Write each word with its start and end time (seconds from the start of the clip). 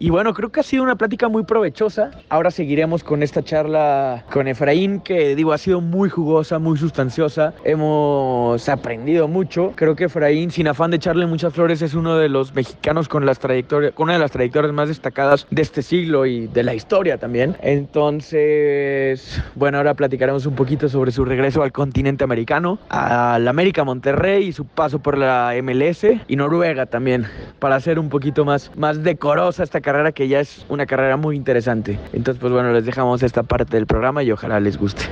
Y 0.00 0.10
bueno, 0.10 0.32
creo 0.32 0.50
que 0.50 0.60
ha 0.60 0.62
sido 0.62 0.84
una 0.84 0.94
plática 0.94 1.28
muy 1.28 1.42
provechosa. 1.42 2.12
Ahora 2.28 2.52
seguiremos 2.52 3.02
con 3.02 3.24
esta 3.24 3.42
charla 3.42 4.24
con 4.30 4.46
Efraín, 4.46 5.00
que 5.00 5.34
digo, 5.34 5.52
ha 5.52 5.58
sido 5.58 5.80
muy 5.80 6.08
jugosa, 6.08 6.60
muy 6.60 6.78
sustanciosa. 6.78 7.52
Hemos 7.64 8.68
aprendido 8.68 9.26
mucho. 9.26 9.72
Creo 9.74 9.96
que 9.96 10.04
Efraín, 10.04 10.52
sin 10.52 10.68
afán 10.68 10.92
de 10.92 10.98
echarle 10.98 11.26
muchas 11.26 11.52
flores, 11.52 11.82
es 11.82 11.94
uno 11.94 12.16
de 12.16 12.28
los 12.28 12.54
mexicanos 12.54 13.08
con 13.08 13.26
las 13.26 13.40
trayectorias, 13.40 13.92
con 13.92 14.04
una 14.04 14.12
de 14.12 14.18
las 14.20 14.30
trayectorias 14.30 14.72
más 14.72 14.86
destacadas 14.86 15.48
de 15.50 15.62
este 15.62 15.82
siglo 15.82 16.26
y 16.26 16.46
de 16.46 16.62
la 16.62 16.74
historia 16.74 17.18
también. 17.18 17.56
Entonces, 17.60 19.42
bueno, 19.56 19.78
ahora 19.78 19.94
platicaremos 19.94 20.46
un 20.46 20.54
poquito 20.54 20.88
sobre 20.88 21.10
su 21.10 21.24
regreso 21.24 21.64
al 21.64 21.72
continente 21.72 22.22
americano, 22.22 22.78
al 22.88 23.48
América 23.48 23.82
Monterrey 23.82 24.46
y 24.46 24.52
su 24.52 24.64
paso 24.64 25.00
por 25.00 25.18
la 25.18 25.54
MLS 25.60 26.06
y 26.28 26.36
Noruega 26.36 26.86
también, 26.86 27.26
para 27.58 27.74
hacer 27.74 27.98
un 27.98 28.08
poquito 28.08 28.44
más, 28.44 28.70
más 28.76 29.02
decorosa 29.02 29.64
esta 29.64 29.80
carrera 29.88 30.12
que 30.12 30.28
ya 30.28 30.40
es 30.40 30.66
una 30.68 30.84
carrera 30.84 31.16
muy 31.16 31.34
interesante. 31.34 31.98
Entonces, 32.12 32.38
pues 32.38 32.52
bueno, 32.52 32.72
les 32.72 32.84
dejamos 32.84 33.22
esta 33.22 33.42
parte 33.42 33.74
del 33.74 33.86
programa 33.86 34.22
y 34.22 34.30
ojalá 34.30 34.60
les 34.60 34.76
guste. 34.76 35.04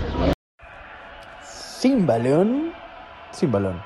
Sin 1.43 2.07
balón, 2.07 2.75
sin 3.33 3.51
balón. 3.51 3.81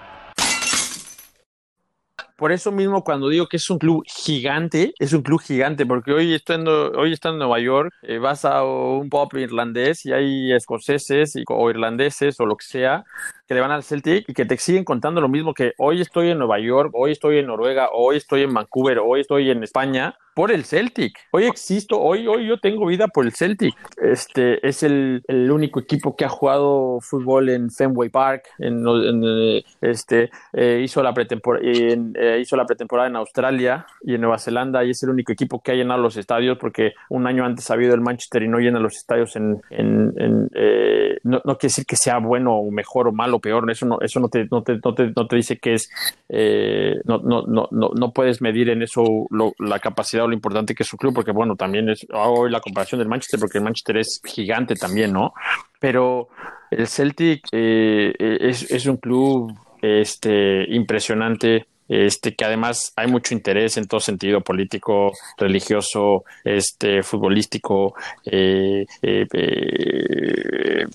Por 2.37 2.51
eso 2.51 2.73
mismo 2.73 3.05
cuando 3.05 3.29
digo 3.29 3.47
que 3.47 3.59
es 3.59 3.71
un 3.71 3.79
club 3.79 4.03
gigante, 4.05 4.93
es 4.99 5.13
un 5.13 5.23
club 5.23 5.41
gigante, 5.41 5.87
porque 5.87 6.13
hoy 6.13 6.35
estando, 6.35 6.91
hoy 6.93 7.13
está 7.13 7.29
en 7.29 7.39
Nueva 7.39 7.61
York, 7.61 7.93
eh, 8.03 8.19
vas 8.19 8.45
a 8.45 8.65
un 8.65 9.11
pop 9.11 9.33
irlandés 9.35 10.05
y 10.07 10.13
hay 10.13 10.53
escoceses 10.53 11.37
y, 11.37 11.45
o 11.47 11.71
irlandeses 11.71 12.41
o 12.41 12.47
lo 12.47 12.57
que 12.57 12.65
sea 12.65 13.05
que 13.51 13.55
le 13.55 13.63
van 13.63 13.73
al 13.73 13.83
Celtic 13.83 14.29
y 14.29 14.33
que 14.33 14.45
te 14.45 14.57
siguen 14.59 14.85
contando 14.85 15.21
lo 15.21 15.29
mismo 15.29 15.55
que 15.55 15.73
hoy 15.77 16.01
estoy 16.01 16.31
en 16.31 16.39
Nueva 16.39 16.61
York, 16.61 16.93
hoy 16.95 17.11
estoy 17.11 17.39
en 17.39 17.49
Noruega, 17.49 17.89
hoy 17.93 18.17
estoy 18.17 18.43
en 18.43 18.55
Vancouver, 18.55 19.01
hoy 19.01 19.23
estoy 19.23 19.51
en 19.51 19.65
España 19.65 20.15
por 20.35 20.53
el 20.53 20.65
Celtic. 20.65 21.19
Hoy 21.33 21.45
existo, 21.45 22.01
hoy, 22.01 22.27
hoy 22.27 22.47
yo 22.47 22.59
tengo 22.61 22.87
vida 22.87 23.09
por 23.09 23.27
el 23.27 23.33
Celtic. 23.33 23.75
Este 24.01 24.67
es 24.67 24.83
el, 24.83 25.23
el 25.27 25.51
único 25.51 25.81
equipo 25.81 26.15
que 26.15 26.25
ha 26.25 26.29
jugado 26.29 27.01
fútbol 27.01 27.49
en 27.49 27.71
Fenway 27.71 28.09
Park, 28.09 28.45
en, 28.59 28.87
en 28.87 29.63
este 29.81 30.31
eh, 30.53 30.81
hizo 30.83 31.03
la 31.03 31.13
pretemporada 31.13 31.65
eh, 31.65 32.39
hizo 32.41 32.57
la 32.57 32.65
pretemporada 32.65 33.09
en 33.09 33.17
Australia 33.17 33.85
y 34.03 34.15
en 34.15 34.21
Nueva 34.21 34.39
Zelanda 34.39 34.85
y 34.85 34.91
es 34.91 35.03
el 35.03 35.11
único 35.11 35.33
equipo 35.33 35.61
que 35.61 35.73
ha 35.73 35.75
llenado 35.75 36.01
los 36.01 36.17
estadios 36.17 36.57
porque 36.59 36.95
un 37.09 37.27
año 37.27 37.45
antes 37.45 37.71
ha 37.71 37.75
habido 37.75 37.95
el 37.95 38.01
Manchester 38.01 38.45
y 38.45 38.49
no 38.49 38.59
llena 38.59 38.79
los 38.79 38.97
estadios 38.97 39.35
en, 39.37 39.61
en, 39.71 40.49
eh, 40.55 41.19
no 41.25 41.41
quiere 41.43 41.59
decir 41.63 41.85
que 41.85 41.97
sea 41.97 42.19
bueno 42.19 42.55
o 42.57 42.71
mejor 42.71 43.09
o 43.09 43.13
malo 43.13 43.40
peor, 43.41 43.71
eso 43.71 43.87
no, 43.87 43.99
eso 44.01 44.21
no 44.21 44.29
te, 44.29 44.47
no 44.51 44.63
te, 44.63 44.79
no 44.85 44.95
te, 44.95 45.13
no 45.15 45.27
te 45.27 45.37
dice 45.37 45.59
que 45.59 45.75
es, 45.75 45.91
eh, 46.29 46.97
no, 47.05 47.19
no, 47.19 47.43
no, 47.47 47.69
no, 47.71 48.13
puedes 48.13 48.41
medir 48.41 48.71
en 48.71 48.83
eso 48.83 49.27
la 49.59 49.79
capacidad 49.79 50.25
o 50.25 50.29
lo 50.29 50.35
importante 50.35 50.75
que 50.75 50.83
es 50.83 50.89
su 50.89 50.97
club, 50.97 51.15
porque 51.15 51.33
bueno, 51.33 51.57
también 51.57 51.89
es, 51.89 52.07
hago 52.11 52.41
hoy 52.41 52.51
la 52.51 52.61
comparación 52.61 52.99
del 52.99 53.09
Manchester, 53.09 53.41
porque 53.41 53.59
el 53.59 53.65
Manchester 53.65 53.97
es 53.99 54.21
gigante 54.25 54.75
también, 54.75 55.13
¿no? 55.13 55.33
Pero 55.79 56.29
el 56.71 56.87
Celtic 56.87 57.49
eh, 57.53 58.15
es, 58.19 58.71
es 58.71 58.87
un 58.87 58.99
club 58.99 59.53
este, 59.83 60.65
impresionante, 60.75 61.67
este, 61.91 62.35
que 62.37 62.45
además 62.45 62.93
hay 62.95 63.09
mucho 63.09 63.35
interés 63.35 63.77
en 63.77 63.89
todo 63.89 63.99
sentido 63.99 64.41
político, 64.43 65.13
religioso, 65.37 66.25
este, 66.45 67.03
futbolístico, 67.03 67.95
eh, 68.25 68.87
eh, 69.03 69.27
eh, 69.33 70.87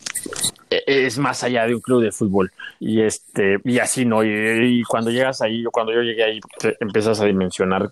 es 0.70 1.18
más 1.18 1.44
allá 1.44 1.68
de 1.68 1.76
un 1.76 1.82
club 1.82 2.02
de 2.02 2.14
fútbol. 2.14 2.52
Y 2.80 3.02
este 3.02 3.58
y 3.66 3.80
así 3.80 4.06
no 4.06 4.24
y, 4.24 4.84
cuando 4.84 5.12
llegas 5.12 5.42
ahí 5.42 5.66
o 5.66 5.72
cuando 5.72 5.92
yo 5.94 6.02
llegué 6.02 6.24
ahí 6.24 6.40
empiezas 6.80 7.20
a 7.20 7.26
dimensionar 7.26 7.92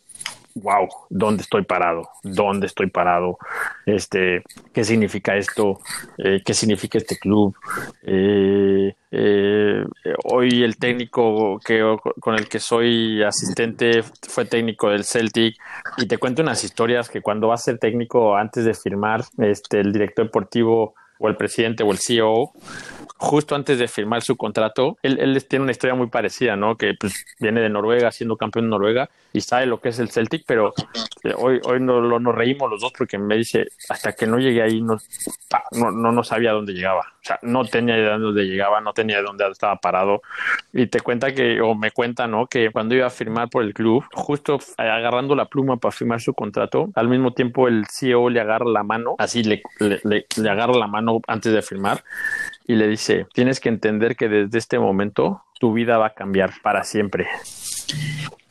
wow, 0.56 0.88
¿dónde 1.10 1.44
estoy 1.44 1.64
parado? 1.64 2.10
¿Dónde 2.24 2.68
estoy 2.68 2.90
parado? 2.90 3.38
Este, 3.86 4.44
¿qué 4.72 4.84
significa 4.84 5.36
esto? 5.36 5.80
Eh, 6.18 6.42
¿Qué 6.46 6.54
significa 6.54 6.98
este 6.98 7.18
club? 7.18 7.56
Eh, 8.04 8.94
eh, 9.12 9.84
hoy 10.26 10.64
el 10.64 10.78
técnico 10.78 11.60
que, 11.60 11.98
con 12.20 12.36
el 12.36 12.48
que 12.48 12.60
soy 12.60 13.24
asistente 13.24 14.04
fue 14.04 14.46
técnico 14.46 14.90
del 14.90 15.04
Celtic 15.04 15.56
y 15.98 16.08
te 16.08 16.18
cuento 16.18 16.42
unas 16.42 16.64
historias 16.64 17.10
que 17.10 17.22
cuando 17.22 17.48
va 17.50 17.56
a 17.56 17.58
ser 17.58 17.78
técnico 17.78 18.36
antes 18.36 18.66
de 18.66 18.74
firmar, 18.74 19.24
este, 19.38 19.80
el 19.80 19.92
director 19.92 20.26
deportivo 20.26 20.96
o 21.20 21.28
el 21.28 21.36
presidente 21.36 21.84
o 21.84 21.92
el 21.92 22.00
CEO 22.00 22.52
justo 23.24 23.56
antes 23.56 23.80
de 23.80 23.88
firmar 23.88 24.22
su 24.22 24.36
contrato, 24.36 24.98
él, 25.02 25.18
él, 25.18 25.42
tiene 25.46 25.64
una 25.64 25.72
historia 25.72 25.96
muy 25.96 26.08
parecida, 26.08 26.58
¿no? 26.58 26.76
Que 26.76 26.94
pues 27.00 27.26
viene 27.40 27.62
de 27.62 27.70
Noruega, 27.70 28.12
siendo 28.12 28.36
campeón 28.36 28.66
de 28.66 28.72
Noruega 28.72 29.10
y 29.32 29.40
sabe 29.40 29.66
lo 29.66 29.80
que 29.80 29.90
es 29.90 30.00
el 30.00 30.12
Celtic, 30.12 30.44
pero 30.46 30.74
eh, 31.24 31.34
hoy, 31.38 31.62
hoy 31.64 31.80
no, 31.80 32.02
lo, 32.02 32.20
nos 32.20 32.36
reímos 32.36 32.70
los 32.70 32.82
dos 32.82 32.92
porque 32.96 33.18
me 33.18 33.38
dice, 33.38 33.70
hasta 33.88 34.12
que 34.12 34.28
no 34.28 34.40
llegué 34.40 34.62
ahí 34.62 34.82
no, 34.82 34.98
no, 35.72 35.92
no, 35.92 36.12
no 36.12 36.24
sabía 36.24 36.52
dónde 36.52 36.74
llegaba. 36.74 37.00
O 37.00 37.26
sea, 37.26 37.40
no 37.42 37.64
tenía 37.64 37.98
idea 37.98 38.18
de 38.18 38.20
dónde 38.20 38.44
llegaba, 38.44 38.82
no 38.82 38.92
tenía 38.92 39.18
de 39.18 39.24
dónde 39.24 39.48
estaba 39.50 39.78
parado. 39.78 40.22
Y 40.74 40.88
te 40.88 41.00
cuenta 41.00 41.34
que, 41.34 41.62
o 41.62 41.74
me 41.76 41.92
cuenta, 41.92 42.28
¿no? 42.28 42.48
Que 42.48 42.72
cuando 42.72 42.94
iba 42.94 43.08
a 43.08 43.10
firmar 43.10 43.50
por 43.50 43.64
el 43.64 43.74
club, 43.74 44.04
justo 44.12 44.60
agarrando 44.76 45.34
la 45.34 45.46
pluma 45.46 45.78
para 45.78 45.94
firmar 45.94 46.20
su 46.20 46.34
contrato, 46.34 46.90
al 46.96 47.08
mismo 47.08 47.32
tiempo 47.32 47.70
el 47.70 47.86
CEO 47.88 48.30
le 48.30 48.42
agarra 48.42 48.66
la 48.66 48.84
mano, 48.84 49.16
así 49.18 49.44
le, 49.44 49.64
le, 49.80 50.02
le, 50.04 50.26
le 50.36 50.50
agarra 50.50 50.74
la 50.74 50.88
mano 50.88 51.22
antes 51.26 51.54
de 51.54 51.62
firmar 51.62 52.04
y 52.66 52.76
le 52.76 52.88
dice, 52.88 53.28
tienes 53.34 53.60
que 53.60 53.70
entender 53.70 54.16
que 54.16 54.30
desde 54.30 54.58
este 54.58 54.80
momento 54.80 55.44
tu 55.60 55.74
vida 55.74 55.98
va 55.98 56.08
a 56.08 56.14
cambiar 56.14 56.52
para 56.62 56.84
siempre. 56.84 57.28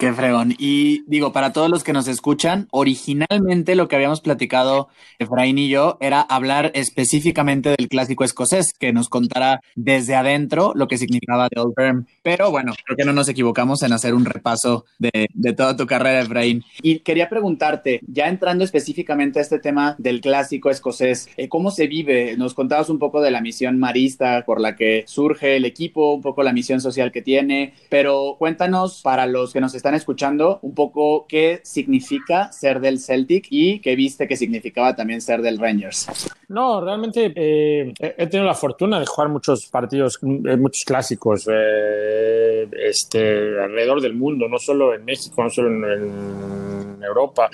Qué 0.02 0.12
fregón. 0.12 0.56
Y 0.58 1.04
digo, 1.06 1.32
para 1.32 1.52
todos 1.52 1.70
los 1.70 1.84
que 1.84 1.92
nos 1.92 2.08
escuchan, 2.08 2.66
originalmente 2.72 3.76
lo 3.76 3.86
que 3.86 3.94
habíamos 3.94 4.20
platicado 4.20 4.88
Efraín 5.20 5.58
y 5.58 5.68
yo 5.68 5.96
era 6.00 6.20
hablar 6.20 6.72
específicamente 6.74 7.68
del 7.78 7.88
clásico 7.88 8.24
escocés, 8.24 8.72
que 8.76 8.92
nos 8.92 9.08
contara 9.08 9.60
desde 9.76 10.16
adentro 10.16 10.72
lo 10.74 10.88
que 10.88 10.98
significaba 10.98 11.48
The 11.48 11.60
Old 11.60 11.74
Firm. 11.76 12.06
Pero 12.24 12.50
bueno, 12.50 12.72
creo 12.84 12.96
que 12.96 13.04
no 13.04 13.12
nos 13.12 13.28
equivocamos 13.28 13.84
en 13.84 13.92
hacer 13.92 14.12
un 14.14 14.24
repaso 14.24 14.86
de, 14.98 15.28
de 15.32 15.52
toda 15.52 15.76
tu 15.76 15.86
carrera, 15.86 16.22
Efraín. 16.22 16.64
Y 16.82 16.98
quería 16.98 17.28
preguntarte, 17.28 18.00
ya 18.04 18.26
entrando 18.26 18.64
específicamente 18.64 19.38
a 19.38 19.42
este 19.42 19.60
tema 19.60 19.94
del 19.98 20.20
clásico 20.20 20.69
escocés, 20.69 21.28
eh, 21.36 21.48
¿cómo 21.48 21.70
se 21.70 21.86
vive? 21.86 22.36
Nos 22.36 22.54
contabas 22.54 22.90
un 22.90 22.98
poco 22.98 23.20
de 23.20 23.30
la 23.30 23.40
misión 23.40 23.78
marista 23.78 24.42
por 24.44 24.60
la 24.60 24.74
que 24.74 25.04
surge 25.06 25.54
el 25.58 25.64
equipo, 25.64 26.12
un 26.12 26.22
poco 26.22 26.42
la 26.42 26.52
misión 26.52 26.80
social 26.80 27.12
que 27.12 27.22
tiene, 27.22 27.74
pero 27.88 28.34
cuéntanos 28.36 29.00
para 29.02 29.26
los 29.26 29.52
que 29.52 29.60
nos 29.60 29.76
están 29.76 29.91
escuchando 29.94 30.58
un 30.62 30.75
poco 30.75 31.26
qué 31.28 31.60
significa 31.62 32.53
ser 32.53 32.80
del 32.80 32.98
Celtic 32.98 33.47
y 33.50 33.80
qué 33.80 33.97
viste 33.97 34.26
que 34.28 34.36
significaba 34.36 34.94
también 34.94 35.20
ser 35.20 35.42
del 35.42 35.58
Rangers. 35.58 36.08
No, 36.48 36.80
realmente 36.84 37.32
eh, 37.34 37.92
he 37.98 38.26
tenido 38.26 38.47
la 38.47 38.54
fortuna 38.54 39.00
de 39.00 39.06
jugar 39.06 39.31
muchos 39.31 39.66
partidos, 39.66 40.19
eh, 40.22 40.56
muchos 40.56 40.84
clásicos 40.84 41.48
eh, 41.50 42.69
este, 42.84 43.60
alrededor 43.60 44.00
del 44.00 44.14
mundo, 44.14 44.48
no 44.48 44.58
solo 44.58 44.94
en 44.94 45.04
México, 45.04 45.42
no 45.42 45.50
solo 45.50 45.69
en, 45.69 45.84
en 45.84 46.81
Europa. 47.03 47.50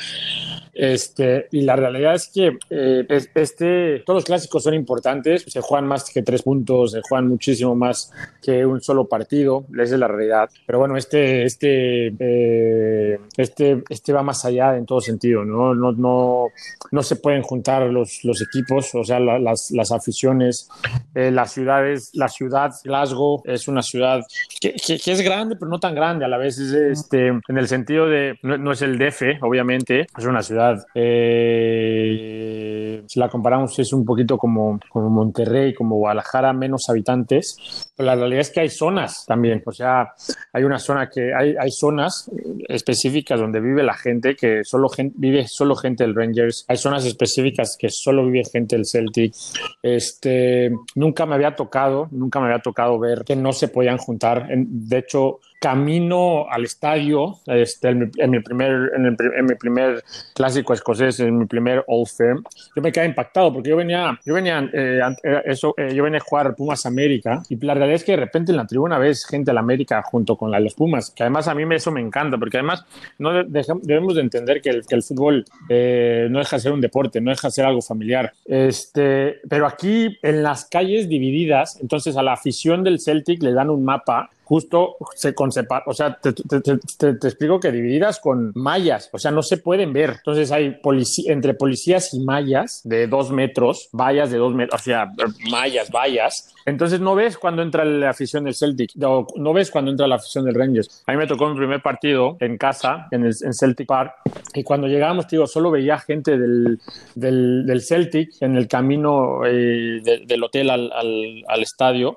Este, 0.79 1.49
y 1.51 1.63
la 1.63 1.75
realidad 1.75 2.15
es 2.15 2.31
que 2.33 2.57
eh, 2.71 3.05
este, 3.35 3.99
todos 4.07 4.19
los 4.19 4.25
clásicos 4.25 4.63
son 4.63 4.75
importantes, 4.75 5.45
se 5.49 5.61
juegan 5.61 5.89
más 5.89 6.09
que 6.09 6.23
tres 6.23 6.43
puntos, 6.43 6.93
se 6.93 7.01
juegan 7.03 7.27
muchísimo 7.27 7.75
más 7.75 8.13
que 8.41 8.65
un 8.65 8.81
solo 8.81 9.09
partido, 9.09 9.67
esa 9.73 9.95
es 9.95 9.99
la 9.99 10.07
realidad. 10.07 10.49
Pero 10.67 10.79
bueno, 10.79 10.97
este, 10.97 11.43
este, 11.43 12.13
eh, 12.21 13.19
este, 13.37 13.83
este 13.89 14.13
va 14.13 14.23
más 14.23 14.45
allá 14.45 14.77
en 14.77 14.87
todo 14.87 15.01
sentido, 15.01 15.45
¿no? 15.45 15.75
No, 15.75 15.91
no, 15.91 16.47
no 16.93 17.03
se 17.03 17.17
pueden 17.17 17.43
juntar 17.43 17.83
los, 17.83 18.23
los 18.23 18.41
equipos, 18.41 18.95
o 18.95 19.03
sea, 19.03 19.19
la, 19.19 19.41
las, 19.41 19.73
las, 19.73 19.91
aficiones, 19.91 20.69
eh, 21.15 21.33
las 21.33 21.53
ciudades, 21.53 22.11
la 22.15 22.29
ciudad 22.29 22.71
Glasgow 22.85 23.43
es 23.47 23.67
una 23.67 23.83
ciudad 23.83 24.25
que, 24.61 24.75
que, 24.75 24.99
que, 24.99 25.13
es 25.13 25.23
grande, 25.23 25.57
pero 25.57 25.69
no 25.69 25.81
tan 25.81 25.97
grande 25.97 26.25
a 26.25 26.29
la 26.29 26.39
vez, 26.39 26.59
es 26.59 26.73
este, 26.73 27.27
en 27.27 27.59
el 27.59 27.67
sentido 27.67 28.07
de, 28.07 28.39
no, 28.43 28.57
no 28.59 28.71
es 28.71 28.83
el 28.83 28.97
DF, 28.97 29.18
obviamente, 29.43 30.07
es 30.17 30.25
una 30.25 30.43
ciudad 30.43 30.87
eh, 30.95 32.69
si 33.07 33.19
la 33.19 33.29
comparamos 33.29 33.79
es 33.79 33.93
un 33.93 34.05
poquito 34.05 34.37
como, 34.37 34.79
como 34.89 35.09
Monterrey, 35.09 35.75
como 35.75 35.97
Guadalajara, 35.97 36.53
menos 36.53 36.89
habitantes, 36.89 37.91
pero 37.97 38.07
la 38.07 38.17
realidad 38.17 38.41
es 38.41 38.51
que 38.51 38.61
hay 38.61 38.69
zonas 38.69 39.25
también, 39.27 39.63
o 39.65 39.73
sea, 39.73 40.13
hay 40.53 40.65
una 40.65 40.79
zona 40.79 41.09
que 41.09 41.35
hay, 41.35 41.55
hay 41.59 41.71
zonas 41.71 42.31
específicas 42.69 43.41
donde 43.41 43.61
vive 43.61 43.83
la 43.83 43.95
gente 43.95 44.37
que 44.37 44.65
solo 44.65 44.89
vive 45.15 45.47
solo 45.49 45.75
gente 45.75 46.05
del 46.05 46.15
Rangers, 46.15 46.65
hay 46.69 46.77
zonas 46.77 47.05
específicas 47.05 47.77
que 47.79 47.89
solo 47.89 48.25
vive 48.27 48.45
gente 48.45 48.77
del 48.77 48.87
Celtic. 48.87 49.35
Este, 49.83 50.73
nunca 50.95 51.27
me 51.27 51.35
había 51.35 51.55
tocado, 51.55 52.09
nunca 52.11 52.41
me 52.41 52.47
había 52.47 52.61
tocado 52.61 52.99
ver 52.99 53.25
que 53.25 53.37
no 53.37 53.53
se 53.53 53.69
podían 53.69 53.99
juntar. 53.99 54.49
De 54.51 54.99
hecho, 54.99 55.41
camino 55.59 56.47
al 56.51 56.65
estadio, 56.65 57.39
este, 57.47 57.89
en, 57.89 57.99
mi, 57.99 58.41
primer, 58.41 58.93
en, 58.95 59.47
mi 59.47 59.55
primer 59.57 60.05
clásico 60.35 60.73
escocés, 60.73 61.19
en 61.21 61.37
mi 61.37 61.47
primer 61.47 61.85
Old 61.89 62.09
Firm, 62.09 62.45
yo 62.77 62.83
me 62.83 62.93
quedé 62.93 63.07
impactado 63.07 63.53
porque 63.53 63.71
yo 63.71 63.77
venía, 63.77 64.19
yo 64.25 64.35
venía, 64.35 64.69
eh, 64.73 65.01
eh, 65.25 65.43
eso, 65.47 65.75
eh, 65.77 65.93
yo 65.95 66.05
venía 66.05 66.19
a 66.19 66.23
jugar 66.23 66.55
Pumas 66.55 66.87
América 66.87 67.43
y 67.49 67.57
la 67.65 67.75
realidad 67.75 67.97
es 67.97 68.05
que 68.05 68.13
de 68.13 68.19
repente 68.19 68.53
en 68.53 68.57
la 68.57 68.67
tribuna 68.67 68.99
ves 68.99 69.27
gente 69.27 69.51
de 69.51 69.55
la 69.55 69.61
América 69.61 70.03
junto 70.03 70.37
con 70.37 70.51
la 70.51 70.59
los 70.61 70.75
Pumas, 70.75 71.11
que 71.11 71.23
además 71.23 71.47
a 71.49 71.55
mí 71.55 71.63
eso 71.75 71.93
me 71.93 72.01
encanta, 72.01 72.37
porque 72.37 72.59
además 72.59 72.85
no 73.19 73.45
debemos 73.45 74.17
de 74.17 74.23
entender 74.23 74.61
que 74.61 74.71
el, 74.71 74.87
que 74.87 74.97
el 74.97 75.03
fútbol 75.03 75.45
no 75.69 76.39
deja 76.39 76.57
de 76.57 76.61
ser 76.61 76.73
un 76.73 76.81
deporte, 76.81 77.21
no 77.21 77.31
deja 77.31 77.49
de 77.49 77.53
ser 77.53 77.65
algo 77.65 77.81
familiar. 77.81 78.33
Este, 78.45 79.37
pero 79.49 79.67
aquí 79.67 80.19
en 80.23 80.43
las 80.43 80.65
calles 80.65 81.09
divididas, 81.09 81.79
entonces 81.81 82.17
a 82.17 82.23
la 82.23 82.33
afición 82.33 82.83
del 82.83 82.99
Celtic 82.99 83.43
le 83.43 83.53
dan 83.53 83.71
un 83.71 83.85
mapa 83.85 84.31
justo 84.49 84.97
se 85.15 85.35
con 85.35 85.51
o 85.51 85.93
sea, 85.93 86.19
te, 86.19 86.31
explico 86.31 87.61
que 87.61 87.71
divididas 87.71 88.19
con 88.19 88.53
mallas, 88.55 89.11
o 89.13 89.19
sea, 89.19 89.31
no 89.31 89.43
se 89.43 89.59
pueden 89.59 89.93
ver. 89.93 90.15
Entonces 90.17 90.51
hay 90.51 90.81
entre 91.27 91.53
policías 91.53 92.15
y 92.15 92.21
mallas 92.21 92.81
de 92.83 93.09
dos 93.09 93.31
metros, 93.31 93.91
vallas 93.93 94.31
de 94.31 94.39
dos 94.39 94.55
metros, 94.55 94.81
o 94.81 94.83
sea, 94.83 95.13
mallas, 95.51 95.91
vallas. 95.91 96.55
Entonces 96.69 97.01
no 97.01 97.15
ves 97.15 97.39
cuando 97.39 97.63
entra 97.63 97.85
la 97.85 98.11
afición 98.11 98.45
del 98.45 98.55
Celtic, 98.55 98.95
no, 98.97 99.27
no 99.37 99.53
ves 99.55 99.71
cuando 99.71 99.91
entra 99.91 100.07
la 100.07 100.17
afición 100.17 100.45
del 100.45 100.55
Rangers. 100.55 101.03
A 101.07 101.13
mí 101.13 101.19
me 101.19 101.27
tocó 101.27 101.49
mi 101.49 101.57
primer 101.57 101.81
partido 101.81 102.37
en 102.41 102.59
casa, 102.59 103.09
en 103.11 103.25
el 103.25 103.35
en 103.43 103.55
Celtic 103.55 103.87
Park, 103.87 104.13
y 104.55 104.63
cuando 104.65 104.87
llegábamos, 104.87 105.29
digo, 105.29 105.47
solo 105.47 105.71
veía 105.71 105.99
gente 105.99 106.37
del, 106.37 106.79
del, 107.15 107.65
del 107.65 107.81
Celtic 107.81 108.31
en 108.41 108.57
el 108.57 108.69
camino 108.69 109.47
eh, 109.47 110.03
del 110.27 110.45
hotel 110.45 110.69
al, 110.69 110.93
al, 110.93 111.45
al 111.49 111.63
estadio. 111.63 112.17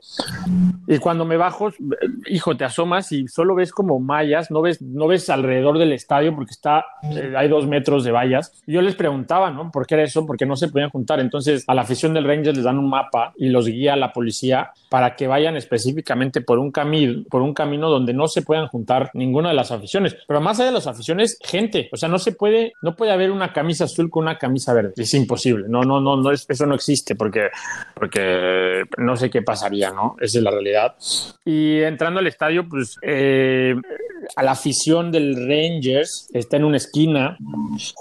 Y 0.87 0.97
cuando 0.97 1.23
me 1.23 1.37
bajo, 1.37 1.71
hijo, 2.27 2.57
te 2.57 2.65
asomas 2.65 3.11
y 3.13 3.27
solo 3.27 3.55
ves 3.55 3.71
como 3.71 3.99
mallas, 3.99 4.51
no 4.51 4.61
ves, 4.61 4.81
no 4.81 5.07
ves 5.07 5.29
alrededor 5.29 5.77
del 5.77 5.93
estadio 5.93 6.35
porque 6.35 6.51
está, 6.51 6.85
eh, 7.03 7.33
hay 7.37 7.47
dos 7.47 7.67
metros 7.67 8.03
de 8.03 8.11
vallas. 8.11 8.61
yo 8.67 8.81
les 8.81 8.95
preguntaba, 8.95 9.51
¿no? 9.51 9.71
¿Por 9.71 9.87
qué 9.87 9.95
era 9.95 10.03
eso? 10.03 10.25
Porque 10.25 10.45
no 10.45 10.57
se 10.57 10.67
podían 10.67 10.89
juntar. 10.89 11.21
Entonces, 11.21 11.63
a 11.67 11.73
la 11.73 11.83
afición 11.83 12.13
del 12.13 12.25
Rangers 12.25 12.57
les 12.57 12.65
dan 12.65 12.77
un 12.77 12.89
mapa 12.89 13.33
y 13.37 13.47
los 13.47 13.67
guía 13.67 13.95
la 13.95 14.11
policía 14.11 14.40
para 14.89 15.15
que 15.15 15.27
vayan 15.27 15.55
específicamente 15.55 16.41
por 16.41 16.59
un 16.59 16.71
camino, 16.71 17.23
por 17.29 17.41
un 17.41 17.53
camino 17.53 17.89
donde 17.89 18.13
no 18.13 18.27
se 18.27 18.41
puedan 18.41 18.67
juntar 18.67 19.09
ninguna 19.13 19.49
de 19.49 19.55
las 19.55 19.71
aficiones. 19.71 20.15
Pero 20.27 20.41
más 20.41 20.59
allá 20.59 20.67
de 20.67 20.75
las 20.75 20.87
aficiones, 20.87 21.37
gente. 21.41 21.89
O 21.91 21.97
sea, 21.97 22.09
no 22.09 22.19
se 22.19 22.33
puede, 22.33 22.73
no 22.81 22.95
puede 22.95 23.11
haber 23.11 23.31
una 23.31 23.53
camisa 23.53 23.85
azul 23.85 24.09
con 24.09 24.23
una 24.23 24.37
camisa 24.37 24.73
verde. 24.73 24.93
Es 24.97 25.13
imposible. 25.13 25.67
No, 25.69 25.83
no, 25.83 26.01
no, 26.01 26.17
no 26.17 26.31
es, 26.31 26.45
eso 26.49 26.65
no 26.65 26.75
existe 26.75 27.15
porque, 27.15 27.49
porque 27.95 28.83
no 28.97 29.15
sé 29.15 29.29
qué 29.29 29.41
pasaría, 29.41 29.91
¿no? 29.91 30.15
Esa 30.19 30.39
es 30.39 30.43
la 30.43 30.51
realidad. 30.51 30.95
Y 31.45 31.79
entrando 31.81 32.19
al 32.19 32.27
estadio, 32.27 32.67
pues 32.67 32.97
eh, 33.01 33.75
a 34.35 34.43
la 34.43 34.51
afición 34.51 35.11
del 35.11 35.35
Rangers 35.47 36.29
está 36.33 36.57
en 36.57 36.65
una 36.65 36.77
esquina 36.77 37.37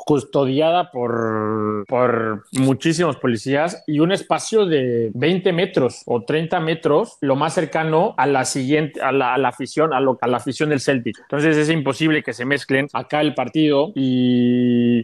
custodiada 0.05 0.91
por, 0.91 1.85
por 1.89 2.45
muchísimos 2.53 3.17
policías 3.17 3.83
y 3.87 4.01
un 4.01 4.13
espacio 4.13 4.67
de 4.67 5.11
20 5.15 5.53
metros 5.53 6.03
o 6.07 6.23
30 6.31 6.61
metros, 6.61 7.19
lo 7.23 7.35
más 7.35 7.55
cercano 7.55 8.15
a 8.17 8.25
la 8.29 8.45
siguiente, 8.45 9.03
a 9.03 9.11
la, 9.11 9.35
afición, 9.49 9.93
a, 9.93 10.01
la 10.01 10.37
afición 10.37 10.69
del 10.69 10.79
Celtic. 10.79 11.19
Entonces 11.23 11.57
es 11.57 11.69
imposible 11.71 12.23
que 12.23 12.33
se 12.33 12.45
mezclen 12.45 12.87
acá 12.93 13.21
el 13.21 13.35
partido 13.35 13.91
y, 13.97 15.03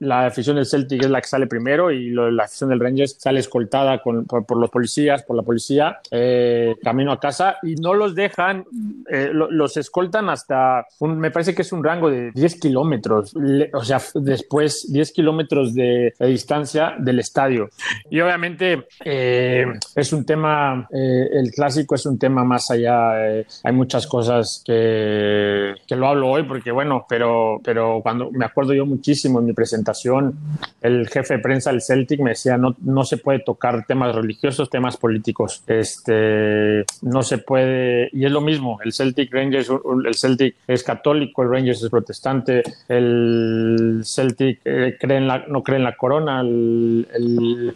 la 0.00 0.26
afición 0.26 0.56
del 0.56 0.66
Celtic 0.66 1.04
es 1.04 1.10
la 1.10 1.20
que 1.20 1.28
sale 1.28 1.46
primero 1.46 1.92
y 1.92 2.10
la 2.10 2.42
afición 2.42 2.70
del 2.70 2.80
Rangers 2.80 3.16
sale 3.16 3.38
escoltada 3.38 4.02
por, 4.02 4.58
los 4.58 4.70
policías, 4.70 5.22
por 5.22 5.36
la 5.36 5.44
policía, 5.44 6.00
eh, 6.10 6.74
camino 6.82 7.12
a 7.12 7.20
casa 7.20 7.58
y 7.62 7.76
no 7.76 7.94
los 7.94 8.16
dejan, 8.16 8.64
eh, 9.08 9.30
los 9.32 9.76
escoltan 9.76 10.28
hasta 10.28 10.84
me 11.00 11.30
parece 11.30 11.54
que 11.54 11.62
es 11.62 11.72
un 11.72 11.84
rango 11.84 12.10
de 12.10 12.32
10 12.32 12.60
kilómetros, 12.60 13.34
o 13.72 13.84
sea, 13.84 14.00
después 14.14 14.92
10 14.92 15.12
kilómetros 15.12 15.74
de, 15.74 16.12
distancia 16.18 16.96
del 16.98 17.20
estadio. 17.20 17.68
Y 18.10 18.20
obviamente 18.20 18.86
eh, 19.04 19.66
es 19.94 20.12
un 20.12 20.24
tema, 20.24 20.55
eh, 20.90 21.28
el 21.32 21.50
clásico 21.50 21.94
es 21.94 22.06
un 22.06 22.18
tema 22.18 22.44
más 22.44 22.70
allá, 22.70 23.28
eh, 23.28 23.46
hay 23.62 23.72
muchas 23.72 24.06
cosas 24.06 24.62
que, 24.64 25.74
que 25.86 25.96
lo 25.96 26.08
hablo 26.08 26.30
hoy 26.30 26.44
porque 26.44 26.70
bueno, 26.70 27.06
pero, 27.08 27.60
pero 27.64 28.00
cuando 28.02 28.30
me 28.30 28.44
acuerdo 28.44 28.74
yo 28.74 28.86
muchísimo 28.86 29.38
en 29.40 29.46
mi 29.46 29.52
presentación, 29.52 30.34
el 30.82 31.08
jefe 31.08 31.34
de 31.34 31.40
prensa 31.40 31.70
del 31.70 31.82
Celtic 31.82 32.20
me 32.20 32.30
decía, 32.30 32.56
no, 32.56 32.76
no 32.80 33.04
se 33.04 33.16
puede 33.16 33.40
tocar 33.40 33.84
temas 33.86 34.14
religiosos, 34.14 34.70
temas 34.70 34.96
políticos, 34.96 35.62
este, 35.66 36.84
no 37.02 37.22
se 37.22 37.38
puede, 37.38 38.08
y 38.12 38.24
es 38.24 38.32
lo 38.32 38.40
mismo, 38.40 38.78
el 38.84 38.92
Celtic 38.92 39.32
Rangers, 39.32 39.70
el 40.06 40.14
Celtic 40.14 40.56
es 40.66 40.82
católico, 40.82 41.42
el 41.42 41.50
Rangers 41.50 41.82
es 41.82 41.90
protestante, 41.90 42.62
el 42.88 44.02
Celtic 44.04 44.60
eh, 44.64 44.96
cree 44.98 45.18
en 45.18 45.26
la, 45.26 45.44
no 45.48 45.62
cree 45.62 45.78
en 45.78 45.84
la 45.84 45.96
corona, 45.96 46.40
el, 46.40 47.74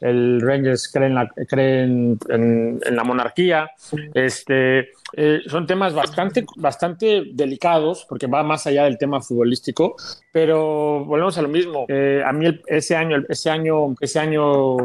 el, 0.00 0.40
Rangers 0.40 0.90
cree 0.92 1.06
en 1.08 1.14
la, 1.14 1.28
cree 1.48 1.84
en, 1.84 2.11
en 2.28 2.80
la 2.90 3.04
monarquía. 3.04 3.70
Este, 4.14 4.90
eh, 5.14 5.40
son 5.46 5.66
temas 5.66 5.94
bastante, 5.94 6.46
bastante 6.56 7.24
delicados 7.32 8.06
porque 8.08 8.26
va 8.26 8.42
más 8.42 8.66
allá 8.66 8.84
del 8.84 8.96
tema 8.96 9.20
futbolístico, 9.20 9.96
pero 10.30 11.04
volvemos 11.04 11.36
a 11.36 11.42
lo 11.42 11.48
mismo. 11.48 11.84
Eh, 11.88 12.22
a 12.24 12.32
mí 12.32 12.46
ese 12.66 12.96
año, 12.96 13.22
ese 13.28 13.50
año, 13.50 13.94
ese 14.00 14.18
año, 14.18 14.76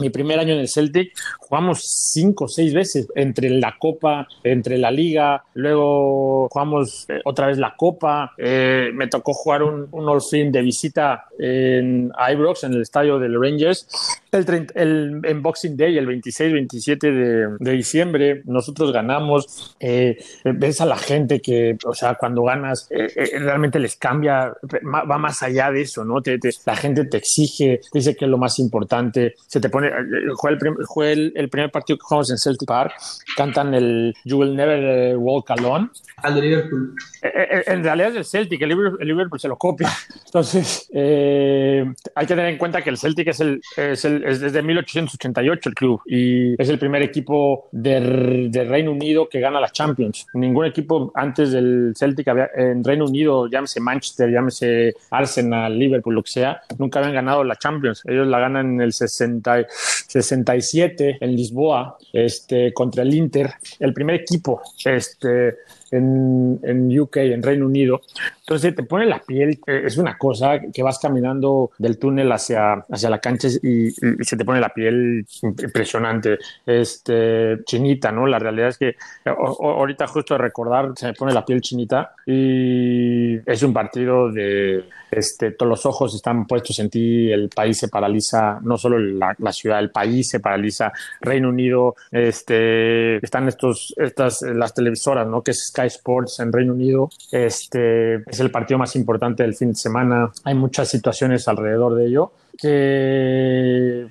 mi 0.00 0.10
primer 0.10 0.40
año 0.40 0.54
en 0.54 0.60
el 0.60 0.68
Celtic, 0.68 1.12
jugamos 1.38 1.84
cinco 1.84 2.44
o 2.44 2.48
seis 2.48 2.74
veces 2.74 3.06
entre 3.14 3.50
la 3.50 3.76
Copa, 3.78 4.26
entre 4.42 4.78
la 4.78 4.90
Liga, 4.90 5.44
luego 5.54 6.48
jugamos 6.50 7.06
eh, 7.08 7.20
otra 7.24 7.46
vez 7.46 7.58
la 7.58 7.76
Copa. 7.76 8.32
me 8.38 9.06
tocó 9.06 9.32
jugar 9.32 9.62
un, 9.62 9.86
un 9.92 10.08
All 10.08 10.22
Film 10.22 10.50
de 10.50 10.62
visita 10.62 11.26
en 11.38 12.10
Ibrox, 12.32 12.64
en 12.64 12.74
el 12.74 12.82
estadio 12.82 13.18
del 13.18 13.40
Rangers, 13.40 13.86
el, 14.32 14.66
el 14.74 15.20
en 15.24 15.42
Boxing 15.42 15.76
Day, 15.76 15.98
el 15.98 16.06
26-27 16.52 16.98
de, 17.00 17.56
de 17.58 17.72
diciembre. 17.72 18.42
Nosotros 18.44 18.92
ganamos 18.92 19.72
eh, 19.80 20.18
ves 20.44 20.80
a 20.80 20.86
la 20.86 20.96
gente 20.96 21.40
que, 21.40 21.76
o 21.84 21.94
sea, 21.94 22.14
cuando 22.14 22.42
ganas, 22.44 22.88
eh, 22.90 23.08
eh, 23.14 23.38
realmente 23.38 23.78
les 23.78 23.96
cambia, 23.96 24.54
va 24.84 25.18
más 25.18 25.42
allá 25.42 25.70
de 25.70 25.82
eso, 25.82 26.04
¿no? 26.04 26.20
la 26.66 26.76
gente 26.76 27.04
te 27.06 27.16
exige, 27.16 27.80
dice 27.92 28.14
que 28.16 28.24
es 28.24 28.30
lo 28.30 28.38
más 28.38 28.58
importante, 28.58 29.34
se 29.46 29.60
te 29.60 29.68
pone, 29.68 29.90
fue 30.38 31.12
el, 31.12 31.32
el, 31.34 31.48
primer 31.48 31.70
partido 31.70 31.98
que 31.98 32.02
jugamos 32.04 32.30
en 32.30 32.38
Celtic 32.38 32.66
Park, 32.66 32.92
cantan 33.36 33.74
el 33.74 34.14
You 34.24 34.38
Will 34.38 34.54
Never 34.54 35.16
Walk 35.16 35.50
Alone. 35.50 35.90
Al 36.16 36.34
de 36.34 36.42
Liverpool. 36.42 36.94
En 37.22 37.82
realidad 37.82 38.10
es 38.10 38.16
el 38.16 38.24
Celtic, 38.24 38.62
el 38.62 38.68
Liverpool, 38.68 39.40
se 39.40 39.48
lo 39.48 39.56
copia. 39.56 39.88
Entonces, 40.26 40.88
hay 40.92 42.26
que 42.26 42.34
tener 42.34 42.46
en 42.46 42.58
cuenta 42.58 42.82
que 42.82 42.90
el 42.90 42.98
Celtic 42.98 43.28
es, 43.28 43.40
el, 43.40 43.60
es, 43.76 44.04
el, 44.04 44.24
es 44.24 44.40
desde 44.40 44.62
1888 44.62 45.68
el 45.68 45.74
club 45.74 46.00
y 46.06 46.41
es 46.58 46.68
el 46.68 46.78
primer 46.78 47.02
equipo 47.02 47.68
de, 47.72 48.48
de 48.50 48.64
Reino 48.64 48.92
Unido 48.92 49.28
que 49.28 49.40
gana 49.40 49.60
la 49.60 49.70
Champions. 49.70 50.26
Ningún 50.34 50.66
equipo 50.66 51.12
antes 51.14 51.52
del 51.52 51.92
Celtic 51.96 52.28
en 52.56 52.84
Reino 52.84 53.06
Unido, 53.06 53.48
llámese 53.48 53.80
Manchester, 53.80 54.30
llámese 54.30 54.94
Arsenal, 55.10 55.78
Liverpool, 55.78 56.14
lo 56.14 56.22
que 56.22 56.30
sea, 56.30 56.62
nunca 56.78 56.98
habían 56.98 57.14
ganado 57.14 57.44
la 57.44 57.56
Champions. 57.56 58.02
Ellos 58.06 58.26
la 58.26 58.38
ganan 58.38 58.74
en 58.74 58.80
el 58.80 58.92
60, 58.92 59.66
67 59.68 61.18
en 61.20 61.36
Lisboa, 61.36 61.96
este, 62.12 62.72
contra 62.72 63.02
el 63.02 63.14
Inter, 63.14 63.50
el 63.78 63.92
primer 63.92 64.16
equipo. 64.16 64.62
Este, 64.84 65.56
en, 65.92 66.98
UK, 66.98 67.16
en 67.18 67.42
Reino 67.42 67.66
Unido. 67.66 68.00
Entonces 68.42 68.74
te 68.74 68.82
pone 68.82 69.06
la 69.06 69.20
piel, 69.20 69.60
eh, 69.66 69.82
es 69.84 69.96
una 69.98 70.18
cosa 70.18 70.60
que 70.72 70.82
vas 70.82 70.98
caminando 70.98 71.70
del 71.78 71.98
túnel 71.98 72.30
hacia, 72.32 72.72
hacia 72.90 73.08
la 73.08 73.20
cancha 73.20 73.48
y, 73.62 73.90
se 73.90 74.36
te 74.36 74.44
pone 74.44 74.60
la 74.60 74.70
piel 74.70 75.24
impresionante, 75.42 76.38
este, 76.66 77.62
chinita, 77.64 78.10
¿no? 78.10 78.26
La 78.26 78.40
realidad 78.40 78.68
es 78.70 78.78
que 78.78 78.96
ahorita 79.24 80.08
justo 80.08 80.34
de 80.34 80.38
recordar 80.38 80.92
se 80.96 81.06
me 81.06 81.14
pone 81.14 81.32
la 81.32 81.44
piel 81.44 81.60
chinita 81.60 82.14
y 82.26 83.36
es 83.48 83.62
un 83.62 83.72
partido 83.72 84.30
de, 84.32 84.84
este, 85.12 85.52
todos 85.52 85.68
los 85.68 85.86
ojos 85.86 86.14
están 86.14 86.46
puestos 86.46 86.78
en 86.78 86.88
ti, 86.88 87.30
el 87.30 87.50
país 87.50 87.78
se 87.78 87.88
paraliza, 87.88 88.58
no 88.62 88.78
solo 88.78 88.98
la, 88.98 89.52
ciudad, 89.52 89.78
el 89.78 89.90
país 89.90 90.30
se 90.30 90.40
paraliza, 90.40 90.90
Reino 91.20 91.50
Unido, 91.50 91.96
este, 92.10 93.24
están 93.24 93.46
estos, 93.46 93.94
estas, 93.98 94.42
las 94.42 94.72
televisoras, 94.72 95.28
¿no? 95.28 95.42
Que 95.42 95.50
es 95.50 95.68
Sky 95.68 95.86
Sports 95.86 96.40
en 96.40 96.52
Reino 96.52 96.72
Unido. 96.72 97.10
Este 97.30 98.22
es 98.26 98.40
el 98.42 98.50
partido 98.50 98.78
más 98.78 98.94
importante 98.96 99.42
del 99.42 99.54
fin 99.54 99.68
de 99.68 99.74
semana. 99.74 100.30
Hay 100.44 100.54
muchas 100.54 100.88
situaciones 100.88 101.48
alrededor 101.48 101.94
de 101.94 102.06
ello 102.06 102.32
que 102.62 104.08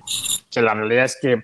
la 0.60 0.74
realidad 0.74 1.06
es 1.06 1.18
que 1.20 1.42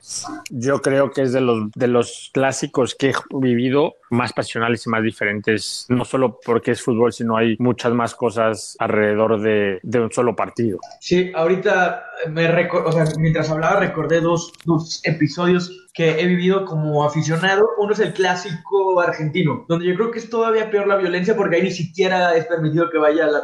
yo 0.50 0.80
creo 0.82 1.10
que 1.10 1.22
es 1.22 1.32
de 1.32 1.40
los, 1.40 1.70
de 1.72 1.88
los 1.88 2.30
clásicos 2.32 2.94
que 2.94 3.10
he 3.10 3.14
vivido 3.30 3.96
más 4.10 4.32
pasionales 4.32 4.86
y 4.86 4.90
más 4.90 5.02
diferentes, 5.02 5.86
no 5.88 6.04
solo 6.04 6.38
porque 6.44 6.72
es 6.72 6.82
fútbol, 6.82 7.12
sino 7.12 7.36
hay 7.36 7.56
muchas 7.58 7.92
más 7.92 8.14
cosas 8.14 8.76
alrededor 8.78 9.40
de, 9.40 9.80
de 9.82 10.00
un 10.00 10.12
solo 10.12 10.36
partido. 10.36 10.78
Sí, 11.00 11.32
ahorita 11.34 12.04
me 12.30 12.48
o 12.48 12.92
sea, 12.92 13.04
mientras 13.18 13.50
hablaba 13.50 13.80
recordé 13.80 14.20
dos, 14.20 14.52
dos 14.64 15.00
episodios 15.04 15.88
que 15.94 16.20
he 16.20 16.26
vivido 16.26 16.64
como 16.64 17.04
aficionado. 17.04 17.70
Uno 17.78 17.92
es 17.92 18.00
el 18.00 18.12
clásico 18.12 19.00
argentino, 19.00 19.64
donde 19.68 19.86
yo 19.86 19.94
creo 19.94 20.10
que 20.10 20.18
es 20.18 20.30
todavía 20.30 20.70
peor 20.70 20.86
la 20.86 20.96
violencia 20.96 21.36
porque 21.36 21.56
ahí 21.56 21.62
ni 21.62 21.70
siquiera 21.70 22.36
es 22.36 22.46
permitido 22.46 22.90
que 22.90 22.98
vaya 22.98 23.26
la, 23.26 23.42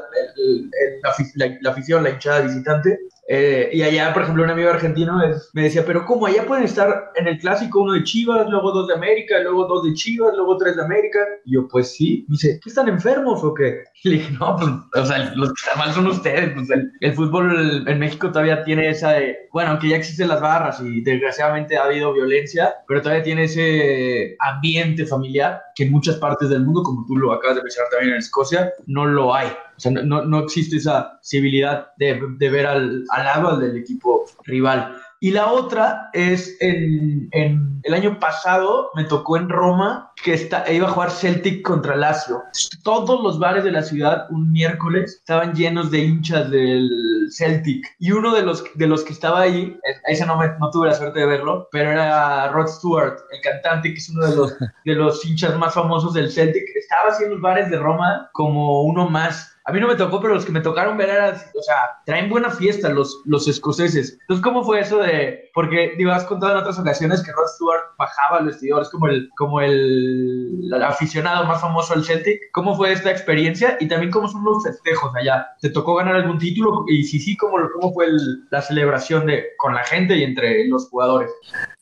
la 1.61 1.71
afición, 1.71 2.03
la 2.03 2.11
hinchada 2.11 2.41
visitante. 2.43 2.99
Eh, 3.27 3.71
y 3.73 3.83
allá, 3.83 4.13
por 4.13 4.23
ejemplo, 4.23 4.45
un 4.45 4.51
amigo 4.51 4.71
argentino 4.71 5.19
me 5.55 5.63
decía, 5.63 5.85
pero 5.87 6.05
¿cómo? 6.05 6.27
Allá 6.27 6.47
pueden 6.47 6.65
estar 6.65 7.11
en 7.15 7.27
el 7.27 7.39
clásico 7.39 7.81
uno 7.81 7.95
de 7.95 8.05
Chivas, 8.05 8.49
luego 8.51 8.73
dos 8.73 8.89
de 8.89 8.95
América, 8.95 9.41
luego 9.41 9.67
dos 9.67 9.85
de 9.85 9.95
Chivas, 9.95 10.35
luego 10.37 10.57
tres 10.59 10.77
de 10.77 10.85
América. 10.85 11.19
Y 11.45 11.55
yo, 11.55 11.67
pues 11.69 11.95
sí. 11.95 12.27
Me 12.29 12.35
dice, 12.35 12.61
¿qué 12.63 12.69
están 12.69 12.89
enfermos 12.89 13.43
o 13.43 13.55
qué? 13.55 13.85
Y 14.03 14.09
le 14.11 14.17
dije, 14.17 14.33
no, 14.39 14.57
pues, 14.57 14.71
o 15.03 15.07
sea, 15.07 15.33
los 15.35 15.49
que 15.51 15.61
están 15.61 15.79
mal 15.79 15.93
son 15.95 16.07
ustedes. 16.07 16.53
Pues 16.55 16.69
el, 16.71 17.15
fútbol 17.15 17.85
en 17.87 17.99
México 17.99 18.29
todavía 18.29 18.65
tiene 18.65 18.89
esa 18.89 19.13
de, 19.13 19.49
bueno, 19.53 19.71
aunque 19.71 19.89
ya 19.89 19.97
existen 19.97 20.29
las 20.29 20.41
barras 20.41 20.81
y 20.81 21.01
desgraciadamente 21.03 21.77
ha 21.77 21.85
habido 21.85 22.13
violencia, 22.13 22.75
pero 22.89 23.01
todavía 23.01 23.23
tiene 23.23 23.45
ese 23.45 24.37
ambiente 24.41 25.07
familiar 25.07 25.63
que 25.75 25.85
en 25.85 25.93
muchas 25.93 26.17
partes 26.17 26.49
del 26.49 26.65
mundo, 26.65 26.83
como 26.83 27.05
tú 27.07 27.17
lo 27.17 27.33
acabas 27.33 27.57
de 27.57 27.63
mencionar 27.63 27.91
también 27.91 28.13
en 28.13 28.19
Escocia, 28.19 28.73
no 28.87 29.07
lo 29.07 29.35
hay. 29.35 29.49
O 29.49 29.81
sea, 29.81 29.91
no, 29.91 30.25
no 30.25 30.39
existe 30.41 30.77
esa 30.77 31.19
civilidad 31.23 31.89
de, 31.97 32.21
de 32.39 32.51
ver 32.51 32.67
al, 32.67 33.05
al 33.11 33.25
lado 33.25 33.49
al 33.51 33.61
del 33.61 33.77
equipo 33.77 34.25
rival. 34.45 34.97
Y 35.25 35.31
la 35.31 35.51
otra 35.51 36.11
es 36.13 36.55
en, 36.61 37.31
en, 37.33 37.81
el 37.83 37.95
año 37.95 38.19
pasado 38.19 38.91
me 38.95 39.05
tocó 39.05 39.39
en 39.39 39.49
Roma 39.49 40.13
que 40.23 40.35
está, 40.35 40.71
iba 40.71 40.87
a 40.87 40.91
jugar 40.91 41.11
Celtic 41.11 41.63
contra 41.63 41.97
Lazio. 41.97 42.43
Todos 42.83 43.23
los 43.23 43.39
bares 43.39 43.65
de 43.65 43.73
la 43.73 43.83
ciudad 43.83 44.27
un 44.31 44.53
miércoles 44.53 45.17
estaban 45.21 45.55
llenos 45.55 45.91
de 45.91 46.01
hinchas 46.01 46.51
del 46.51 46.91
Celtic. 47.31 47.87
Y 47.99 48.13
uno 48.13 48.35
de 48.35 48.43
los, 48.43 48.65
de 48.75 48.87
los 48.87 49.03
que 49.03 49.15
estaba 49.15 49.41
ahí, 49.41 49.79
ese 50.07 50.27
no, 50.27 50.37
me, 50.37 50.47
no 50.59 50.71
tuve 50.71 50.89
la 50.89 50.95
suerte 50.95 51.21
de 51.21 51.27
verlo, 51.27 51.69
pero 51.73 51.91
era 51.91 52.49
Rod 52.49 52.69
Stewart, 52.69 53.17
el 53.33 53.41
cantante 53.41 53.95
que 53.95 53.99
es 53.99 54.11
uno 54.11 54.27
de 54.27 54.37
los, 54.37 54.55
de 54.85 54.95
los 54.95 55.25
hinchas 55.25 55.57
más 55.57 55.73
famosos 55.73 56.13
del 56.13 56.31
Celtic. 56.31 56.65
Estaba 56.95 57.11
haciendo 57.11 57.35
los 57.35 57.43
bares 57.43 57.71
de 57.71 57.77
Roma 57.77 58.31
como 58.33 58.83
uno 58.83 59.11
más 59.11 59.55
a 59.67 59.73
mí 59.73 59.81
no 59.81 59.89
me 59.89 59.97
tocó, 59.97 60.21
pero 60.21 60.35
los 60.35 60.45
que 60.45 60.53
me 60.53 60.61
tocaron 60.61 60.99
ver 60.99 61.09
eran, 61.09 61.37
o 61.37 61.63
sea, 61.63 61.77
traen 62.05 62.29
buena 62.29 62.51
fiesta 62.51 62.91
los, 62.91 63.23
los 63.25 63.49
escoceses. 63.49 64.19
Entonces, 64.21 64.45
¿cómo 64.45 64.63
fue 64.63 64.81
eso 64.81 64.99
de, 64.99 65.51
porque, 65.55 65.95
digo, 65.97 66.13
has 66.13 66.25
contado 66.25 66.53
en 66.53 66.59
otras 66.59 66.79
ocasiones 66.79 67.25
que 67.25 67.33
Rod 67.33 67.49
Stewart 67.49 67.81
bajaba 67.99 68.39
al 68.39 68.47
vestidor, 68.47 68.83
es 68.83 68.91
como 68.91 69.09
el, 69.09 69.31
como 69.39 69.63
el, 69.63 70.71
aficionado 70.85 71.47
más 71.47 71.63
famoso 71.63 71.95
al 71.95 72.05
Celtic. 72.05 72.41
¿Cómo 72.53 72.77
fue 72.77 72.93
esta 72.93 73.11
experiencia? 73.11 73.79
Y 73.81 73.89
también, 73.89 74.13
¿cómo 74.13 74.29
son 74.29 74.45
los 74.45 74.63
festejos 74.63 75.15
allá? 75.17 75.47
¿Te 75.63 75.71
tocó 75.71 75.95
ganar 75.95 76.17
algún 76.17 76.39
título? 76.39 76.85
Y 76.89 77.05
si 77.05 77.19
sí, 77.19 77.35
¿cómo, 77.35 77.57
cómo 77.73 77.95
fue 77.95 78.09
la 78.51 78.61
celebración 78.61 79.25
de, 79.25 79.47
con 79.57 79.73
la 79.73 79.85
gente 79.85 80.15
y 80.15 80.25
entre 80.25 80.69
los 80.69 80.91
jugadores? 80.91 81.31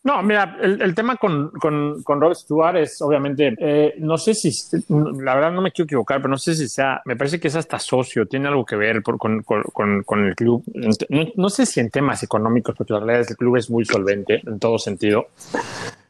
No, 0.05 0.21
mira, 0.23 0.57
el, 0.61 0.95
tema 0.97 1.17
con, 1.17 1.51
con, 1.53 2.03
con, 2.03 2.21
Rod 2.21 2.35
Stewart 2.35 2.77
es 2.77 3.01
obviamente, 3.01 3.55
eh, 3.59 3.95
no 3.99 4.19
sé 4.19 4.35
si, 4.35 4.51
la 5.11 5.35
verdad 5.35 5.53
no 5.53 5.63
me 5.63 5.73
quiero 5.73 5.87
equivocar, 5.87 6.19
pero 6.19 6.29
no 6.29 6.39
sé 6.39 6.55
si 6.55 6.69
sea, 6.69 7.01
me 7.05 7.17
parece 7.17 7.41
que 7.41 7.49
es 7.49 7.57
hasta 7.57 7.79
socio, 7.79 8.27
tiene 8.27 8.49
algo 8.49 8.65
que 8.65 8.77
ver 8.77 9.03
con, 9.03 9.43
con, 9.43 10.27
el 10.27 10.35
club. 10.35 10.63
No, 11.37 11.51
sé 11.51 11.67
si 11.67 11.81
en 11.81 11.91
temas 11.91 12.23
económicos, 12.23 12.75
porque 12.77 12.93
la 12.93 13.01
realidad 13.01 13.21
es 13.23 13.27
que 13.29 13.33
el 13.33 13.39
club 13.39 13.57
es 13.57 13.71
muy 13.71 13.85
solvente 13.85 14.43
en 14.47 14.59
todo 14.59 14.79
sentido. 14.79 15.29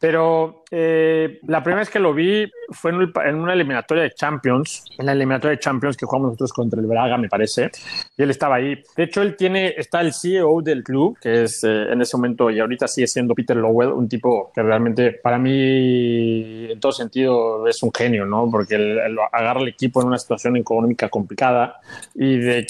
Pero 0.03 0.65
eh, 0.69 1.39
la 1.47 1.63
primera 1.63 1.79
vez 1.79 1.89
que 1.89 1.97
lo 1.97 2.13
vi 2.13 2.51
fue 2.71 2.91
en, 2.91 3.35
una 3.35 3.53
eliminatoria 3.53 4.03
de 4.03 4.11
Champions, 4.11 4.83
en 4.97 5.05
la 5.05 5.13
eliminatoria 5.13 5.55
de 5.55 5.59
Champions 5.61 5.95
que 5.95 6.05
jugamos 6.05 6.31
nosotros 6.31 6.51
contra 6.51 6.81
el 6.81 6.87
Braga, 6.87 7.17
me 7.17 7.29
parece, 7.29 7.71
y 8.17 8.23
él 8.23 8.29
estaba 8.29 8.55
ahí. 8.55 8.83
De 8.97 9.03
hecho, 9.03 9.21
él 9.21 9.37
tiene, 9.37 9.75
está 9.77 10.01
el 10.01 10.11
CEO 10.11 10.61
del 10.61 10.83
club, 10.83 11.17
que 11.21 11.43
es 11.43 11.63
eh, 11.63 11.93
en 11.93 12.01
ese 12.01 12.17
momento 12.17 12.49
y 12.49 12.59
ahorita 12.59 12.85
sigue 12.85 13.07
siendo 13.07 13.33
Peter 13.33 13.55
Lowell, 13.55 13.93
un 13.93 14.09
tipo 14.09 14.51
que 14.53 14.61
realmente 14.61 15.11
para 15.11 15.37
mí 15.37 16.65
en 16.69 16.79
todo 16.81 16.91
sentido 16.91 17.65
es 17.65 17.81
un 17.81 17.93
genio, 17.93 18.25
¿no? 18.25 18.49
Porque 18.51 18.75
él, 18.75 18.99
agarra 19.31 19.61
el 19.61 19.69
equipo 19.69 20.01
en 20.01 20.07
una 20.07 20.17
situación 20.17 20.57
económica 20.57 21.07
complicada 21.07 21.79
y 22.13 22.39
de 22.39 22.67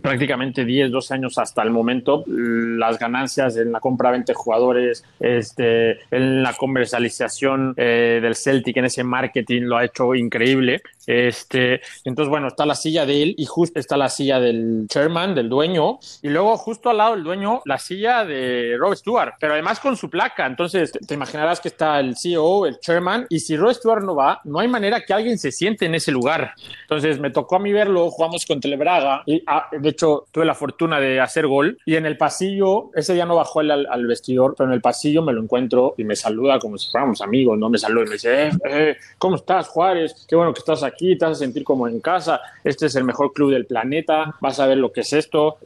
prácticamente 0.00 0.64
10, 0.64 0.92
12 0.92 1.14
años 1.14 1.36
hasta 1.38 1.64
el 1.64 1.70
momento, 1.70 2.22
las 2.28 2.96
ganancias 2.96 3.56
en 3.56 3.72
la 3.72 3.80
compra-venta 3.80 4.30
de 4.32 4.36
jugadores, 4.36 5.02
este, 5.18 5.98
en 6.14 6.44
la 6.44 6.52
comercialización 6.76 7.72
eh, 7.78 8.18
del 8.20 8.34
Celtic, 8.34 8.76
en 8.76 8.84
ese 8.84 9.02
marketing, 9.02 9.62
lo 9.62 9.78
ha 9.78 9.84
hecho 9.84 10.14
increíble. 10.14 10.82
Este, 11.06 11.80
entonces, 12.04 12.28
bueno, 12.28 12.48
está 12.48 12.66
la 12.66 12.74
silla 12.74 13.06
de 13.06 13.22
él 13.22 13.34
y 13.38 13.46
justo 13.46 13.78
está 13.78 13.96
la 13.96 14.08
silla 14.08 14.40
del 14.40 14.86
chairman, 14.88 15.34
del 15.34 15.48
dueño, 15.48 15.98
y 16.22 16.28
luego 16.28 16.56
justo 16.56 16.90
al 16.90 16.98
lado 16.98 17.14
del 17.14 17.24
dueño, 17.24 17.62
la 17.64 17.78
silla 17.78 18.24
de 18.24 18.76
Rob 18.78 18.94
Stewart, 18.94 19.34
pero 19.38 19.52
además 19.52 19.80
con 19.80 19.96
su 19.96 20.10
placa. 20.10 20.46
Entonces, 20.46 20.92
te 20.92 21.14
imaginarás 21.14 21.60
que 21.60 21.68
está 21.68 22.00
el 22.00 22.16
CEO, 22.16 22.66
el 22.66 22.80
chairman, 22.80 23.26
y 23.28 23.40
si 23.40 23.56
Rob 23.56 23.72
Stewart 23.72 24.02
no 24.02 24.14
va, 24.14 24.40
no 24.44 24.58
hay 24.58 24.68
manera 24.68 25.04
que 25.04 25.12
alguien 25.12 25.38
se 25.38 25.52
siente 25.52 25.86
en 25.86 25.94
ese 25.94 26.10
lugar. 26.10 26.54
Entonces, 26.82 27.20
me 27.20 27.30
tocó 27.30 27.56
a 27.56 27.58
mí 27.60 27.72
verlo, 27.72 28.10
jugamos 28.10 28.44
con 28.46 28.60
Telebraga, 28.60 29.22
y 29.26 29.42
ah, 29.46 29.68
de 29.72 29.88
hecho, 29.88 30.26
tuve 30.32 30.44
la 30.44 30.54
fortuna 30.54 30.98
de 31.00 31.20
hacer 31.20 31.46
gol, 31.46 31.78
y 31.86 31.96
en 31.96 32.06
el 32.06 32.16
pasillo, 32.16 32.90
ese 32.94 33.14
día 33.14 33.26
no 33.26 33.36
bajó 33.36 33.60
al, 33.60 33.70
al, 33.70 34.06
vestidor, 34.06 34.54
pero 34.56 34.68
en 34.68 34.74
el 34.74 34.80
pasillo 34.80 35.22
me 35.22 35.32
lo 35.32 35.42
encuentro 35.42 35.94
y 35.96 36.04
me 36.04 36.16
saluda 36.16 36.58
como 36.58 36.78
si 36.78 36.90
fuéramos 36.90 37.20
amigos, 37.20 37.58
¿no? 37.58 37.68
Me 37.68 37.78
saluda 37.78 38.04
y 38.04 38.08
me 38.08 38.12
dice, 38.14 38.48
eh, 38.48 38.50
eh, 38.68 38.96
¿cómo 39.18 39.36
estás, 39.36 39.68
Juárez? 39.68 40.26
Qué 40.28 40.36
bueno 40.36 40.52
que 40.52 40.60
estás 40.60 40.82
aquí 40.82 40.95
aquí, 40.96 41.16
te 41.16 41.24
vas 41.24 41.36
a 41.36 41.40
sentir 41.40 41.62
como 41.62 41.86
en 41.86 42.00
casa, 42.00 42.40
este 42.64 42.86
es 42.86 42.96
el 42.96 43.04
mejor 43.04 43.32
club 43.32 43.52
del 43.52 43.66
planeta, 43.66 44.34
vas 44.40 44.58
a 44.58 44.66
ver 44.66 44.78
lo 44.78 44.90
que 44.90 45.02
es 45.02 45.12
esto. 45.12 45.58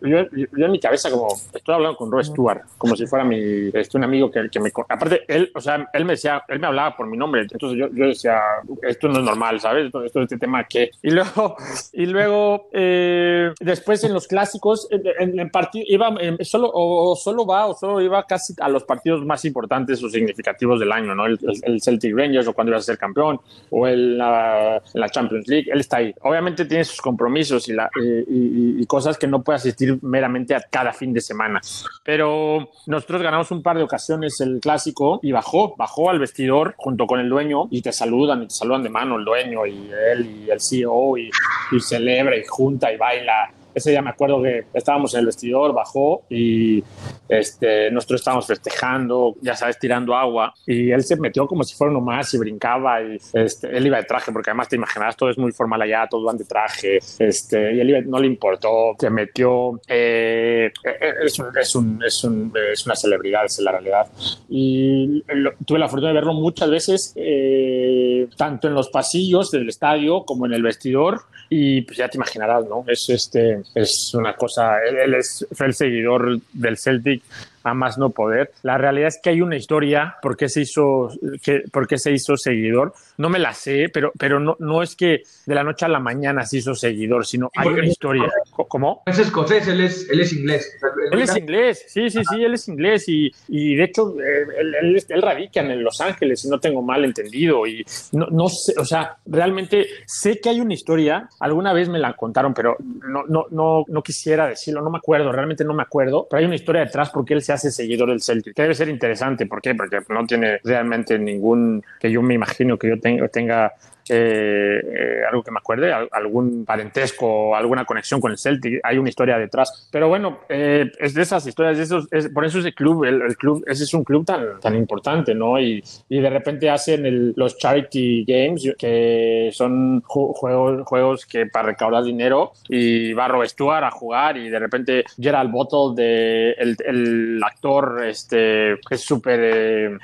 Yo, 0.00 0.18
en 0.20 0.70
mi 0.70 0.80
cabeza 0.80 1.10
como, 1.10 1.28
estoy 1.52 1.74
hablando 1.74 1.96
con 1.96 2.10
Roy 2.10 2.24
Stewart, 2.24 2.62
como 2.78 2.96
si 2.96 3.06
fuera 3.06 3.24
mi, 3.24 3.70
este, 3.72 3.98
un 3.98 4.04
amigo 4.04 4.30
que, 4.30 4.48
que 4.48 4.60
me... 4.60 4.70
Aparte, 4.88 5.22
él, 5.28 5.50
o 5.54 5.60
sea, 5.60 5.88
él 5.92 6.04
me 6.04 6.12
decía, 6.12 6.42
él 6.48 6.60
me 6.60 6.68
hablaba 6.68 6.96
por 6.96 7.06
mi 7.06 7.16
nombre, 7.16 7.42
entonces 7.42 7.78
yo, 7.78 7.88
yo 7.92 8.06
decía, 8.06 8.40
esto 8.82 9.08
no 9.08 9.18
es 9.18 9.24
normal, 9.24 9.60
¿sabes? 9.60 9.86
Esto, 9.86 10.04
es 10.04 10.14
este 10.14 10.38
tema 10.38 10.64
que... 10.64 10.90
Y 11.02 11.10
luego, 11.10 11.56
y 11.92 12.06
luego 12.06 12.68
eh, 12.72 13.52
después 13.60 14.04
en 14.04 14.14
los 14.14 14.28
clásicos, 14.28 14.88
en, 14.90 15.38
el 15.38 15.50
partido, 15.50 15.84
iba, 15.88 16.14
solo, 16.40 16.70
o, 16.72 17.16
solo 17.16 17.44
va 17.44 17.66
o 17.66 17.74
solo 17.74 18.00
iba 18.00 18.24
casi 18.24 18.54
a 18.60 18.68
los 18.68 18.84
partidos 18.84 19.24
más 19.24 19.44
importantes 19.44 20.02
o 20.02 20.08
significativos 20.08 20.78
del 20.78 20.92
año, 20.92 21.14
¿no? 21.14 21.26
El, 21.26 21.38
el 21.62 21.82
Celtic 21.82 22.16
Rangers 22.16 22.46
o 22.46 22.52
cuando 22.52 22.70
iba 22.70 22.78
a 22.78 22.82
ser 22.82 22.98
campeón, 22.98 23.40
o 23.70 23.86
el 23.86 24.11
la, 24.18 24.82
Champions 25.10 25.46
League, 25.48 25.70
él 25.70 25.80
está 25.80 25.98
ahí. 25.98 26.14
Obviamente 26.22 26.64
tiene 26.64 26.84
sus 26.84 27.00
compromisos 27.00 27.68
y, 27.68 28.86
cosas 28.86 29.16
que 29.16 29.26
no 29.26 29.42
puede 29.42 29.56
asistir 29.56 29.98
meramente 30.02 30.54
a 30.54 30.60
cada 30.60 30.92
fin 30.92 31.12
de 31.12 31.20
semana. 31.20 31.60
Pero 32.04 32.70
nosotros 32.86 33.22
ganamos 33.22 33.50
un 33.50 33.62
par 33.62 33.76
de 33.76 33.82
ocasiones 33.82 34.40
el 34.40 34.60
clásico 34.60 35.20
y 35.22 35.32
bajó, 35.32 35.74
bajó 35.76 36.10
al 36.10 36.18
vestidor 36.18 36.74
junto 36.76 37.06
con 37.06 37.20
el 37.20 37.28
dueño 37.28 37.68
y 37.70 37.80
te 37.80 37.92
saludan 37.92 38.42
y 38.42 38.48
te 38.48 38.54
saludan 38.54 38.82
de 38.82 38.90
mano 38.90 39.16
el 39.16 39.24
dueño 39.24 39.66
y 39.66 39.90
él 40.12 40.44
y 40.44 40.50
el 40.50 40.60
CEO 40.60 41.16
y, 41.16 41.30
y 41.70 41.80
celebra 41.80 42.36
y 42.36 42.44
junta 42.44 42.92
y 42.92 42.96
baila 42.96 43.50
ese 43.74 43.90
día 43.90 44.02
me 44.02 44.10
acuerdo 44.10 44.42
que 44.42 44.64
estábamos 44.74 45.14
en 45.14 45.20
el 45.20 45.26
vestidor, 45.26 45.72
bajó 45.72 46.22
y 46.28 46.82
este, 47.28 47.90
nosotros 47.90 48.20
estábamos 48.20 48.46
festejando, 48.46 49.36
ya 49.40 49.56
sabes, 49.56 49.78
tirando 49.78 50.14
agua. 50.14 50.52
Y 50.66 50.90
él 50.90 51.02
se 51.02 51.16
metió 51.16 51.46
como 51.46 51.64
si 51.64 51.74
fuera 51.74 51.90
uno 51.90 52.00
más 52.00 52.32
y 52.34 52.38
brincaba. 52.38 53.02
Y 53.02 53.18
este, 53.32 53.76
él 53.76 53.86
iba 53.86 53.96
de 53.96 54.04
traje, 54.04 54.32
porque 54.32 54.50
además 54.50 54.68
te 54.68 54.76
imaginas, 54.76 55.16
todo 55.16 55.30
es 55.30 55.38
muy 55.38 55.52
formal 55.52 55.80
allá, 55.82 56.06
todos 56.10 56.24
van 56.24 56.36
de 56.36 56.44
traje. 56.44 56.98
Este, 57.18 57.74
y 57.74 57.80
él 57.80 58.08
no 58.08 58.18
le 58.18 58.26
importó, 58.26 58.94
se 58.98 59.10
metió. 59.10 59.80
Eh, 59.88 60.70
eh, 60.84 61.14
es, 61.24 61.38
un, 61.38 61.56
es, 61.56 61.74
un, 61.74 62.02
es, 62.04 62.24
un, 62.24 62.52
es, 62.72 62.86
una 62.86 62.96
celebridad, 62.96 63.44
es 63.44 63.58
la 63.60 63.72
realidad. 63.72 64.06
Y 64.48 65.22
tuve 65.66 65.78
la 65.78 65.88
fortuna 65.88 66.08
de 66.08 66.14
verlo 66.14 66.34
muchas 66.34 66.70
veces, 66.70 67.12
eh, 67.16 68.28
tanto 68.36 68.68
en 68.68 68.74
los 68.74 68.90
pasillos 68.90 69.50
del 69.50 69.68
estadio 69.68 70.24
como 70.24 70.46
en 70.46 70.52
el 70.52 70.62
vestidor 70.62 71.22
y 71.54 71.82
pues 71.82 71.98
ya 71.98 72.08
te 72.08 72.16
imaginarás, 72.16 72.66
¿no? 72.66 72.84
Es, 72.86 73.10
este, 73.10 73.61
es 73.74 74.12
una 74.14 74.34
cosa, 74.34 74.78
él, 74.82 75.14
es, 75.14 75.46
el 75.58 75.74
seguidor 75.74 76.40
del 76.52 76.78
Celtic 76.78 77.22
a 77.64 77.74
más 77.74 77.98
no 77.98 78.10
poder. 78.10 78.52
La 78.62 78.78
realidad 78.78 79.08
es 79.08 79.20
que 79.22 79.30
hay 79.30 79.40
una 79.40 79.56
historia 79.56 80.16
por 80.22 80.36
qué 80.36 80.48
se 80.48 80.62
hizo, 80.62 81.10
que, 81.42 81.64
por 81.70 81.86
qué 81.86 81.98
se 81.98 82.12
hizo 82.12 82.36
seguidor. 82.36 82.94
No 83.18 83.28
me 83.28 83.38
la 83.38 83.54
sé, 83.54 83.90
pero, 83.92 84.12
pero 84.18 84.40
no, 84.40 84.56
no 84.58 84.82
es 84.82 84.96
que 84.96 85.22
de 85.46 85.54
la 85.54 85.64
noche 85.64 85.84
a 85.84 85.88
la 85.88 86.00
mañana 86.00 86.44
se 86.44 86.58
hizo 86.58 86.74
seguidor, 86.74 87.26
sino 87.26 87.50
hay 87.54 87.68
una 87.68 87.86
historia. 87.86 88.28
¿Cómo? 88.50 89.02
Es 89.06 89.18
escocés, 89.18 89.66
él 89.68 89.80
es, 89.80 90.08
él 90.10 90.20
es 90.20 90.32
inglés. 90.32 90.78
Él 91.10 91.22
es 91.22 91.36
inglés, 91.36 91.84
sí, 91.88 92.10
sí, 92.10 92.22
sí, 92.24 92.42
él 92.42 92.54
es 92.54 92.68
inglés 92.68 93.08
y, 93.08 93.30
y 93.48 93.74
de 93.76 93.84
hecho 93.84 94.14
eh, 94.20 94.46
él, 94.58 95.04
él, 95.08 95.22
radica 95.22 95.60
en 95.60 95.82
Los 95.82 96.00
Ángeles, 96.00 96.40
si 96.40 96.48
no 96.48 96.58
tengo 96.58 96.82
mal 96.82 97.04
entendido. 97.04 97.66
Y 97.66 97.84
no, 98.12 98.26
no 98.26 98.48
sé, 98.48 98.74
o 98.78 98.84
sea, 98.84 99.16
realmente 99.26 99.86
sé 100.06 100.40
que 100.40 100.48
hay 100.48 100.60
una 100.60 100.74
historia, 100.74 101.28
alguna 101.40 101.72
vez 101.72 101.88
me 101.88 101.98
la 101.98 102.14
contaron, 102.14 102.54
pero 102.54 102.76
no, 102.80 103.24
no, 103.26 103.46
no, 103.50 103.84
no 103.86 104.02
quisiera 104.02 104.46
decirlo, 104.46 104.82
no 104.82 104.90
me 104.90 104.98
acuerdo, 104.98 105.32
realmente 105.32 105.64
no 105.64 105.74
me 105.74 105.82
acuerdo, 105.82 106.26
pero 106.30 106.40
hay 106.40 106.46
una 106.46 106.54
historia 106.54 106.82
detrás 106.82 107.10
porque 107.10 107.34
él 107.34 107.42
se 107.42 107.51
hace 107.52 107.70
seguidor 107.70 108.10
del 108.10 108.20
Celtic. 108.20 108.54
Debe 108.56 108.74
ser 108.74 108.88
interesante, 108.88 109.46
¿por 109.46 109.60
qué? 109.60 109.74
Porque 109.74 110.00
no 110.08 110.26
tiene 110.26 110.58
realmente 110.64 111.18
ningún, 111.18 111.84
que 112.00 112.10
yo 112.10 112.22
me 112.22 112.34
imagino 112.34 112.78
que 112.78 112.88
yo 112.88 113.28
tenga 113.30 113.72
eh, 114.08 114.80
eh, 114.84 115.22
algo 115.28 115.42
que 115.42 115.50
me 115.50 115.58
acuerde, 115.58 115.92
algún 115.92 116.64
parentesco 116.64 117.54
alguna 117.54 117.84
conexión 117.84 118.20
con 118.20 118.32
el 118.32 118.38
Celtic, 118.38 118.80
hay 118.82 118.98
una 118.98 119.08
historia 119.08 119.38
detrás. 119.38 119.88
Pero 119.90 120.08
bueno, 120.08 120.40
eh, 120.48 120.90
es 120.98 121.14
de 121.14 121.22
esas 121.22 121.46
historias, 121.46 121.76
de 121.76 121.84
esos, 121.84 122.08
por 122.32 122.44
eso 122.44 122.58
ese 122.58 122.72
club, 122.72 123.04
el, 123.04 123.36
club, 123.36 123.62
ese 123.66 123.84
es 123.84 123.94
un 123.94 124.04
club 124.04 124.24
tan, 124.24 124.60
tan 124.60 124.74
importante, 124.74 125.34
¿no? 125.34 125.60
Y, 125.60 125.82
y 126.08 126.20
de 126.20 126.30
repente 126.30 126.68
hacen 126.70 127.32
los 127.36 127.56
charity 127.58 128.24
games, 128.24 128.74
que 128.78 129.50
son 129.52 130.00
juegos, 130.02 130.86
juegos 130.86 131.26
que 131.26 131.46
para 131.46 131.68
recaudar 131.68 132.04
dinero, 132.04 132.52
y 132.68 133.12
va 133.12 133.28
Rob 133.28 133.46
Stewart 133.46 133.84
a 133.84 133.90
jugar, 133.90 134.36
y 134.36 134.48
de 134.48 134.58
repente 134.58 135.04
Gerald 135.18 135.50
Bottle, 135.50 136.02
de, 136.02 136.52
el, 136.52 136.76
el 136.84 137.40
actor, 137.44 138.04
este, 138.04 138.72
es 138.90 139.00
súper 139.00 139.98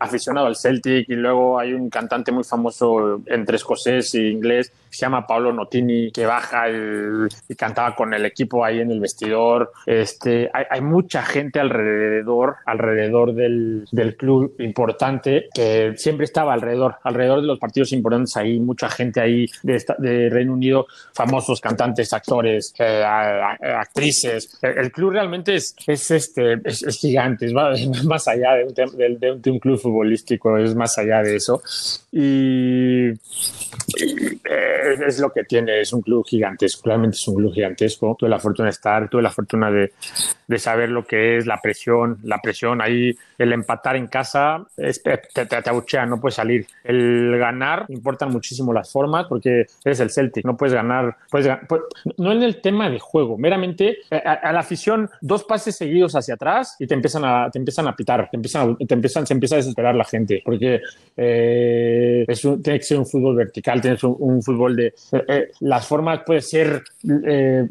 aficionado 0.00 0.46
al 0.46 0.56
Celtic, 0.56 1.08
y 1.08 1.14
luego 1.14 1.58
hay 1.58 1.72
un 1.72 1.90
cantante 1.90 2.32
muy 2.32 2.44
famoso 2.44 3.22
entre 3.34 3.56
escocés 3.56 4.14
e 4.14 4.30
inglés, 4.30 4.72
se 4.94 5.06
llama 5.06 5.26
Pablo 5.26 5.52
Notini, 5.52 6.10
que 6.10 6.26
baja 6.26 6.66
y 6.70 7.54
cantaba 7.54 7.94
con 7.94 8.14
el 8.14 8.24
equipo 8.26 8.64
ahí 8.64 8.80
en 8.80 8.90
el 8.90 9.00
vestidor. 9.00 9.72
Este, 9.86 10.50
hay, 10.52 10.80
mucha 10.80 11.22
gente 11.22 11.60
alrededor, 11.60 12.56
alrededor 12.66 13.34
del, 13.34 13.86
del, 13.90 14.16
club 14.16 14.54
importante, 14.58 15.48
que 15.54 15.94
siempre 15.96 16.24
estaba 16.24 16.54
alrededor, 16.54 16.96
alrededor 17.02 17.40
de 17.40 17.46
los 17.46 17.58
partidos 17.58 17.92
importantes 17.92 18.36
ahí, 18.36 18.60
mucha 18.60 18.88
gente 18.88 19.20
ahí 19.20 19.46
de, 19.62 19.82
de 19.98 20.30
Reino 20.30 20.52
Unido, 20.52 20.86
famosos 21.12 21.60
cantantes, 21.60 22.12
actores, 22.12 22.74
eh, 22.78 23.02
actrices. 23.04 24.58
El, 24.62 24.92
club 24.92 25.12
realmente 25.12 25.54
es, 25.54 25.74
es 25.86 26.10
este, 26.10 26.60
es, 26.64 26.98
gigante, 26.98 27.46
es 27.74 28.04
más, 28.04 28.28
allá 28.28 28.54
de 28.54 28.64
un, 28.64 29.40
de 29.40 29.50
un 29.50 29.58
club 29.58 29.78
futbolístico, 29.78 30.56
es 30.58 30.74
más 30.74 30.96
allá 30.98 31.22
de 31.22 31.36
eso. 31.36 31.62
Y 32.12 33.08
eh, 33.08 34.83
es 35.06 35.20
lo 35.20 35.30
que 35.30 35.44
tiene, 35.44 35.80
es 35.80 35.92
un 35.92 36.02
club 36.02 36.24
gigantesco, 36.26 36.82
claramente 36.82 37.16
es 37.16 37.28
un 37.28 37.36
club 37.36 37.52
gigantesco. 37.52 38.16
Tuve 38.18 38.28
la 38.28 38.38
fortuna 38.38 38.66
de 38.66 38.72
estar, 38.72 39.08
tuve 39.08 39.22
la 39.22 39.30
fortuna 39.30 39.70
de, 39.70 39.92
de 40.46 40.58
saber 40.58 40.90
lo 40.90 41.04
que 41.04 41.38
es 41.38 41.46
la 41.46 41.60
presión, 41.60 42.18
la 42.22 42.40
presión 42.42 42.80
ahí, 42.80 43.16
el 43.38 43.52
empatar 43.52 43.96
en 43.96 44.06
casa, 44.06 44.64
te, 44.76 44.92
te, 45.32 45.46
te, 45.46 45.70
abuchea, 45.70 46.06
no 46.06 46.20
puedes 46.20 46.34
salir. 46.34 46.66
El 46.82 47.36
ganar, 47.38 47.86
importan 47.88 48.30
muchísimo 48.30 48.72
las 48.72 48.90
formas 48.90 49.26
porque 49.28 49.66
eres 49.84 50.00
el 50.00 50.10
Celtic, 50.10 50.44
no 50.44 50.56
puedes 50.56 50.74
ganar, 50.74 51.16
puedes, 51.30 51.50
no 52.16 52.32
en 52.32 52.42
el 52.42 52.60
tema 52.60 52.90
de 52.90 52.98
juego, 52.98 53.38
meramente 53.38 53.98
a, 54.10 54.52
la 54.52 54.60
afición, 54.60 55.10
dos 55.20 55.44
pases 55.44 55.76
seguidos 55.76 56.14
hacia 56.14 56.34
atrás 56.34 56.76
y 56.78 56.86
te 56.86 56.94
empiezan 56.94 57.24
a, 57.24 57.50
te 57.50 57.58
empiezan 57.58 57.88
a 57.88 57.96
pitar, 57.96 58.28
te 58.30 58.36
empiezan, 58.36 58.76
te 58.76 58.94
empiezan, 58.94 59.26
se 59.26 59.34
empieza 59.34 59.56
a 59.56 59.58
desesperar 59.58 59.94
la 59.94 60.04
gente 60.04 60.42
porque 60.44 60.80
eh, 61.16 62.24
es 62.26 62.44
un, 62.44 62.62
tiene 62.62 62.78
que 62.78 62.84
ser 62.84 62.98
un 62.98 63.06
fútbol 63.06 63.36
vertical, 63.36 63.80
tienes 63.80 64.02
un, 64.04 64.42
fútbol 64.42 64.73
de... 64.76 64.86
Eh, 64.86 65.24
eh, 65.28 65.50
las 65.60 65.86
formas 65.86 66.20
puede 66.24 66.40
ser 66.40 66.82
eh, 67.04 67.66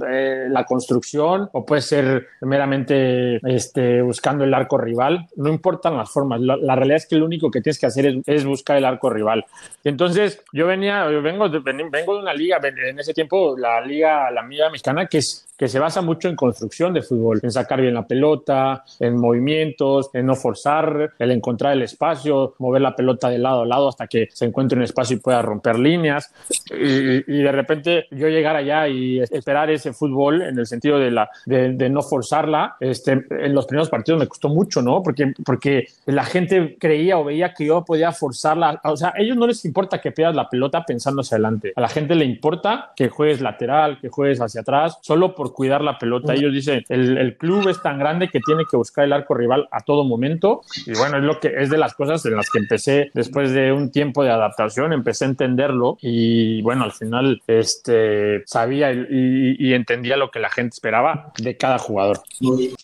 la 0.50 0.66
construcción 0.66 1.50
o 1.52 1.66
puede 1.66 1.82
ser 1.82 2.28
meramente 2.42 3.40
este, 3.48 4.02
buscando 4.02 4.44
el 4.44 4.54
arco 4.54 4.78
rival, 4.78 5.28
no 5.36 5.50
importan 5.50 5.98
las 5.98 6.10
formas, 6.12 6.42
la, 6.42 6.76
realidad 6.76 6.98
es 6.98 7.08
que 7.08 7.16
lo 7.16 7.26
único 7.26 7.50
que 7.52 7.62
tienes 7.62 7.80
que 7.80 7.86
hacer 7.86 8.22
es, 8.26 8.46
buscar 8.46 8.78
el 8.78 8.86
arco 8.86 9.10
rival. 9.10 9.46
Entonces, 9.84 10.42
yo 10.52 10.68
venía, 10.68 11.10
yo 11.12 11.22
vengo, 11.22 11.50
de, 11.50 11.60
vengo 11.60 12.16
de 12.16 12.22
una 12.22 12.34
liga, 12.34 12.60
en 12.64 13.00
ese 13.00 13.14
tiempo 13.14 13.58
la 13.58 13.82
liga, 13.82 14.30
la 14.32 14.44
mía 14.44 14.70
mexicana, 14.70 15.08
que 15.08 15.20
es 15.20 15.48
que 15.58 15.68
se 15.68 15.80
basa 15.80 16.02
mucho 16.02 16.28
en 16.28 16.36
construcción 16.36 16.94
de 16.94 17.02
fútbol, 17.02 17.40
en 17.44 17.52
sacar 17.52 17.80
bien 17.80 17.94
la 17.94 18.08
pelota, 18.08 18.84
en 19.00 19.16
movimientos, 19.16 20.10
en 20.14 20.26
no 20.26 20.36
forzar, 20.36 21.14
el 21.18 21.32
encontrar 21.32 21.74
el 21.74 21.84
espacio, 21.84 22.56
mover 22.60 22.82
la 22.82 22.96
pelota 22.96 23.30
de 23.30 23.38
lado 23.38 23.62
a 23.62 23.66
lado 23.66 23.88
hasta 23.88 24.08
que 24.08 24.28
se 24.34 24.46
encuentre 24.46 24.78
un 24.78 24.84
espacio 24.84 25.16
y 25.16 25.20
pueda 25.20 25.42
romper 25.42 25.78
líneas. 25.78 26.34
Y, 26.70 26.93
de 26.94 27.52
repente 27.52 28.08
yo 28.12 28.28
llegar 28.28 28.56
allá 28.56 28.88
y 28.88 29.20
esperar 29.20 29.70
ese 29.70 29.94
fútbol 29.94 30.42
en 30.42 30.58
el 30.58 30.66
sentido 30.66 31.00
de, 31.00 31.12
la, 31.12 31.30
de, 31.46 31.90
no 31.90 32.02
forzarla, 32.02 32.76
este, 32.80 33.12
en 33.30 33.54
los 33.54 33.66
primeros 33.66 33.90
partidos 33.90 34.20
me 34.20 34.28
costó 34.28 34.50
mucho, 34.50 34.82
¿no? 34.82 35.04
Porque, 35.04 35.34
porque 35.46 35.88
la 36.06 36.24
gente 36.24 36.78
creía 36.80 37.18
o 37.18 37.24
veía 37.24 37.54
que 37.54 37.66
yo 37.66 37.84
podía 37.84 38.12
forzarla. 38.12 38.82
O 38.84 38.98
sea, 38.98 39.10
a 39.10 39.22
ellos 39.22 39.38
no 39.38 39.48
les 39.48 39.64
importa 39.66 40.02
que 40.02 40.12
pierdas 40.12 40.36
la 40.36 40.50
pelota 40.50 40.84
pensando 40.86 41.22
hacia 41.22 41.36
adelante. 41.36 41.74
A 41.76 41.82
la 41.82 41.90
gente 41.90 42.16
le 42.16 42.26
importa 42.26 42.92
que 42.96 43.10
juegues 43.10 43.42
lateral, 43.42 44.00
que 44.00 44.10
juegues 44.10 44.42
hacia 44.42 44.62
atrás, 44.62 44.98
solo 45.02 45.36
por 45.36 45.54
cuidar 45.54 45.82
la 45.82 45.98
pelota. 45.98 46.34
Ellos 46.34 46.54
dicen, 46.54 46.84
el, 46.90 47.18
el, 47.18 47.38
club 47.38 47.68
es 47.70 47.82
tan 47.82 48.00
grande 48.00 48.30
que 48.30 48.40
tiene 48.40 48.64
que 48.70 48.78
buscar 48.78 49.06
el 49.06 49.14
arco 49.14 49.34
rival 49.34 49.68
a 49.72 49.82
todo 49.82 50.04
momento. 50.04 50.62
Y 50.86 50.98
bueno, 50.98 51.18
es 51.18 51.24
lo 51.24 51.40
que 51.40 51.54
es 51.58 51.70
de 51.70 51.78
las 51.78 51.94
cosas 51.94 52.26
en 52.26 52.36
las 52.36 52.50
que 52.50 52.60
empecé 52.60 53.12
después 53.14 53.52
de 53.52 53.72
un 53.72 53.92
tiempo 53.92 54.24
de 54.24 54.32
adaptación, 54.32 54.94
empecé 54.94 55.26
a 55.26 55.30
entenderlo 55.30 55.98
y 56.02 56.62
bueno, 56.62 56.73
al 56.82 56.92
final 56.92 57.42
este, 57.48 58.44
sabía 58.46 58.92
y, 58.92 59.56
y 59.60 59.74
entendía 59.74 60.18
lo 60.18 60.32
que 60.32 60.39
la 60.39 60.50
gente 60.50 60.74
esperaba 60.74 61.32
de 61.38 61.58
cada 61.58 61.77
jugador. 61.77 62.22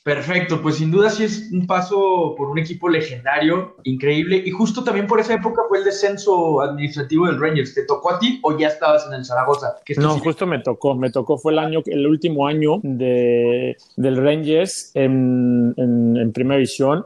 Perfecto, 0.04 0.62
pues 0.62 0.76
sin 0.76 0.92
duda 0.92 1.10
sí 1.10 1.24
es 1.24 1.50
un 1.52 1.68
paso 1.68 2.36
por 2.38 2.50
un 2.50 2.60
equipo 2.60 2.90
legendario, 2.90 3.76
increíble. 3.84 4.42
Y 4.46 4.52
justo 4.52 4.84
también 4.84 5.08
por 5.08 5.20
esa 5.20 5.34
época 5.34 5.62
fue 5.68 5.80
el 5.80 5.84
descenso 5.84 6.62
administrativo 6.62 7.28
del 7.28 7.40
Rangers. 7.40 7.74
¿Te 7.74 7.86
tocó 7.86 8.14
a 8.14 8.20
ti 8.20 8.40
o 8.44 8.58
ya 8.58 8.68
estabas 8.68 9.06
en 9.08 9.14
el 9.14 9.26
Zaragoza? 9.26 9.76
no, 9.98 10.18
justo 10.20 10.46
me 10.46 10.60
tocó, 10.60 10.96
me 10.96 11.10
tocó, 11.10 11.38
fue 11.38 11.54
el 11.54 11.60
año, 11.60 11.82
el 11.86 12.08
último 12.08 12.48
año 12.48 12.80
de, 12.84 13.78
del 13.96 14.18
Rangers 14.18 14.92
en, 14.94 15.74
en, 15.78 16.32
primera 16.34 16.58
división. 16.58 17.06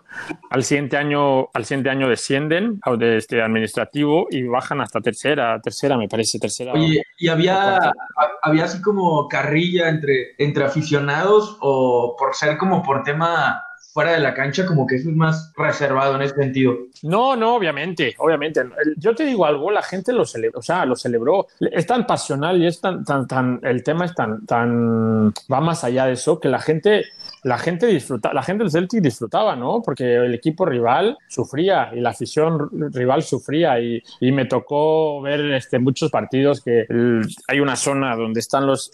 Al 0.49 0.63
siguiente 0.63 0.97
año, 0.97 1.49
al 1.53 1.65
siguiente 1.65 1.89
año 1.89 2.07
descienden 2.07 2.79
de 2.97 3.17
este 3.17 3.41
administrativo 3.41 4.27
y 4.29 4.43
bajan 4.43 4.81
hasta 4.81 5.01
tercera, 5.01 5.59
tercera 5.61 5.97
me 5.97 6.07
parece, 6.07 6.39
tercera. 6.39 6.72
Oye, 6.73 7.03
y 7.17 7.27
había, 7.27 7.93
había 8.41 8.65
así 8.65 8.81
como 8.81 9.27
carrilla 9.27 9.89
entre, 9.89 10.35
entre 10.37 10.65
aficionados 10.65 11.57
o 11.61 12.15
por 12.17 12.35
ser 12.35 12.57
como 12.57 12.83
por 12.83 13.03
tema 13.03 13.63
fuera 13.93 14.13
de 14.13 14.19
la 14.19 14.33
cancha, 14.33 14.65
como 14.65 14.87
que 14.87 14.95
eso 14.95 15.09
es 15.09 15.15
más 15.15 15.53
reservado 15.55 16.15
en 16.15 16.23
ese 16.23 16.33
sentido. 16.35 16.75
No, 17.03 17.35
no, 17.35 17.55
obviamente, 17.55 18.15
obviamente. 18.17 18.63
Yo 18.97 19.13
te 19.13 19.23
digo 19.23 19.45
algo, 19.45 19.69
la 19.69 19.83
gente 19.83 20.11
lo 20.11 20.25
celebró, 20.25 20.59
o 20.59 20.63
sea, 20.63 20.83
lo 20.85 20.95
celebró. 20.95 21.47
Es 21.59 21.85
tan 21.85 22.07
pasional 22.07 22.59
y 22.61 22.65
es 22.65 22.81
tan, 22.81 23.05
tan, 23.05 23.27
tan, 23.27 23.59
el 23.61 23.83
tema 23.83 24.05
es 24.05 24.15
tan, 24.15 24.45
tan, 24.47 25.29
va 25.51 25.61
más 25.61 25.83
allá 25.83 26.07
de 26.07 26.13
eso, 26.13 26.39
que 26.39 26.49
la 26.49 26.59
gente 26.59 27.05
la 27.43 27.57
gente 27.57 27.87
disfruta, 27.87 28.33
la 28.33 28.41
gente 28.41 28.63
del 28.63 28.71
Celtic 28.71 29.01
disfrutaba, 29.01 29.55
¿no? 29.55 29.81
Porque 29.81 30.15
el 30.15 30.33
equipo 30.33 30.65
rival 30.65 31.17
sufría 31.27 31.91
y 31.93 31.99
la 31.99 32.11
afición 32.11 32.69
rival 32.93 33.23
sufría 33.23 33.79
y, 33.79 34.01
me 34.33 34.45
tocó 34.45 35.21
ver 35.21 35.41
este, 35.53 35.77
muchos 35.77 36.09
partidos 36.09 36.61
que 36.61 36.87
hay 37.47 37.59
una 37.59 37.75
zona 37.75 38.15
donde 38.15 38.39
están 38.39 38.65
los, 38.65 38.91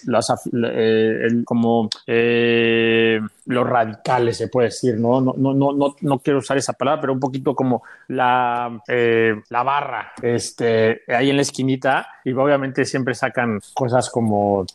eh, 0.64 1.30
como 1.46 1.90
eh, 2.06 3.22
los 3.46 3.70
radicales, 3.70 4.36
se 4.36 4.50
puede 4.50 4.68
decir, 4.68 5.00
¿no? 5.00 5.22
No, 5.22 5.34
no, 5.38 5.54
no, 5.54 5.96
no, 6.02 6.20
quiero 6.20 6.40
usar 6.40 6.58
esa 6.58 6.74
palabra, 6.74 7.00
pero 7.00 7.14
un 7.14 7.22
poquito 7.22 7.56
como 7.56 7.84
la, 8.10 8.82
eh, 8.86 9.36
la 9.50 9.64
barra, 9.64 10.12
este, 10.22 11.04
ahí 11.08 11.30
en 11.30 11.38
la 11.38 11.44
esquinita 11.44 12.08
y 12.26 12.34
obviamente 12.34 12.84
siempre 12.84 13.16
sacan 13.16 13.62
cosas 13.74 14.10
como, 14.10 14.66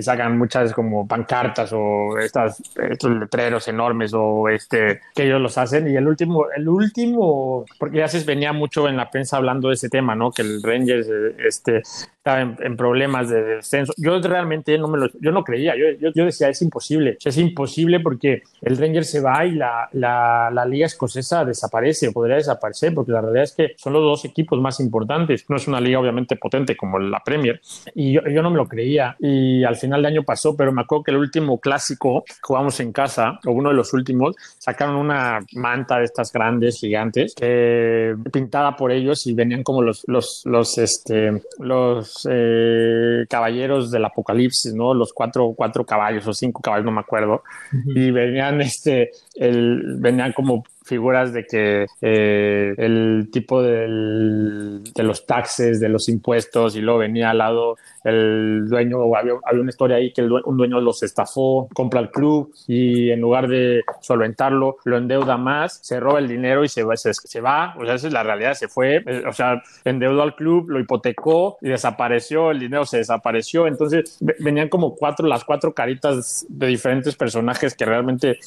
sacan 0.00 0.38
muchas 0.38 0.72
como 0.72 1.06
pancartas 1.06 1.72
o 1.72 1.81
estas, 2.18 2.62
estos 2.76 3.10
letreros 3.10 3.68
enormes 3.68 4.12
o 4.14 4.48
este, 4.48 5.00
que 5.14 5.24
ellos 5.24 5.40
los 5.40 5.58
hacen. 5.58 5.88
Y 5.88 5.96
el 5.96 6.06
último, 6.06 6.46
el 6.54 6.68
último, 6.68 7.64
porque 7.78 7.98
ya 7.98 8.08
se 8.08 8.22
venía 8.24 8.52
mucho 8.52 8.88
en 8.88 8.96
la 8.96 9.10
prensa 9.10 9.36
hablando 9.36 9.68
de 9.68 9.74
ese 9.74 9.88
tema, 9.88 10.14
¿no? 10.14 10.30
Que 10.30 10.42
el 10.42 10.62
Rangers 10.62 11.08
este, 11.38 11.82
estaba 12.22 12.40
en, 12.40 12.76
problemas 12.76 13.28
de 13.28 13.42
descenso. 13.42 13.92
Yo 13.96 14.20
realmente 14.20 14.78
no 14.78 14.88
me 14.88 14.98
lo, 14.98 15.08
yo 15.20 15.32
no 15.32 15.42
creía, 15.42 15.74
yo, 15.76 16.10
yo, 16.14 16.24
decía, 16.24 16.48
es 16.48 16.62
imposible, 16.62 17.18
es 17.22 17.36
imposible 17.36 18.00
porque 18.00 18.42
el 18.60 18.76
Rangers 18.76 19.10
se 19.10 19.20
va 19.20 19.44
y 19.44 19.52
la, 19.52 19.88
la, 19.92 20.50
la, 20.52 20.64
liga 20.64 20.86
escocesa 20.86 21.44
desaparece, 21.44 22.12
podría 22.12 22.36
desaparecer, 22.36 22.94
porque 22.94 23.12
la 23.12 23.20
realidad 23.20 23.44
es 23.44 23.52
que 23.52 23.74
son 23.76 23.92
los 23.92 24.02
dos 24.02 24.24
equipos 24.24 24.60
más 24.60 24.80
importantes. 24.80 25.44
No 25.48 25.56
es 25.56 25.66
una 25.66 25.80
liga 25.80 25.98
obviamente 25.98 26.36
potente 26.36 26.76
como 26.76 26.98
la 26.98 27.20
Premier. 27.24 27.60
Y 27.94 28.12
yo, 28.12 28.22
yo 28.22 28.42
no 28.42 28.50
me 28.50 28.56
lo 28.56 28.68
creía. 28.68 29.16
Y 29.18 29.64
al 29.64 29.76
final 29.76 30.02
de 30.02 30.08
año 30.08 30.22
pasó, 30.22 30.56
pero 30.56 30.72
me 30.72 30.82
acuerdo 30.82 31.04
que 31.04 31.10
el 31.10 31.16
último 31.16 31.58
clásico 31.72 32.24
jugamos 32.42 32.78
en 32.80 32.92
casa, 32.92 33.40
o 33.46 33.50
uno 33.50 33.70
de 33.70 33.74
los 33.74 33.94
últimos, 33.94 34.36
sacaron 34.58 34.96
una 34.96 35.40
manta 35.54 35.98
de 35.98 36.04
estas 36.04 36.30
grandes, 36.30 36.78
gigantes, 36.78 37.34
pintada 38.30 38.76
por 38.76 38.92
ellos 38.92 39.26
y 39.26 39.32
venían 39.32 39.62
como 39.62 39.80
los, 39.80 40.04
los, 40.06 40.42
los, 40.44 40.76
este, 40.76 41.42
los 41.58 42.28
eh, 42.30 43.24
caballeros 43.28 43.90
del 43.90 44.04
apocalipsis, 44.04 44.74
¿no? 44.74 44.92
Los 44.92 45.14
cuatro, 45.14 45.54
cuatro 45.56 45.86
caballos 45.86 46.26
o 46.26 46.34
cinco 46.34 46.60
caballos, 46.60 46.84
no 46.84 46.92
me 46.92 47.00
acuerdo. 47.00 47.42
Y 47.94 48.10
venían, 48.10 48.60
este, 48.60 49.12
el, 49.36 49.96
venían 49.98 50.34
como 50.34 50.64
figuras 50.92 51.32
de 51.32 51.46
que 51.46 51.86
eh, 52.02 52.74
el 52.76 53.30
tipo 53.32 53.62
de 53.62 53.88
los 54.98 55.24
taxes, 55.24 55.80
de 55.80 55.88
los 55.88 56.10
impuestos, 56.10 56.76
y 56.76 56.82
luego 56.82 56.98
venía 56.98 57.30
al 57.30 57.38
lado 57.38 57.76
el 58.04 58.66
dueño, 58.68 58.98
había, 59.16 59.32
había 59.44 59.60
una 59.62 59.70
historia 59.70 59.96
ahí 59.96 60.12
que 60.12 60.20
el, 60.20 60.30
un 60.32 60.56
dueño 60.56 60.80
los 60.80 61.02
estafó, 61.02 61.68
compra 61.72 62.00
el 62.00 62.10
club 62.10 62.52
y 62.66 63.10
en 63.10 63.20
lugar 63.20 63.48
de 63.48 63.82
solventarlo, 64.00 64.76
lo 64.84 64.96
endeuda 64.98 65.36
más, 65.36 65.78
se 65.82 65.98
roba 66.00 66.18
el 66.18 66.28
dinero 66.28 66.64
y 66.64 66.68
se 66.68 66.82
va, 66.82 66.96
se, 66.96 67.14
se 67.14 67.40
va, 67.40 67.74
o 67.78 67.86
sea, 67.86 67.94
esa 67.94 68.08
es 68.08 68.12
la 68.12 68.22
realidad, 68.22 68.54
se 68.54 68.68
fue, 68.68 69.02
eh, 69.06 69.22
o 69.26 69.32
sea, 69.32 69.62
endeudó 69.84 70.22
al 70.22 70.34
club, 70.34 70.68
lo 70.68 70.78
hipotecó 70.78 71.56
y 71.62 71.68
desapareció, 71.68 72.50
el 72.50 72.60
dinero 72.60 72.84
se 72.84 72.98
desapareció, 72.98 73.66
entonces 73.66 74.18
venían 74.40 74.68
como 74.68 74.94
cuatro, 74.94 75.26
las 75.26 75.44
cuatro 75.44 75.72
caritas 75.72 76.44
de 76.48 76.66
diferentes 76.66 77.16
personajes 77.16 77.74
que 77.74 77.84
realmente, 77.84 78.38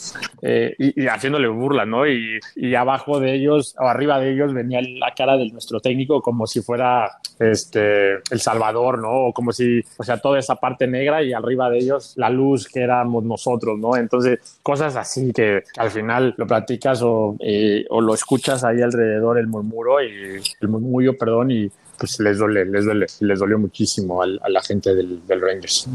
eh, 0.41 0.75
y, 0.77 1.03
y, 1.03 1.07
haciéndole 1.07 1.47
burla, 1.47 1.85
¿no? 1.85 2.05
Y, 2.05 2.34
y, 2.55 2.75
abajo 2.75 3.19
de 3.19 3.33
ellos, 3.35 3.75
o 3.79 3.87
arriba 3.87 4.19
de 4.19 4.33
ellos, 4.33 4.53
venía 4.53 4.81
la 4.81 5.13
cara 5.13 5.37
de 5.37 5.49
nuestro 5.49 5.79
técnico 5.79 6.21
como 6.21 6.47
si 6.47 6.61
fuera 6.61 7.11
este, 7.39 8.15
El 8.31 8.39
Salvador, 8.39 8.99
¿no? 8.99 9.27
O 9.27 9.33
como 9.33 9.51
si, 9.51 9.81
o 9.97 10.03
sea, 10.03 10.17
toda 10.17 10.39
esa 10.39 10.55
parte 10.55 10.87
negra 10.87 11.23
y 11.23 11.33
arriba 11.33 11.69
de 11.69 11.79
ellos 11.79 12.13
la 12.17 12.29
luz 12.29 12.67
que 12.67 12.81
éramos 12.81 13.23
nosotros, 13.23 13.77
¿no? 13.79 13.95
Entonces, 13.95 14.39
cosas 14.61 14.95
así 14.95 15.31
que 15.33 15.63
al 15.77 15.91
final 15.91 16.33
lo 16.37 16.47
platicas 16.47 17.01
o, 17.01 17.35
eh, 17.39 17.85
o 17.89 18.01
lo 18.01 18.13
escuchas 18.13 18.63
ahí 18.63 18.81
alrededor, 18.81 19.37
el 19.37 19.47
murmuro 19.47 20.01
y 20.03 20.41
el 20.61 20.67
murmullo, 20.67 21.17
perdón, 21.17 21.51
y 21.51 21.71
pues 21.97 22.19
les 22.19 22.37
duele, 22.37 22.65
les 22.65 22.85
duele, 22.85 23.05
les 23.19 23.39
dolió 23.39 23.59
muchísimo 23.59 24.21
a, 24.21 24.25
a 24.41 24.49
la 24.49 24.61
gente 24.61 24.93
del, 24.93 25.25
del 25.27 25.41
Rangers. 25.41 25.87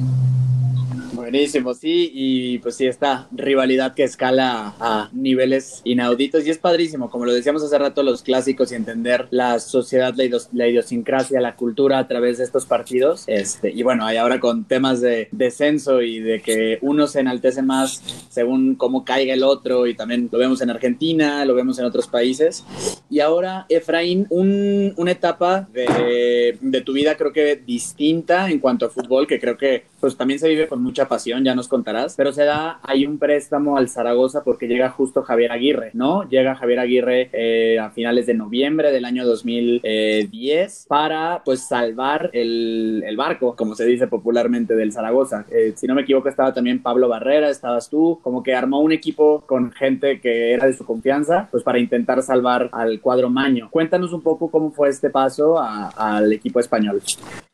Buenísimo, 1.13 1.75
sí, 1.75 2.11
y 2.15 2.59
pues 2.59 2.77
sí, 2.77 2.87
esta 2.87 3.29
rivalidad 3.31 3.95
que 3.95 4.05
escala 4.05 4.75
a 4.81 5.11
niveles 5.13 5.81
inauditos 5.85 6.47
y 6.47 6.51
es 6.51 6.59
padrísimo, 6.59 7.11
como 7.11 7.27
lo 7.27 7.33
decíamos 7.33 7.63
hace 7.63 7.79
rato, 7.79 8.03
los 8.03 8.23
clásicos 8.23 8.73
y 8.73 8.75
entender 8.75 9.29
la 9.31 9.61
sociedad, 9.61 10.15
la, 10.17 10.25
la 10.53 10.69
idiosincrasia, 10.69 11.41
la 11.41 11.57
cultura 11.57 11.99
a 11.99 12.09
través 12.09 12.39
de 12.39 12.45
estos 12.45 12.65
partidos. 12.65 13.25
Este, 13.27 13.71
y 13.71 13.83
bueno, 13.83 14.07
hay 14.07 14.17
ahora 14.17 14.41
con 14.41 14.65
temas 14.65 15.01
de 15.01 15.29
descenso 15.31 16.01
y 16.01 16.21
de 16.21 16.41
que 16.41 16.79
uno 16.81 17.07
se 17.07 17.21
enaltece 17.21 17.63
más 17.63 18.03
según 18.31 18.75
cómo 18.77 19.05
caiga 19.05 19.35
el 19.35 19.43
otro, 19.43 19.87
y 19.87 19.95
también 19.95 20.29
lo 20.33 20.39
vemos 20.39 20.63
en 20.63 20.71
Argentina, 20.71 21.45
lo 21.45 21.55
vemos 21.55 21.79
en 21.79 21.85
otros 21.85 22.09
países. 22.09 22.65
Y 23.11 23.21
ahora, 23.21 23.67
Efraín, 23.69 24.27
un, 24.31 24.95
una 24.97 25.11
etapa 25.11 25.69
de, 25.73 25.87
de 25.99 26.81
tu 26.85 26.93
vida 26.93 27.17
creo 27.17 27.33
que 27.33 27.57
distinta 27.57 28.51
en 28.51 28.59
cuanto 28.59 28.87
a 28.87 28.91
fútbol, 28.91 29.27
que 29.27 29.41
creo 29.41 29.57
que 29.57 29.85
pues 30.01 30.17
también 30.17 30.39
se 30.39 30.49
vive 30.49 30.69
con 30.69 30.83
mucha 30.83 31.07
pasión, 31.07 31.45
ya 31.45 31.55
nos 31.55 31.69
contarás, 31.69 32.15
pero 32.17 32.33
se 32.33 32.45
da 32.45 32.81
ahí 32.83 33.07
un 33.07 33.19
préstamo 33.19 33.77
al 33.77 33.89
Zaragoza 33.89 34.43
porque 34.43 34.67
llega 34.67 34.91
justo 34.91 35.23
Javier 35.23 35.53
Aguirre, 35.53 35.91
¿no? 35.95 36.29
Llega 36.29 36.57
Javier 36.57 36.81
Aguirre 36.81 37.31
eh, 37.33 37.79
a 37.79 37.91
finales 37.91 38.27
de 38.27 38.35
noviembre 38.35 38.93
del 38.93 39.05
año 39.05 39.25
2010 39.27 40.87
para 40.89 41.43
pues 41.45 41.67
salvar 41.67 42.31
el, 42.33 43.03
el 43.07 43.17
barco, 43.17 43.55
como 43.57 43.75
se 43.75 43.85
dice 43.85 44.07
popularmente 44.07 44.75
del 44.75 44.93
Zaragoza. 44.93 45.45
Eh, 45.51 45.75
si 45.77 45.87
no 45.87 45.95
me 45.95 46.03
equivoco 46.03 46.29
estaba 46.29 46.53
también 46.53 46.83
Pablo 46.83 47.09
Barrera, 47.09 47.51
estabas 47.51 47.89
tú, 47.89 48.21
como 48.23 48.43
que 48.43 48.55
armó 48.55 48.81
un 48.81 48.93
equipo 48.93 49.43
con 49.47 49.73
gente 49.73 50.21
que 50.21 50.53
era 50.53 50.67
de 50.67 50.73
su 50.73 50.85
confianza, 50.85 51.49
pues 51.51 51.63
para 51.63 51.79
intentar 51.79 52.23
salvar 52.23 52.71
al 52.73 53.01
cuadro 53.01 53.31
Maño. 53.31 53.69
Cuéntanos 53.71 54.13
un 54.13 54.23
poco 54.23 54.51
cómo 54.51 54.73
fue 54.73 54.89
este 54.89 55.11
paso 55.11 55.61
al 55.61 56.33
equipo 56.33 56.61
español. 56.61 57.03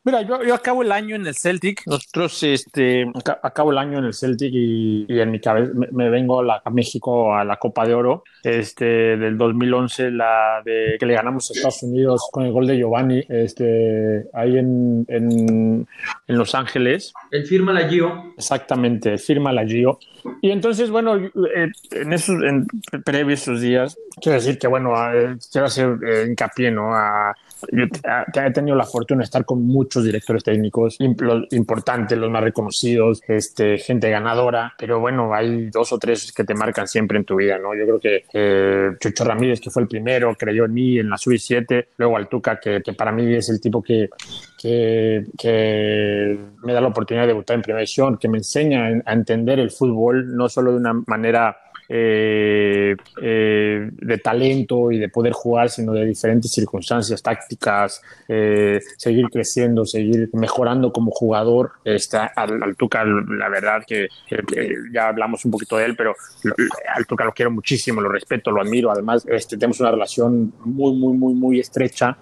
Mira, 0.03 0.21
yo, 0.21 0.41
yo 0.43 0.53
acabo 0.53 0.83
el 0.83 0.91
año 0.91 1.15
en 1.15 1.27
el 1.27 1.35
Celtic, 1.35 1.83
nosotros 1.85 2.36
este, 2.43 3.11
acabo 3.43 3.71
el 3.71 3.77
año 3.77 3.99
en 3.99 4.05
el 4.05 4.13
Celtic 4.13 4.53
y, 4.53 5.05
y 5.07 5.19
en 5.19 5.31
mi 5.31 5.39
cabeza 5.39 5.71
me, 5.73 5.87
me 5.91 6.09
vengo 6.09 6.39
a, 6.39 6.43
la, 6.43 6.61
a, 6.63 6.69
México 6.69 7.35
a 7.35 7.43
la 7.43 7.57
Copa 7.57 7.85
de 7.85 7.93
Oro 7.93 8.23
este, 8.43 8.85
del 9.17 9.37
2011, 9.37 10.11
la 10.11 10.61
de 10.63 10.97
que 10.99 11.05
le 11.05 11.13
ganamos 11.13 11.49
a 11.49 11.53
Estados 11.53 11.83
Unidos 11.83 12.29
con 12.31 12.45
el 12.45 12.51
gol 12.51 12.67
de 12.67 12.77
Giovanni, 12.77 13.23
este, 13.29 14.25
ahí 14.33 14.57
en, 14.57 15.05
en, 15.07 15.87
en 16.27 16.37
Los 16.37 16.55
Ángeles. 16.55 17.13
Él 17.31 17.45
firma 17.45 17.73
la 17.73 17.87
Gio. 17.87 18.33
Exactamente, 18.37 19.17
firma 19.17 19.51
la 19.51 19.65
Gio. 19.65 19.99
Y 20.41 20.51
entonces, 20.51 20.89
bueno, 20.89 21.15
eh, 21.17 21.71
en 21.91 22.13
esos 22.13 22.41
en 22.43 22.67
previos 23.03 23.41
esos 23.41 23.61
días, 23.61 23.97
quiero 24.21 24.37
decir 24.37 24.57
que, 24.57 24.67
bueno, 24.67 24.93
eh, 25.13 25.37
quiero 25.51 25.67
hacer 25.67 25.97
eh, 26.05 26.25
hincapié, 26.27 26.71
¿no? 26.71 26.93
A, 26.93 27.35
yo 27.71 27.85
he 28.41 28.51
tenido 28.51 28.75
la 28.75 28.85
fortuna 28.85 29.19
de 29.19 29.25
estar 29.25 29.45
con 29.45 29.65
muchos 29.65 30.03
directores 30.03 30.43
técnicos 30.43 30.97
importantes, 30.99 32.17
los 32.17 32.29
más 32.29 32.43
reconocidos, 32.43 33.21
este, 33.27 33.77
gente 33.77 34.09
ganadora, 34.09 34.73
pero 34.77 34.99
bueno, 34.99 35.33
hay 35.33 35.69
dos 35.69 35.91
o 35.93 35.97
tres 35.97 36.31
que 36.31 36.43
te 36.43 36.53
marcan 36.53 36.87
siempre 36.87 37.17
en 37.17 37.25
tu 37.25 37.35
vida, 37.35 37.57
¿no? 37.57 37.75
Yo 37.75 37.83
creo 37.85 37.99
que 37.99 38.25
eh, 38.33 38.91
Chucho 38.99 39.23
Ramírez, 39.23 39.59
que 39.59 39.69
fue 39.69 39.83
el 39.83 39.87
primero, 39.87 40.35
creyó 40.35 40.65
en 40.65 40.73
mí 40.73 40.99
en 40.99 41.09
la 41.09 41.17
sub-7, 41.17 41.87
luego 41.97 42.17
Altuca, 42.17 42.59
que, 42.59 42.81
que 42.81 42.93
para 42.93 43.11
mí 43.11 43.33
es 43.33 43.49
el 43.49 43.59
tipo 43.59 43.81
que, 43.81 44.09
que, 44.57 45.25
que, 45.37 46.37
me 46.63 46.73
da 46.73 46.81
la 46.81 46.87
oportunidad 46.87 47.23
de 47.23 47.29
debutar 47.29 47.55
en 47.55 47.61
primera 47.61 47.79
división, 47.79 48.17
que 48.17 48.27
me 48.27 48.39
enseña 48.39 49.01
a 49.05 49.13
entender 49.13 49.59
el 49.59 49.71
fútbol, 49.71 50.35
no 50.35 50.49
solo 50.49 50.71
de 50.71 50.77
una 50.77 50.93
manera 51.05 51.57
eh, 51.89 52.95
eh, 53.21 53.89
de 53.91 54.17
talento 54.17 54.91
y 54.91 54.99
de 54.99 55.09
poder 55.09 55.33
jugar, 55.33 55.69
sino 55.69 55.93
de 55.93 56.05
diferentes 56.05 56.51
circunstancias 56.51 57.21
tácticas, 57.21 58.01
eh, 58.27 58.79
seguir 58.97 59.27
creciendo, 59.29 59.85
seguir 59.85 60.29
mejorando 60.33 60.91
como 60.91 61.11
jugador. 61.11 61.71
Está 61.83 62.25
al, 62.27 62.61
al 62.61 62.75
Tuca, 62.75 63.05
la 63.05 63.49
verdad 63.49 63.83
que, 63.87 64.07
ya 64.91 65.07
hablamos 65.07 65.45
un 65.45 65.51
poquito 65.51 65.77
de 65.77 65.85
él, 65.85 65.95
pero 65.95 66.15
al 66.93 67.05
Tuca 67.05 67.23
lo 67.23 67.33
quiero 67.33 67.51
muchísimo, 67.51 68.01
lo 68.01 68.09
respeto, 68.09 68.51
lo 68.51 68.61
admiro. 68.61 68.91
Además, 68.91 69.25
este, 69.29 69.57
tenemos 69.57 69.79
una 69.79 69.91
relación 69.91 70.53
muy, 70.65 70.93
muy, 70.93 71.13
muy, 71.13 71.33
muy 71.33 71.59
estrecha. 71.59 72.17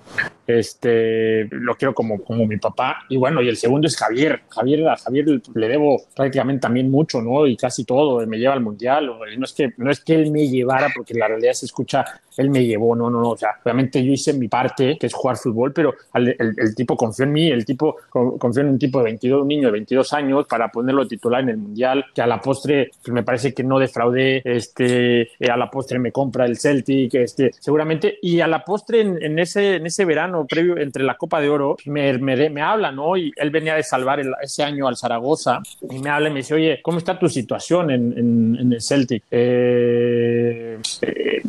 Este, 0.45 1.45
lo 1.49 1.75
quiero 1.75 1.95
como, 1.95 2.23
como 2.23 2.45
mi 2.45 2.57
papá. 2.57 3.03
Y 3.09 3.17
bueno, 3.17 3.41
y 3.41 3.49
el 3.49 3.57
segundo 3.57 3.87
es 3.87 3.97
Javier. 3.97 4.41
Javier, 4.49 4.87
a 4.87 4.97
Javier 4.97 5.25
le 5.53 5.67
debo 5.67 6.03
prácticamente 6.15 6.61
también 6.61 6.91
mucho, 6.91 7.21
¿no? 7.21 7.47
Y 7.47 7.57
casi 7.57 7.83
todo. 7.83 8.25
Me 8.27 8.37
lleva 8.37 8.53
al 8.53 8.61
mundial. 8.61 9.07
No 9.37 9.45
es 9.45 9.54
que, 9.55 9.73
no 9.77 9.89
es 9.89 9.99
que 10.01 10.13
él 10.13 10.31
me 10.31 10.47
llevara, 10.47 10.89
porque 10.95 11.13
la 11.13 11.27
realidad 11.27 11.53
se 11.53 11.65
escucha, 11.65 12.05
él 12.37 12.49
me 12.49 12.65
llevó, 12.65 12.95
no, 12.95 13.09
no, 13.09 13.21
no, 13.21 13.31
o 13.31 13.37
sea, 13.37 13.51
obviamente 13.63 14.03
yo 14.03 14.11
hice 14.11 14.33
mi 14.33 14.47
parte, 14.47 14.97
que 14.99 15.07
es 15.07 15.13
jugar 15.13 15.37
fútbol, 15.37 15.73
pero 15.73 15.93
el, 16.13 16.35
el, 16.39 16.75
tipo 16.75 16.95
confió 16.95 17.25
en 17.25 17.31
mí, 17.31 17.49
el 17.49 17.65
tipo 17.65 17.95
confió 18.09 18.61
en 18.61 18.69
un 18.69 18.79
tipo 18.79 18.99
de 18.99 19.05
22, 19.05 19.41
un 19.41 19.47
niño 19.47 19.67
de 19.67 19.73
22 19.73 20.13
años 20.13 20.45
para 20.47 20.69
ponerlo 20.69 21.07
titular 21.07 21.41
en 21.41 21.49
el 21.49 21.57
Mundial, 21.57 22.05
que 22.13 22.21
a 22.21 22.27
la 22.27 22.41
postre 22.41 22.91
pues 23.03 23.13
me 23.13 23.23
parece 23.23 23.53
que 23.53 23.63
no 23.63 23.79
defraudé, 23.79 24.41
este, 24.43 25.21
eh, 25.21 25.49
a 25.49 25.57
la 25.57 25.69
postre 25.69 25.99
me 25.99 26.11
compra 26.11 26.45
el 26.45 26.57
Celtic, 26.57 27.13
este, 27.15 27.51
seguramente, 27.59 28.17
y 28.21 28.39
a 28.41 28.47
la 28.47 28.63
postre 28.63 29.01
en, 29.01 29.21
en 29.21 29.39
ese, 29.39 29.75
en 29.75 29.85
ese 29.85 30.05
verano 30.05 30.45
previo 30.45 30.77
entre 30.77 31.03
la 31.03 31.15
Copa 31.17 31.39
de 31.39 31.49
Oro, 31.49 31.77
me, 31.85 32.17
me, 32.17 32.49
me 32.49 32.61
habla, 32.61 32.91
¿no? 32.91 33.17
Y 33.17 33.31
él 33.35 33.49
venía 33.49 33.75
de 33.75 33.83
salvar 33.83 34.19
el, 34.19 34.33
ese 34.41 34.63
año 34.63 34.87
al 34.87 34.97
Zaragoza, 34.97 35.61
y 35.89 35.99
me 35.99 36.09
habla 36.09 36.29
y 36.29 36.33
me 36.33 36.39
dice, 36.39 36.53
oye, 36.53 36.79
¿cómo 36.81 36.97
está 36.97 37.17
tu 37.17 37.29
situación 37.29 37.91
en, 37.91 38.17
en, 38.17 38.57
en 38.59 38.73
el 38.73 38.81
Celtic? 38.81 39.23
Eh, 39.31 40.77
eh, 41.01 41.41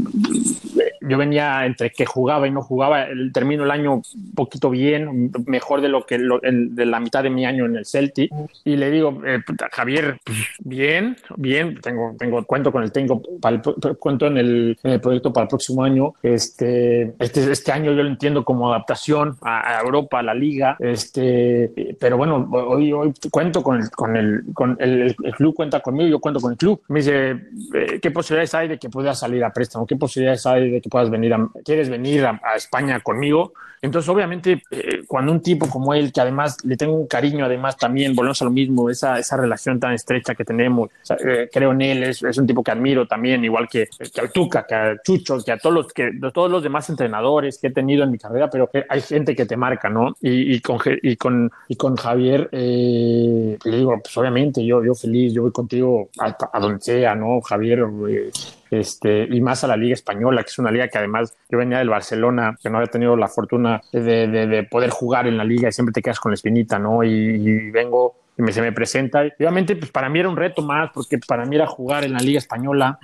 yo 1.00 1.18
venía 1.18 1.66
entre 1.66 1.90
que 1.90 2.06
jugaba 2.06 2.46
y 2.46 2.50
no 2.50 2.62
jugaba, 2.62 3.04
el, 3.04 3.32
termino 3.32 3.64
el 3.64 3.70
año 3.70 3.94
un 3.94 4.34
poquito 4.34 4.70
bien, 4.70 5.32
mejor 5.46 5.80
de 5.80 5.88
lo 5.88 6.06
que 6.06 6.18
lo, 6.18 6.42
el, 6.42 6.74
de 6.74 6.86
la 6.86 7.00
mitad 7.00 7.22
de 7.22 7.30
mi 7.30 7.44
año 7.46 7.66
en 7.66 7.76
el 7.76 7.86
Celtic. 7.86 8.30
Y 8.64 8.76
le 8.76 8.90
digo, 8.90 9.22
eh, 9.26 9.40
Javier, 9.72 10.18
bien, 10.60 11.16
bien, 11.36 11.80
tengo, 11.80 12.14
tengo 12.18 12.44
cuento 12.44 12.72
con 12.72 12.82
el 12.82 12.92
tengo 12.92 13.22
el, 13.48 13.96
cuento 13.98 14.26
en 14.26 14.36
el, 14.38 14.78
en 14.82 14.92
el, 14.92 15.00
proyecto 15.00 15.32
para 15.32 15.44
el 15.44 15.48
próximo 15.48 15.84
año. 15.84 16.14
Este, 16.22 17.14
este, 17.18 17.50
este 17.50 17.72
año 17.72 17.92
yo 17.92 18.02
lo 18.02 18.08
entiendo 18.08 18.44
como 18.44 18.68
adaptación 18.68 19.36
a, 19.42 19.78
a, 19.78 19.80
Europa, 19.80 20.20
a 20.20 20.22
la 20.22 20.34
liga. 20.34 20.76
Este, 20.78 21.96
pero 21.98 22.16
bueno, 22.16 22.48
hoy, 22.52 22.92
hoy 22.92 23.12
cuento 23.30 23.62
con 23.62 23.80
el, 23.80 23.90
con 23.90 24.16
el, 24.16 24.42
con 24.52 24.76
el, 24.80 25.16
el 25.22 25.34
club 25.34 25.54
cuenta 25.54 25.80
conmigo, 25.80 26.08
yo 26.08 26.20
cuento 26.20 26.40
con 26.40 26.52
el 26.52 26.58
club. 26.58 26.80
Me 26.88 27.00
dice, 27.00 27.30
eh, 27.74 27.98
¿qué 28.00 28.10
posibilidades 28.10 28.54
hay 28.54 28.68
de 28.68 28.78
que 28.78 28.88
puedas 28.88 29.18
salir 29.18 29.44
a 29.44 29.52
préstamo? 29.52 29.86
¿Qué 29.86 29.96
posibilidades 29.96 30.46
hay 30.46 30.65
de 30.70 30.80
que 30.80 30.88
puedas 30.88 31.10
venir 31.10 31.34
a, 31.34 31.48
quieres 31.64 31.88
venir 31.88 32.24
a, 32.24 32.40
a 32.42 32.56
España 32.56 33.00
conmigo? 33.00 33.52
Entonces, 33.82 34.08
obviamente, 34.08 34.62
eh, 34.70 35.02
cuando 35.06 35.32
un 35.32 35.40
tipo 35.40 35.68
como 35.68 35.92
él, 35.94 36.12
que 36.12 36.20
además 36.20 36.56
le 36.64 36.76
tengo 36.76 36.94
un 36.94 37.06
cariño, 37.06 37.44
además 37.44 37.76
también, 37.76 38.14
volvemos 38.14 38.40
a 38.42 38.46
lo 38.46 38.50
mismo, 38.50 38.90
esa, 38.90 39.18
esa 39.18 39.36
relación 39.36 39.78
tan 39.78 39.92
estrecha 39.92 40.34
que 40.34 40.44
tenemos, 40.44 40.88
o 40.88 41.06
sea, 41.06 41.16
eh, 41.24 41.48
creo 41.52 41.72
en 41.72 41.82
él, 41.82 42.02
es, 42.02 42.22
es, 42.22 42.38
un 42.38 42.46
tipo 42.46 42.62
que 42.62 42.70
admiro 42.70 43.06
también, 43.06 43.44
igual 43.44 43.68
que, 43.68 43.88
que 44.12 44.20
al 44.20 44.32
Tuca, 44.32 44.66
que 44.66 44.74
a 44.74 44.96
Chucho, 45.02 45.38
que 45.44 45.52
a 45.52 45.58
todos 45.58 45.74
los, 45.74 45.92
que, 45.92 46.10
todos 46.32 46.50
los 46.50 46.62
demás 46.62 46.88
entrenadores 46.88 47.58
que 47.58 47.68
he 47.68 47.70
tenido 47.70 48.04
en 48.04 48.10
mi 48.10 48.18
carrera, 48.18 48.48
pero 48.50 48.70
hay 48.88 49.00
gente 49.02 49.36
que 49.36 49.46
te 49.46 49.56
marca, 49.56 49.88
¿no? 49.88 50.16
Y, 50.20 50.54
y, 50.54 50.60
con, 50.60 50.80
y, 51.02 51.16
con, 51.16 51.50
y 51.68 51.76
con 51.76 51.96
Javier, 51.96 52.48
eh, 52.52 53.58
le 53.62 53.76
digo, 53.76 54.00
pues 54.02 54.16
obviamente, 54.16 54.64
yo, 54.64 54.82
yo 54.84 54.94
feliz, 54.94 55.32
yo 55.32 55.42
voy 55.42 55.52
contigo 55.52 56.08
a, 56.18 56.36
a 56.52 56.60
donde 56.60 56.80
sea, 56.80 57.14
¿no? 57.14 57.40
Javier, 57.40 57.84
eh, 58.08 58.30
este, 58.80 59.26
y 59.30 59.40
más 59.40 59.64
a 59.64 59.68
la 59.68 59.76
Liga 59.76 59.94
Española, 59.94 60.42
que 60.42 60.50
es 60.50 60.58
una 60.58 60.70
liga 60.70 60.88
que 60.88 60.98
además 60.98 61.36
yo 61.48 61.58
venía 61.58 61.78
del 61.78 61.88
Barcelona, 61.88 62.56
que 62.62 62.70
no 62.70 62.78
había 62.78 62.90
tenido 62.90 63.16
la 63.16 63.28
fortuna 63.28 63.80
de, 63.92 64.28
de, 64.28 64.46
de 64.46 64.62
poder 64.64 64.90
jugar 64.90 65.26
en 65.26 65.36
la 65.36 65.44
liga 65.44 65.68
y 65.68 65.72
siempre 65.72 65.92
te 65.92 66.02
quedas 66.02 66.20
con 66.20 66.32
la 66.32 66.34
espinita, 66.34 66.78
¿no? 66.78 67.02
Y, 67.04 67.10
y 67.10 67.70
vengo 67.70 68.14
me, 68.36 68.52
se 68.52 68.60
me 68.60 68.72
presenta. 68.72 69.22
Obviamente, 69.38 69.76
pues 69.76 69.90
para 69.90 70.08
mí 70.08 70.18
era 70.18 70.28
un 70.28 70.36
reto 70.36 70.62
más, 70.62 70.90
porque 70.92 71.18
para 71.18 71.44
mí 71.44 71.56
era 71.56 71.66
jugar 71.66 72.04
en 72.04 72.12
la 72.12 72.18
Liga 72.18 72.38
Española. 72.38 72.98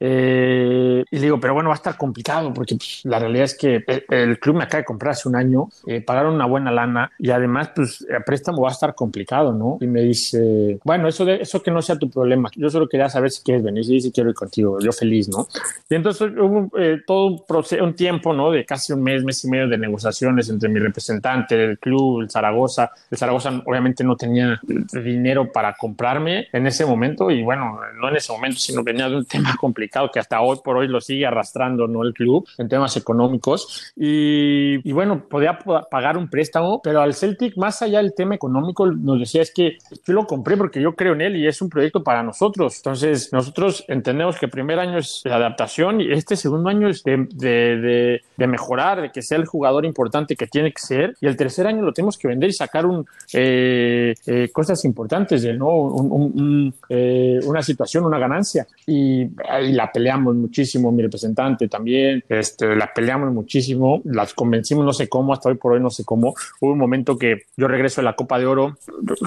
Eh, 0.00 1.04
y 1.10 1.18
digo, 1.18 1.40
pero 1.40 1.54
bueno, 1.54 1.70
va 1.70 1.74
a 1.74 1.76
estar 1.76 1.96
complicado, 1.96 2.52
porque 2.52 2.76
pues, 2.76 3.00
la 3.04 3.18
realidad 3.18 3.44
es 3.44 3.56
que 3.56 3.84
el, 4.08 4.38
club 4.38 4.56
me 4.56 4.64
acaba 4.64 4.80
de 4.80 4.84
comprar 4.84 5.12
hace 5.12 5.28
un 5.28 5.36
año, 5.36 5.68
eh, 5.86 6.00
pagaron 6.00 6.34
una 6.34 6.46
buena 6.46 6.70
lana 6.70 7.10
y 7.18 7.30
además, 7.30 7.70
pues 7.74 8.06
el 8.08 8.22
préstamo 8.24 8.62
va 8.62 8.68
a 8.68 8.72
estar 8.72 8.94
complicado, 8.94 9.52
¿no? 9.52 9.78
Y 9.80 9.86
me 9.86 10.02
dice, 10.02 10.78
bueno, 10.84 11.08
eso, 11.08 11.28
eso 11.28 11.62
que 11.62 11.70
no 11.70 11.80
sea 11.80 11.98
tu 11.98 12.10
problema. 12.10 12.50
Yo 12.56 12.68
solo 12.70 12.88
quería 12.88 13.08
saber 13.08 13.30
si 13.30 13.42
quieres 13.42 13.62
venir, 13.62 13.84
sí, 13.84 14.00
sí 14.00 14.12
quiero 14.12 14.30
ir 14.30 14.36
contigo, 14.36 14.78
yo 14.80 14.92
feliz, 14.92 15.28
¿no? 15.28 15.46
Y 15.88 15.94
entonces 15.94 16.30
hubo 16.36 16.70
eh, 16.78 17.00
todo 17.06 17.26
un, 17.26 17.46
proceso, 17.46 17.82
un 17.84 17.94
tiempo, 17.94 18.32
¿no? 18.32 18.50
De 18.50 18.64
casi 18.64 18.92
un 18.92 19.02
mes, 19.02 19.24
mes 19.24 19.44
y 19.44 19.48
medio 19.48 19.68
de 19.68 19.78
negociaciones 19.78 20.48
entre 20.48 20.68
mi 20.68 20.80
representante, 20.80 21.62
el 21.62 21.78
club, 21.78 22.22
el 22.22 22.30
Zaragoza. 22.30 22.90
El 23.10 23.18
Zaragoza 23.18 23.62
obviamente 23.64 24.04
no 24.04 24.16
tenía 24.16 24.60
dinero 24.92 25.50
para 25.52 25.74
comprarme 25.74 26.48
en 26.52 26.66
ese 26.66 26.86
momento 26.86 27.30
y 27.30 27.42
bueno, 27.42 27.80
no 28.00 28.08
en 28.08 28.16
ese 28.16 28.32
momento, 28.32 28.58
sino 28.58 28.82
venía 28.82 29.08
de 29.08 29.16
un 29.16 29.24
tema 29.26 29.56
complicado 29.56 30.10
que 30.10 30.20
hasta 30.20 30.40
hoy 30.40 30.58
por 30.64 30.76
hoy 30.76 30.88
lo 30.88 31.00
sigue 31.00 31.26
arrastrando, 31.26 31.86
¿no? 31.86 32.02
El 32.02 32.14
club 32.14 32.46
en 32.58 32.68
temas 32.68 32.96
económicos. 32.96 33.92
Y, 33.96 34.80
y 34.88 34.92
bueno, 34.92 35.28
podía 35.28 35.58
pagar 35.58 36.16
un 36.16 36.28
préstamo, 36.28 36.80
pero 36.82 37.00
al 37.00 37.14
Celtic, 37.14 37.56
más 37.56 37.82
allá 37.82 37.98
del 37.98 38.14
tema 38.14 38.34
económico, 38.34 38.86
nos 38.86 39.18
decía 39.18 39.42
es 39.42 39.52
que 39.52 39.78
yo 40.06 40.14
lo 40.14 40.26
compré 40.26 40.56
porque 40.56 40.80
yo 40.80 40.94
creo 40.94 41.14
en 41.14 41.20
él 41.20 41.36
y 41.36 41.46
es 41.46 41.60
un 41.62 41.68
proyecto 41.68 42.02
para 42.02 42.22
nosotros. 42.22 42.76
Entonces, 42.76 43.32
nosotros 43.32 43.84
entendemos 43.88 44.38
que 44.38 44.46
el 44.46 44.50
primer 44.50 44.78
año 44.78 44.98
es 44.98 45.22
de 45.24 45.32
adaptación 45.32 46.00
y 46.00 46.12
este 46.12 46.36
segundo 46.36 46.68
año 46.68 46.88
es 46.88 47.02
de, 47.02 47.26
de, 47.34 48.20
de, 48.36 48.46
mejorar, 48.46 49.00
de 49.00 49.10
que 49.10 49.22
sea 49.22 49.38
el 49.38 49.46
jugador 49.46 49.84
importante 49.84 50.36
que 50.36 50.46
tiene 50.46 50.72
que 50.72 50.80
ser. 50.80 51.16
Y 51.20 51.26
el 51.26 51.36
tercer 51.36 51.66
año 51.66 51.82
lo 51.82 51.92
tenemos 51.92 52.18
que 52.18 52.28
vender 52.28 52.50
y 52.50 52.52
sacar 52.52 52.86
un, 52.86 53.06
eh, 53.32 54.14
eh, 54.26 54.50
cosas 54.64 54.84
importantes, 54.86 55.42
de, 55.42 55.52
¿no? 55.52 55.68
Un, 55.68 56.74
eh, 56.88 57.38
una 57.44 57.62
situación, 57.62 58.04
una 58.04 58.18
ganancia. 58.18 58.66
Y, 58.86 59.28
la 59.74 59.90
peleamos 59.92 60.34
muchísimo, 60.34 60.90
mi 60.90 61.02
representante 61.02 61.68
también, 61.68 62.24
este, 62.28 62.74
la 62.74 62.92
peleamos 62.92 63.32
muchísimo, 63.32 64.00
las 64.04 64.32
convencimos, 64.34 64.84
no 64.84 64.92
sé 64.92 65.08
cómo, 65.08 65.32
hasta 65.32 65.48
hoy 65.48 65.56
por 65.56 65.72
hoy 65.72 65.80
no 65.80 65.90
sé 65.90 66.04
cómo. 66.04 66.34
Hubo 66.60 66.72
un 66.72 66.78
momento 66.78 67.18
que 67.18 67.42
yo 67.56 67.68
regreso 67.68 68.00
a 68.00 68.04
la 68.04 68.14
Copa 68.14 68.38
de 68.38 68.46
Oro, 68.46 68.76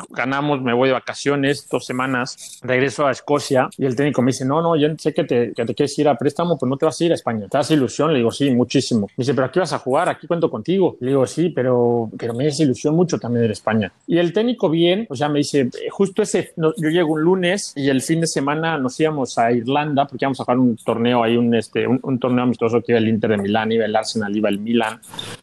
ganamos, 0.09 0.61
me 0.61 0.73
voy 0.73 0.89
de 0.89 0.93
vacaciones, 0.93 1.67
dos 1.69 1.85
semanas, 1.85 2.59
regreso 2.63 3.05
a 3.05 3.11
Escocia 3.11 3.69
y 3.77 3.85
el 3.85 3.95
técnico 3.95 4.21
me 4.21 4.31
dice, 4.31 4.45
no, 4.45 4.61
no, 4.61 4.75
yo 4.75 4.87
sé 4.97 5.13
que 5.13 5.23
te, 5.23 5.53
que 5.53 5.65
te 5.65 5.75
quieres 5.75 5.97
ir 5.99 6.07
a 6.07 6.15
préstamo, 6.15 6.57
pues 6.57 6.69
no 6.69 6.77
te 6.77 6.85
vas 6.85 6.99
a 6.99 7.05
ir 7.05 7.11
a 7.11 7.15
España. 7.15 7.47
¿Te 7.47 7.57
das 7.57 7.69
ilusión? 7.71 8.11
Le 8.11 8.19
digo, 8.19 8.31
sí, 8.31 8.49
muchísimo. 8.51 9.07
Me 9.17 9.23
dice, 9.23 9.33
pero 9.33 9.47
aquí 9.47 9.59
vas 9.59 9.73
a 9.73 9.79
jugar, 9.79 10.09
aquí 10.09 10.27
cuento 10.27 10.49
contigo. 10.49 10.97
Le 10.99 11.09
digo, 11.09 11.25
sí, 11.27 11.49
pero, 11.49 12.09
pero 12.17 12.33
me 12.33 12.47
hace 12.47 12.63
ilusión 12.63 12.95
mucho 12.95 13.17
también 13.17 13.45
de 13.45 13.53
España. 13.53 13.91
Y 14.07 14.17
el 14.17 14.33
técnico 14.33 14.69
bien, 14.69 15.05
o 15.09 15.15
sea, 15.15 15.26
me 15.29 15.39
dice, 15.39 15.69
justo 15.89 16.21
ese, 16.21 16.53
yo 16.55 16.89
llego 16.89 17.13
un 17.13 17.21
lunes 17.21 17.73
y 17.75 17.89
el 17.89 18.01
fin 18.01 18.21
de 18.21 18.27
semana 18.27 18.77
nos 18.77 18.99
íbamos 18.99 19.37
a 19.37 19.51
Irlanda 19.51 20.05
porque 20.05 20.25
íbamos 20.25 20.39
a 20.39 20.43
jugar 20.43 20.59
un 20.59 20.75
torneo 20.77 21.23
ahí, 21.23 21.37
un, 21.37 21.53
este, 21.55 21.87
un, 21.87 22.19
torneo 22.19 22.43
amistoso 22.43 22.81
que 22.81 22.93
iba 22.93 22.99
el 22.99 23.07
Inter 23.07 23.31
de 23.31 23.37
Milán, 23.37 23.71
iba 23.71 23.85
el 23.85 23.95
Arsenal, 23.95 24.35
iba 24.35 24.49
el 24.49 24.59
Milan. 24.59 24.99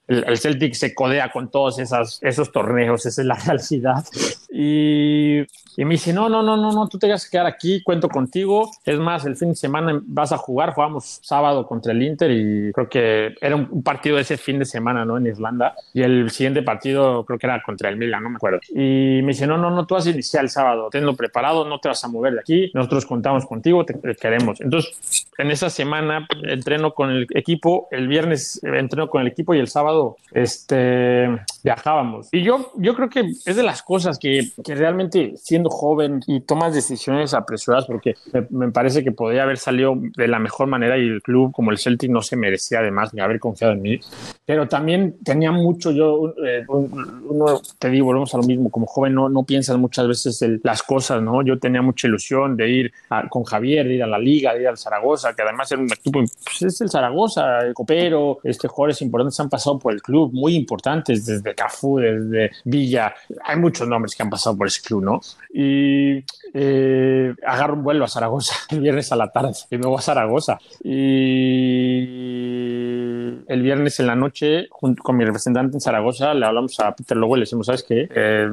El, 0.07 0.25
el 0.27 0.39
Celtic 0.39 0.75
se 0.75 0.95
codea 0.95 1.31
con 1.31 1.51
todos 1.51 1.79
esas, 1.79 2.19
esos 2.23 2.53
torneos, 2.53 3.07
esa 3.07 3.23
es 3.23 3.27
la 3.27 3.35
realidad. 3.47 4.05
Y, 4.51 5.43
y, 5.77 5.85
me 5.85 5.95
dice, 5.95 6.13
no, 6.13 6.29
no, 6.29 6.43
no, 6.43 6.57
no, 6.57 6.73
no, 6.73 6.89
tú 6.89 6.99
te 6.99 7.09
vas 7.09 7.27
a 7.27 7.31
quedar 7.31 7.47
aquí, 7.47 7.83
cuento 7.83 8.09
contigo. 8.09 8.71
Es 8.85 8.99
más, 8.99 9.25
el 9.25 9.37
fin 9.37 9.51
de 9.51 9.55
semana 9.55 10.01
vas 10.05 10.33
a 10.33 10.37
jugar, 10.37 10.73
jugamos 10.75 11.21
sábado 11.23 11.67
contra 11.67 11.93
el 11.93 12.03
Inter 12.03 12.31
y 12.31 12.73
creo 12.73 12.89
que 12.89 13.35
era 13.41 13.57
un, 13.57 13.83
partido 13.83 14.19
ese 14.19 14.37
fin 14.37 14.59
de 14.59 14.65
semana, 14.65 15.05
¿no? 15.05 15.17
En 15.17 15.27
Irlanda. 15.27 15.75
Y 15.93 16.03
el 16.03 16.31
siguiente 16.31 16.63
partido 16.63 17.25
creo 17.25 17.39
que 17.39 17.47
era 17.47 17.63
contra 17.63 17.89
el 17.89 17.97
Milan, 17.97 18.23
no 18.23 18.31
me 18.31 18.37
acuerdo. 18.37 18.61
Y 18.71 19.21
me 19.23 19.29
dice, 19.29 19.47
no, 19.47 19.59
no, 19.59 19.71
no, 19.71 19.87
tú 19.87 19.95
vas 19.95 20.07
a 20.07 20.11
iniciar 20.11 20.45
el 20.45 20.51
sábado, 20.51 20.89
tenlo 20.91 21.15
preparado, 21.15 21.65
no 21.65 21.79
te 21.81 21.89
vas 21.89 22.03
a 22.05 22.09
mover 22.09 22.35
de 22.35 22.41
aquí, 22.41 22.71
nosotros 22.75 23.07
contamos 23.07 23.47
contigo, 23.47 23.85
te, 23.85 23.95
queremos. 24.17 24.61
Entonces, 24.61 25.27
en 25.39 25.51
esa 25.51 25.71
semana 25.71 26.27
entreno 26.43 26.93
con 26.93 27.11
el 27.11 27.27
equipo, 27.35 27.89
el 27.91 28.09
viernes 28.09 28.61
entreno 28.63 29.09
con 29.09 29.23
el 29.23 29.29
equipo 29.29 29.55
y 29.55 29.59
el 29.59 29.69
sábado 29.69 30.17
este, 30.33 31.29
viajábamos. 31.63 32.29
Y 32.33 32.43
yo, 32.43 32.73
yo 32.77 32.95
creo 32.95 33.09
que 33.09 33.21
es 33.21 33.57
de 33.57 33.63
las 33.63 33.83
cosas 33.83 34.19
que, 34.19 34.51
que 34.65 34.75
realmente 34.75 35.35
siendo 35.65 35.71
joven 35.71 36.21
y 36.27 36.41
tomas 36.41 36.75
decisiones 36.75 37.33
apresuradas, 37.33 37.87
porque 37.87 38.15
me, 38.51 38.71
parece 38.71 39.03
que 39.03 39.13
podría 39.13 39.45
haber 39.45 39.59
salido 39.59 39.95
de 40.17 40.29
la 40.29 40.39
mejor 40.39 40.67
manera 40.67 40.99
y 40.99 41.07
el 41.07 41.23
club 41.23 41.53
como 41.53 41.71
el 41.71 41.79
Celtic 41.79 42.11
no 42.11 42.23
se 42.23 42.37
merecía 42.37 42.81
además 42.81 43.13
de 43.13 43.23
haber 43.23 43.39
confiado 43.39 43.73
en 43.73 43.83
mí, 43.83 44.01
pero 44.45 44.69
también 44.69 45.17
tenía 45.25 45.53
mucho 45.53 45.91
yo, 45.93 46.35
eh, 46.45 46.65
uno, 46.69 47.61
te 47.79 47.89
digo, 47.91 48.07
volvemos 48.07 48.35
a 48.35 48.39
lo 48.39 48.43
mismo, 48.43 48.71
como 48.71 48.87
joven 48.87 49.15
no, 49.15 49.29
no 49.29 49.45
piensas 49.45 49.79
muchas 49.79 50.09
veces 50.09 50.43
en 50.43 50.61
las 50.65 50.83
cosas, 50.83 51.23
¿no? 51.23 51.43
Yo 51.43 51.59
tenía 51.59 51.83
mucha 51.83 52.09
ilusión 52.09 52.57
de 52.57 52.69
ir 52.69 52.93
con 53.31 53.45
Javier, 53.45 53.87
de 53.87 53.95
ir 53.95 54.03
a 54.03 54.07
la 54.07 54.19
liga, 54.19 54.55
de 54.55 54.63
ir 54.63 54.69
al 54.69 54.77
Zaragoza, 54.77 55.35
que 55.35 55.43
además 55.43 55.71
era 55.73 55.83
un 55.83 55.93
equipo, 55.93 56.21
pues 56.21 56.63
es 56.63 56.81
el 56.81 56.91
Zaragoza, 56.91 57.61
el 57.61 57.75
Copero, 57.75 58.39
este, 58.43 58.69
jugadores 58.69 59.01
importantes 59.03 59.39
han 59.41 59.49
pasado 59.49 59.79
por 59.79 59.93
el 59.93 60.03
club, 60.03 60.33
muy 60.33 60.55
importantes, 60.55 61.25
desde 61.25 61.55
Cafú, 61.55 61.99
desde 61.99 62.51
Villa, 62.65 63.15
hay 63.45 63.57
muchos 63.57 63.87
nombres 63.87 64.15
que 64.15 64.23
han 64.23 64.31
pasado 64.31 64.57
por 64.57 64.67
ese 64.67 64.83
club, 64.83 65.05
¿no? 65.05 65.21
Y 65.57 66.25
eh, 66.53 67.33
agarro 67.47 67.75
un 67.75 67.85
vuelo 67.85 68.05
a 68.05 68.09
Zaragoza 68.09 68.57
el 68.71 68.81
viernes 68.81 69.13
a 69.13 69.17
la 69.17 69.31
tarde 69.31 69.53
y 69.71 69.79
me 69.79 69.87
voy 69.87 69.99
a 69.99 70.03
Zaragoza. 70.03 70.59
Y 70.83 72.35
el 73.47 73.63
viernes 73.63 74.01
en 74.01 74.09
la 74.09 74.17
noche, 74.17 74.67
junto 74.71 75.03
con 75.03 75.17
mi 75.17 75.25
representante 75.25 75.77
en 75.77 75.81
Zaragoza, 75.81 76.35
le 76.35 76.45
hablamos 76.45 76.79
a 76.81 76.95
Peter 76.97 77.17
Lowe 77.17 77.37
y 77.37 77.41
le 77.41 77.43
decimos, 77.43 77.67
¿sabes 77.67 77.85
qué? 77.85 78.09
Eh, 78.15 78.49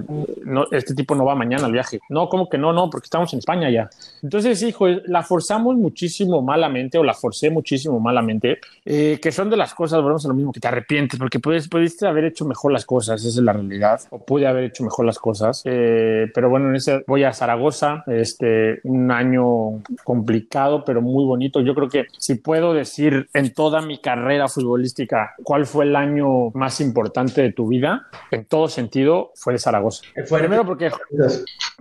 no, 0.45 0.65
este 0.71 0.93
tipo 0.93 1.15
no 1.15 1.25
va 1.25 1.33
mañana 1.33 1.65
al 1.65 1.71
viaje. 1.71 1.99
No, 2.09 2.29
¿cómo 2.29 2.47
que 2.49 2.57
no? 2.59 2.71
No, 2.71 2.89
porque 2.89 3.05
estamos 3.05 3.33
en 3.33 3.39
España 3.39 3.69
ya. 3.69 3.89
Entonces, 4.21 4.61
hijo, 4.61 4.87
la 4.87 5.23
forzamos 5.23 5.75
muchísimo 5.75 6.41
malamente, 6.41 6.97
o 6.97 7.03
la 7.03 7.13
forcé 7.13 7.49
muchísimo 7.49 7.99
malamente, 7.99 8.59
eh, 8.85 9.19
que 9.21 9.31
son 9.31 9.49
de 9.49 9.57
las 9.57 9.73
cosas, 9.73 10.01
volvemos 10.01 10.25
a 10.25 10.27
lo 10.27 10.33
mismo, 10.33 10.51
que 10.51 10.59
te 10.59 10.67
arrepientes, 10.67 11.17
porque 11.17 11.39
puedes, 11.39 11.67
pudiste 11.67 12.07
haber 12.07 12.25
hecho 12.25 12.45
mejor 12.45 12.71
las 12.71 12.85
cosas, 12.85 13.21
esa 13.21 13.39
es 13.39 13.43
la 13.43 13.53
realidad, 13.53 14.01
o 14.11 14.19
pude 14.19 14.47
haber 14.47 14.65
hecho 14.65 14.83
mejor 14.83 15.05
las 15.05 15.19
cosas. 15.19 15.61
Eh, 15.65 16.29
pero 16.33 16.49
bueno, 16.49 16.69
en 16.69 16.75
ese 16.75 16.90
voy 17.07 17.23
a 17.23 17.33
Zaragoza, 17.33 18.03
este, 18.07 18.79
un 18.83 19.11
año 19.11 19.81
complicado, 20.03 20.83
pero 20.85 21.01
muy 21.01 21.25
bonito. 21.25 21.61
Yo 21.61 21.75
creo 21.75 21.89
que 21.89 22.05
si 22.17 22.35
puedo 22.35 22.73
decir 22.73 23.29
en 23.33 23.53
toda 23.53 23.81
mi 23.81 23.99
carrera 23.99 24.47
futbolística 24.47 25.33
cuál 25.43 25.65
fue 25.65 25.85
el 25.85 25.95
año 25.95 26.51
más 26.51 26.81
importante 26.81 27.41
de 27.41 27.51
tu 27.51 27.67
vida, 27.67 28.07
en 28.31 28.45
todo 28.45 28.67
sentido, 28.67 29.31
fue 29.35 29.57
Zaragoza. 29.57 30.03
Primero 30.29 30.65
porque, 30.65 30.91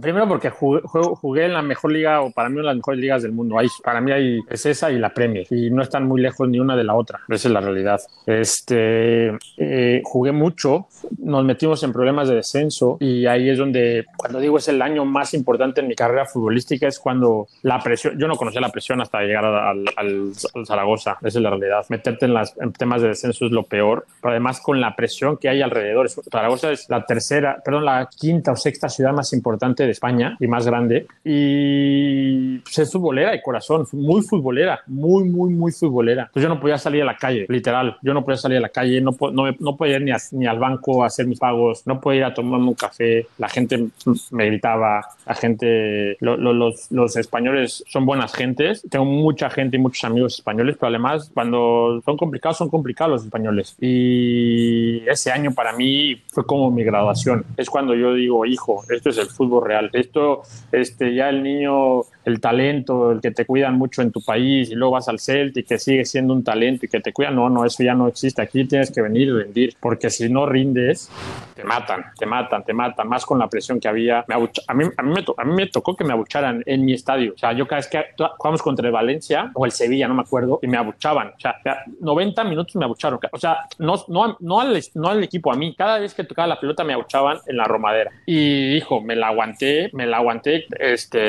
primero 0.01 0.29
porque 0.29 0.51
jugué, 0.51 1.45
en 1.45 1.55
la 1.55 1.63
mejor 1.63 1.93
liga, 1.93 2.21
o 2.23 2.31
para 2.31 2.49
mí 2.49 2.55
una 2.55 2.63
de 2.63 2.67
las 2.69 2.77
mejores 2.77 3.01
ligas 3.01 3.23
del 3.23 3.33
mundo. 3.33 3.59
Ahí, 3.59 3.69
para 3.83 4.01
mí 4.01 4.13
hay, 4.13 4.41
es 4.49 4.67
esa 4.67 4.91
y 4.91 4.99
la 4.99 5.13
Premier, 5.15 5.47
y 5.51 5.71
no 5.71 5.83
están 5.83 6.07
muy 6.07 6.21
lejos 6.21 6.49
ni 6.49 6.61
una 6.61 6.77
de 6.77 6.85
la 6.85 6.95
otra. 6.95 7.21
Esa 7.29 7.49
es 7.49 7.55
la 7.55 7.61
realidad. 7.61 8.01
Este, 8.27 9.33
eh, 9.57 10.03
jugué 10.05 10.33
mucho, 10.33 10.87
nos 11.19 11.45
metimos 11.45 11.83
en 11.83 11.93
problemas 11.93 12.29
de 12.29 12.37
descenso, 12.37 12.97
y 13.01 13.27
ahí 13.27 13.49
es 13.49 13.59
donde, 13.59 14.07
cuando 14.17 14.41
digo 14.41 14.59
es 14.59 14.69
el 14.69 14.83
año 14.83 15.00
más 15.05 15.35
importante 15.35 15.81
en 15.81 15.89
mi 15.89 15.95
carrera 15.95 16.27
futbolística, 16.27 16.87
es 16.87 16.99
cuando 16.99 17.49
la 17.63 17.79
presión, 17.81 18.19
yo 18.19 18.29
no 18.29 18.37
conocía 18.37 18.61
la 18.61 18.71
presión 18.71 19.01
hasta 19.01 19.21
llegar 19.21 19.45
al, 19.45 19.85
al, 19.97 20.33
Zaragoza, 20.67 21.19
esa 21.21 21.39
es 21.39 21.43
la 21.43 21.51
realidad. 21.51 21.85
Meterte 21.89 22.27
en, 22.27 22.35
las, 22.35 22.55
temas 22.79 23.03
de 23.03 23.09
descenso 23.09 23.47
es 23.47 23.53
lo 23.53 23.65
peor, 23.65 24.07
pero 24.21 24.33
además 24.33 24.61
con 24.61 24.81
la 24.81 24.95
presión 24.97 25.37
que 25.37 25.49
hay 25.49 25.63
alrededor. 25.63 26.09
Zaragoza 26.11 26.73
es 26.73 26.89
la 26.89 27.05
tercera, 27.05 27.61
perdón, 27.65 27.85
la 27.85 28.09
quinta 28.15 28.53
o 28.53 28.57
sexta 28.57 28.89
ciudad 28.89 29.13
más 29.13 29.33
importante 29.33 29.85
de 29.85 29.91
España 29.91 30.37
y 30.41 30.47
más 30.47 30.67
grande. 30.67 31.07
Y 31.25 32.59
pues, 32.59 32.79
es 32.79 32.93
futbolera 32.93 33.33
de 33.33 33.43
corazón, 33.43 33.87
muy 33.93 34.23
futbolera, 34.23 34.81
muy, 34.87 35.25
muy, 35.25 35.51
muy 35.51 35.73
futbolera. 35.73 36.23
Entonces 36.23 36.43
yo 36.43 36.49
no 36.49 36.61
podía 36.61 36.79
salir 36.79 37.03
a 37.03 37.07
la 37.07 37.17
calle, 37.17 37.47
literal. 37.49 37.97
Yo 38.03 38.15
no 38.15 38.25
podía 38.25 38.37
salir 38.37 38.59
a 38.59 38.63
la 38.63 38.69
calle, 38.69 39.01
no, 39.01 39.17
no, 39.33 39.51
no 39.59 39.77
podía 39.77 39.97
ir 39.97 40.03
ni, 40.03 40.13
ni 40.33 40.47
al 40.47 40.59
banco 40.59 41.03
a 41.03 41.07
hacer 41.07 41.27
mis 41.27 41.39
pagos, 41.39 41.87
no 41.87 42.01
podía 42.01 42.19
ir 42.19 42.25
a 42.25 42.35
tomarme 42.35 42.69
un 42.69 42.75
café. 42.75 43.27
La 43.39 43.49
gente 43.49 43.89
me 44.31 44.47
gritaba, 44.47 44.90
la 45.27 45.35
gente, 45.35 46.17
los, 46.21 46.91
los 46.91 47.17
españoles 47.17 47.85
son 47.87 48.07
buenas 48.07 48.35
gentes. 48.35 48.85
Tengo 48.91 49.05
mucha 49.05 49.51
gente 49.51 49.77
y 49.77 49.81
muchos 49.81 50.05
amigos 50.05 50.35
españoles, 50.35 50.77
pero 50.79 50.89
además 50.89 51.31
cuando 51.33 52.01
son 52.05 52.17
complicados, 52.17 52.59
son 52.59 52.69
complicados 52.69 53.13
los 53.13 53.25
españoles. 53.25 53.77
Y 53.81 55.03
ese 55.09 55.31
año 55.31 55.53
para 55.53 55.73
mí 55.73 56.21
fue 56.33 56.45
como 56.45 56.71
mi 56.71 56.85
graduación. 56.85 57.45
Es 57.57 57.71
cuando 57.71 57.95
yo 57.95 58.15
digo, 58.15 58.45
hijo, 58.47 58.83
esto 58.89 59.11
es 59.11 59.19
el 59.19 59.27
fútbol 59.27 59.67
real. 59.67 59.91
Esto, 59.93 60.43
este, 60.73 61.15
ya 61.15 61.29
el 61.29 61.43
niño 61.43 62.05
el 62.25 62.41
talento, 62.41 63.13
el 63.13 63.21
que 63.21 63.31
te 63.31 63.45
cuidan 63.47 63.77
mucho 63.77 64.03
en 64.03 64.13
tu 64.13 64.21
país 64.23 64.71
y 64.71 64.75
luego 64.75 64.93
vas 64.93 65.09
al 65.09 65.19
Celtic 65.19 65.67
que 65.67 65.79
sigue 65.79 66.05
siendo 66.05 66.35
un 66.35 66.45
talento 66.45 66.87
y 66.87 66.89
que 66.89 67.01
te 67.01 67.13
cuidan, 67.13 67.35
no, 67.35 67.49
no, 67.49 67.65
eso 67.65 67.83
ya 67.83 67.95
no 67.95 68.09
existe. 68.09 68.43
Aquí 68.43 68.65
tienes 68.65 68.91
que 68.91 69.01
venir 69.03 69.29
y 69.29 69.33
rendir, 69.33 69.77
porque 69.81 70.11
si 70.11 70.29
no 70.29 70.47
rindes, 70.47 71.11
te 71.55 71.65
matan, 71.65 72.07
te 72.19 72.27
matan, 72.27 72.65
te 72.65 72.73
matan, 72.73 73.09
más 73.09 73.25
con 73.25 73.39
la 73.39 73.49
presión 73.49 73.81
que 73.81 73.89
había. 73.89 74.25
Me 74.29 74.35
a, 74.35 74.75
a, 74.97 75.03
mí 75.03 75.13
me 75.13 75.25
a 75.37 75.45
mí 75.45 75.55
me 75.55 75.67
tocó 75.67 75.97
que 75.97 76.05
me 76.05 76.13
abucharan 76.13 76.63
en 76.67 76.85
mi 76.85 76.93
estadio. 76.93 77.33
O 77.35 77.39
sea, 77.39 77.53
yo 77.53 77.67
cada 77.67 77.81
vez 77.81 77.89
que 77.89 78.05
jugamos 78.37 78.63
contra 78.63 78.87
el 78.87 78.93
Valencia 78.93 79.51
o 79.55 79.65
el 79.65 79.73
Sevilla, 79.73 80.09
no 80.09 80.15
me 80.15 80.23
acuerdo, 80.23 80.59
y 80.63 80.67
me 80.67 80.77
abuchaban. 80.77 81.29
O 81.29 81.41
sea, 81.41 81.57
90 82.01 82.45
minutos 82.45 82.51
minutos 82.51 82.77
me 82.77 82.85
abucharon. 82.85 83.19
O 83.33 83.39
sea, 83.39 83.67
no, 83.79 84.05
no, 84.09 84.37
no, 84.41 84.61
al, 84.61 84.83
no 84.95 85.09
al 85.09 85.25
equipo, 85.25 85.51
a 85.53 85.57
mí. 85.57 85.75
Cada 85.75 85.99
vez 85.99 86.13
que 86.13 86.25
tocaba 86.25 86.49
la 86.49 86.61
pelota 86.61 86.85
me 86.85 86.93
abuchaban 86.93 87.39
en 87.47 87.57
la 87.57 87.65
romadera. 87.65 88.11
Y 88.27 88.75
dijo, 88.75 89.01
me 89.01 89.17
la 89.17 89.29
aguanté, 89.29 89.91
me 89.95 90.07
la 90.07 90.19
aguanté, 90.19 90.67
este, 90.79 91.21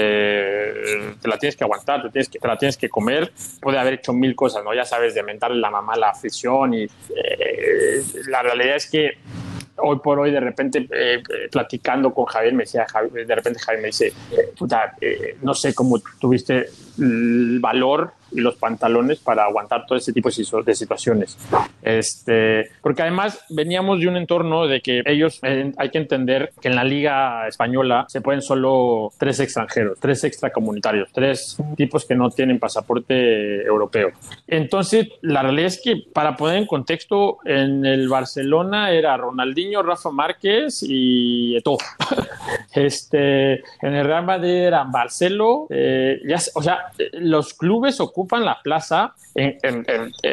te 1.22 1.28
la 1.28 1.38
tienes 1.38 1.56
que 1.56 1.64
aguantar, 1.64 2.02
te, 2.02 2.10
tienes 2.10 2.30
que, 2.30 2.40
te 2.40 2.48
la 2.48 2.58
tienes 2.58 2.76
que 2.76 2.90
comer. 2.90 3.32
Puede 3.62 3.78
haber 3.78 3.94
hecho 3.94 4.12
mil 4.12 4.36
cosas, 4.36 4.64
¿no? 4.64 4.74
Ya 4.74 4.84
sabes, 4.84 5.14
de 5.14 5.24
mentarle 5.24 5.62
la 5.62 5.70
mamá 5.70 5.96
la 5.96 6.10
afición 6.10 6.74
y 6.74 6.84
eh, 6.84 8.04
la 8.28 8.42
realidad 8.42 8.76
es 8.76 8.90
que 8.90 9.18
hoy 9.78 10.00
por 10.00 10.20
hoy 10.20 10.32
de 10.32 10.40
repente 10.40 10.88
eh, 10.92 11.22
eh, 11.22 11.50
platicando 11.52 12.14
con 12.14 12.26
Javier 12.26 12.54
me 12.54 12.64
decía 12.64 12.86
de 13.12 13.36
repente 13.36 13.60
Javier 13.60 13.82
me 13.82 13.88
dice 13.88 14.14
puta 14.58 14.96
no 15.42 15.54
sé 15.54 15.74
cómo 15.74 16.00
tuviste 16.20 16.70
el 17.00 17.60
valor 17.60 18.14
y 18.32 18.42
los 18.42 18.56
pantalones 18.56 19.20
para 19.20 19.46
aguantar 19.46 19.86
todo 19.86 19.98
ese 19.98 20.14
tipo 20.14 20.30
de 20.30 20.76
situaciones. 20.76 21.38
Este, 21.82 22.70
porque 22.82 23.02
además 23.02 23.44
veníamos 23.50 24.00
de 24.00 24.08
un 24.08 24.18
entorno 24.18 24.68
de 24.68 24.82
que 24.82 25.04
ellos, 25.06 25.40
eh, 25.44 25.72
hay 25.78 25.90
que 25.90 25.98
entender 25.98 26.54
que 26.62 26.68
en 26.68 26.76
la 26.76 26.84
liga 26.84 27.48
española 27.48 28.06
se 28.08 28.22
pueden 28.22 28.42
solo 28.42 29.12
tres 29.18 29.40
extranjeros, 29.40 30.00
tres 30.00 30.24
extracomunitarios, 30.24 31.10
tres 31.12 31.58
tipos 31.76 32.06
que 32.06 32.16
no 32.16 32.30
tienen 32.30 32.60
pasaporte 32.60 33.64
europeo. 33.66 34.12
Entonces, 34.48 35.10
la 35.22 35.42
realidad 35.42 35.68
es 35.68 35.82
que 35.82 36.04
para 36.14 36.36
poner 36.36 36.58
en 36.58 36.66
contexto, 36.66 37.40
en 37.46 37.86
el 37.86 38.08
Barcelona 38.08 38.92
era 38.92 39.18
Ronaldinho, 39.18 39.84
Rafa 39.84 40.12
Márquez 40.12 40.84
y 40.84 41.56
Eto'o. 41.58 41.78
este, 42.74 43.54
en 43.54 43.96
el 43.96 44.06
Real 44.06 44.26
Madrid 44.26 44.54
era 44.54 44.84
Barcelo, 44.84 45.68
eh, 45.70 46.22
ya, 46.28 46.38
o 46.56 46.64
sea, 46.64 46.92
los 47.14 47.54
clubes 47.54 48.00
ocupan 48.00 48.21
la 48.32 48.62
plaza 48.62 49.14
eh, 49.36 49.58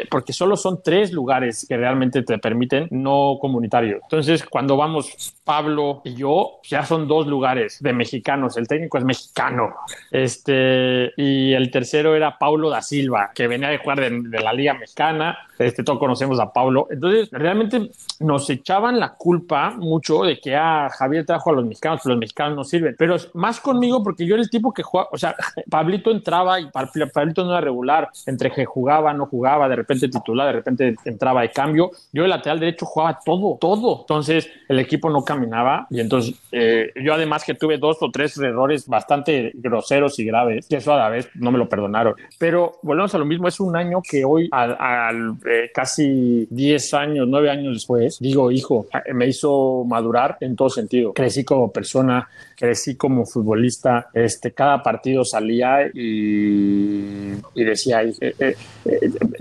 porque 0.09 0.33
solo 0.33 0.57
son 0.57 0.81
tres 0.83 1.11
lugares 1.13 1.65
que 1.67 1.77
realmente 1.77 2.23
te 2.23 2.37
permiten 2.37 2.87
no 2.91 3.37
comunitarios. 3.39 4.01
Entonces, 4.03 4.43
cuando 4.45 4.75
vamos 4.75 5.35
Pablo 5.43 6.01
y 6.03 6.15
yo, 6.15 6.59
ya 6.63 6.85
son 6.85 7.07
dos 7.07 7.25
lugares 7.27 7.81
de 7.81 7.93
mexicanos. 7.93 8.57
El 8.57 8.67
técnico 8.67 8.97
es 8.97 9.03
mexicano. 9.03 9.73
Este, 10.11 11.11
y 11.17 11.53
el 11.53 11.71
tercero 11.71 12.15
era 12.15 12.37
Paulo 12.37 12.69
da 12.69 12.81
Silva, 12.81 13.31
que 13.33 13.47
venía 13.47 13.69
de 13.69 13.79
jugar 13.79 13.99
de, 13.99 14.39
la 14.39 14.53
Liga 14.53 14.73
Mexicana. 14.73 15.37
Este, 15.57 15.83
todos 15.83 15.99
conocemos 15.99 16.39
a 16.39 16.53
Paulo. 16.53 16.87
Entonces, 16.91 17.29
realmente 17.31 17.89
nos 18.19 18.49
echaban 18.49 18.99
la 18.99 19.15
culpa 19.15 19.71
mucho 19.71 20.23
de 20.23 20.39
que 20.39 20.55
ah, 20.55 20.89
Javier 20.91 21.25
trajo 21.25 21.49
a 21.49 21.53
los 21.53 21.65
mexicanos, 21.65 22.01
pero 22.03 22.15
los 22.15 22.19
mexicanos 22.19 22.55
no 22.55 22.63
sirven. 22.63 22.95
Pero 22.97 23.15
más 23.33 23.59
conmigo, 23.59 24.03
porque 24.03 24.25
yo 24.25 24.35
era 24.35 24.43
el 24.43 24.49
tipo 24.49 24.73
que 24.73 24.83
jugaba, 24.83 25.09
o 25.11 25.17
sea, 25.17 25.35
Pablito 25.69 26.11
entraba 26.11 26.59
y 26.59 26.69
Pablito 26.69 27.43
no 27.43 27.51
era 27.51 27.61
regular, 27.61 27.78
entre 28.25 28.51
que 28.51 28.65
jugaba, 28.65 29.13
no 29.13 29.25
jugaba, 29.25 29.69
de 29.69 29.75
repente 29.75 30.07
titular, 30.07 30.47
de 30.47 30.53
repente 30.53 30.95
entraba 31.05 31.41
de 31.41 31.51
cambio. 31.51 31.91
Yo 32.11 32.23
el 32.23 32.29
lateral 32.29 32.59
derecho 32.59 32.85
jugaba 32.85 33.19
todo, 33.23 33.57
todo. 33.59 34.01
Entonces, 34.01 34.49
el 34.67 34.79
equipo 34.79 35.09
no 35.09 35.23
caminaba 35.23 35.87
y 35.89 35.99
entonces 35.99 36.35
eh, 36.51 36.91
yo 37.03 37.13
además 37.13 37.43
que 37.43 37.53
tuve 37.53 37.77
dos 37.77 37.97
o 38.01 38.11
tres 38.11 38.37
errores 38.37 38.87
bastante 38.87 39.51
groseros 39.55 40.19
y 40.19 40.25
graves, 40.25 40.67
que 40.67 40.77
eso 40.77 40.93
a 40.93 40.97
la 40.97 41.09
vez 41.09 41.29
no 41.35 41.51
me 41.51 41.57
lo 41.57 41.69
perdonaron. 41.69 42.15
Pero 42.37 42.79
volvemos 42.81 43.13
a 43.15 43.17
lo 43.17 43.25
mismo, 43.25 43.47
es 43.47 43.59
un 43.59 43.75
año 43.75 44.01
que 44.07 44.25
hoy, 44.25 44.49
al, 44.51 45.35
eh, 45.49 45.71
casi 45.73 46.47
10 46.49 46.93
años, 46.93 47.27
9 47.27 47.49
años 47.49 47.73
después, 47.73 48.17
digo, 48.19 48.51
hijo, 48.51 48.87
me 49.13 49.27
hizo 49.27 49.83
madurar 49.85 50.37
en 50.41 50.55
todo 50.55 50.69
sentido. 50.69 51.13
Crecí 51.13 51.43
como 51.43 51.71
persona, 51.71 52.27
crecí 52.55 52.95
como 52.95 53.25
futbolista, 53.25 54.07
este, 54.13 54.51
cada 54.51 54.81
partido 54.83 55.23
salía 55.23 55.87
y, 55.93 57.33
y 57.55 57.63
decía, 57.69 58.01
eh, 58.03 58.55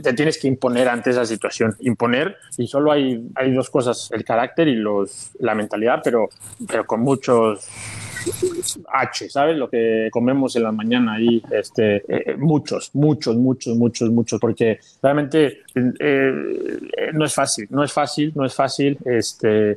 te 0.02 0.12
tienes 0.12 0.38
que 0.38 0.48
imponer 0.48 0.88
ante 0.88 1.10
esa 1.10 1.24
situación, 1.24 1.76
imponer, 1.80 2.36
y 2.56 2.66
solo 2.66 2.92
hay, 2.92 3.28
hay 3.34 3.52
dos 3.52 3.70
cosas, 3.70 4.10
el 4.12 4.24
carácter 4.24 4.68
y 4.68 4.74
los, 4.74 5.30
la 5.40 5.54
mentalidad, 5.54 6.00
pero, 6.02 6.28
pero 6.66 6.86
con 6.86 7.00
muchos 7.00 7.68
H, 8.92 9.28
¿sabes? 9.30 9.56
Lo 9.56 9.68
que 9.68 10.08
comemos 10.10 10.56
en 10.56 10.62
la 10.64 10.72
mañana 10.72 11.14
ahí, 11.14 11.42
este, 11.50 12.02
eh, 12.08 12.36
muchos, 12.36 12.90
muchos, 12.94 13.36
muchos, 13.36 13.76
muchos, 13.76 14.10
muchos, 14.10 14.40
porque 14.40 14.78
realmente 15.02 15.62
eh, 15.98 17.10
no 17.12 17.24
es 17.24 17.34
fácil, 17.34 17.66
no 17.70 17.82
es 17.84 17.92
fácil, 17.92 18.32
no 18.34 18.44
es 18.44 18.54
fácil. 18.54 18.98
Este, 19.04 19.72
eh, 19.72 19.76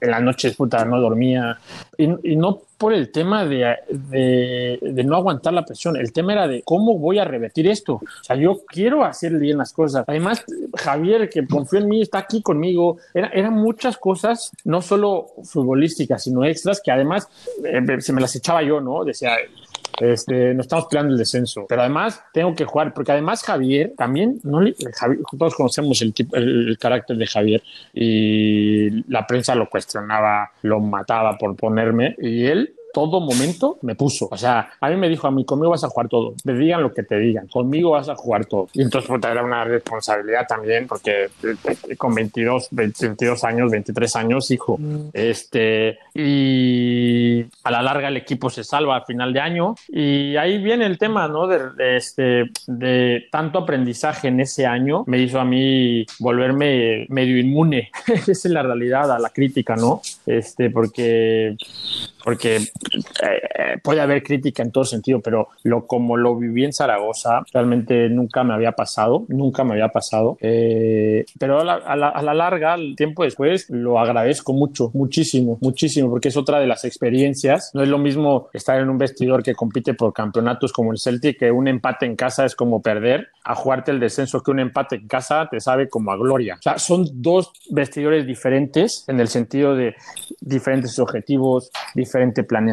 en 0.00 0.10
las 0.10 0.22
noches, 0.22 0.56
puta, 0.56 0.84
no 0.84 1.00
dormía 1.00 1.58
y, 1.96 2.36
no 2.36 2.62
por 2.78 2.94
el 2.94 3.10
tema 3.12 3.44
de, 3.44 4.78
no 5.04 5.16
aguantar 5.16 5.52
la 5.52 5.66
presión, 5.66 5.96
el 5.96 6.12
tema 6.14 6.32
era 6.32 6.48
de 6.48 6.62
cómo 6.62 6.98
voy 6.98 7.18
a 7.18 7.24
revertir 7.26 7.68
esto. 7.68 7.94
O 7.94 8.24
sea, 8.24 8.36
yo 8.36 8.62
quiero 8.66 9.04
hacer 9.04 9.34
bien 9.34 9.58
las 9.58 9.72
cosas. 9.74 10.04
Además, 10.06 10.44
Javier, 10.74 11.28
que 11.28 11.46
confió 11.46 11.78
en 11.78 11.88
mí, 11.88 12.00
está 12.00 12.18
aquí 12.18 12.40
conmigo. 12.40 12.96
Era, 13.12 13.28
eran 13.28 13.52
muchas 13.52 13.98
cosas, 13.98 14.50
no 14.64 14.80
solo 14.80 15.26
futbolísticas, 15.44 16.22
sino 16.22 16.44
extras, 16.44 16.80
que 16.82 16.90
además 16.90 17.28
se 17.98 18.12
me 18.14 18.20
las 18.20 18.34
echaba 18.34 18.62
yo, 18.62 18.80
¿no? 18.80 19.04
Decía, 19.04 19.36
este, 20.00 20.54
no 20.54 20.62
estamos 20.62 20.86
peleando 20.86 21.12
el 21.12 21.18
descenso, 21.18 21.66
pero 21.68 21.82
además 21.82 22.22
tengo 22.32 22.54
que 22.54 22.64
jugar, 22.64 22.94
porque 22.94 23.12
además 23.12 23.42
Javier 23.42 23.92
también, 23.96 24.40
no 24.42 24.60
todos 25.38 25.54
conocemos 25.54 26.00
el, 26.02 26.14
tipo, 26.14 26.36
el, 26.36 26.76
carácter 26.80 27.16
de 27.16 27.26
Javier 27.26 27.62
y 27.92 29.02
la 29.10 29.26
prensa 29.26 29.54
lo 29.54 29.68
cuestionaba, 29.68 30.52
lo 30.62 30.80
mataba 30.80 31.36
por 31.36 31.56
ponerme 31.56 32.16
y 32.18 32.46
él 32.46 32.74
todo 32.92 33.20
momento 33.20 33.78
me 33.82 33.94
puso. 33.94 34.28
O 34.30 34.36
sea, 34.36 34.70
a 34.80 34.88
mí 34.88 34.96
me 34.96 35.08
dijo, 35.08 35.26
a 35.26 35.30
mí 35.30 35.44
conmigo 35.44 35.70
vas 35.70 35.84
a 35.84 35.88
jugar 35.88 36.08
todo. 36.08 36.34
Me 36.44 36.54
digan 36.54 36.82
lo 36.82 36.92
que 36.92 37.02
te 37.02 37.18
digan, 37.18 37.46
conmigo 37.48 37.90
vas 37.90 38.08
a 38.08 38.16
jugar 38.16 38.46
todo. 38.46 38.68
Y 38.72 38.82
entonces 38.82 39.08
pues, 39.08 39.22
era 39.24 39.42
una 39.44 39.64
responsabilidad 39.64 40.46
también, 40.46 40.86
porque 40.86 41.28
eh, 41.42 41.96
con 41.96 42.14
22, 42.14 42.68
22 42.70 43.44
años, 43.44 43.70
23 43.70 44.16
años, 44.16 44.50
hijo, 44.50 44.76
mm. 44.78 45.10
este, 45.12 45.98
y 46.14 47.44
a 47.64 47.70
la 47.70 47.82
larga 47.82 48.08
el 48.08 48.16
equipo 48.16 48.50
se 48.50 48.64
salva 48.64 48.96
a 48.96 49.04
final 49.04 49.32
de 49.32 49.40
año. 49.40 49.74
Y 49.88 50.36
ahí 50.36 50.62
viene 50.62 50.86
el 50.86 50.98
tema, 50.98 51.28
¿no? 51.28 51.46
De, 51.46 51.96
este, 51.96 52.50
de 52.66 53.26
tanto 53.30 53.60
aprendizaje 53.60 54.28
en 54.28 54.40
ese 54.40 54.66
año, 54.66 55.04
me 55.06 55.18
hizo 55.18 55.40
a 55.40 55.44
mí 55.44 56.04
volverme 56.18 57.06
medio 57.08 57.38
inmune. 57.38 57.90
Esa 58.06 58.32
es 58.32 58.44
la 58.46 58.62
realidad, 58.62 59.10
a 59.12 59.18
la 59.18 59.30
crítica, 59.30 59.76
¿no? 59.76 60.00
Este, 60.26 60.70
porque 60.70 61.56
porque 62.24 62.60
eh, 63.22 63.40
eh, 63.58 63.78
puede 63.82 64.00
haber 64.00 64.22
crítica 64.22 64.62
en 64.62 64.72
todo 64.72 64.84
sentido, 64.84 65.20
pero 65.20 65.48
lo 65.64 65.86
como 65.86 66.16
lo 66.16 66.36
viví 66.36 66.64
en 66.64 66.72
Zaragoza, 66.72 67.42
realmente 67.52 68.08
nunca 68.08 68.44
me 68.44 68.54
había 68.54 68.72
pasado, 68.72 69.24
nunca 69.28 69.64
me 69.64 69.72
había 69.72 69.88
pasado. 69.88 70.38
Eh, 70.40 71.24
pero 71.38 71.60
a 71.60 71.64
la, 71.64 71.74
a, 71.74 72.22
la, 72.22 72.34
larga, 72.34 72.74
el 72.74 72.96
tiempo 72.96 73.24
después, 73.24 73.68
lo 73.70 73.98
agradezco 73.98 74.52
mucho, 74.52 74.90
muchísimo, 74.94 75.58
muchísimo, 75.60 76.10
porque 76.10 76.28
es 76.28 76.36
otra 76.36 76.58
de 76.58 76.66
las 76.66 76.84
experiencias. 76.84 77.70
No 77.74 77.82
es 77.82 77.88
lo 77.88 77.98
mismo 77.98 78.48
estar 78.52 78.80
en 78.80 78.88
un 78.88 78.98
vestidor 78.98 79.42
que 79.42 79.54
compite 79.54 79.94
por 79.94 80.12
campeonatos 80.12 80.72
como 80.72 80.92
el 80.92 80.98
Celtic, 80.98 81.38
que 81.38 81.50
un 81.50 81.68
empate 81.68 82.06
en 82.06 82.16
casa 82.16 82.44
es 82.44 82.54
como 82.54 82.82
perder, 82.82 83.28
a 83.44 83.54
jugarte 83.54 83.90
el 83.90 84.00
descenso 84.00 84.42
que 84.42 84.50
un 84.50 84.60
empate 84.60 84.96
en 84.96 85.08
casa 85.08 85.48
te 85.50 85.60
sabe 85.60 85.88
como 85.88 86.12
a 86.12 86.16
gloria. 86.16 86.56
O 86.58 86.62
sea, 86.62 86.78
son 86.78 87.06
dos 87.14 87.52
vestidores 87.70 88.26
diferentes 88.26 89.04
en 89.08 89.20
el 89.20 89.28
sentido 89.28 89.74
de 89.74 89.94
diferentes 90.40 90.98
objetivos, 90.98 91.70
diferente 91.94 92.44
planeación, 92.44 92.69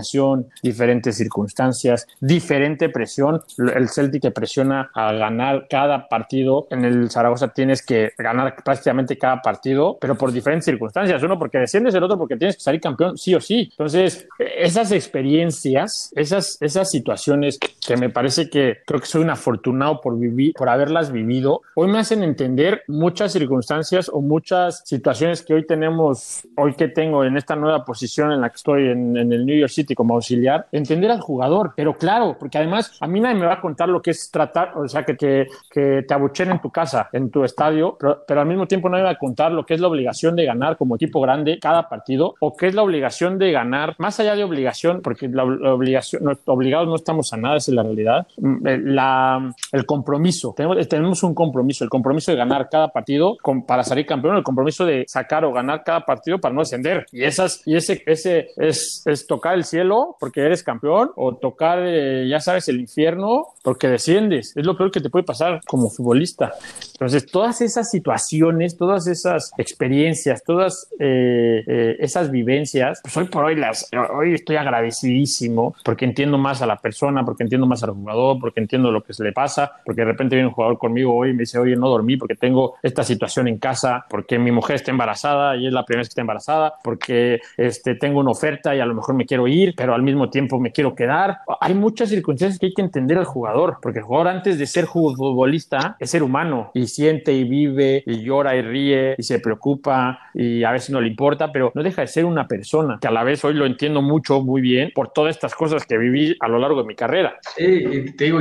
diferentes 0.62 1.16
circunstancias, 1.18 2.08
diferente 2.20 2.90
presión. 2.90 3.42
El 3.58 3.90
Celtic 3.90 4.22
te 4.22 4.32
presiona 4.32 4.90
a 4.94 5.14
ganar 5.14 5.68
cada 5.70 6.08
partido. 6.08 6.68
En 6.70 6.86
el 6.86 7.10
Zaragoza 7.10 7.50
tienes 7.50 7.86
que 7.86 8.12
ganar 8.18 8.56
prácticamente 8.64 9.18
cada 9.18 9.42
partido, 9.42 9.98
pero 10.00 10.16
por 10.16 10.32
diferentes 10.32 10.66
circunstancias. 10.66 11.22
Uno 11.24 11.38
porque 11.38 11.60
desciendes, 11.60 11.96
el 11.96 12.04
otro 12.04 12.18
porque 12.18 12.38
tienes 12.38 12.56
que 12.56 12.62
salir 12.62 12.82
campeón 12.82 13.18
sí 13.18 13.36
o 13.36 13.42
sí. 13.42 13.70
Entonces, 13.72 14.28
esas 14.40 14.92
experiencias, 14.92 16.12
esas, 16.16 16.58
esas 16.62 16.90
situaciones 16.90 17.60
que 17.60 17.98
me 17.98 18.10
parece 18.10 18.50
que 18.50 18.78
creo 18.86 19.00
que 19.00 19.08
soy 19.08 19.22
un 19.22 19.30
afortunado 19.30 20.02
por 20.02 20.18
vivir, 20.18 20.54
por 20.54 20.70
haberlas 20.70 21.12
vivido, 21.12 21.62
hoy 21.76 21.90
me 21.90 22.00
hacen 22.00 22.24
entender 22.24 22.84
muchas 22.88 23.32
circunstancias 23.32 24.10
o 24.12 24.22
muchas 24.22 24.82
situaciones 24.86 25.42
que 25.42 25.54
hoy 25.54 25.66
tenemos, 25.66 26.48
hoy 26.56 26.74
que 26.74 26.88
tengo 26.88 27.24
en 27.24 27.38
esta 27.38 27.56
nueva 27.56 27.86
posición 27.86 28.32
en 28.32 28.42
la 28.42 28.50
que 28.50 28.56
estoy 28.56 28.90
en, 28.90 29.18
el 29.18 29.46
New 29.46 29.58
York 29.58 29.72
City 29.72 29.87
como 29.96 30.16
auxiliar, 30.16 30.68
entender 30.72 31.12
al 31.12 31.22
jugador. 31.22 31.74
Pero 31.76 31.98
claro, 31.98 32.38
porque 32.40 32.58
además 32.58 32.98
a 33.00 33.08
mí 33.08 33.20
nadie 33.20 33.36
me 33.36 33.46
va 33.46 33.54
a 33.54 33.62
contar 33.62 33.90
lo 33.90 34.02
que 34.02 34.12
es 34.12 34.32
tratar, 34.32 34.78
o 34.78 34.88
sea, 34.88 35.04
que, 35.04 35.16
que, 35.16 35.48
que 35.70 36.04
te 36.08 36.14
abuchen 36.14 36.52
en 36.52 36.60
tu 36.60 36.70
casa, 36.72 37.10
en 37.12 37.30
tu 37.30 37.44
estadio, 37.44 37.98
pero, 38.00 38.42
al 38.42 38.48
mismo 38.48 38.68
tiempo 38.68 38.90
nadie 38.90 39.04
me 39.04 39.10
va 39.10 39.14
a 39.14 39.18
contar 39.18 39.52
lo 39.52 39.66
que 39.66 39.74
es 39.74 39.80
la 39.80 39.88
obligación 39.88 40.36
de 40.36 40.46
ganar 40.46 40.78
como 40.78 40.96
equipo 40.96 41.22
grande 41.22 41.60
cada 41.60 41.90
partido 41.90 42.36
o 42.40 42.56
qué 42.56 42.68
es 42.68 42.76
la 42.76 42.84
obligación 42.84 43.38
de 43.38 43.52
ganar, 43.52 43.96
más 43.98 44.20
allá 44.20 44.36
de 44.36 44.44
obligación, 44.44 45.02
porque 45.02 45.28
la, 45.28 45.44
obligación, 45.44 46.38
obligados 46.46 46.88
no 46.88 46.96
estamos 46.96 47.32
a 47.34 47.38
nada, 47.38 47.58
esa 47.58 47.72
es 47.72 47.76
la 47.76 47.84
realidad, 47.84 48.28
mm, 48.38 48.58
la, 48.86 49.54
el 49.72 49.86
compromiso. 49.86 50.54
Tenemos, 50.56 50.88
tenemos 50.88 51.24
un 51.24 51.34
compromiso, 51.34 51.84
el 51.84 51.90
compromiso 51.90 52.32
de 52.32 52.38
ganar 52.38 52.70
cada 52.70 52.90
partido 52.90 53.38
para 53.68 53.84
salir 53.84 54.06
campeón, 54.06 54.38
el 54.38 54.44
compromiso 54.44 54.86
de 54.86 55.06
sacar 55.08 55.46
o 55.46 55.54
ganar 55.54 55.84
cada 55.84 56.06
partido 56.06 56.40
para 56.40 56.54
no 56.54 56.62
descender. 56.62 57.06
Y 57.12 57.24
esas 57.24 57.62
y 57.66 57.76
ese, 57.76 58.04
ese 58.06 58.50
es, 58.58 59.04
es 59.06 59.28
tocar 59.28 59.56
el 59.56 59.64
cielo 59.64 59.77
cielo 59.78 60.16
porque 60.20 60.42
eres 60.42 60.64
campeón 60.64 61.12
o 61.16 61.36
tocar, 61.36 61.80
eh, 61.84 62.28
ya 62.28 62.40
sabes, 62.40 62.68
el 62.68 62.80
infierno 62.80 63.48
porque 63.64 63.88
desciendes. 63.88 64.56
Es 64.56 64.66
lo 64.66 64.78
peor 64.78 64.92
que 64.92 65.02
te 65.02 65.10
puede 65.10 65.24
pasar 65.24 65.62
como 65.68 65.90
futbolista. 65.90 66.54
Entonces, 66.94 67.26
todas 67.28 67.62
esas 67.62 67.92
situaciones, 67.92 68.78
todas 68.78 69.08
esas 69.08 69.52
experiencias, 69.58 70.44
todas 70.44 70.90
eh, 71.00 71.64
eh, 71.68 71.96
esas 72.00 72.32
vivencias, 72.32 73.02
pues 73.04 73.16
hoy 73.18 73.26
por 73.26 73.46
hoy 73.46 73.56
las, 73.56 73.90
hoy 74.14 74.34
estoy 74.34 74.56
agradecidísimo 74.56 75.76
porque 75.84 76.06
entiendo 76.06 76.38
más 76.38 76.62
a 76.62 76.66
la 76.66 76.78
persona, 76.78 77.24
porque 77.24 77.44
entiendo 77.44 77.68
más 77.68 77.84
al 77.84 77.92
jugador, 77.92 78.38
porque 78.40 78.60
entiendo 78.60 78.92
lo 78.92 79.04
que 79.04 79.14
se 79.14 79.24
le 79.24 79.32
pasa, 79.32 79.74
porque 79.86 80.02
de 80.02 80.06
repente 80.06 80.36
viene 80.36 80.48
un 80.48 80.54
jugador 80.54 80.78
conmigo 80.78 81.16
hoy 81.16 81.30
y 81.30 81.34
me 81.34 81.40
dice, 81.40 81.60
oye, 81.60 81.76
no 81.76 81.90
dormí 81.90 82.18
porque 82.18 82.36
tengo 82.36 82.76
esta 82.82 83.04
situación 83.04 83.48
en 83.48 83.58
casa, 83.58 84.06
porque 84.10 84.40
mi 84.40 84.52
mujer 84.52 84.78
está 84.78 84.92
embarazada 84.92 85.56
y 85.56 85.68
es 85.68 85.74
la 85.74 85.86
primera 85.86 86.02
vez 86.02 86.08
que 86.08 86.14
está 86.14 86.22
embarazada, 86.22 86.74
porque 86.84 87.42
este, 87.58 87.96
tengo 87.96 88.22
una 88.22 88.32
oferta 88.32 88.76
y 88.76 88.80
a 88.80 88.86
lo 88.86 88.96
mejor 88.96 89.16
me 89.16 89.26
quiero 89.26 89.48
ir, 89.48 89.67
pero 89.76 89.94
al 89.94 90.04
mismo 90.04 90.30
tiempo 90.30 90.60
me 90.60 90.72
quiero 90.72 90.96
quedar. 90.96 91.40
Hay 91.60 91.74
muchas 91.74 92.10
circunstancias 92.10 92.60
que 92.60 92.68
hay 92.68 92.74
que 92.74 92.82
entender 92.82 93.18
al 93.18 93.26
jugador, 93.26 93.78
porque 93.82 94.00
el 94.00 94.06
jugador 94.06 94.30
antes 94.30 94.58
de 94.58 94.66
ser 94.66 94.86
futbolista 94.86 95.96
es 96.00 96.12
ser 96.12 96.24
humano 96.24 96.72
y 96.74 96.88
siente 96.88 97.34
y 97.34 97.44
vive 97.44 98.04
y 98.06 98.22
llora 98.24 98.56
y 98.56 98.62
ríe 98.62 99.16
y 99.18 99.24
se 99.24 99.40
preocupa 99.40 100.20
y 100.34 100.64
a 100.64 100.72
veces 100.72 100.92
no 100.92 101.02
le 101.02 101.08
importa, 101.08 101.52
pero 101.52 101.72
no 101.74 101.84
deja 101.84 102.02
de 102.02 102.08
ser 102.08 102.26
una 102.26 102.48
persona 102.48 102.98
que 103.02 103.08
a 103.08 103.12
la 103.12 103.24
vez 103.24 103.44
hoy 103.44 103.54
lo 103.54 103.66
entiendo 103.66 104.02
mucho, 104.02 104.42
muy 104.42 104.62
bien, 104.62 104.92
por 104.94 105.10
todas 105.10 105.36
estas 105.36 105.56
cosas 105.56 105.86
que 105.86 105.98
viví 105.98 106.36
a 106.40 106.48
lo 106.48 106.60
largo 106.60 106.82
de 106.82 106.88
mi 106.88 106.96
carrera. 106.96 107.38
Sí, 107.56 108.14
te 108.18 108.26
digo, 108.26 108.40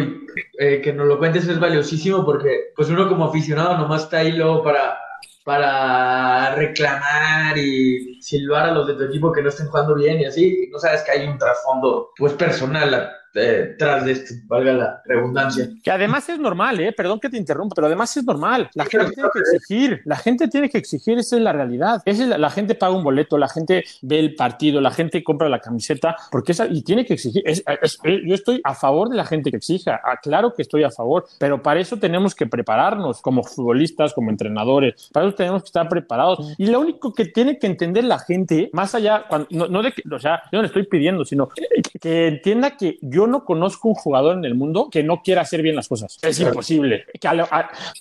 eh, 0.59 0.81
que 0.83 0.93
nos 0.93 1.07
lo 1.07 1.19
cuentes 1.19 1.49
es 1.49 1.59
valiosísimo 1.59 2.25
porque 2.25 2.73
pues 2.75 2.89
uno 2.91 3.09
como 3.09 3.25
aficionado 3.25 3.77
nomás 3.79 4.05
está 4.05 4.19
ahí 4.19 4.33
luego 4.33 4.63
para 4.63 4.99
para 5.47 6.57
reclamar 6.57 7.57
y 7.57 8.21
silbar 8.21 8.67
a 8.67 8.73
los 8.73 8.89
de 8.89 8.95
tu 8.95 9.05
equipo 9.05 9.31
que 9.31 9.43
no 9.43 9.49
estén 9.49 9.69
jugando 9.69 9.95
bien 9.95 10.21
y 10.21 10.25
así, 10.25 10.69
no 10.73 10.81
sabes 10.81 11.05
que 11.05 11.13
hay 11.13 11.29
un 11.29 11.39
trasfondo 11.39 12.11
pues 12.19 12.33
personal 12.33 13.09
tras 13.79 14.05
de 14.05 14.13
esto, 14.13 14.35
valga 14.47 14.73
la 14.73 15.03
redundancia. 15.05 15.69
Que 15.83 15.91
además 15.91 16.29
es 16.29 16.39
normal, 16.39 16.81
¿eh? 16.81 16.93
Perdón 16.93 17.21
que 17.21 17.29
te 17.29 17.37
interrumpa, 17.37 17.75
pero 17.75 17.87
además 17.87 18.17
es 18.17 18.25
normal. 18.25 18.71
La 18.75 18.85
gente 18.85 19.13
tiene 19.13 19.29
que 19.33 19.39
exigir, 19.41 20.03
la 20.05 20.17
gente 20.17 20.49
tiene 20.49 20.71
que 20.71 20.79
exigir, 20.79 21.19
esa 21.19 21.37
es 21.37 21.43
la 21.43 21.53
realidad. 21.53 22.03
es 22.05 22.19
la, 22.19 22.51
gente 22.51 22.75
paga 22.75 22.95
un 22.95 23.05
boleto, 23.05 23.39
la 23.39 23.49
gente 23.49 23.85
ve 24.03 24.19
el 24.19 24.35
partido, 24.35 24.81
la 24.81 24.91
gente 24.91 25.23
compra 25.23 25.49
la 25.49 25.61
camiseta, 25.61 26.17
porque 26.31 26.53
esa, 26.53 26.67
y 26.67 26.83
tiene 26.83 27.05
que 27.05 27.15
exigir. 27.15 27.43
yo 27.45 28.35
estoy 28.35 28.61
a 28.65 28.75
favor 28.75 29.09
de 29.09 29.17
la 29.17 29.25
gente 29.25 29.51
que 29.51 29.59
exija, 29.59 30.01
claro 30.23 30.55
que 30.55 30.63
estoy 30.63 30.85
a 30.85 30.91
favor, 30.91 31.27
pero 31.39 31.63
para 31.63 31.81
eso 31.81 31.99
tenemos 31.99 32.35
que 32.35 32.47
prepararnos 32.47 33.21
como 33.21 33.43
futbolistas, 33.43 34.15
como 34.15 34.31
entrenadores, 34.31 35.11
para 35.13 35.27
eso 35.27 35.37
tenemos 35.37 35.63
que 35.63 35.67
estar 35.67 35.89
preparados. 35.89 36.55
Y 36.59 36.67
lo 36.67 36.81
único 36.81 37.13
que 37.13 37.27
tiene 37.27 37.59
que 37.59 37.67
entender 37.67 38.05
la 38.05 38.19
gente, 38.19 38.71
más 38.73 38.95
allá, 38.95 39.27
no, 39.51 39.83
de 39.83 39.93
que, 39.93 40.03
o 40.11 40.19
sea, 40.19 40.43
yo 40.51 40.59
no 40.59 40.63
le 40.63 40.69
estoy 40.69 40.87
pidiendo, 40.87 41.25
sino 41.25 41.49
que 42.01 42.29
entienda 42.29 42.77
que 42.77 42.99
yo 43.01 43.27
no 43.27 43.45
conozco 43.45 43.89
un 43.89 43.95
jugador 43.95 44.37
en 44.37 44.45
el 44.45 44.55
mundo 44.55 44.89
que 44.91 45.03
no 45.03 45.23
quiera 45.23 45.43
hacer 45.43 45.63
bien 45.63 45.77
las 45.77 45.89
cosas. 45.89 46.19
Es 46.23 46.41
imposible. 46.41 47.05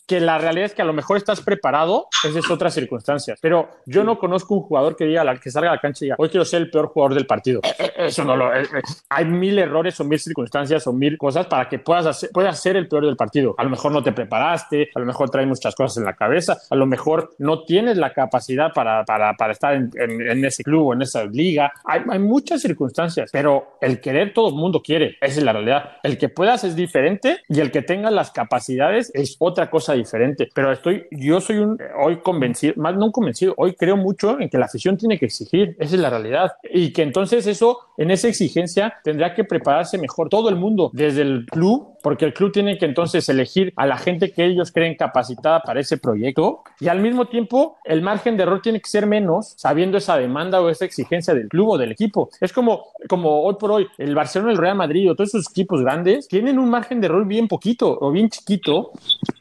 Que, 0.08 0.20
la 0.20 0.38
realidad 0.38 0.66
es 0.66 0.74
que 0.74 0.82
a 0.82 0.86
lo 0.86 0.94
mejor 0.94 1.18
estás 1.18 1.42
preparado, 1.42 2.08
esa 2.24 2.40
es 2.40 2.50
otra 2.50 2.70
circunstancia. 2.70 3.36
Pero 3.42 3.70
yo 3.86 4.04
no 4.04 4.18
conozco 4.18 4.56
un 4.56 4.62
jugador 4.62 4.96
que 4.96 5.06
diga, 5.06 5.24
que 5.40 5.52
salga 5.52 5.70
a 5.70 5.76
la 5.76 5.82
cancha 5.82 6.04
y 6.04 6.08
diga, 6.08 6.16
hoy 6.18 6.30
quiero 6.30 6.46
ser 6.46 6.62
el 6.62 6.70
peor 6.70 6.88
jugador 6.88 7.14
del 7.14 7.26
partido. 7.26 7.62
Eh, 7.64 7.74
eh, 7.80 7.92
eso 7.98 8.24
no 8.24 8.36
lo 8.36 8.54
es. 8.54 8.72
Eh, 8.74 8.82
hay 9.10 9.26
mil 9.26 9.58
errores 9.60 10.00
o 10.00 10.04
mil 10.04 10.20
circunstancias 10.20 10.86
o 10.88 10.94
mil 10.94 11.18
cosas 11.18 11.48
para 11.48 11.70
que 11.70 11.80
puedas, 11.80 12.06
hacer, 12.06 12.30
puedas 12.32 12.60
ser 12.62 12.76
el 12.76 12.88
peor 12.88 13.06
del 13.06 13.16
partido. 13.16 13.56
A 13.58 13.64
lo 13.64 13.70
mejor 13.70 13.92
no 13.92 14.04
te 14.04 14.12
preparaste, 14.12 14.90
a 14.94 15.00
lo 15.00 15.06
mejor 15.06 15.30
traes 15.30 15.48
muchas 15.48 15.76
cosas 15.76 15.98
en 15.98 16.06
la 16.06 16.14
cabeza, 16.14 16.58
a 16.70 16.76
lo 16.76 16.86
mejor 16.86 17.36
no 17.40 17.64
tienes 17.64 17.98
la 17.98 18.14
capacidad 18.14 18.72
para, 18.74 19.04
para, 19.06 19.34
para 19.34 19.54
estar 19.54 19.74
en, 19.74 19.92
en, 19.96 20.46
ese 20.46 20.64
club 20.64 20.88
o 20.88 20.94
en 20.94 21.02
esa 21.02 21.24
liga. 21.26 21.72
Hay, 21.86 22.02
hay 22.10 22.20
muchas 22.20 22.62
circunstancias, 22.62 23.30
pero 23.32 23.78
el 23.86 24.02
querer 24.02 24.34
todo 24.34 24.50
el 24.50 24.56
mundo 24.56 24.82
quiere. 24.82 25.18
Esa 25.22 25.40
es 25.40 25.44
la 25.44 25.54
realidad. 25.54 25.98
El 26.02 26.18
que 26.18 26.28
puedas 26.28 26.64
es 26.64 26.76
diferente 26.76 27.38
y 27.48 27.60
el 27.60 27.72
que 27.72 27.84
tenga 27.84 28.10
las 28.10 28.32
capacidades 28.32 29.12
es 29.14 29.36
otra 29.38 29.70
cosa 29.70 29.94
diferente. 29.94 30.50
Pero 30.54 30.72
estoy, 30.72 31.06
yo 31.12 31.40
soy 31.40 31.58
un, 31.58 31.78
hoy 32.04 32.18
convencido, 32.18 32.74
más 32.78 32.96
no 32.96 33.12
convencido, 33.12 33.54
hoy 33.58 33.74
creo 33.74 33.96
mucho 33.96 34.40
en 34.40 34.50
que 34.50 34.58
la 34.58 34.66
afición 34.66 34.98
tiene 34.98 35.20
que 35.20 35.26
exigir. 35.26 35.76
Esa 35.80 35.96
es 35.96 36.02
la 36.02 36.10
realidad. 36.10 36.54
Y 36.64 36.92
que 36.94 37.04
entonces 37.04 37.46
eso, 37.46 37.78
en 37.98 38.10
esa 38.10 38.28
exigencia, 38.28 38.96
tendrá 39.04 39.36
que 39.36 39.44
prepararse 39.44 40.00
mejor 40.00 40.30
todo 40.30 40.50
el 40.50 40.56
mundo, 40.56 40.90
desde 40.92 41.22
el 41.22 41.46
club 41.46 41.95
porque 42.06 42.26
el 42.26 42.36
club 42.36 42.52
tiene 42.52 42.78
que 42.78 42.86
entonces 42.86 43.28
elegir 43.30 43.74
a 43.78 43.88
la 43.88 43.98
gente 43.98 44.32
que 44.32 44.46
ellos 44.46 44.72
creen 44.72 44.94
capacitada 44.94 45.64
para 45.64 45.80
ese 45.80 45.98
proyecto 45.98 46.62
y 46.80 46.88
al 46.88 47.00
mismo 47.00 47.26
tiempo 47.26 47.78
el 47.84 48.04
margen 48.04 48.38
de 48.38 48.44
error 48.44 48.62
tiene 48.62 48.80
que 48.80 48.88
ser 48.88 49.08
menos 49.08 49.56
sabiendo 49.58 49.98
esa 49.98 50.16
demanda 50.16 50.62
o 50.62 50.70
esa 50.70 50.86
exigencia 50.86 51.34
del 51.34 51.48
club 51.48 51.70
o 51.70 51.78
del 51.80 51.92
equipo. 51.92 52.30
Es 52.40 52.54
como, 52.54 52.84
como 53.10 53.42
hoy 53.42 53.56
por 53.60 53.72
hoy 53.72 53.88
el 53.98 54.14
Barcelona, 54.14 54.52
el 54.52 54.60
Real 54.60 54.76
Madrid 54.76 55.10
o 55.10 55.16
todos 55.16 55.30
esos 55.30 55.50
equipos 55.50 55.82
grandes 55.82 56.28
tienen 56.28 56.60
un 56.60 56.70
margen 56.70 57.02
de 57.02 57.08
error 57.08 57.26
bien 57.26 57.48
poquito 57.48 57.98
o 58.00 58.12
bien 58.12 58.30
chiquito 58.30 58.92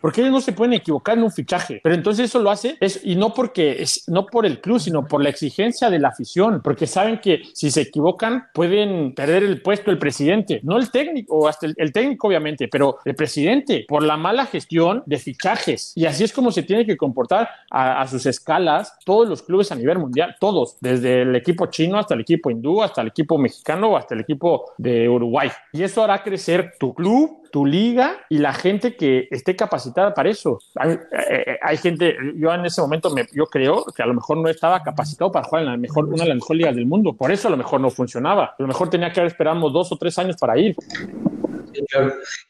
porque 0.00 0.22
ellos 0.22 0.32
no 0.32 0.40
se 0.40 0.52
pueden 0.52 0.72
equivocar 0.72 1.18
en 1.18 1.24
un 1.24 1.32
fichaje. 1.32 1.80
Pero 1.82 1.94
entonces 1.94 2.30
eso 2.30 2.38
lo 2.38 2.50
hace 2.50 2.78
es, 2.80 3.00
y 3.04 3.16
no 3.16 3.34
porque 3.34 3.82
es, 3.82 4.04
no 4.06 4.24
por 4.24 4.46
el 4.46 4.62
club, 4.62 4.80
sino 4.80 5.06
por 5.06 5.22
la 5.22 5.28
exigencia 5.28 5.90
de 5.90 5.98
la 5.98 6.08
afición, 6.08 6.62
porque 6.64 6.86
saben 6.86 7.20
que 7.20 7.42
si 7.52 7.70
se 7.70 7.82
equivocan 7.82 8.44
pueden 8.54 9.14
perder 9.14 9.42
el 9.42 9.60
puesto 9.60 9.90
el 9.90 9.98
presidente, 9.98 10.60
no 10.62 10.78
el 10.78 10.90
técnico 10.90 11.36
o 11.36 11.48
hasta 11.48 11.66
el 11.66 11.92
técnico 11.92 12.28
obviamente 12.28 12.53
pero 12.70 12.98
el 13.04 13.14
presidente, 13.14 13.84
por 13.88 14.02
la 14.02 14.16
mala 14.16 14.46
gestión 14.46 15.02
de 15.06 15.18
fichajes. 15.18 15.92
Y 15.94 16.06
así 16.06 16.24
es 16.24 16.32
como 16.32 16.52
se 16.52 16.62
tiene 16.62 16.86
que 16.86 16.96
comportar 16.96 17.48
a, 17.70 18.06
sus 18.06 18.26
escalas 18.26 18.96
todos 19.04 19.28
los 19.28 19.42
clubes 19.42 19.72
a 19.72 19.74
nivel 19.74 19.98
mundial, 19.98 20.36
todos, 20.38 20.76
desde 20.80 21.22
el 21.22 21.34
equipo 21.34 21.66
chino 21.66 21.98
hasta 21.98 22.14
el 22.14 22.20
equipo 22.20 22.50
hindú, 22.50 22.82
hasta 22.82 23.02
el 23.02 23.08
equipo 23.08 23.38
mexicano 23.38 23.88
o 23.90 23.96
hasta 23.96 24.14
el 24.14 24.20
equipo 24.20 24.72
de 24.78 25.08
Uruguay. 25.08 25.50
Y 25.72 25.82
eso 25.82 26.04
hará 26.04 26.22
crecer 26.22 26.74
tu 26.78 26.94
club, 26.94 27.42
tu 27.50 27.64
liga 27.64 28.16
y 28.28 28.38
la 28.38 28.52
gente 28.52 28.96
que 28.96 29.28
esté 29.30 29.56
capacitada 29.56 30.12
para 30.12 30.28
eso. 30.28 30.58
Hay, 30.74 30.98
eh, 31.30 31.58
hay, 31.62 31.76
gente, 31.76 32.16
yo 32.36 32.52
en 32.52 32.64
ese 32.64 32.80
momento 32.80 33.10
me, 33.10 33.26
yo 33.32 33.46
creo 33.46 33.84
que 33.94 34.02
a 34.02 34.06
lo 34.06 34.14
mejor 34.14 34.38
no 34.38 34.48
estaba 34.48 34.82
capacitado 34.82 35.30
para 35.30 35.46
jugar 35.46 35.62
en 35.62 35.70
la 35.70 35.76
mejor, 35.76 36.04
una 36.06 36.24
de 36.24 36.30
las 36.30 36.36
mejores 36.36 36.58
ligas 36.58 36.76
del 36.76 36.86
mundo. 36.86 37.12
Por 37.14 37.30
eso 37.30 37.48
a 37.48 37.50
lo 37.50 37.56
mejor 37.56 37.80
no 37.80 37.90
funcionaba. 37.90 38.46
A 38.46 38.56
lo 38.58 38.66
mejor 38.66 38.90
tenía 38.90 39.12
que 39.12 39.20
haber 39.20 39.32
esperado 39.32 39.54
dos 39.70 39.92
o 39.92 39.96
tres 39.96 40.18
años 40.18 40.36
para 40.36 40.58
ir. 40.58 40.76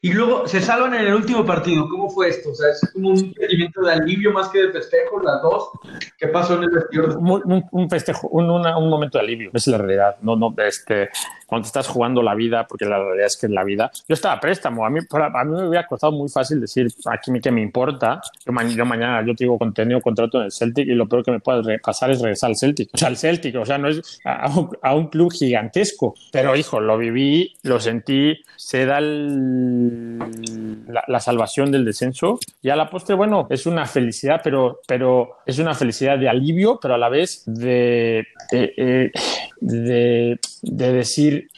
Y 0.01 0.13
luego 0.13 0.47
se 0.47 0.61
salvan 0.61 0.95
en 0.95 1.07
el 1.07 1.15
último 1.15 1.45
partido. 1.45 1.89
¿Cómo 1.89 2.11
fue 2.11 2.29
esto? 2.29 2.51
O 2.51 2.55
sea, 2.55 2.71
es 2.71 2.91
como 2.93 3.11
un 3.11 3.17
sentimiento 3.17 3.83
de 3.83 3.93
alivio 3.93 4.33
más 4.33 4.49
que 4.49 4.63
de 4.67 4.73
festejo, 4.73 5.21
las 5.23 5.43
dos. 5.43 5.71
¿Qué 6.19 6.29
pasó 6.29 6.57
en 6.57 6.65
el 6.65 6.71
vestidor? 6.71 7.17
Un, 7.19 7.65
un, 7.71 7.91
festejo, 7.91 8.29
un, 8.29 8.51
un, 8.51 8.91
momento 8.91 9.19
de 9.19 9.25
alivio. 9.25 9.51
Es 9.53 9.67
la 9.67 9.79
realidad. 9.79 10.17
No, 10.23 10.37
no, 10.37 10.55
este, 10.59 11.11
cuando 11.47 11.65
te 11.65 11.69
estás 11.69 11.89
jugando 11.89 12.23
la 12.23 12.35
vida, 12.35 12.67
porque 12.67 12.85
la 12.85 12.99
realidad 12.99 13.27
es 13.27 13.37
que 13.37 13.47
es 13.47 13.53
la 13.53 13.65
vida. 13.65 13.91
Yo 14.09 14.15
estaba 14.15 14.35
a 14.35 14.41
préstamo. 14.41 14.85
A 14.85 14.91
mí, 14.91 15.01
a 15.01 15.45
mí 15.45 15.51
me 15.51 15.69
hubiera 15.69 15.87
costado 15.87 16.13
muy 16.13 16.29
fácil 16.29 16.61
decir 16.61 16.89
aquí 17.07 17.33
que 17.41 17.51
me 17.51 17.63
importa. 17.63 18.21
Yo, 18.45 18.53
mañana 18.53 19.25
yo 19.27 19.35
tengo 19.35 19.59
contenido 19.59 20.01
contrato 20.01 20.39
en 20.39 20.45
el 20.45 20.53
Celtic 20.53 20.87
y 20.89 20.95
lo 20.95 21.09
peor 21.09 21.25
que 21.25 21.31
me 21.31 21.41
puede 21.41 21.79
pasar 21.79 22.11
es 22.11 22.21
regresar 22.21 22.51
al 22.51 22.57
Celtic. 22.57 22.91
O 22.93 22.99
sea, 22.99 23.09
al 23.09 23.17
Celtic, 23.17 23.57
o 23.57 23.65
sea, 23.65 23.79
no 23.79 23.89
es 23.89 24.21
a 24.25 24.49
un, 24.49 24.71
a 24.83 24.95
un 24.95 25.09
club 25.09 25.33
gigantesco. 25.33 26.15
Pero 26.33 26.57
hijo, 26.57 26.81
lo 26.81 26.99
viví, 26.99 27.55
lo 27.63 27.81
sentí, 27.81 28.39
se 28.57 28.87
da 28.87 28.99
el 28.99 29.14
la, 31.07 31.21
salvación 31.21 31.71
del 31.71 31.85
descenso. 31.85 32.39
Y 32.63 32.71
a 32.71 32.77
la 32.77 32.89
postre, 32.89 33.15
bueno, 33.15 33.47
es 33.51 33.67
una 33.67 33.87
felicidad, 33.87 34.41
pero, 34.43 34.81
pero 34.87 35.39
es 35.47 35.59
una 35.59 35.75
felicidad 35.75 36.19
de 36.19 36.29
alivio, 36.29 36.79
pero 36.81 36.95
a 36.95 36.99
la 36.99 37.09
vez 37.09 37.43
de, 37.47 38.27
de, 38.51 39.13
de, 39.61 40.93
decir, 40.93 41.49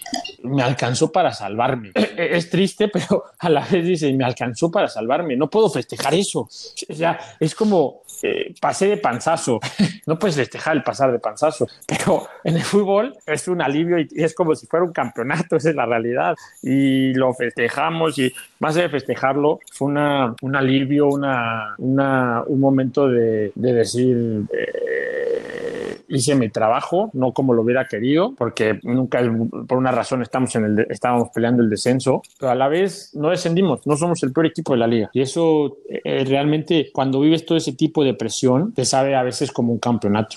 me 0.42 0.62
alcanzó 0.62 1.10
para 1.12 1.32
salvarme. 1.32 1.92
Es 2.16 2.50
triste, 2.50 2.88
pero 2.88 3.24
a 3.38 3.48
la 3.48 3.60
vez 3.60 3.84
dice, 3.84 4.12
me 4.12 4.24
alcanzó 4.24 4.70
para 4.70 4.88
salvarme. 4.88 5.36
No 5.36 5.50
puedo 5.50 5.68
festejar 5.70 6.14
eso. 6.14 6.40
O 6.40 6.94
sea, 6.94 7.18
es 7.40 7.54
como, 7.54 8.02
eh, 8.22 8.54
pasé 8.60 8.88
de 8.88 8.96
panzazo. 8.96 9.60
No 10.06 10.18
puedes 10.18 10.36
festejar 10.36 10.76
el 10.76 10.82
pasar 10.82 11.12
de 11.12 11.18
panzazo, 11.18 11.66
pero 11.86 12.28
en 12.44 12.56
el 12.56 12.62
fútbol 12.62 13.16
es 13.26 13.48
un 13.48 13.60
alivio 13.60 13.98
y 13.98 14.08
es 14.14 14.34
como 14.34 14.54
si 14.54 14.66
fuera 14.66 14.84
un 14.84 14.92
campeonato, 14.92 15.56
esa 15.56 15.70
es 15.70 15.76
la 15.76 15.86
realidad. 15.86 16.34
Y 16.62 17.14
lo 17.14 17.34
festejamos 17.34 18.18
y 18.18 18.32
más 18.60 18.74
de 18.74 18.88
festejarlo, 18.88 19.60
fue 19.72 19.88
una, 19.88 20.34
un 20.42 20.56
alivio, 20.56 21.08
una, 21.08 21.74
una, 21.78 22.42
un 22.46 22.60
momento 22.60 23.08
de, 23.08 23.52
de 23.54 23.72
decir... 23.72 24.44
Eh, 24.52 25.85
hice 26.08 26.34
mi 26.34 26.48
trabajo, 26.48 27.10
no 27.12 27.32
como 27.32 27.52
lo 27.52 27.62
hubiera 27.62 27.86
querido, 27.86 28.34
porque 28.36 28.78
nunca, 28.82 29.20
por 29.66 29.78
una 29.78 29.92
razón, 29.92 30.22
estamos 30.22 30.54
en 30.56 30.64
el, 30.64 30.86
estábamos 30.90 31.30
peleando 31.34 31.62
el 31.62 31.70
descenso, 31.70 32.22
pero 32.38 32.52
a 32.52 32.54
la 32.54 32.68
vez 32.68 33.10
no 33.14 33.30
descendimos, 33.30 33.86
no 33.86 33.96
somos 33.96 34.22
el 34.22 34.32
peor 34.32 34.46
equipo 34.46 34.72
de 34.72 34.78
la 34.78 34.86
liga. 34.86 35.10
Y 35.12 35.22
eso 35.22 35.78
eh, 35.88 36.24
realmente, 36.26 36.90
cuando 36.92 37.20
vives 37.20 37.44
todo 37.44 37.58
ese 37.58 37.72
tipo 37.72 38.04
de 38.04 38.14
presión, 38.14 38.72
te 38.72 38.84
sabe 38.84 39.14
a 39.14 39.22
veces 39.22 39.52
como 39.52 39.72
un 39.72 39.78
campeonato. 39.78 40.36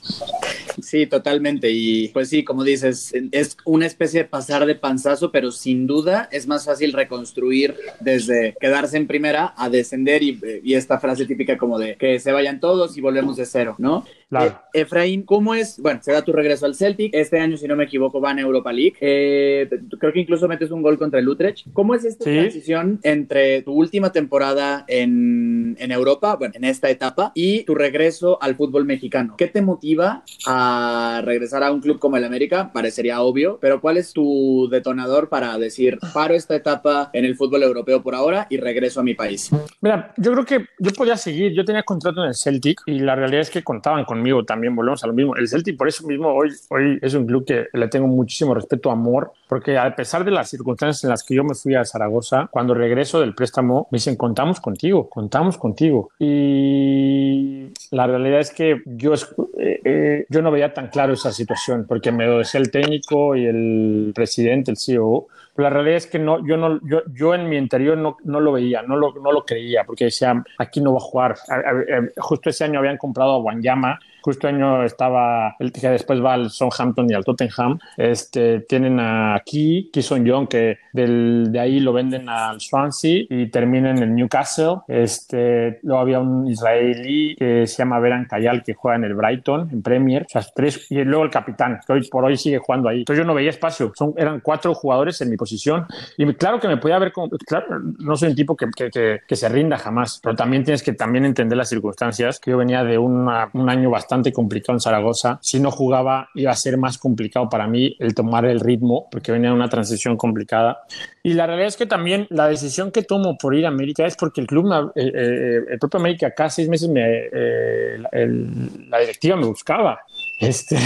Sí, 0.82 1.08
totalmente. 1.08 1.70
Y 1.72 2.10
pues 2.10 2.30
sí, 2.30 2.44
como 2.44 2.64
dices, 2.64 3.14
es 3.32 3.58
una 3.66 3.86
especie 3.86 4.22
de 4.22 4.30
pasar 4.30 4.66
de 4.66 4.76
panzazo, 4.76 5.32
pero 5.32 5.52
sin 5.52 5.88
duda 5.88 6.30
es 6.32 6.48
más 6.48 6.66
fácil 6.66 6.94
reconstruir 6.94 7.76
desde 8.00 8.56
quedarse 8.60 8.98
en 8.98 9.08
primera 9.08 9.54
a 9.58 9.70
descender 9.70 10.24
y, 10.24 10.40
y 10.64 10.76
esta 10.76 11.00
frase 11.00 11.26
típica 11.26 11.58
como 11.58 11.80
de 11.80 11.96
que 11.96 12.20
se 12.20 12.32
vayan 12.32 12.60
todos 12.60 12.98
y 12.98 13.02
volvemos 13.02 13.36
de 13.38 13.46
cero, 13.46 13.76
¿no? 13.78 14.06
Claro. 14.30 14.62
Eh, 14.74 14.82
Efraín, 14.82 15.24
¿cómo 15.24 15.56
es? 15.56 15.80
Bueno, 15.82 16.00
se 16.04 16.12
da 16.12 16.22
tu 16.22 16.32
regreso 16.32 16.66
al 16.68 16.76
Celtic. 16.76 17.14
Este 17.16 17.40
año, 17.40 17.58
si 17.58 17.68
no 17.68 17.76
me 17.76 17.86
equivoco, 17.86 18.20
van 18.22 18.38
a 18.38 18.42
Europa 18.42 18.72
League. 18.72 18.96
Eh, 19.02 19.68
creo 20.00 20.14
que 20.14 20.20
incluso 20.20 20.48
metes 20.48 20.70
un 20.70 20.84
gol 20.84 21.00
contra 21.00 21.20
el 21.20 21.28
Utrecht. 21.28 21.66
¿Cómo 21.74 21.96
es 21.96 22.06
esta 22.06 22.26
Sí. 22.26 22.32
transición 22.38 23.00
entre 23.04 23.64
tu 23.64 23.74
última 23.74 24.12
temporada 24.12 24.86
en, 24.88 25.76
en 25.80 25.92
Europa, 25.92 26.36
bueno, 26.36 26.54
en 26.58 26.64
esta 26.64 26.90
etapa, 26.92 27.32
y 27.34 27.64
tu 27.64 27.74
regreso 27.74 28.38
al 28.42 28.56
fútbol 28.56 28.86
mexicano? 28.86 29.34
¿Qué 29.38 29.48
te 29.48 29.62
motiva 29.64 30.24
a 30.46 31.22
regresar 31.26 31.64
a 31.64 31.72
un 31.72 31.82
club 31.82 31.98
como 31.98 32.18
el 32.18 32.24
América? 32.24 32.72
Parecería 32.72 33.22
obvio, 33.22 33.58
pero 33.60 33.82
¿cuál 33.82 33.98
es 33.98 34.14
tu 34.14 34.70
detonador 34.72 35.30
para 35.30 35.58
decir, 35.58 35.98
paro 36.14 36.36
esta 36.36 36.56
etapa 36.56 37.10
en 37.14 37.26
el 37.26 37.36
fútbol 37.36 37.64
europeo 37.64 38.04
por 38.04 38.14
ahora 38.14 38.46
y 38.50 38.58
regreso 38.58 39.00
a 39.00 39.04
mi 39.04 39.16
país? 39.16 39.50
Mira, 39.82 40.14
yo 40.18 40.32
creo 40.34 40.46
que 40.46 40.66
yo 40.78 40.92
podía 40.92 41.18
seguir. 41.18 41.54
Yo 41.54 41.66
tenía 41.66 41.82
contrato 41.82 42.22
en 42.24 42.30
el 42.30 42.36
Celtic 42.36 42.82
y 42.86 43.00
la 43.00 43.16
realidad 43.16 43.42
es 43.42 43.50
que 43.50 43.64
contaban 43.64 44.06
conmigo 44.20 44.44
también. 44.44 44.76
Volvemos 44.76 45.04
a 45.04 45.08
lo 45.08 45.14
mismo. 45.14 45.36
El 45.36 45.48
Celtic, 45.48 45.78
por 45.78 45.88
eso 45.88 46.06
mismo, 46.06 46.30
hoy, 46.30 46.50
hoy 46.70 47.00
es 47.02 47.14
un 47.14 47.26
club 47.26 47.46
que 47.46 47.68
le 47.74 47.88
tengo 47.88 48.08
muchísimo 48.08 48.54
respeto, 48.54 48.92
amor, 48.92 49.32
porque 49.48 49.78
a 49.78 49.96
pesar 49.96 50.26
de 50.26 50.32
las 50.32 50.50
circunstancias 50.50 51.04
en 51.04 51.10
las 51.10 51.24
que 51.24 51.36
yo 51.36 51.44
me 51.44 51.56
fui 51.56 51.76
a 51.76 51.86
Zaragoza, 51.86 52.50
cuando 52.52 52.74
regreso 52.74 53.20
del 53.22 53.34
préstamo, 53.34 53.88
me 53.92 53.98
dicen, 53.98 54.16
contamos 54.16 54.60
contigo, 54.60 55.10
contamos 55.10 55.58
contigo. 55.58 56.10
Y 56.20 57.70
la 57.92 58.08
realidad 58.08 58.42
es 58.42 58.52
que 58.52 58.82
yo, 58.86 59.14
eh, 59.58 59.82
eh, 59.84 60.26
yo 60.30 60.42
no 60.42 60.52
veía 60.52 60.74
tan 60.74 60.90
claro 60.90 61.14
esa 61.14 61.32
situación, 61.32 61.86
porque 61.88 62.12
me 62.12 62.26
lo 62.26 62.40
decía 62.40 62.60
el 62.60 62.72
técnico 62.72 63.36
y 63.36 63.46
el 63.46 64.12
presidente, 64.14 64.72
el 64.72 64.78
CEO, 64.78 65.28
la 65.60 65.70
realidad 65.70 65.98
es 65.98 66.08
que 66.08 66.20
no, 66.20 66.46
yo, 66.46 66.58
no, 66.58 66.80
yo, 66.84 67.02
yo 67.14 67.34
en 67.36 67.48
mi 67.50 67.58
interior 67.58 67.98
no, 67.98 68.18
no 68.24 68.40
lo 68.40 68.52
veía, 68.54 68.82
no 68.82 68.96
lo, 68.96 69.14
no 69.14 69.32
lo 69.32 69.46
creía, 69.46 69.84
porque 69.86 70.06
decía, 70.06 70.44
aquí 70.58 70.82
no 70.82 70.92
va 70.94 70.98
a 70.98 71.02
jugar. 71.02 71.36
A- 71.50 72.22
justo 72.22 72.50
ese 72.50 72.64
año 72.66 72.80
habían 72.80 72.98
comprado 72.98 73.32
a 73.32 73.38
Wanyama, 73.40 74.00
justo 74.22 74.48
año 74.48 74.84
estaba 74.84 75.56
el 75.60 75.72
que 75.72 75.90
después 75.90 76.24
va 76.24 76.34
al 76.34 76.50
Southampton 76.50 77.10
y 77.10 77.14
al 77.14 77.24
Tottenham. 77.24 77.80
Este, 77.98 78.62
tienen 78.62 79.00
aquí 79.00 79.90
Kison 79.92 80.26
Young, 80.26 80.48
que 80.48 80.78
del, 80.94 81.52
de 81.52 81.60
ahí 81.60 81.80
lo 81.80 81.94
venden 81.94 82.30
al 82.30 82.60
Swansea 82.60 83.24
y 83.30 83.48
termina 83.48 83.92
en 83.92 84.00
el 84.00 84.16
Newcastle. 84.16 84.78
Este, 84.88 85.80
luego 85.84 86.02
había 86.02 86.20
un 86.20 86.48
israelí 86.48 87.36
que 87.36 87.66
se 87.68 87.78
llama 87.78 88.00
Beran 88.00 88.26
Kayal, 88.26 88.64
que 88.64 88.74
juega 88.74 88.98
en 88.98 89.04
el 89.06 89.14
Brighton, 89.16 89.70
en 89.72 89.82
Premier. 89.82 90.24
O 90.24 90.30
sea, 90.30 90.44
tres, 90.54 90.88
y 90.90 91.04
luego 91.04 91.24
el 91.24 91.30
capitán, 91.30 91.80
que 91.86 91.94
hoy 91.94 92.08
por 92.10 92.26
hoy 92.26 92.38
sigue 92.38 92.58
jugando 92.58 92.90
ahí. 92.90 93.00
Entonces 93.00 93.24
yo 93.24 93.28
no 93.28 93.34
veía 93.34 93.50
espacio. 93.50 93.92
Son, 93.96 94.14
eran 94.18 94.40
cuatro 94.42 94.74
jugadores 94.74 95.20
en 95.22 95.30
mi 95.30 95.38
posición. 95.38 95.86
Y 96.18 96.26
claro 96.34 96.60
que 96.60 96.68
me 96.68 96.78
podía 96.78 97.00
ver 97.00 97.12
como, 97.12 97.30
claro, 97.46 97.66
no 98.00 98.16
soy 98.16 98.30
un 98.30 98.36
tipo 98.36 98.56
que, 98.56 98.68
que, 98.76 98.90
que, 98.90 99.20
que 99.28 99.36
se 99.36 99.50
rinda 99.50 99.78
jamás, 99.78 100.20
pero 100.22 100.36
también 100.36 100.64
tienes 100.64 100.84
que 100.84 100.94
también 100.94 101.26
entender 101.26 101.58
las 101.58 101.70
circunstancias, 101.70 102.40
que 102.40 102.52
yo 102.52 102.58
venía 102.58 102.84
de 102.84 102.98
una- 102.98 103.50
un 103.54 103.70
año 103.70 103.90
bastante 103.90 104.09
complicado 104.34 104.76
en 104.76 104.80
Zaragoza. 104.82 105.40
Si 105.42 105.60
no 105.60 105.72
jugaba, 105.72 106.30
iba 106.36 106.52
a 106.52 106.56
ser 106.56 106.78
más 106.78 106.98
complicado 106.98 107.48
para 107.50 107.68
mí 107.68 107.96
el 108.00 108.14
tomar 108.14 108.46
el 108.46 108.60
ritmo, 108.60 109.08
porque 109.12 109.32
venía 109.32 109.54
una 109.54 109.70
transición 109.70 110.18
complicada. 110.18 110.80
Y 111.24 111.34
la 111.34 111.46
realidad 111.48 111.68
es 111.68 111.78
que 111.78 111.86
también 111.86 112.28
la 112.30 112.48
decisión 112.48 112.92
que 112.92 113.04
tomo 113.04 113.38
por 113.38 113.56
ir 113.56 113.66
a 113.66 113.70
América 113.70 114.06
es 114.06 114.16
porque 114.16 114.42
el 114.42 114.48
club, 114.48 114.92
eh, 114.96 115.12
eh, 115.14 115.60
el 115.70 115.80
propio 115.80 116.00
América, 116.00 116.32
cada 116.32 116.50
seis 116.50 116.68
meses 116.70 116.90
me, 116.90 117.02
eh, 117.32 117.98
el- 118.12 118.90
la 118.90 119.00
directiva 119.00 119.36
me 119.36 119.46
buscaba. 119.46 120.00
Este, 120.42 120.78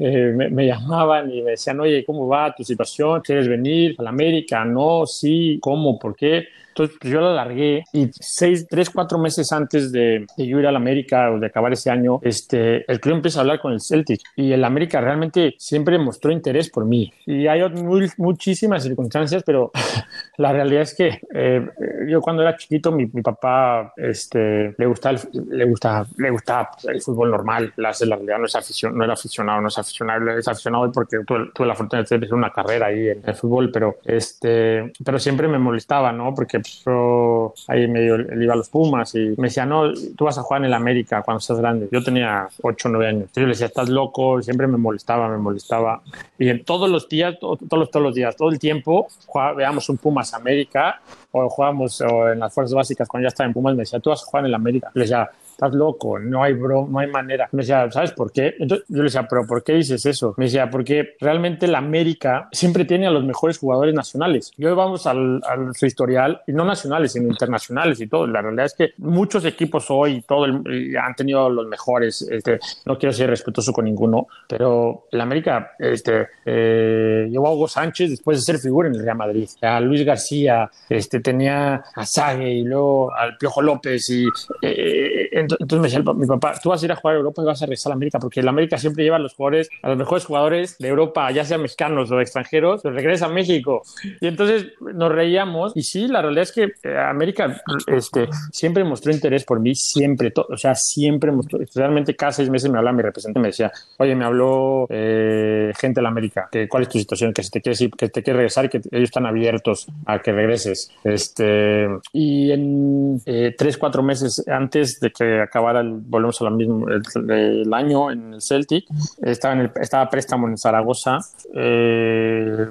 eh, 0.00 0.32
me, 0.34 0.50
me 0.50 0.66
llamaban 0.66 1.30
y 1.32 1.42
me 1.42 1.52
decían, 1.52 1.78
oye, 1.78 2.04
¿cómo 2.04 2.26
va 2.26 2.52
tu 2.52 2.64
situación? 2.64 3.20
¿Quieres 3.20 3.46
venir 3.46 3.94
a 3.98 4.02
la 4.02 4.10
América? 4.10 4.64
No, 4.64 5.06
sí, 5.06 5.58
¿cómo? 5.62 5.96
¿Por 5.96 6.16
qué? 6.16 6.48
Entonces 6.70 6.96
pues, 7.00 7.12
yo 7.12 7.20
la 7.20 7.32
largué 7.34 7.84
y 7.92 8.10
seis, 8.18 8.66
tres, 8.68 8.90
cuatro 8.90 9.18
meses 9.18 9.52
antes 9.52 9.92
de, 9.92 10.26
de 10.36 10.46
yo 10.46 10.58
ir 10.58 10.66
a 10.66 10.72
la 10.72 10.78
América 10.78 11.30
o 11.30 11.38
de 11.38 11.46
acabar 11.46 11.72
ese 11.72 11.90
año, 11.90 12.18
este, 12.22 12.90
el 12.90 13.00
club 13.00 13.16
empieza 13.16 13.38
a 13.38 13.42
hablar 13.42 13.60
con 13.60 13.72
el 13.72 13.80
Celtic 13.80 14.20
y 14.36 14.52
el 14.52 14.64
América 14.64 15.00
realmente 15.00 15.54
siempre 15.58 15.98
mostró 15.98 16.30
interés 16.32 16.70
por 16.70 16.84
mí. 16.84 17.12
Y 17.26 17.46
hay 17.46 17.68
muy- 17.70 18.10
muchísimas 18.16 18.82
circunstancias, 18.82 19.42
pero 19.44 19.70
la 20.38 20.52
realidad 20.52 20.82
es 20.82 20.94
que 20.94 21.20
eh, 21.34 21.66
yo 22.08 22.20
cuando 22.20 22.42
era 22.42 22.56
chiquito, 22.56 22.92
mi, 22.92 23.06
mi 23.12 23.22
papá 23.22 23.92
este, 23.96 24.74
le, 24.76 24.86
gustaba 24.86 25.18
el, 25.32 25.48
le, 25.50 25.64
gustaba, 25.64 26.06
le 26.16 26.30
gustaba 26.30 26.70
el 26.88 27.00
fútbol 27.02 27.30
normal. 27.30 27.72
La, 27.76 27.92
la 28.00 28.16
realidad 28.16 28.38
no, 28.38 28.46
es 28.46 28.54
afición, 28.56 28.96
no 28.96 29.04
era 29.04 29.14
aficionado, 29.14 29.60
no 29.60 29.68
es 29.68 29.78
aficionado, 29.78 30.30
es 30.30 30.48
aficionado 30.48 30.90
porque 30.92 31.18
tuve, 31.26 31.50
tuve 31.54 31.66
la 31.66 31.74
fortuna 31.74 32.02
de 32.02 32.04
hacer 32.04 32.34
una 32.34 32.50
carrera 32.50 32.86
ahí 32.86 33.08
en 33.08 33.22
el 33.24 33.34
fútbol, 33.34 33.70
pero, 33.72 33.96
este, 34.04 34.92
pero 35.04 35.18
siempre 35.18 35.48
me 35.48 35.58
molestaba, 35.58 36.12
¿no? 36.12 36.34
Porque 36.34 36.60
yo 36.84 37.54
ahí 37.68 37.86
medio 37.88 38.14
él 38.16 38.42
iba 38.42 38.54
a 38.54 38.56
los 38.56 38.68
Pumas 38.68 39.14
y 39.14 39.34
me 39.36 39.48
decía, 39.48 39.66
no, 39.66 39.92
tú 40.16 40.24
vas 40.24 40.38
a 40.38 40.42
jugar 40.42 40.62
en 40.62 40.66
el 40.66 40.74
América 40.74 41.22
cuando 41.22 41.40
seas 41.40 41.58
grande. 41.60 41.88
Yo 41.90 42.02
tenía 42.02 42.48
8 42.62 42.88
o 42.88 42.90
9 42.92 43.06
años. 43.08 43.20
Entonces 43.22 43.40
yo 43.42 43.46
le 43.46 43.52
decía, 43.52 43.66
estás 43.66 43.88
loco, 43.88 44.40
siempre 44.42 44.66
me 44.66 44.76
molestaba, 44.76 45.28
me 45.28 45.38
molestaba. 45.38 46.02
Y 46.38 46.48
en 46.48 46.64
todos 46.64 46.88
los 46.90 47.08
días, 47.08 47.38
to- 47.38 47.56
todos 47.56 47.78
los, 47.80 47.90
todos 47.90 48.04
los 48.04 48.14
días, 48.14 48.36
todo 48.36 48.50
el 48.50 48.58
tiempo, 48.58 49.08
jugaba- 49.26 49.52
veamos 49.54 49.88
un 49.88 49.96
Pumas 49.98 50.32
América 50.34 51.00
o 51.32 51.48
jugábamos 51.48 52.00
en 52.00 52.38
las 52.40 52.52
fuerzas 52.52 52.74
básicas 52.74 53.08
cuando 53.08 53.24
ya 53.24 53.28
estaba 53.28 53.46
en 53.46 53.54
Pumas, 53.54 53.74
me 53.74 53.82
decía, 53.82 54.00
tú 54.00 54.10
vas 54.10 54.22
a 54.22 54.26
jugar 54.26 54.42
en 54.44 54.46
el 54.48 54.54
América. 54.54 54.90
Le 54.94 55.02
decía, 55.02 55.30
estás 55.60 55.74
loco, 55.74 56.18
no 56.18 56.42
hay 56.42 56.54
bro, 56.54 56.86
no 56.90 56.98
hay 57.00 57.06
manera. 57.08 57.48
Me 57.52 57.62
decía, 57.62 57.90
¿sabes 57.90 58.12
por 58.12 58.32
qué? 58.32 58.54
Entonces 58.58 58.86
yo 58.88 58.96
le 58.98 59.04
decía, 59.04 59.26
pero 59.28 59.46
¿por 59.46 59.62
qué 59.62 59.74
dices 59.74 60.06
eso? 60.06 60.32
Me 60.38 60.46
decía, 60.46 60.70
porque 60.70 61.16
realmente 61.20 61.66
la 61.68 61.78
América 61.78 62.48
siempre 62.50 62.86
tiene 62.86 63.06
a 63.06 63.10
los 63.10 63.24
mejores 63.24 63.58
jugadores 63.58 63.94
nacionales. 63.94 64.52
Yo 64.56 64.74
vamos 64.74 65.06
al, 65.06 65.42
su 65.74 65.84
historial, 65.84 66.40
y 66.46 66.52
no 66.52 66.64
nacionales, 66.64 67.12
sino 67.12 67.28
internacionales 67.28 68.00
y 68.00 68.06
todo. 68.06 68.26
La 68.26 68.40
realidad 68.40 68.66
es 68.66 68.74
que 68.74 68.90
muchos 68.98 69.44
equipos 69.44 69.86
hoy 69.90 70.22
todo 70.26 70.46
el- 70.46 70.62
eh, 70.94 70.98
han 70.98 71.14
tenido 71.14 71.50
los 71.50 71.66
mejores. 71.66 72.22
Este, 72.22 72.58
no 72.86 72.98
quiero 72.98 73.12
ser 73.12 73.28
respetuoso 73.28 73.72
con 73.72 73.84
ninguno, 73.84 74.28
pero 74.48 75.04
la 75.10 75.24
América 75.24 75.72
este, 75.78 76.28
eh, 76.46 77.28
llevó 77.30 77.48
a 77.48 77.52
Hugo 77.54 77.68
Sánchez 77.68 78.10
después 78.10 78.38
de 78.38 78.42
ser 78.42 78.58
figura 78.58 78.88
en 78.88 78.94
el 78.94 79.02
Real 79.04 79.16
Madrid. 79.16 79.48
A 79.60 79.80
Luis 79.80 80.04
García, 80.04 80.70
este, 80.88 81.20
tenía 81.20 81.82
a 81.94 82.06
Sague 82.06 82.50
y 82.50 82.62
luego 82.64 83.12
al 83.14 83.36
Piojo 83.36 83.60
López. 83.60 84.08
Y 84.10 84.26
eh, 84.62 85.28
ent- 85.32 85.49
entonces 85.58 85.78
me 85.80 85.88
decía 86.02 86.12
mi 86.14 86.26
papá, 86.26 86.54
tú 86.62 86.68
vas 86.68 86.82
a 86.82 86.84
ir 86.84 86.92
a 86.92 86.96
jugar 86.96 87.16
a 87.16 87.18
Europa 87.18 87.42
y 87.42 87.44
vas 87.46 87.62
a 87.62 87.66
regresar 87.66 87.92
a 87.92 87.94
América, 87.94 88.18
porque 88.18 88.42
la 88.42 88.50
América 88.50 88.78
siempre 88.78 89.04
lleva 89.04 89.16
a 89.16 89.18
los 89.20 89.34
jugadores, 89.34 89.68
a 89.82 89.88
los 89.88 89.98
mejores 89.98 90.24
jugadores 90.24 90.76
de 90.78 90.88
Europa, 90.88 91.30
ya 91.30 91.44
sean 91.44 91.62
mexicanos 91.62 92.10
o 92.10 92.20
extranjeros, 92.20 92.84
los 92.84 92.94
regresa 92.94 93.26
a 93.26 93.28
México. 93.28 93.82
Y 94.20 94.26
entonces 94.26 94.68
nos 94.80 95.10
reíamos. 95.12 95.72
Y 95.76 95.82
sí, 95.82 96.08
la 96.08 96.22
realidad 96.22 96.42
es 96.42 96.52
que 96.52 96.72
eh, 96.82 96.98
América 96.98 97.60
este, 97.86 98.28
siempre 98.52 98.84
mostró 98.84 99.12
interés 99.12 99.44
por 99.44 99.60
mí, 99.60 99.74
siempre, 99.74 100.30
to- 100.30 100.46
o 100.48 100.56
sea, 100.56 100.74
siempre 100.74 101.32
mostró, 101.32 101.58
realmente 101.74 102.14
cada 102.16 102.32
seis 102.32 102.50
meses 102.50 102.70
me 102.70 102.78
hablaba 102.78 102.96
mi 102.96 103.02
representante, 103.02 103.40
me 103.40 103.48
decía, 103.48 103.72
oye, 103.98 104.14
me 104.14 104.24
habló 104.24 104.86
eh, 104.90 105.72
gente 105.78 106.00
de 106.00 106.02
la 106.02 106.08
América, 106.10 106.48
que 106.50 106.68
cuál 106.68 106.82
es 106.84 106.88
tu 106.88 106.98
situación, 106.98 107.32
que 107.32 107.42
si 107.42 107.50
te 107.50 107.60
quieres 107.60 107.80
ir, 107.80 107.90
que 107.90 108.08
te 108.08 108.22
quieres 108.22 108.36
regresar 108.38 108.64
y 108.66 108.68
que 108.68 108.78
ellos 108.90 109.04
están 109.08 109.26
abiertos 109.26 109.86
a 110.06 110.20
que 110.20 110.32
regreses. 110.32 110.90
Este, 111.04 111.88
y 112.12 112.50
en 112.52 113.20
eh, 113.26 113.54
tres, 113.56 113.76
cuatro 113.78 114.02
meses 114.02 114.44
antes 114.48 115.00
de 115.00 115.10
que 115.10 115.39
acabara, 115.42 115.80
el, 115.80 115.92
volvemos 115.92 116.40
a 116.40 116.44
lo 116.44 116.50
mismo, 116.50 116.86
el, 116.88 117.72
año 117.72 118.10
en 118.10 118.34
el 118.34 118.42
Celtic, 118.42 118.86
estaba, 119.22 119.54
en 119.54 119.60
el, 119.60 119.72
estaba 119.80 120.08
préstamo 120.08 120.48
en 120.48 120.56
Zaragoza, 120.56 121.18
eh, 121.54 122.66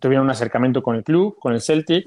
tuvieron 0.00 0.24
un 0.24 0.30
acercamiento 0.30 0.82
con 0.82 0.96
el 0.96 1.04
club, 1.04 1.36
con 1.38 1.52
el 1.52 1.60
Celtic. 1.60 2.06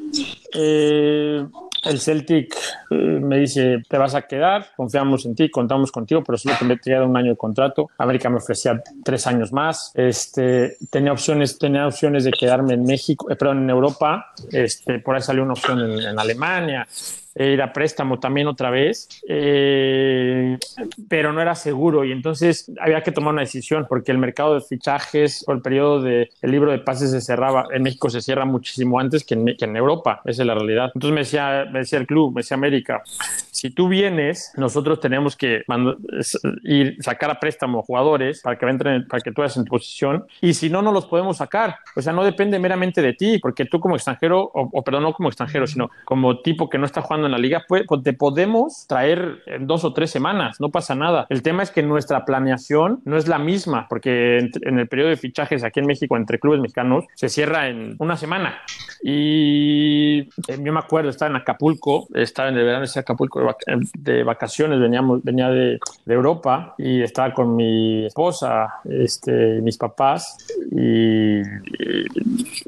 Eh, 0.54 1.44
el 1.84 2.00
Celtic 2.00 2.56
eh, 2.90 2.96
me 2.96 3.40
dice, 3.40 3.84
te 3.88 3.98
vas 3.98 4.16
a 4.16 4.22
quedar, 4.22 4.68
confiamos 4.76 5.26
en 5.26 5.36
ti, 5.36 5.50
contamos 5.50 5.92
contigo, 5.92 6.24
pero 6.24 6.38
solo 6.38 6.56
te 6.58 6.78
queda 6.78 7.04
un 7.04 7.18
año 7.18 7.32
de 7.32 7.38
contrato. 7.38 7.90
América 7.98 8.30
me 8.30 8.38
ofrecía 8.38 8.82
tres 9.04 9.28
años 9.28 9.52
más. 9.52 9.92
Este, 9.94 10.78
tenía 10.90 11.12
opciones, 11.12 11.58
tenía 11.58 11.86
opciones 11.86 12.24
de 12.24 12.32
quedarme 12.32 12.76
en 12.76 12.86
México, 12.86 13.30
eh, 13.30 13.36
perdón, 13.36 13.64
en 13.64 13.70
Europa. 13.70 14.34
Este, 14.52 15.00
por 15.00 15.16
ahí 15.16 15.22
salió 15.22 15.44
una 15.44 15.54
opción 15.54 15.80
en, 15.80 16.18
Alemania 16.18 16.88
ir 17.36 17.62
a 17.62 17.74
préstamo 17.74 18.20
también 18.20 18.48
otra 18.48 18.70
vez, 18.70 19.10
eh, 19.28 20.58
pero 21.08 21.34
no 21.34 21.42
era 21.42 21.56
seguro 21.56 22.06
y 22.06 22.12
entonces 22.12 22.72
había 22.80 23.02
que 23.02 23.12
tomar 23.12 23.34
una 23.34 23.42
decisión 23.42 23.86
porque 23.90 24.12
el 24.12 24.18
mercado 24.18 24.56
de 24.56 24.62
fichajes 24.62 25.44
o 25.48 25.54
el 25.54 25.62
periodo 25.62 26.02
de 26.02 26.30
el 26.42 26.52
libro 26.52 26.72
de 26.72 26.80
pases 26.80 27.12
se 27.12 27.22
cerraba, 27.22 27.66
en 27.72 27.84
México 27.84 28.10
se 28.10 28.22
cierra 28.22 28.46
muchísimo 28.46 29.00
antes 29.00 29.24
que 29.24 29.34
en, 29.34 29.46
que 29.58 29.66
en 29.66 29.76
Europa, 29.76 30.22
esa 30.26 30.44
es 30.44 30.48
la 30.48 30.54
realidad. 30.54 30.92
Entonces 30.94 31.14
me 31.14 31.22
decía, 31.22 31.66
me 31.72 31.80
decía 31.80 32.00
el 32.00 32.08
club, 32.08 32.34
me 32.34 32.42
decía 32.42 32.56
América, 32.56 33.02
si 33.06 33.70
tú 33.70 33.88
vienes, 33.88 34.52
nosotros 34.58 35.00
tenemos 35.00 35.36
que 35.36 35.64
ir 36.64 36.98
sacar 37.02 37.32
a 37.32 37.40
préstamo 37.40 37.82
jugadores 37.82 38.42
para 38.42 38.58
que 38.58 38.66
entren, 38.66 39.08
para 39.08 39.22
que 39.22 39.32
tú 39.32 39.42
vayas 39.42 39.58
en 39.58 39.66
tu 39.66 39.72
posición 39.72 40.26
y 40.42 40.54
si 40.54 40.70
no, 40.70 40.82
no 40.82 40.92
los 40.92 41.06
podemos 41.06 41.38
sacar. 41.38 41.78
O 41.96 42.02
sea, 42.02 42.14
no 42.14 42.24
depende 42.24 42.60
meramente 42.60 43.02
de 43.02 43.14
ti, 43.14 43.40
porque 43.40 43.66
tú 43.66 43.80
como 43.80 43.96
extranjero, 43.96 44.42
o, 44.42 44.70
o 44.72 44.84
perdón, 44.84 45.04
no 45.04 45.14
como 45.14 45.30
extranjero, 45.30 45.66
sino 45.68 45.90
como 46.06 46.40
tipo 46.42 46.70
que 46.70 46.78
no 46.78 46.86
está 46.86 47.02
jugando 47.02 47.23
en 47.26 47.32
la 47.32 47.38
liga, 47.38 47.64
pues, 47.68 47.84
pues, 47.88 48.04
te 48.04 48.14
podemos 48.14 48.86
traer 48.88 49.40
en 49.46 49.68
dos 49.68 49.84
o 49.84 49.94
tres 49.94 50.12
semanas, 50.12 50.60
no 50.60 50.70
pasa 50.70 50.96
nada. 50.96 51.26
El 51.30 51.42
tema 51.42 51.64
es 51.64 51.72
que 51.72 51.84
nuestra 51.84 52.26
planeación 52.26 53.02
no 53.06 53.18
es 53.18 53.28
la 53.28 53.40
misma, 53.40 53.88
porque 53.90 54.40
en, 54.40 54.52
en 54.62 54.80
el 54.80 54.88
periodo 54.88 55.10
de 55.10 55.18
fichajes 55.18 55.64
aquí 55.64 55.80
en 55.80 55.86
México 55.88 56.18
entre 56.18 56.40
clubes 56.40 56.60
mexicanos 56.60 57.06
se 57.16 57.30
cierra 57.30 57.68
en 57.70 57.96
una 58.00 58.18
semana 58.18 58.62
Y 59.06 60.20
eh, 60.48 60.58
yo 60.60 60.72
me 60.74 60.80
acuerdo, 60.80 61.10
estaba 61.10 61.30
en 61.30 61.36
Acapulco, 61.36 62.08
estaba 62.14 62.50
en 62.50 62.58
el 62.58 62.64
verano 62.66 62.86
de 62.86 63.00
Acapulco 63.00 63.40
de, 63.40 63.46
vac- 63.46 63.92
de 63.98 64.24
vacaciones, 64.24 64.80
veníamos, 64.80 65.24
venía 65.24 65.50
de, 65.50 65.78
de 66.06 66.14
Europa 66.14 66.74
y 66.78 67.02
estaba 67.02 67.34
con 67.34 67.56
mi 67.56 68.06
esposa, 68.06 68.76
este, 68.86 69.62
mis 69.62 69.78
papás 69.78 70.38
y, 70.72 71.40
y 71.42 72.06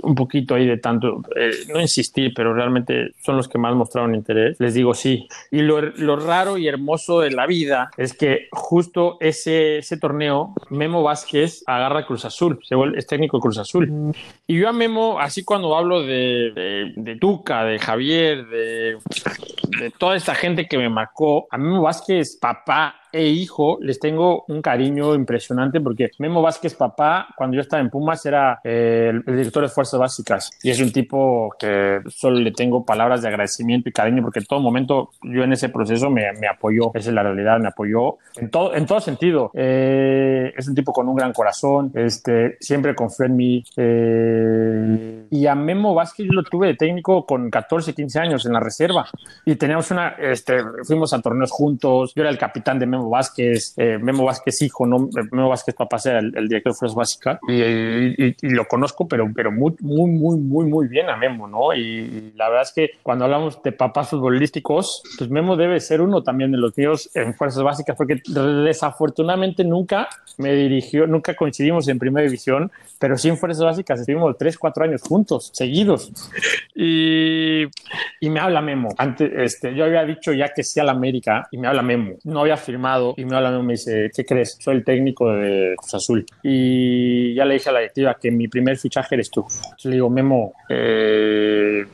un 0.01 0.14
poquito 0.16 0.56
ahí 0.56 0.68
de 0.68 0.78
tanto, 0.78 1.22
eh, 1.36 1.51
no 1.74 1.80
insistir, 1.80 2.34
pero 2.36 2.53
realmente 2.53 3.12
son 3.22 3.38
los 3.38 3.47
que 3.47 3.58
más 3.58 3.74
mostraron 3.76 4.14
interés. 4.14 4.44
Les 4.59 4.73
digo 4.73 4.93
sí. 4.93 5.27
Y 5.51 5.61
lo, 5.61 5.81
lo 5.81 6.15
raro 6.15 6.57
y 6.57 6.67
hermoso 6.67 7.21
de 7.21 7.31
la 7.31 7.47
vida 7.47 7.89
es 7.97 8.13
que 8.13 8.47
justo 8.51 9.17
ese, 9.19 9.79
ese 9.79 9.97
torneo, 9.97 10.53
Memo 10.69 11.03
Vázquez 11.03 11.63
agarra 11.67 12.05
Cruz 12.05 12.25
Azul, 12.25 12.59
se 12.63 12.75
vuelve, 12.75 12.99
es 12.99 13.07
técnico 13.07 13.39
Cruz 13.39 13.57
Azul. 13.57 14.13
Y 14.47 14.59
yo 14.59 14.69
a 14.69 14.73
Memo, 14.73 15.19
así 15.19 15.43
cuando 15.43 15.75
hablo 15.75 16.01
de, 16.01 16.51
de, 16.53 16.93
de 16.95 17.15
Tuca, 17.15 17.63
de 17.63 17.79
Javier, 17.79 18.45
de, 18.47 18.97
de 19.79 19.91
toda 19.97 20.15
esta 20.15 20.35
gente 20.35 20.67
que 20.67 20.77
me 20.77 20.89
marcó, 20.89 21.47
a 21.51 21.57
Memo 21.57 21.81
Vázquez, 21.81 22.37
papá 22.37 22.95
e 23.16 23.30
hijo, 23.30 23.78
les 23.82 23.97
tengo 23.99 24.43
un 24.49 24.61
cariño 24.61 25.16
impresionante 25.16 25.80
porque 25.80 26.11
Memo 26.20 26.41
Vázquez, 26.41 26.74
papá, 26.76 27.28
cuando 27.38 27.55
yo 27.55 27.61
estaba 27.61 27.82
en 27.82 27.89
Pumas, 27.89 28.26
era 28.26 28.59
eh, 28.63 29.11
el, 29.13 29.24
director 29.38 29.63
de 29.63 29.70
Fuerzas 29.70 29.97
Básicas 29.99 30.51
y 30.61 30.70
es 30.70 30.82
un 30.82 30.91
tipo 30.91 31.55
que 31.57 32.01
solo 32.09 32.39
le 32.39 32.51
tengo 32.51 32.86
palabras 32.86 33.22
de 33.22 33.30
agradecimiento 33.30 33.88
y 33.88 33.93
cariño 33.93 34.22
porque 34.22 34.39
en 34.39 34.45
todo 34.45 34.59
momento 34.59 35.11
yo 35.24 35.43
en 35.43 35.53
ese 35.53 35.70
proceso 35.70 36.09
me, 36.09 36.24
me 36.34 36.47
apoyó, 36.47 36.91
esa 36.93 37.09
es 37.09 37.16
la 37.16 37.24
realidad, 37.24 37.57
me 37.59 37.70
apoyó 37.70 38.18
en 38.36 38.49
todo, 38.49 38.76
en 38.76 38.86
todo 38.86 38.99
sentido. 38.99 39.51
Eh, 39.53 40.53
es 40.57 40.68
un 40.68 40.76
tipo 40.76 40.91
con 40.91 41.07
un 41.07 41.16
gran 41.16 41.32
corazón, 41.32 41.91
este, 41.95 42.57
siempre 42.59 42.95
confió 42.95 43.28
en 43.28 43.36
mí. 43.38 43.63
eh, 43.78 45.26
y 45.30 45.47
a 45.47 45.55
Memo 45.55 45.93
Vázquez 45.93 46.26
yo 46.26 46.34
lo 46.34 46.43
tuve 46.43 46.68
de 46.68 46.76
técnico 46.76 47.26
con 47.26 47.49
14, 47.49 47.93
15 47.93 48.20
años 48.20 48.45
en 48.45 48.53
la 48.53 48.59
reserva 48.59 49.07
y 49.45 49.55
teníamos 49.55 49.89
una, 49.91 50.09
este, 50.20 50.57
fuimos 50.84 51.13
a 51.13 51.22
torneos 51.22 51.51
juntos, 51.51 52.13
yo 52.16 52.22
era 52.22 52.30
el 52.30 52.38
capitán 52.38 52.80
de 52.80 52.86
Memo 52.86 53.05
Vázquez, 53.10 53.74
eh, 53.78 53.97
Memo 53.99 54.26
Vázquez 54.26 54.62
hijo, 54.62 54.86
no, 54.86 55.10
Memo 55.32 55.49
Vázquez 55.49 55.76
papá 55.76 55.97
era 56.06 56.20
el, 56.20 56.47
director 56.47 56.74
de 56.74 56.78
Fuerzas 56.78 56.95
Básicas 56.95 57.39
y, 57.47 58.36
lo 58.49 58.66
conozco, 58.68 59.08
pero, 59.08 59.30
pero 59.34 59.51
muy, 59.51 59.76
muy, 59.80 60.12
muy, 60.12 60.38
muy, 60.38 60.66
muy 60.66 60.88
bien 60.88 61.10
a 61.10 61.18
Memo, 61.18 61.47
¿no? 61.47 61.74
Y, 61.74 62.34
la 62.36 62.49
verdad 62.49 62.64
es 62.64 62.74
que 62.74 62.91
cuando 63.03 63.26
hablamos 63.26 63.62
de 63.64 63.72
papás 63.72 64.10
futbolísticos, 64.10 65.03
pues 65.18 65.30
Memo 65.30 65.56
debe 65.56 65.80
ser 65.80 66.01
uno 66.01 66.24
también 66.24 66.51
de 66.51 66.58
los 66.58 66.78
míos 66.78 67.10
en 67.14 67.34
Fuerzas 67.34 67.64
Básicas, 67.64 67.95
porque 67.95 68.22
desafortunadamente 68.26 69.64
nunca 69.64 70.10
me 70.38 70.53
dirigió, 70.53 71.08
nunca 71.08 71.36
coincidimos 71.36 71.88
en 71.88 71.99
Primera 71.99 72.26
División, 72.26 72.72
pero 72.99 73.18
sí 73.18 73.30
en 73.30 73.38
Fuerzas 73.38 73.64
Básicas 73.64 73.99
estuvimos 73.99 74.38
tres, 74.38 74.58
cuatro 74.58 74.84
años 74.84 75.01
juntos, 75.01 75.51
seguidos. 75.53 76.12
Y, 76.74 77.64
y 78.20 78.30
me 78.30 78.39
habla 78.39 78.62
Memo. 78.62 78.89
Antes, 78.97 79.32
este, 79.34 79.74
yo 79.76 79.86
había 79.86 80.03
dicho 80.03 80.34
ya 80.34 80.53
que 80.53 80.64
sí 80.64 80.80
a 80.80 80.84
la 80.84 80.91
América 80.91 81.47
y 81.51 81.58
me 81.58 81.68
habla 81.68 81.82
Memo. 81.82 82.16
No 82.24 82.41
había 82.41 82.58
firmado 82.58 82.94
y 83.17 83.25
me 83.25 83.35
habla 83.35 83.51
me 83.61 83.73
dice, 83.73 84.11
¿qué 84.13 84.25
crees? 84.25 84.57
Soy 84.59 84.75
el 84.75 84.83
técnico 84.83 85.31
de 85.31 85.75
Cruz 85.77 85.93
Azul. 85.93 86.25
Y 86.43 87.33
ya 87.33 87.45
le 87.45 87.55
dije 87.55 87.69
a 87.69 87.73
la 87.73 87.79
directiva 87.79 88.17
que 88.19 88.31
mi 88.31 88.47
primer 88.47 88.77
fichaje 88.77 89.15
eres 89.15 89.29
tú. 89.29 89.41
Entonces 89.41 89.85
le 89.85 89.91
digo, 89.93 90.09
Memo, 90.09 90.53
eh, 90.69 91.85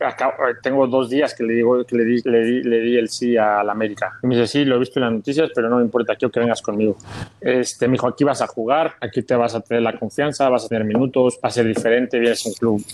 acá- 0.00 0.34
tengo 0.62 0.86
dos 0.86 1.08
días 1.10 1.34
que 1.34 1.42
le 1.44 1.54
digo 1.54 1.84
que 1.84 1.96
le 1.96 2.04
di, 2.04 2.20
le 2.24 2.44
di, 2.44 2.62
le 2.62 2.80
di 2.80 2.96
el 2.96 3.08
sí 3.08 3.36
a 3.36 3.62
la 3.62 3.72
América. 3.72 4.18
Y 4.22 4.26
me 4.26 4.36
dice, 4.36 4.46
sí, 4.46 4.64
lo 4.64 4.76
he 4.76 4.78
visto 4.78 4.98
en 4.98 5.04
las 5.04 5.12
noticias, 5.12 5.50
pero 5.54 5.68
no 5.68 5.76
me 5.76 5.82
importa, 5.82 6.16
quiero 6.16 6.30
que 6.32 6.40
vengas 6.40 6.62
conmigo. 6.62 6.96
Este, 7.40 7.86
me 7.88 7.92
dijo, 7.92 8.08
aquí 8.08 8.24
vas 8.24 8.42
a 8.42 8.46
jugar, 8.46 8.94
aquí 9.00 9.22
te 9.22 9.34
vas 9.34 9.54
a 9.54 9.60
tener 9.60 9.82
la 9.82 9.98
confianza, 9.98 10.48
vas 10.48 10.64
a 10.64 10.68
tener 10.68 10.84
minutos, 10.84 11.38
va 11.42 11.48
a 11.48 11.52
ser 11.52 11.66
diferente, 11.66 12.18
vienes 12.18 12.44
a 12.46 12.48
un 12.48 12.54
club 12.54 12.84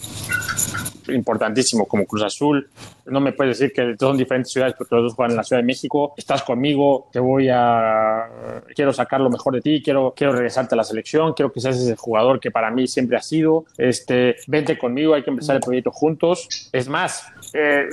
importantísimo 1.08 1.86
como 1.86 2.06
Cruz 2.06 2.22
Azul. 2.22 2.68
No 3.06 3.20
me 3.20 3.32
puedes 3.32 3.58
decir 3.58 3.74
que 3.74 3.94
son 3.98 4.16
diferentes 4.16 4.50
ciudades 4.50 4.74
porque 4.78 4.94
los 4.94 5.04
dos 5.04 5.14
juegan 5.14 5.32
en 5.32 5.36
la 5.36 5.42
Ciudad 5.44 5.60
de 5.60 5.66
México. 5.66 6.14
Estás 6.16 6.42
conmigo, 6.42 7.08
te 7.12 7.20
voy 7.20 7.48
a... 7.52 8.62
Quiero 8.74 8.94
sacar 8.94 9.20
lo 9.20 9.28
mejor 9.28 9.54
de 9.54 9.60
ti, 9.60 9.82
quiero, 9.82 10.14
quiero 10.16 10.32
regresarte 10.32 10.74
a 10.74 10.76
la 10.76 10.84
selección, 10.84 11.34
quiero 11.34 11.52
que 11.52 11.60
seas 11.60 11.76
ese 11.76 11.96
jugador 11.96 12.40
que 12.40 12.50
para 12.50 12.70
mí 12.70 12.86
siempre 12.86 13.18
ha 13.18 13.22
sido. 13.22 13.66
Este, 13.76 14.36
vente 14.46 14.78
conmigo, 14.78 15.12
hay 15.12 15.22
que 15.22 15.28
empezar 15.30 15.56
el 15.56 15.62
proyecto 15.62 15.90
juntos. 15.90 16.43
Es 16.72 16.88
más, 16.88 17.26
eh, 17.54 17.86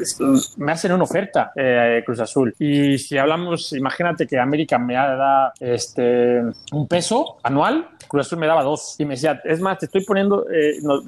me 0.57 0.71
hacen 0.71 0.91
una 0.91 1.03
oferta 1.03 1.51
eh, 1.55 2.01
Cruz 2.05 2.19
Azul. 2.19 2.53
Y 2.59 2.97
si 2.97 3.17
hablamos, 3.17 3.71
imagínate 3.73 4.27
que 4.27 4.37
América 4.39 4.77
me 4.77 4.95
da 4.95 5.53
este, 5.59 6.41
un 6.71 6.87
peso 6.87 7.37
anual, 7.43 7.87
Cruz 8.07 8.25
Azul 8.27 8.39
me 8.39 8.47
daba 8.47 8.63
dos. 8.63 8.95
Y 8.99 9.05
me 9.05 9.13
decía, 9.13 9.39
es 9.45 9.61
más, 9.61 9.77
te 9.79 9.85
estoy 9.85 10.03
poniendo, 10.03 10.45
eh, 10.49 10.77
no, 10.81 11.01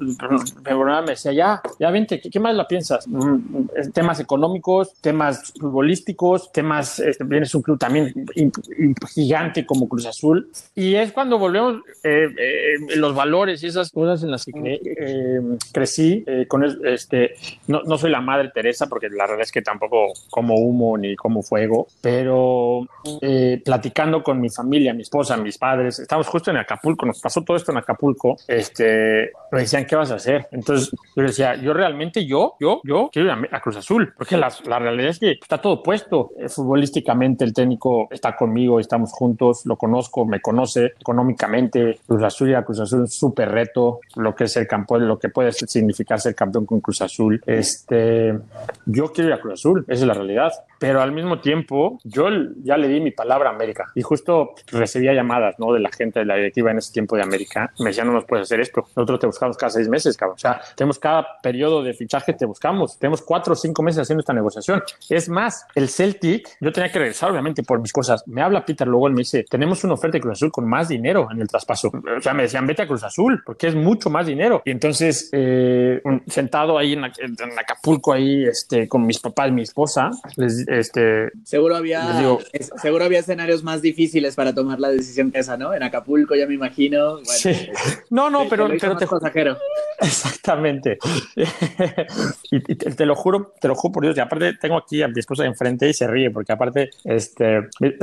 me, 1.02 1.10
decía, 1.10 1.32
ya, 1.32 1.60
ya 1.78 1.90
vente, 1.90 2.20
¿qué, 2.20 2.30
qué 2.30 2.40
más 2.40 2.54
la 2.54 2.66
piensas? 2.66 3.06
Mm, 3.08 3.66
temas 3.92 4.20
económicos, 4.20 4.94
temas 5.00 5.52
futbolísticos, 5.60 6.50
temas, 6.52 6.98
este, 7.00 7.24
vienes 7.24 7.54
un 7.54 7.62
club 7.62 7.78
también 7.78 8.12
gigante 9.12 9.66
como 9.66 9.88
Cruz 9.88 10.06
Azul. 10.06 10.48
Y 10.74 10.94
es 10.94 11.12
cuando 11.12 11.38
volvemos 11.38 11.76
eh, 12.02 12.28
eh, 12.38 12.96
los 12.96 13.14
valores 13.14 13.62
y 13.62 13.66
esas 13.66 13.90
cosas 13.90 14.22
en 14.22 14.30
las 14.30 14.44
que 14.44 14.80
eh, 14.84 15.40
crecí. 15.72 16.24
eh, 16.26 16.46
con 16.48 16.64
es- 16.64 16.78
este, 16.84 17.34
no, 17.66 17.82
no 17.84 17.98
soy 17.98 18.10
la 18.10 18.20
madre 18.20 18.43
Teresa, 18.52 18.86
porque 18.86 19.08
la 19.08 19.26
verdad 19.26 19.42
es 19.42 19.52
que 19.52 19.62
tampoco 19.62 20.12
como 20.30 20.54
humo 20.54 20.96
ni 20.96 21.16
como 21.16 21.42
fuego, 21.42 21.86
pero 22.00 22.86
eh, 23.20 23.60
platicando 23.64 24.22
con 24.22 24.40
mi 24.40 24.50
familia, 24.50 24.94
mi 24.94 25.02
esposa, 25.02 25.36
mis 25.36 25.58
padres, 25.58 25.98
estamos 25.98 26.26
justo 26.26 26.50
en 26.50 26.58
Acapulco, 26.58 27.06
nos 27.06 27.20
pasó 27.20 27.42
todo 27.42 27.56
esto 27.56 27.72
en 27.72 27.78
Acapulco, 27.78 28.36
este, 28.48 29.32
me 29.52 29.60
decían, 29.60 29.86
¿qué 29.86 29.96
vas 29.96 30.10
a 30.10 30.16
hacer? 30.16 30.48
Entonces 30.50 30.90
yo 31.16 31.22
decía, 31.22 31.54
yo 31.56 31.72
realmente, 31.72 32.26
yo, 32.26 32.54
yo, 32.60 32.80
yo 32.84 33.10
quiero 33.12 33.28
ir 33.28 33.48
a, 33.50 33.60
Cruz 33.60 33.76
Azul, 33.76 34.12
porque 34.16 34.36
la, 34.36 34.52
la 34.66 34.78
realidad 34.78 35.10
es 35.10 35.18
que 35.18 35.32
está 35.32 35.58
todo 35.58 35.82
puesto. 35.82 36.32
Eh, 36.38 36.48
futbolísticamente 36.48 37.44
el 37.44 37.52
técnico 37.52 38.08
está 38.10 38.36
conmigo, 38.36 38.80
estamos 38.80 39.12
juntos, 39.12 39.62
lo 39.64 39.76
conozco, 39.76 40.24
me 40.24 40.40
conoce 40.40 40.92
económicamente. 41.00 42.00
Cruz 42.06 42.22
Azul 42.22 42.50
y 42.50 42.54
a 42.54 42.62
Cruz 42.62 42.80
Azul 42.80 43.04
es 43.04 43.04
un 43.04 43.08
súper 43.08 43.50
reto, 43.50 44.00
lo 44.16 44.34
que 44.34 44.44
es 44.44 44.56
el 44.56 44.66
campo, 44.66 44.98
lo 44.98 45.18
que 45.18 45.28
puede 45.28 45.52
significar 45.52 46.20
ser 46.20 46.34
campeón 46.34 46.66
con 46.66 46.80
Cruz 46.80 47.00
Azul. 47.02 47.42
Este, 47.46 48.33
yo 48.86 49.12
quiero 49.12 49.28
ir 49.28 49.34
a 49.34 49.40
Cruz 49.40 49.54
Azul, 49.54 49.84
esa 49.88 50.02
es 50.02 50.06
la 50.06 50.14
realidad. 50.14 50.52
Pero 50.78 51.00
al 51.00 51.12
mismo 51.12 51.40
tiempo, 51.40 51.98
yo 52.04 52.28
ya 52.62 52.76
le 52.76 52.88
di 52.88 53.00
mi 53.00 53.10
palabra 53.10 53.50
a 53.50 53.54
América 53.54 53.90
y 53.94 54.02
justo 54.02 54.54
recibía 54.70 55.14
llamadas 55.14 55.54
¿no? 55.58 55.72
de 55.72 55.80
la 55.80 55.90
gente 55.90 56.18
de 56.18 56.26
la 56.26 56.36
directiva 56.36 56.70
en 56.70 56.78
ese 56.78 56.92
tiempo 56.92 57.16
de 57.16 57.22
América. 57.22 57.72
Me 57.78 57.86
decían, 57.86 58.06
no 58.06 58.12
nos 58.12 58.24
puedes 58.24 58.44
hacer 58.44 58.60
esto. 58.60 58.86
Nosotros 58.94 59.20
te 59.20 59.26
buscamos 59.26 59.56
cada 59.56 59.70
seis 59.70 59.88
meses, 59.88 60.16
cabrón. 60.16 60.36
O 60.36 60.38
sea, 60.38 60.60
tenemos 60.76 60.98
cada 60.98 61.40
periodo 61.42 61.82
de 61.82 61.94
fichaje, 61.94 62.34
te 62.34 62.44
buscamos. 62.44 62.98
Tenemos 62.98 63.22
cuatro 63.22 63.54
o 63.54 63.56
cinco 63.56 63.82
meses 63.82 64.02
haciendo 64.02 64.20
esta 64.20 64.32
negociación. 64.32 64.82
Es 65.08 65.28
más, 65.28 65.66
el 65.74 65.88
Celtic, 65.88 66.48
yo 66.60 66.72
tenía 66.72 66.90
que 66.90 66.98
regresar, 66.98 67.30
obviamente, 67.30 67.62
por 67.62 67.80
mis 67.80 67.92
cosas. 67.92 68.26
Me 68.26 68.42
habla 68.42 68.64
Peter 68.64 68.86
luego, 68.86 69.06
él 69.06 69.14
me 69.14 69.20
dice, 69.20 69.44
tenemos 69.48 69.84
una 69.84 69.94
oferta 69.94 70.18
de 70.18 70.20
Cruz 70.20 70.38
Azul 70.38 70.52
con 70.52 70.68
más 70.68 70.88
dinero 70.88 71.28
en 71.30 71.40
el 71.40 71.48
traspaso. 71.48 71.88
O 71.88 72.20
sea, 72.20 72.34
me 72.34 72.42
decían, 72.42 72.66
vete 72.66 72.82
a 72.82 72.86
Cruz 72.86 73.04
Azul, 73.04 73.42
porque 73.44 73.68
es 73.68 73.74
mucho 73.74 74.10
más 74.10 74.26
dinero. 74.26 74.62
Y 74.64 74.70
entonces, 74.70 75.30
eh, 75.32 76.02
sentado 76.26 76.76
ahí 76.76 76.92
en, 76.92 77.04
en 77.04 77.58
Acapulco, 77.58 78.12
ahí 78.12 78.23
este, 78.44 78.88
con 78.88 79.06
mis 79.06 79.18
papás 79.18 79.52
mi 79.52 79.62
esposa, 79.62 80.10
les, 80.36 80.66
este, 80.68 81.30
Seguro 81.44 81.76
había, 81.76 82.04
Les 82.08 82.18
digo- 82.18 82.38
es- 82.52 82.70
seguro 82.80 83.04
había 83.04 83.18
escenarios 83.20 83.62
más 83.62 83.82
difíciles 83.82 84.34
para 84.34 84.54
tomar 84.54 84.80
la 84.80 84.88
decisión 84.88 85.30
que 85.30 85.38
esa, 85.40 85.56
¿no? 85.56 85.74
En 85.74 85.82
Acapulco, 85.82 86.34
ya 86.34 86.46
me 86.46 86.54
imagino. 86.54 87.12
Bueno, 87.14 87.24
Sí. 87.26 87.68
No, 88.10 88.30
no, 88.30 88.42
te- 88.44 88.48
pero, 88.50 88.68
te 88.68 88.78
pero 88.78 88.96
te, 88.96 89.06
pasajero. 89.06 89.56
Exactamente. 90.00 90.98
y, 92.50 92.56
y 92.72 92.74
te, 92.76 92.90
te 92.92 93.06
lo 93.06 93.14
juro, 93.14 93.52
te 93.60 93.68
lo 93.68 93.74
juro 93.74 93.92
por 93.92 94.02
Dios. 94.04 94.16
Y 94.16 94.20
aparte 94.20 94.54
tengo 94.60 94.76
aquí 94.76 95.02
a 95.02 95.08
mi 95.08 95.18
esposa 95.18 95.44
enfrente 95.44 95.88
y 95.88 95.94
se 95.94 96.06
ríe 96.06 96.30
porque 96.30 96.52
aparte, 96.52 96.90
este, 97.04 97.60
mi- 97.80 97.94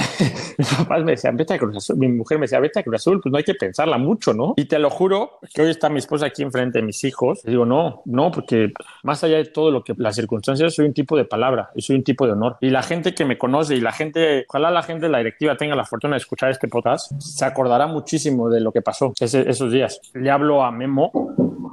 mis 0.58 0.68
papás 0.76 1.04
me 1.04 1.12
decían, 1.12 1.36
vete 1.38 1.54
a 1.54 1.58
Cruz 1.58 1.78
Azul. 1.78 1.98
Mi 1.98 2.08
mujer 2.08 2.38
me 2.38 2.44
decía, 2.46 2.60
vete 2.60 2.80
a 2.80 2.84
Cruz 2.84 2.96
Azul. 2.96 3.22
Pues 3.22 3.32
no 3.32 3.38
hay 3.38 3.44
que 3.44 3.56
pensarla 3.56 3.98
mucho, 3.98 4.34
¿no? 4.34 4.54
Y 4.58 4.66
te 4.66 4.80
lo 4.80 4.90
juro 4.90 5.40
que 5.54 5.62
hoy 5.62 5.70
está 5.72 5.90
mi 5.90 6.00
esposa 6.00 6.28
aquí 6.28 6.44
enfrente 6.44 6.80
de 6.80 6.86
mis 6.86 7.04
hijos. 7.04 7.42
Y 7.46 7.52
digo, 7.52 7.66
no, 7.66 8.02
no, 8.06 8.32
porque 8.32 8.72
más 9.04 9.24
allá 9.24 9.38
de 9.38 9.46
todo 9.46 9.72
lo 9.72 9.84
que 9.84 9.94
las 10.02 10.16
circunstancias, 10.16 10.74
soy 10.74 10.86
un 10.86 10.94
tipo 10.94 11.16
de 11.18 11.26
palabra 11.26 11.70
y 11.76 11.82
soy 11.82 11.96
un 11.96 12.04
tipo 12.04 12.26
de 12.26 12.34
honor. 12.34 12.58
Y 12.62 12.70
la 12.70 12.84
gente 12.84 13.14
que 13.14 13.26
me 13.26 13.38
conoce 13.38 13.76
y 13.76 13.82
la 13.82 13.92
gente, 13.92 14.46
ojalá 14.50 14.72
la 14.72 14.84
gente 14.84 15.06
de 15.06 15.12
la 15.12 15.20
directiva 15.20 15.56
tenga 15.56 15.76
la 15.76 15.86
fortuna 15.86 16.16
de 16.16 16.20
escuchar 16.20 16.50
este 16.52 16.68
podcast, 16.68 17.12
se 17.20 17.46
acordará 17.46 17.88
muchísimo 17.88 18.50
de 18.50 18.60
lo 18.62 18.72
que 18.72 18.82
pasó 18.82 19.14
ese- 19.20 19.50
esos 19.50 19.72
días. 19.72 20.00
Le 20.14 20.30
hablo 20.30 20.64
a 20.64 20.72
Memo 20.72 21.12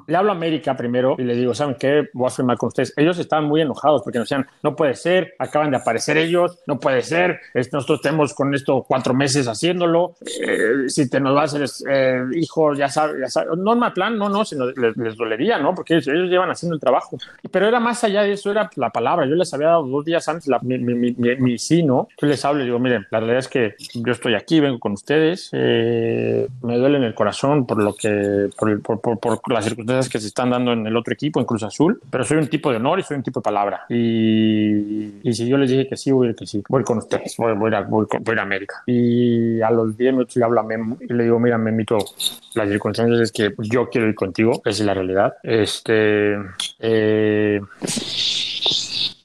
le 0.06 0.16
hablo 0.16 0.32
a 0.32 0.34
América 0.34 0.74
primero 0.74 1.16
y 1.18 1.22
le 1.22 1.34
digo, 1.34 1.52
¿saben 1.52 1.76
qué? 1.78 2.08
Voy 2.14 2.28
a 2.28 2.30
firmar 2.30 2.56
con 2.56 2.68
ustedes. 2.68 2.94
Ellos 2.96 3.18
estaban 3.18 3.44
muy 3.44 3.60
enojados 3.60 4.00
porque 4.02 4.18
nos 4.18 4.26
decían, 4.26 4.46
no 4.62 4.74
puede 4.74 4.94
ser, 4.94 5.34
acaban 5.38 5.70
de 5.70 5.76
aparecer 5.76 6.16
ellos, 6.16 6.58
no 6.66 6.80
puede 6.80 7.02
ser, 7.02 7.40
nosotros 7.72 8.00
tenemos 8.00 8.32
con 8.32 8.54
esto 8.54 8.86
cuatro 8.88 9.12
meses 9.12 9.46
haciéndolo, 9.48 10.14
eh, 10.40 10.88
si 10.88 11.10
te 11.10 11.20
nos 11.20 11.36
va 11.36 11.42
a 11.42 11.44
hacer, 11.44 11.66
eh, 11.90 12.22
hijo, 12.36 12.72
ya 12.72 12.88
sabes, 12.88 13.16
ya 13.20 13.28
sabes, 13.28 13.50
no 13.58 13.76
mal 13.76 13.92
plan, 13.92 14.16
no, 14.16 14.30
no, 14.30 14.46
sino 14.46 14.70
les, 14.70 14.96
les 14.96 15.14
dolería, 15.14 15.58
¿no? 15.58 15.74
Porque 15.74 15.94
ellos, 15.94 16.08
ellos 16.08 16.30
llevan 16.30 16.48
haciendo 16.50 16.74
el 16.74 16.80
trabajo. 16.80 17.18
Pero 17.50 17.66
era 17.68 17.78
más 17.78 18.02
allá 18.02 18.17
de 18.22 18.32
eso 18.32 18.50
era 18.50 18.70
la 18.76 18.90
palabra. 18.90 19.26
Yo 19.26 19.34
les 19.34 19.52
había 19.54 19.68
dado 19.68 19.86
dos 19.86 20.04
días 20.04 20.28
antes 20.28 20.48
la, 20.48 20.58
mi, 20.60 20.78
mi, 20.78 20.94
mi, 20.94 21.36
mi, 21.36 21.58
sí, 21.58 21.82
¿no? 21.82 22.08
Yo 22.20 22.26
les 22.26 22.44
hablo 22.44 22.62
y 22.62 22.66
digo, 22.66 22.78
miren, 22.78 23.06
la 23.10 23.20
realidad 23.20 23.40
es 23.40 23.48
que 23.48 23.74
yo 23.94 24.12
estoy 24.12 24.34
aquí, 24.34 24.60
vengo 24.60 24.78
con 24.78 24.92
ustedes, 24.92 25.50
eh, 25.52 26.48
me 26.62 26.76
duele 26.76 26.98
en 26.98 27.04
el 27.04 27.14
corazón 27.14 27.66
por 27.66 27.82
lo 27.82 27.94
que, 27.94 28.48
por, 28.58 28.80
por, 28.82 29.00
por, 29.00 29.18
por, 29.18 29.52
las 29.52 29.64
circunstancias 29.64 30.08
que 30.08 30.18
se 30.18 30.28
están 30.28 30.50
dando 30.50 30.72
en 30.72 30.86
el 30.86 30.96
otro 30.96 31.12
equipo, 31.12 31.40
en 31.40 31.46
Cruz 31.46 31.62
Azul, 31.62 32.00
pero 32.10 32.24
soy 32.24 32.38
un 32.38 32.48
tipo 32.48 32.70
de 32.70 32.76
honor 32.76 33.00
y 33.00 33.02
soy 33.02 33.16
un 33.16 33.22
tipo 33.22 33.40
de 33.40 33.44
palabra. 33.44 33.82
Y, 33.88 35.20
y 35.22 35.32
si 35.32 35.48
yo 35.48 35.56
les 35.56 35.70
dije 35.70 35.88
que 35.88 35.96
sí, 35.96 36.10
voy 36.10 36.28
a 36.28 36.30
ir 36.30 36.36
que 36.36 36.46
sí, 36.46 36.62
voy 36.68 36.84
con 36.84 36.98
ustedes, 36.98 37.36
voy, 37.36 37.54
voy, 37.54 37.74
a, 37.74 37.82
voy, 37.82 38.06
voy 38.20 38.38
a 38.38 38.42
América. 38.42 38.82
Y 38.86 39.60
a 39.60 39.70
los 39.70 39.96
10 39.96 40.12
minutos 40.12 40.36
le 40.36 40.44
hablo 40.44 40.60
a 40.60 40.62
Memo 40.62 40.96
y 41.00 41.12
le 41.12 41.24
digo, 41.24 41.38
mira, 41.38 41.58
Memito, 41.58 41.98
las 42.54 42.68
circunstancias 42.68 43.20
es 43.20 43.32
que 43.32 43.54
yo 43.58 43.88
quiero 43.88 44.08
ir 44.08 44.14
contigo, 44.14 44.52
esa 44.64 44.70
es 44.70 44.80
la 44.80 44.94
realidad. 44.94 45.34
Este, 45.42 46.36
eh, 46.78 47.60
shh. 48.14 48.47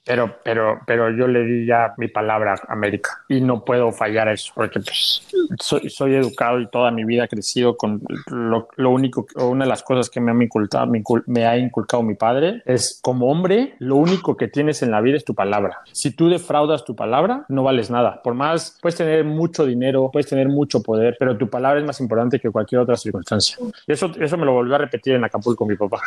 Pero, 0.04 0.36
pero, 0.42 0.80
pero 0.86 1.10
yo 1.10 1.26
le 1.26 1.44
di 1.44 1.66
ya 1.66 1.94
mi 1.96 2.08
palabra 2.08 2.54
a 2.54 2.72
América 2.72 3.22
y 3.28 3.40
no 3.40 3.64
puedo 3.64 3.90
fallar 3.90 4.28
eso 4.28 4.52
porque 4.54 4.80
pues, 4.80 5.26
soy, 5.58 5.88
soy 5.88 6.14
educado 6.14 6.60
y 6.60 6.68
toda 6.68 6.90
mi 6.90 7.04
vida 7.04 7.24
he 7.24 7.28
crecido 7.28 7.76
con 7.76 8.02
lo, 8.26 8.68
lo 8.76 8.90
único, 8.90 9.26
una 9.36 9.64
de 9.64 9.68
las 9.68 9.82
cosas 9.82 10.10
que 10.10 10.20
me, 10.20 10.30
han 10.30 10.42
inculcado, 10.42 10.86
me, 11.26 11.46
ha 11.46 11.56
inculcado 11.56 12.02
mi 12.02 12.14
padre 12.14 12.62
es 12.66 13.00
como 13.02 13.30
hombre, 13.30 13.74
lo 13.78 13.96
único 13.96 14.36
que 14.36 14.48
tienes 14.48 14.82
en 14.82 14.90
la 14.90 15.00
vida 15.00 15.16
es 15.16 15.24
tu 15.24 15.34
palabra. 15.34 15.78
Si 15.92 16.10
tú 16.10 16.28
defraudas 16.28 16.84
tu 16.84 16.94
palabra, 16.94 17.46
no 17.48 17.62
vales 17.62 17.90
nada. 17.90 18.22
Por 18.22 18.34
más, 18.34 18.78
puedes 18.82 18.96
tener 18.96 19.24
mucho 19.24 19.64
dinero, 19.64 20.10
puedes 20.12 20.28
tener 20.28 20.48
mucho 20.48 20.82
poder, 20.82 21.16
pero 21.18 21.36
tu 21.36 21.48
palabra 21.48 21.80
es 21.80 21.86
más 21.86 22.00
importante 22.00 22.38
que 22.38 22.50
cualquier 22.50 22.82
otra 22.82 22.96
circunstancia. 22.96 23.56
Y 23.86 23.92
eso, 23.92 24.10
eso 24.20 24.36
me 24.36 24.44
lo 24.44 24.52
volvió 24.52 24.74
a 24.74 24.78
repetir 24.78 25.14
en 25.14 25.24
Acapulco 25.24 25.64
mi 25.64 25.76
papá. 25.76 26.00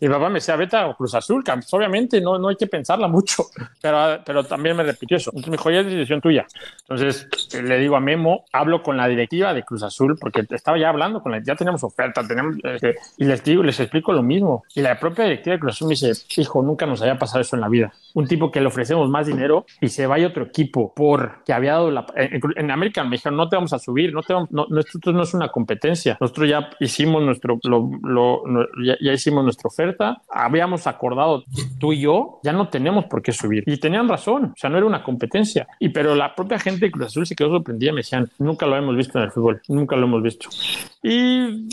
Mi 0.00 0.08
papá 0.08 0.28
me 0.28 0.34
decía, 0.34 0.56
vete 0.56 0.76
a 0.76 0.92
Cruz 0.94 1.14
Azul, 1.14 1.44
obviamente 1.70 2.20
no, 2.20 2.38
no 2.38 2.48
hay 2.48 2.56
que 2.56 2.66
pensarla 2.66 3.06
mucho 3.08 3.35
pero, 3.80 4.44
también 4.44 4.76
me 4.76 4.82
repitió 4.82 5.16
eso. 5.16 5.30
Entonces 5.30 5.50
me 5.50 5.56
dijo, 5.56 5.70
ya 5.70 5.80
es 5.80 5.86
decisión 5.86 6.20
tuya. 6.20 6.46
Entonces 6.80 7.28
le 7.62 7.78
digo 7.78 7.96
a 7.96 8.00
Memo, 8.00 8.44
hablo 8.52 8.82
con 8.82 8.96
la 8.96 9.08
directiva 9.08 9.54
de 9.54 9.62
Cruz 9.62 9.82
Azul, 9.82 10.16
porque 10.20 10.44
estaba 10.50 10.78
ya 10.78 10.88
hablando 10.88 11.22
con 11.22 11.32
la, 11.32 11.42
ya 11.42 11.54
teníamos 11.54 11.82
oferta, 11.84 12.26
tenemos, 12.26 12.56
eh, 12.64 12.94
y 13.16 13.24
les 13.24 13.42
digo, 13.44 13.62
les 13.62 13.78
explico 13.80 14.12
lo 14.12 14.22
mismo. 14.22 14.64
Y 14.74 14.80
la 14.80 14.98
propia 14.98 15.24
directiva 15.24 15.54
de 15.54 15.60
Cruz 15.60 15.74
Azul 15.74 15.88
me 15.88 15.94
dice, 15.94 16.12
hijo, 16.40 16.62
nunca 16.62 16.86
nos 16.86 17.02
había 17.02 17.18
pasado 17.18 17.40
eso 17.40 17.56
en 17.56 17.62
la 17.62 17.68
vida. 17.68 17.92
Un 18.14 18.26
tipo 18.26 18.50
que 18.50 18.60
le 18.60 18.66
ofrecemos 18.66 19.08
más 19.10 19.26
dinero 19.26 19.66
y 19.80 19.88
se 19.88 20.06
vaya 20.06 20.28
otro 20.28 20.44
equipo 20.44 20.92
porque 20.94 21.52
había 21.52 21.72
dado 21.72 21.90
la... 21.90 22.06
En, 22.14 22.40
en 22.56 22.70
América 22.70 23.04
me 23.04 23.10
dijeron, 23.10 23.36
no 23.36 23.48
te 23.48 23.56
vamos 23.56 23.72
a 23.72 23.78
subir, 23.78 24.12
no 24.12 24.22
te 24.22 24.32
vamos, 24.32 24.50
no, 24.50 24.66
esto 24.78 25.12
no 25.12 25.22
es 25.22 25.34
una 25.34 25.48
competencia. 25.48 26.16
Nosotros 26.20 26.48
ya 26.48 26.70
hicimos 26.80 27.22
nuestro, 27.22 27.58
ya, 28.84 28.96
ya 29.00 29.12
hicimos 29.12 29.44
nuestra 29.44 29.68
oferta, 29.68 30.22
habíamos 30.28 30.86
acordado 30.86 31.44
tú 31.78 31.92
y 31.92 32.00
yo, 32.00 32.40
ya 32.42 32.52
no 32.52 32.68
tenemos 32.68 33.06
por 33.06 33.22
qué 33.22 33.25
subir. 33.32 33.64
Y 33.66 33.78
tenían 33.78 34.08
razón, 34.08 34.44
o 34.46 34.54
sea, 34.56 34.70
no 34.70 34.76
era 34.76 34.86
una 34.86 35.02
competencia. 35.02 35.66
Y 35.78 35.90
pero 35.90 36.14
la 36.14 36.34
propia 36.34 36.58
gente 36.58 36.86
de 36.86 36.90
Cruz 36.90 37.06
Azul 37.06 37.26
se 37.26 37.34
quedó 37.34 37.50
sorprendida, 37.50 37.92
me 37.92 37.98
decían, 38.00 38.28
nunca 38.38 38.66
lo 38.66 38.76
hemos 38.76 38.96
visto 38.96 39.18
en 39.18 39.24
el 39.24 39.30
fútbol, 39.30 39.60
nunca 39.68 39.96
lo 39.96 40.06
hemos 40.06 40.22
visto. 40.22 40.48
Y 41.02 41.68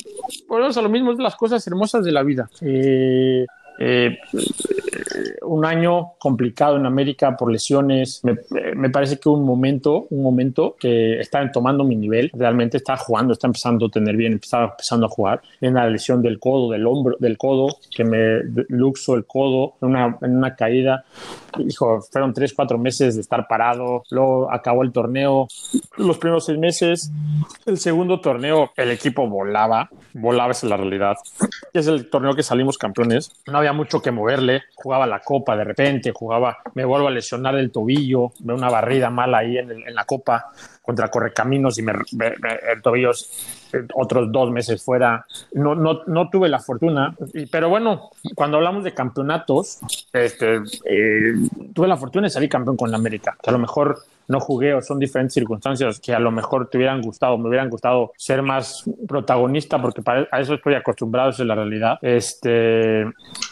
volvemos 0.47 0.77
a 0.77 0.81
lo 0.81 0.89
mismo, 0.89 1.11
es 1.11 1.17
de 1.17 1.23
las 1.23 1.35
cosas 1.35 1.65
hermosas 1.67 2.03
de 2.03 2.11
la 2.11 2.23
vida. 2.23 2.49
Eh, 2.61 3.45
eh, 3.79 4.17
un 5.41 5.65
año 5.65 6.13
complicado 6.19 6.77
en 6.77 6.85
América 6.85 7.35
por 7.35 7.51
lesiones. 7.51 8.21
Me, 8.23 8.89
parece 8.89 9.19
que 9.19 9.29
un 9.29 9.43
momento, 9.43 10.07
un 10.09 10.23
momento 10.23 10.75
que 10.79 11.19
están 11.19 11.51
tomando 11.51 11.83
mi 11.83 11.95
nivel. 11.95 12.31
Realmente 12.33 12.77
está 12.77 12.97
jugando, 12.97 13.33
está 13.33 13.47
empezando 13.47 13.87
a 13.87 13.89
tener 13.89 14.15
bien, 14.15 14.39
estaba 14.41 14.65
empezando 14.71 15.07
a 15.07 15.09
jugar. 15.09 15.41
En 15.61 15.75
la 15.75 15.89
lesión 15.89 16.21
del 16.21 16.39
codo, 16.39 16.71
del 16.71 16.85
hombro, 16.85 17.17
del 17.19 17.37
codo, 17.37 17.77
que 17.95 18.03
me 18.03 18.41
luxo 18.69 19.15
el 19.15 19.25
codo 19.25 19.73
en 19.81 19.89
una, 19.89 20.17
en 20.21 20.37
una 20.37 20.55
caída. 20.55 21.05
Hijo, 21.59 22.01
fueron 22.01 22.33
tres, 22.33 22.53
cuatro 22.53 22.77
meses 22.77 23.15
de 23.15 23.21
estar 23.21 23.47
parado. 23.47 24.03
Luego 24.09 24.51
acabó 24.51 24.83
el 24.83 24.91
torneo. 24.91 25.47
Los 25.97 26.17
primeros 26.17 26.45
seis 26.45 26.57
meses. 26.57 27.11
El 27.65 27.77
segundo 27.77 28.19
torneo, 28.21 28.71
el 28.75 28.91
equipo 28.91 29.27
volaba. 29.27 29.89
Volaba, 30.13 30.51
esa 30.51 30.65
es 30.65 30.69
la 30.69 30.77
realidad. 30.77 31.17
Es 31.73 31.87
el 31.87 32.09
torneo 32.09 32.33
que 32.33 32.43
salimos 32.43 32.77
campeones. 32.77 33.31
No 33.47 33.57
había 33.57 33.72
mucho 33.73 34.01
que 34.01 34.11
moverle. 34.11 34.63
Jugaba 34.75 35.05
la 35.05 35.19
copa 35.19 35.55
de 35.55 35.63
repente, 35.63 36.11
jugaba, 36.13 36.57
me 36.73 36.85
vuelvo 36.85 37.07
a 37.07 37.11
lesionar 37.11 37.55
el 37.55 37.71
tobillo, 37.71 38.33
veo 38.39 38.55
una 38.55 38.69
barrida 38.69 39.09
mala 39.09 39.39
ahí 39.39 39.57
en, 39.57 39.71
el, 39.71 39.87
en 39.87 39.95
la 39.95 40.05
copa 40.05 40.51
contra 40.81 41.09
Correcaminos 41.09 41.77
y 41.77 41.81
me, 41.81 41.93
me, 42.13 42.29
me, 42.39 42.59
el 42.71 42.81
tobillo 42.81 43.11
otros 43.93 44.31
dos 44.31 44.51
meses 44.51 44.83
fuera. 44.83 45.25
No, 45.53 45.75
no, 45.75 46.01
no 46.07 46.29
tuve 46.29 46.49
la 46.49 46.59
fortuna, 46.59 47.15
pero 47.51 47.69
bueno, 47.69 48.09
cuando 48.35 48.57
hablamos 48.57 48.83
de 48.83 48.93
campeonatos, 48.93 49.79
este, 50.11 50.61
eh, 50.85 51.33
tuve 51.73 51.87
la 51.87 51.97
fortuna 51.97 52.27
de 52.27 52.29
salir 52.29 52.49
campeón 52.49 52.77
con 52.77 52.91
la 52.91 52.97
América. 52.97 53.37
A 53.45 53.51
lo 53.51 53.59
mejor 53.59 53.99
no 54.27 54.39
jugué 54.39 54.73
o 54.73 54.81
son 54.81 54.99
diferentes 54.99 55.33
circunstancias 55.33 55.99
que 55.99 56.13
a 56.13 56.19
lo 56.19 56.31
mejor 56.31 56.69
te 56.69 56.77
hubieran 56.77 57.01
gustado, 57.01 57.37
me 57.37 57.49
hubieran 57.49 57.69
gustado 57.69 58.13
ser 58.17 58.41
más 58.41 58.83
protagonista 59.07 59.81
porque 59.81 60.01
para, 60.01 60.27
a 60.31 60.39
eso 60.39 60.53
estoy 60.55 60.75
acostumbrado, 60.75 61.29
esa 61.29 61.43
es 61.43 61.47
la 61.47 61.55
realidad. 61.55 61.99
Este, 62.01 63.05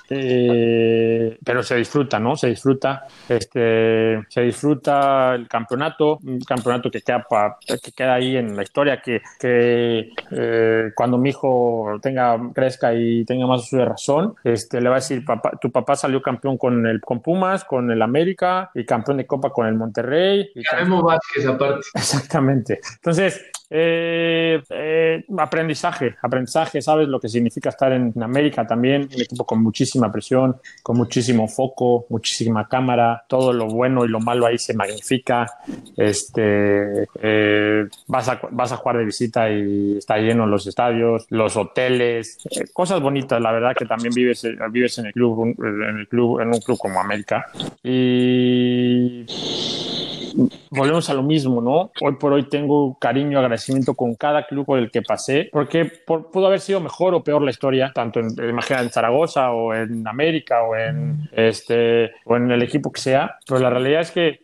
eh, 0.10 1.38
pero 1.44 1.64
se 1.64 1.76
disfruta, 1.76 2.20
¿no? 2.20 2.36
Se 2.36 2.48
disfruta, 2.48 3.06
este, 3.28 4.22
se 4.30 4.42
disfruta 4.42 5.36
el 5.36 5.48
campeonato, 5.48 6.20
un 6.24 6.40
campeonato 6.42 6.90
que 6.90 7.02
queda, 7.02 7.26
pa, 7.30 7.58
que 7.66 7.92
queda 7.92 8.16
ahí 8.16 8.38
en 8.38 8.56
la 8.56 8.64
historia, 8.64 9.02
que, 9.02 9.22
que 9.40 10.11
eh, 10.32 10.92
cuando 10.96 11.18
mi 11.18 11.30
hijo 11.30 12.00
tenga, 12.02 12.40
crezca 12.54 12.94
y 12.94 13.26
tenga 13.26 13.48
más 13.48 13.70
de 13.70 13.86
razón, 13.86 14.36
este, 14.44 14.82
le 14.82 14.90
va 14.90 14.96
a 14.96 15.00
decir, 15.00 15.26
papá, 15.26 15.52
tu 15.60 15.72
papá 15.72 15.96
salió 15.96 16.22
campeón 16.22 16.58
con 16.58 16.86
el 16.88 17.02
con 17.02 17.22
Pumas, 17.22 17.64
con 17.64 17.92
el 17.92 18.02
América 18.02 18.72
y 18.74 18.86
campeón 18.86 19.18
de 19.18 19.28
Copa 19.28 19.52
con 19.52 19.68
el 19.68 19.76
Monterrey. 19.76 20.50
Y 20.56 20.64
Vázquez 21.04 21.46
aparte. 21.46 21.82
Exactamente. 21.94 22.80
Entonces, 22.96 23.42
eh, 23.74 24.62
eh, 24.70 25.24
aprendizaje, 25.38 26.18
aprendizaje, 26.22 26.82
sabes 26.82 27.08
lo 27.08 27.22
que 27.22 27.30
significa 27.30 27.70
estar 27.70 27.94
en, 27.94 28.12
América 28.22 28.68
también, 28.68 29.04
un 29.04 29.22
equipo 29.22 29.46
con 29.46 29.64
muchísima 29.64 30.12
presión, 30.12 30.58
con 30.84 30.98
muchísimo 30.98 31.48
foco, 31.48 32.06
muchísima 32.10 32.68
cámara, 32.68 33.24
todo 33.30 33.54
lo 33.54 33.68
bueno 33.68 34.04
y 34.04 34.10
lo 34.10 34.20
malo 34.20 34.46
ahí 34.46 34.58
se 34.58 34.74
magnifica. 34.74 35.48
Este, 35.96 37.08
eh, 37.22 37.88
vas, 38.08 38.28
a, 38.28 38.42
vas 38.52 38.74
a 38.74 38.78
jugar 38.78 38.98
de 38.98 39.06
visita 39.06 39.50
y 39.50 39.98
está 39.98 40.18
lleno 40.18 40.46
los 40.46 40.68
estadios, 40.68 41.26
los 41.30 41.56
hoteles, 41.56 42.40
cosas 42.74 43.00
bonitas, 43.00 43.42
la 43.42 43.54
verdad 43.54 43.74
que 43.74 43.86
también 43.86 44.14
vives, 44.14 44.46
vives 44.70 44.98
en 44.98 45.06
el 45.06 45.14
club, 45.14 45.56
en 45.60 45.98
el 45.98 46.08
club, 46.10 46.42
en 46.42 46.50
un 46.50 46.60
club 46.60 46.78
como 46.78 47.00
América. 47.00 47.46
Y 47.82 49.26
volvemos 50.70 51.10
a 51.10 51.14
lo 51.14 51.24
mismo, 51.24 51.62
¿no? 51.62 51.92
Hoy 52.02 52.16
por 52.16 52.34
hoy 52.34 52.44
tengo 52.44 52.98
cariño, 53.00 53.40
agradecimiento 53.40 53.94
con 53.94 54.16
cada 54.16 54.46
club 54.46 54.66
por 54.66 54.80
el 54.80 54.92
que 54.92 55.02
pasé, 55.02 55.50
porque 55.52 55.86
por, 55.86 56.32
pudo 56.32 56.48
haber 56.48 56.60
sido 56.60 56.80
mejor 56.80 57.14
o 57.14 57.24
peor 57.24 57.42
la 57.42 57.52
historia, 57.52 57.92
tanto 57.94 58.20
en, 58.20 58.28
imagina, 58.50 58.82
en 58.82 58.90
Zaragoza 58.90 59.52
o 59.52 59.74
en 59.74 60.08
América 60.08 60.64
o 60.64 60.76
en, 60.76 61.30
este, 61.32 62.12
o 62.26 62.36
en 62.36 62.52
el 62.52 62.62
equipo 62.62 62.92
que 62.92 63.02
sea, 63.02 63.38
pero 63.48 63.60
la 63.60 63.70
realidad 63.70 64.02
es 64.02 64.12
que 64.12 64.40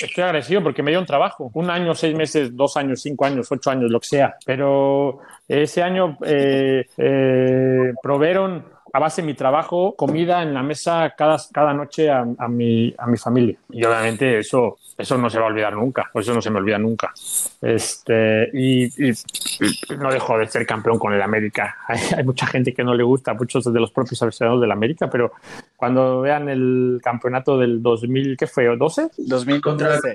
estoy 0.00 0.24
agradecido 0.24 0.62
porque 0.62 0.82
me 0.82 0.90
dio 0.90 1.00
un 1.00 1.06
trabajo, 1.06 1.50
un 1.54 1.70
año, 1.70 1.94
seis 1.94 2.14
meses, 2.14 2.56
dos 2.56 2.76
años, 2.76 3.02
cinco 3.02 3.24
años, 3.24 3.50
ocho 3.50 3.70
años, 3.70 3.90
lo 3.90 4.00
que 4.00 4.08
sea, 4.08 4.36
pero 4.44 5.20
ese 5.46 5.82
año 5.82 6.16
eh, 6.24 6.86
eh, 6.96 7.92
proveeron 8.02 8.64
a 8.92 8.98
base 8.98 9.22
de 9.22 9.26
mi 9.26 9.34
trabajo, 9.34 9.94
comida 9.94 10.42
en 10.42 10.52
la 10.52 10.62
mesa 10.62 11.14
cada, 11.16 11.36
cada 11.52 11.72
noche 11.72 12.10
a, 12.10 12.26
a, 12.38 12.48
mi, 12.48 12.92
a 12.98 13.06
mi 13.06 13.16
familia. 13.16 13.56
Y 13.70 13.84
obviamente 13.84 14.38
eso, 14.38 14.78
eso 15.00 15.18
no 15.18 15.30
se 15.30 15.38
va 15.38 15.46
a 15.46 15.48
olvidar 15.48 15.74
nunca, 15.74 16.10
o 16.12 16.20
eso 16.20 16.34
no 16.34 16.42
se 16.42 16.50
me 16.50 16.58
olvida 16.58 16.78
nunca. 16.78 17.12
Este, 17.60 18.50
y, 18.52 18.84
y, 18.84 19.10
y 19.10 19.96
no 19.98 20.12
dejo 20.12 20.38
de 20.38 20.46
ser 20.46 20.66
campeón 20.66 20.98
con 20.98 21.12
el 21.12 21.22
América. 21.22 21.76
Hay, 21.88 21.98
hay, 22.16 22.24
mucha 22.24 22.46
gente 22.46 22.72
que 22.72 22.84
no 22.84 22.94
le 22.94 23.02
gusta, 23.02 23.34
muchos 23.34 23.64
de 23.64 23.80
los 23.80 23.90
propios 23.90 24.22
aficionados 24.22 24.60
del 24.60 24.70
América, 24.70 25.10
pero 25.10 25.32
cuando 25.76 26.20
vean 26.20 26.48
el 26.48 27.00
campeonato 27.02 27.58
del 27.58 27.82
2000, 27.82 28.36
¿qué 28.36 28.46
fue? 28.46 28.68
¿12? 28.70 29.10
2013. 29.16 30.14